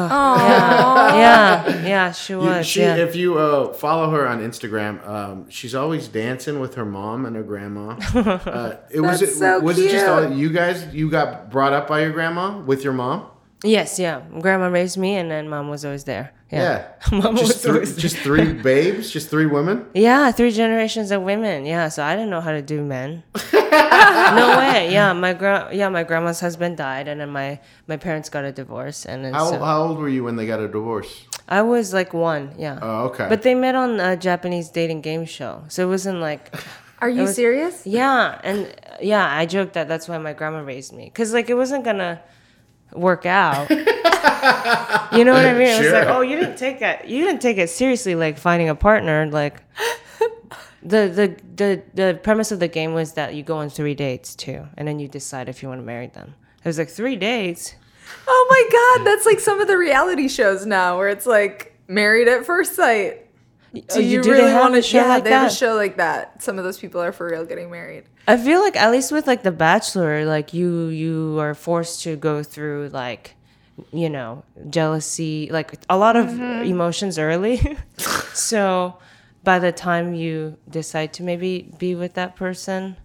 yeah, 1.17 1.65
yeah, 1.87 2.11
she 2.11 2.33
You- 2.33 2.39
was. 2.39 2.67
she, 2.67 2.81
yeah. 2.81 2.97
If 2.97 3.15
you 3.15 3.37
uh, 3.39 3.73
follow 3.73 4.11
her 4.11 4.27
on 4.27 4.41
Instagram, 4.41 5.03
um, 5.07 5.49
she's 5.49 5.73
always 5.73 6.07
dancing 6.07 6.59
with 6.59 6.75
her 6.75 6.85
mom 6.85 7.25
and 7.25 7.35
her 7.35 7.43
grandma. 7.43 7.95
Uh, 8.13 8.75
it 8.91 8.99
was 9.01 9.21
That's 9.21 9.31
it, 9.31 9.35
so 9.37 9.59
was 9.59 9.79
it 9.79 9.89
just 9.89 10.05
all, 10.05 10.31
you 10.31 10.49
guys? 10.51 10.85
You 10.93 11.09
got 11.09 11.49
brought 11.49 11.73
up 11.73 11.87
by 11.87 12.01
your 12.01 12.11
grandma 12.11 12.59
with 12.59 12.83
your 12.83 12.93
mom? 12.93 13.27
Yes, 13.63 13.99
yeah. 13.99 14.21
Grandma 14.39 14.67
raised 14.67 14.97
me, 14.97 15.15
and 15.15 15.29
then 15.31 15.49
mom 15.49 15.69
was 15.69 15.85
always 15.85 16.03
there. 16.03 16.33
Yeah, 16.51 16.85
Yeah, 17.11 17.19
Mom 17.19 17.35
just 17.35 17.47
was 17.55 17.61
three, 17.61 17.71
always 17.73 17.97
just 17.97 18.17
three 18.17 18.53
babes, 18.71 19.11
just 19.11 19.29
three 19.29 19.45
women. 19.47 19.85
Yeah, 19.93 20.31
three 20.31 20.51
generations 20.51 21.11
of 21.11 21.21
women. 21.23 21.65
Yeah, 21.65 21.89
so 21.89 22.03
I 22.03 22.15
didn't 22.15 22.29
know 22.29 22.39
how 22.39 22.51
to 22.51 22.61
do 22.61 22.81
men. 22.83 23.23
no 23.53 24.55
way. 24.57 24.89
Yeah, 24.91 25.11
my 25.11 25.33
gra- 25.33 25.69
yeah, 25.73 25.89
my 25.89 26.03
grandma's 26.03 26.39
husband 26.39 26.77
died, 26.77 27.09
and 27.09 27.19
then 27.19 27.29
my 27.31 27.59
my 27.87 27.97
parents 27.97 28.29
got 28.29 28.45
a 28.45 28.51
divorce, 28.53 29.05
and 29.05 29.25
then 29.25 29.33
How, 29.33 29.51
so 29.51 29.59
how 29.59 29.83
old 29.83 29.97
were 29.97 30.07
you 30.07 30.23
when 30.23 30.37
they 30.37 30.45
got 30.47 30.61
a 30.61 30.67
divorce? 30.67 31.25
I 31.49 31.61
was 31.63 31.93
like 31.93 32.13
one. 32.13 32.53
Yeah. 32.57 32.79
Oh, 32.81 33.05
okay. 33.11 33.27
But 33.27 33.41
they 33.41 33.53
met 33.55 33.75
on 33.75 33.99
a 33.99 34.15
Japanese 34.15 34.69
dating 34.69 35.01
game 35.01 35.25
show, 35.25 35.63
so 35.67 35.85
it 35.85 35.89
wasn't 35.89 36.19
like. 36.19 36.55
Are 36.99 37.09
you 37.09 37.27
serious? 37.27 37.85
Yeah, 37.85 38.39
and 38.43 38.73
yeah, 39.01 39.27
I 39.35 39.45
joked 39.45 39.73
that 39.73 39.87
that's 39.87 40.07
why 40.07 40.17
my 40.17 40.33
grandma 40.33 40.61
raised 40.61 40.93
me, 40.93 41.11
cause 41.11 41.33
like 41.33 41.49
it 41.49 41.53
wasn't 41.55 41.83
gonna 41.83 42.21
work 42.97 43.25
out. 43.25 43.69
you 43.69 45.23
know 45.23 45.33
what 45.33 45.45
I 45.45 45.53
mean? 45.53 45.67
It 45.67 45.83
was 45.83 45.93
like, 45.93 46.07
oh, 46.07 46.21
you 46.21 46.35
didn't 46.35 46.57
take 46.57 46.81
it. 46.81 47.05
You 47.05 47.23
didn't 47.23 47.41
take 47.41 47.57
it 47.57 47.69
seriously, 47.69 48.15
like 48.15 48.37
finding 48.37 48.69
a 48.69 48.75
partner. 48.75 49.25
Like 49.27 49.61
the 50.83 51.07
the 51.07 51.37
the 51.55 51.83
the 51.93 52.19
premise 52.23 52.51
of 52.51 52.59
the 52.59 52.67
game 52.67 52.93
was 52.93 53.13
that 53.13 53.35
you 53.35 53.43
go 53.43 53.57
on 53.57 53.69
three 53.69 53.95
dates 53.95 54.35
too, 54.35 54.65
and 54.77 54.87
then 54.87 54.99
you 54.99 55.07
decide 55.07 55.49
if 55.49 55.61
you 55.61 55.69
want 55.69 55.81
to 55.81 55.85
marry 55.85 56.07
them. 56.07 56.35
It 56.63 56.67
was 56.67 56.77
like 56.77 56.89
three 56.89 57.15
dates. 57.15 57.75
Oh 58.27 58.47
my 58.49 58.97
god, 58.97 59.05
that's 59.05 59.25
like 59.25 59.39
some 59.39 59.59
of 59.59 59.67
the 59.67 59.77
reality 59.77 60.27
shows 60.27 60.65
now 60.65 60.97
where 60.97 61.09
it's 61.09 61.25
like 61.25 61.77
married 61.87 62.27
at 62.27 62.45
first 62.45 62.75
sight. 62.75 63.26
Oh, 63.89 63.95
do 63.95 63.99
Oh, 63.99 64.03
you, 64.03 64.23
do 64.23 64.31
really 64.31 64.53
want 64.53 64.75
to? 64.75 64.81
show 64.81 64.97
Yeah, 64.99 65.07
like 65.07 65.23
they 65.23 65.31
have 65.31 65.51
a 65.51 65.53
show 65.53 65.75
like 65.75 65.97
that. 65.97 66.41
Some 66.41 66.57
of 66.57 66.63
those 66.63 66.77
people 66.77 67.01
are 67.01 67.11
for 67.11 67.29
real 67.29 67.45
getting 67.45 67.69
married. 67.71 68.05
I 68.27 68.37
feel 68.37 68.59
like 68.59 68.75
at 68.75 68.91
least 68.91 69.11
with 69.11 69.27
like 69.27 69.43
The 69.43 69.51
Bachelor, 69.51 70.25
like 70.25 70.53
you 70.53 70.87
you 70.87 71.39
are 71.39 71.53
forced 71.53 72.03
to 72.03 72.15
go 72.15 72.43
through 72.43 72.89
like 72.89 73.35
you 73.91 74.09
know 74.09 74.43
jealousy, 74.69 75.49
like 75.51 75.73
a 75.89 75.97
lot 75.97 76.15
of 76.15 76.27
mm-hmm. 76.27 76.63
emotions 76.65 77.17
early. 77.17 77.77
so 78.33 78.97
by 79.43 79.59
the 79.59 79.71
time 79.71 80.13
you 80.13 80.57
decide 80.69 81.13
to 81.13 81.23
maybe 81.23 81.71
be 81.77 81.95
with 81.95 82.15
that 82.15 82.35
person, 82.35 82.97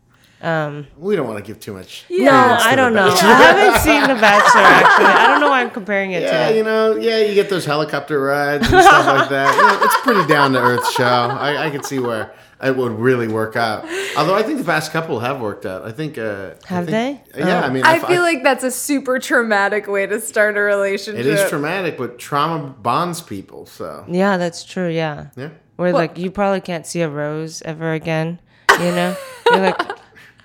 we 0.99 1.15
don't 1.17 1.27
want 1.29 1.39
to 1.39 1.45
give 1.45 1.61
too 1.61 1.73
much. 1.73 2.05
no, 2.11 2.25
to 2.27 2.33
I 2.33 2.75
don't 2.75 2.95
know. 2.95 3.09
I 3.09 3.17
haven't 3.17 3.81
seen 3.83 4.03
The 4.03 4.21
Bachelor 4.21 4.61
actually. 4.63 5.07
I 5.07 5.27
don't 5.29 5.41
know 5.41 5.51
why 5.51 5.61
I'm 5.61 5.71
comparing 5.71 6.13
it 6.13 6.23
Yeah, 6.23 6.49
to. 6.51 6.57
you 6.57 6.65
know, 6.65 6.97
yeah, 6.97 7.19
you 7.19 7.35
get 7.35 7.49
those 7.49 7.65
helicopter 7.65 8.21
rides 8.21 8.65
and 8.71 8.83
stuff 8.83 9.07
like 9.07 9.29
that. 9.29 9.53
Yeah, 9.63 9.85
it's 9.85 10.01
pretty 10.03 10.27
down 10.27 10.53
to 10.55 10.61
earth 10.61 10.91
show. 10.93 11.05
I, 11.05 11.67
I 11.67 11.71
can 11.71 11.83
see 11.85 11.99
where 11.99 12.35
it 12.63 12.77
would 12.77 12.93
really 12.93 13.29
work 13.29 13.55
out. 13.57 13.85
Although 14.17 14.35
I 14.35 14.43
think 14.43 14.59
the 14.59 14.65
past 14.65 14.93
couple 14.93 15.21
have 15.21 15.41
worked 15.41 15.67
out. 15.67 15.85
I 15.85 15.93
think. 15.93 16.17
Uh, 16.19 16.53
I 16.65 16.69
Have 16.75 16.87
think- 16.87 17.25
they? 17.33 17.41
Yeah, 17.41 17.63
I 17.63 17.71
mean, 17.71 17.85
I 17.85 17.97
f- 17.97 18.07
feel 18.07 18.23
like 18.23 18.43
that's 18.43 18.65
a 18.65 18.71
super 18.71 19.19
traumatic 19.19 19.87
way 19.89 20.07
to 20.07 20.21
start 20.21 20.57
a 20.57 20.61
relationship. 20.61 21.21
it 21.21 21.27
is 21.27 21.49
traumatic, 21.49 21.97
but 21.99 22.19
trauma 22.19 22.69
bonds 22.69 23.21
people. 23.21 23.67
So 23.67 24.05
Yeah, 24.09 24.37
that's 24.37 24.65
true. 24.65 24.89
Yeah. 24.89 25.27
yeah. 25.37 25.51
Where 25.77 25.93
like 25.93 26.19
you 26.19 26.31
probably 26.31 26.61
can't 26.61 26.87
see 26.87 27.01
a 27.03 27.09
rose 27.09 27.63
ever 27.63 27.93
again. 27.93 28.41
You 28.79 28.91
know, 28.93 29.17
you're 29.51 29.59
like, 29.61 29.81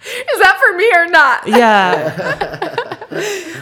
Is 0.33 0.39
that 0.39 0.57
for 0.59 0.75
me 0.77 0.89
or 0.93 1.07
not? 1.07 1.47
yeah, 1.47 2.95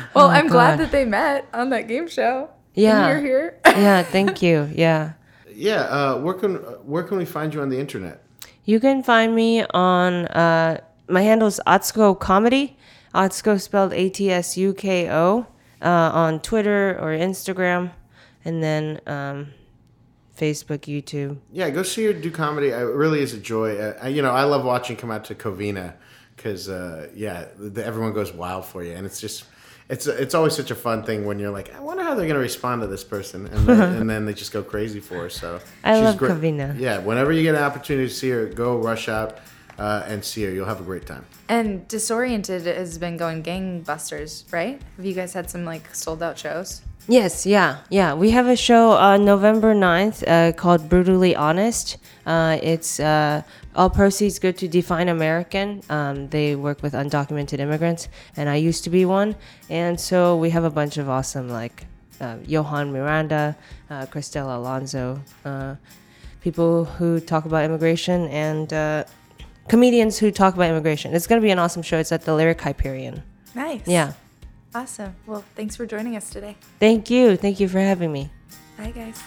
Well, 0.16 0.28
I'm 0.28 0.48
glad 0.48 0.80
that 0.80 0.92
they 0.92 1.06
met 1.06 1.48
on 1.54 1.70
that 1.72 1.88
game 1.88 2.08
show. 2.08 2.50
Yeah. 2.74 3.08
And 3.08 3.10
you're 3.10 3.22
here. 3.26 3.60
yeah. 3.66 4.04
Thank 4.04 4.42
you. 4.46 4.70
Yeah. 4.74 5.14
Yeah, 5.54 5.82
uh, 5.84 6.18
where 6.20 6.34
can 6.34 6.56
where 6.86 7.04
can 7.04 7.18
we 7.18 7.26
find 7.26 7.54
you 7.54 7.62
on 7.62 7.70
the 7.70 7.80
internet? 7.80 8.22
You 8.66 8.80
can 8.80 9.04
find 9.04 9.34
me 9.34 9.64
on 9.74 10.26
uh, 10.28 10.82
my 11.08 11.22
handle 11.22 11.48
is 11.48 11.62
Atsuko 11.66 12.20
Comedy. 12.20 12.78
Atsuko 13.14 13.60
spelled 13.62 13.94
A 13.94 14.10
T 14.10 14.30
S 14.32 14.58
U 14.58 14.74
K 14.74 15.10
O 15.10 15.48
uh, 15.82 15.88
on 16.14 16.42
Twitter 16.42 16.98
or 17.00 17.12
Instagram, 17.16 17.92
and 18.44 18.62
then 18.62 19.00
um, 19.08 19.48
Facebook, 20.38 20.80
YouTube. 20.82 21.38
Yeah, 21.54 21.70
go 21.70 21.84
see 21.84 22.04
her 22.06 22.14
do 22.14 22.30
comedy. 22.32 22.68
It 22.70 22.76
really 22.76 23.22
is 23.22 23.34
a 23.34 23.38
joy. 23.38 23.78
Uh, 23.78 23.98
I- 24.02 24.10
you 24.10 24.22
know, 24.22 24.32
I 24.32 24.44
love 24.44 24.66
watching 24.66 24.98
come 24.98 25.12
out 25.12 25.24
to 25.26 25.36
Covina 25.36 25.94
because 26.46 26.70
uh, 26.70 27.10
yeah, 27.16 27.46
the, 27.58 27.84
everyone 27.84 28.14
goes 28.14 28.32
wild 28.32 28.66
for 28.66 28.84
you, 28.84 28.94
and 28.94 29.06
it's 29.06 29.20
just. 29.20 29.46
It's, 29.88 30.08
it's 30.08 30.34
always 30.34 30.56
such 30.56 30.72
a 30.72 30.76
fun 30.76 31.04
thing 31.04 31.26
when 31.28 31.38
you're 31.38 31.52
like, 31.52 31.72
I 31.76 31.80
wonder 31.80 32.02
how 32.02 32.16
they're 32.16 32.26
going 32.26 32.40
to 32.40 32.40
respond 32.40 32.82
to 32.82 32.88
this 32.88 33.04
person. 33.04 33.46
And 33.46 33.68
then, 33.68 33.96
and 34.02 34.10
then 34.10 34.26
they 34.26 34.34
just 34.34 34.52
go 34.52 34.64
crazy 34.64 35.00
for 35.00 35.14
her. 35.18 35.30
So 35.30 35.60
I 35.84 35.94
she's 35.94 36.04
love 36.04 36.18
great. 36.18 36.32
Covina. 36.32 36.80
Yeah, 36.80 36.98
whenever 36.98 37.32
you 37.32 37.44
get 37.44 37.54
an 37.54 37.62
opportunity 37.62 38.08
to 38.08 38.14
see 38.14 38.32
her, 38.32 38.48
go 38.48 38.78
rush 38.78 39.10
out 39.10 39.38
uh, 39.78 40.02
and 40.08 40.26
see 40.26 40.44
her. 40.46 40.52
You'll 40.52 40.66
have 40.66 40.82
a 40.82 40.84
great 40.84 41.06
time. 41.06 41.24
And 41.50 41.88
Disoriented 41.88 42.66
has 42.66 42.98
been 42.98 43.16
going 43.16 43.44
gangbusters, 43.44 44.52
right? 44.52 44.82
Have 44.98 45.06
you 45.06 45.14
guys 45.14 45.34
had 45.34 45.52
some 45.52 45.66
like 45.66 45.94
sold 45.94 46.24
out 46.24 46.40
shows? 46.40 46.82
Yes, 47.08 47.46
yeah, 47.46 47.82
yeah. 47.90 48.16
We 48.16 48.32
have 48.32 48.48
a 48.48 48.56
show 48.56 48.92
on 48.92 49.26
November 49.26 49.76
9th 49.76 50.24
uh, 50.28 50.54
called 50.54 50.90
Brutally 50.90 51.36
Honest. 51.36 51.98
Uh, 52.26 52.58
it's 52.64 53.00
uh, 53.00 53.44
all 53.76 53.92
proceeds 53.92 54.40
go 54.40 54.52
to 54.52 54.68
Define 54.68 55.10
American. 55.10 55.84
Um, 55.88 56.30
they 56.30 56.56
work 56.56 56.82
with 56.82 56.94
undocumented 56.94 57.60
immigrants, 57.60 58.08
and 58.36 58.50
I 58.50 58.56
used 58.56 58.84
to 58.86 58.90
be 58.90 59.06
one. 59.06 59.36
And 59.70 60.00
so 60.00 60.36
we 60.36 60.50
have 60.50 60.64
a 60.64 60.72
bunch 60.72 60.98
of 60.98 61.08
awesome, 61.08 61.48
like 61.48 61.86
uh, 62.20 62.38
Johan 62.48 62.92
Miranda, 62.92 63.56
uh, 63.92 64.08
Cristela 64.08 64.58
Alonzo, 64.58 65.22
uh, 65.44 65.76
people 66.42 66.86
who 66.86 67.20
talk 67.20 67.46
about 67.46 67.66
immigration, 67.66 68.28
and 68.30 68.74
uh, 68.74 69.04
comedians 69.68 70.18
who 70.18 70.32
talk 70.32 70.56
about 70.56 70.72
immigration. 70.72 71.14
It's 71.14 71.28
going 71.28 71.40
to 71.40 71.46
be 71.46 71.52
an 71.52 71.60
awesome 71.60 71.84
show. 71.84 72.00
It's 72.00 72.12
at 72.12 72.24
the 72.24 72.34
Lyric 72.34 72.62
Hyperion. 72.62 73.22
Nice. 73.54 73.88
Yeah. 73.88 74.14
Awesome. 74.76 75.16
Well, 75.26 75.46
thanks 75.56 75.78
for 75.78 75.86
joining 75.86 76.18
us 76.18 76.30
today. 76.30 76.58
Thank 76.82 77.10
you. 77.10 77.38
Thank 77.38 77.62
you 77.62 77.70
for 77.70 77.80
having 77.80 78.12
me. 78.12 78.30
Bye, 78.78 78.92
guys. 78.92 79.24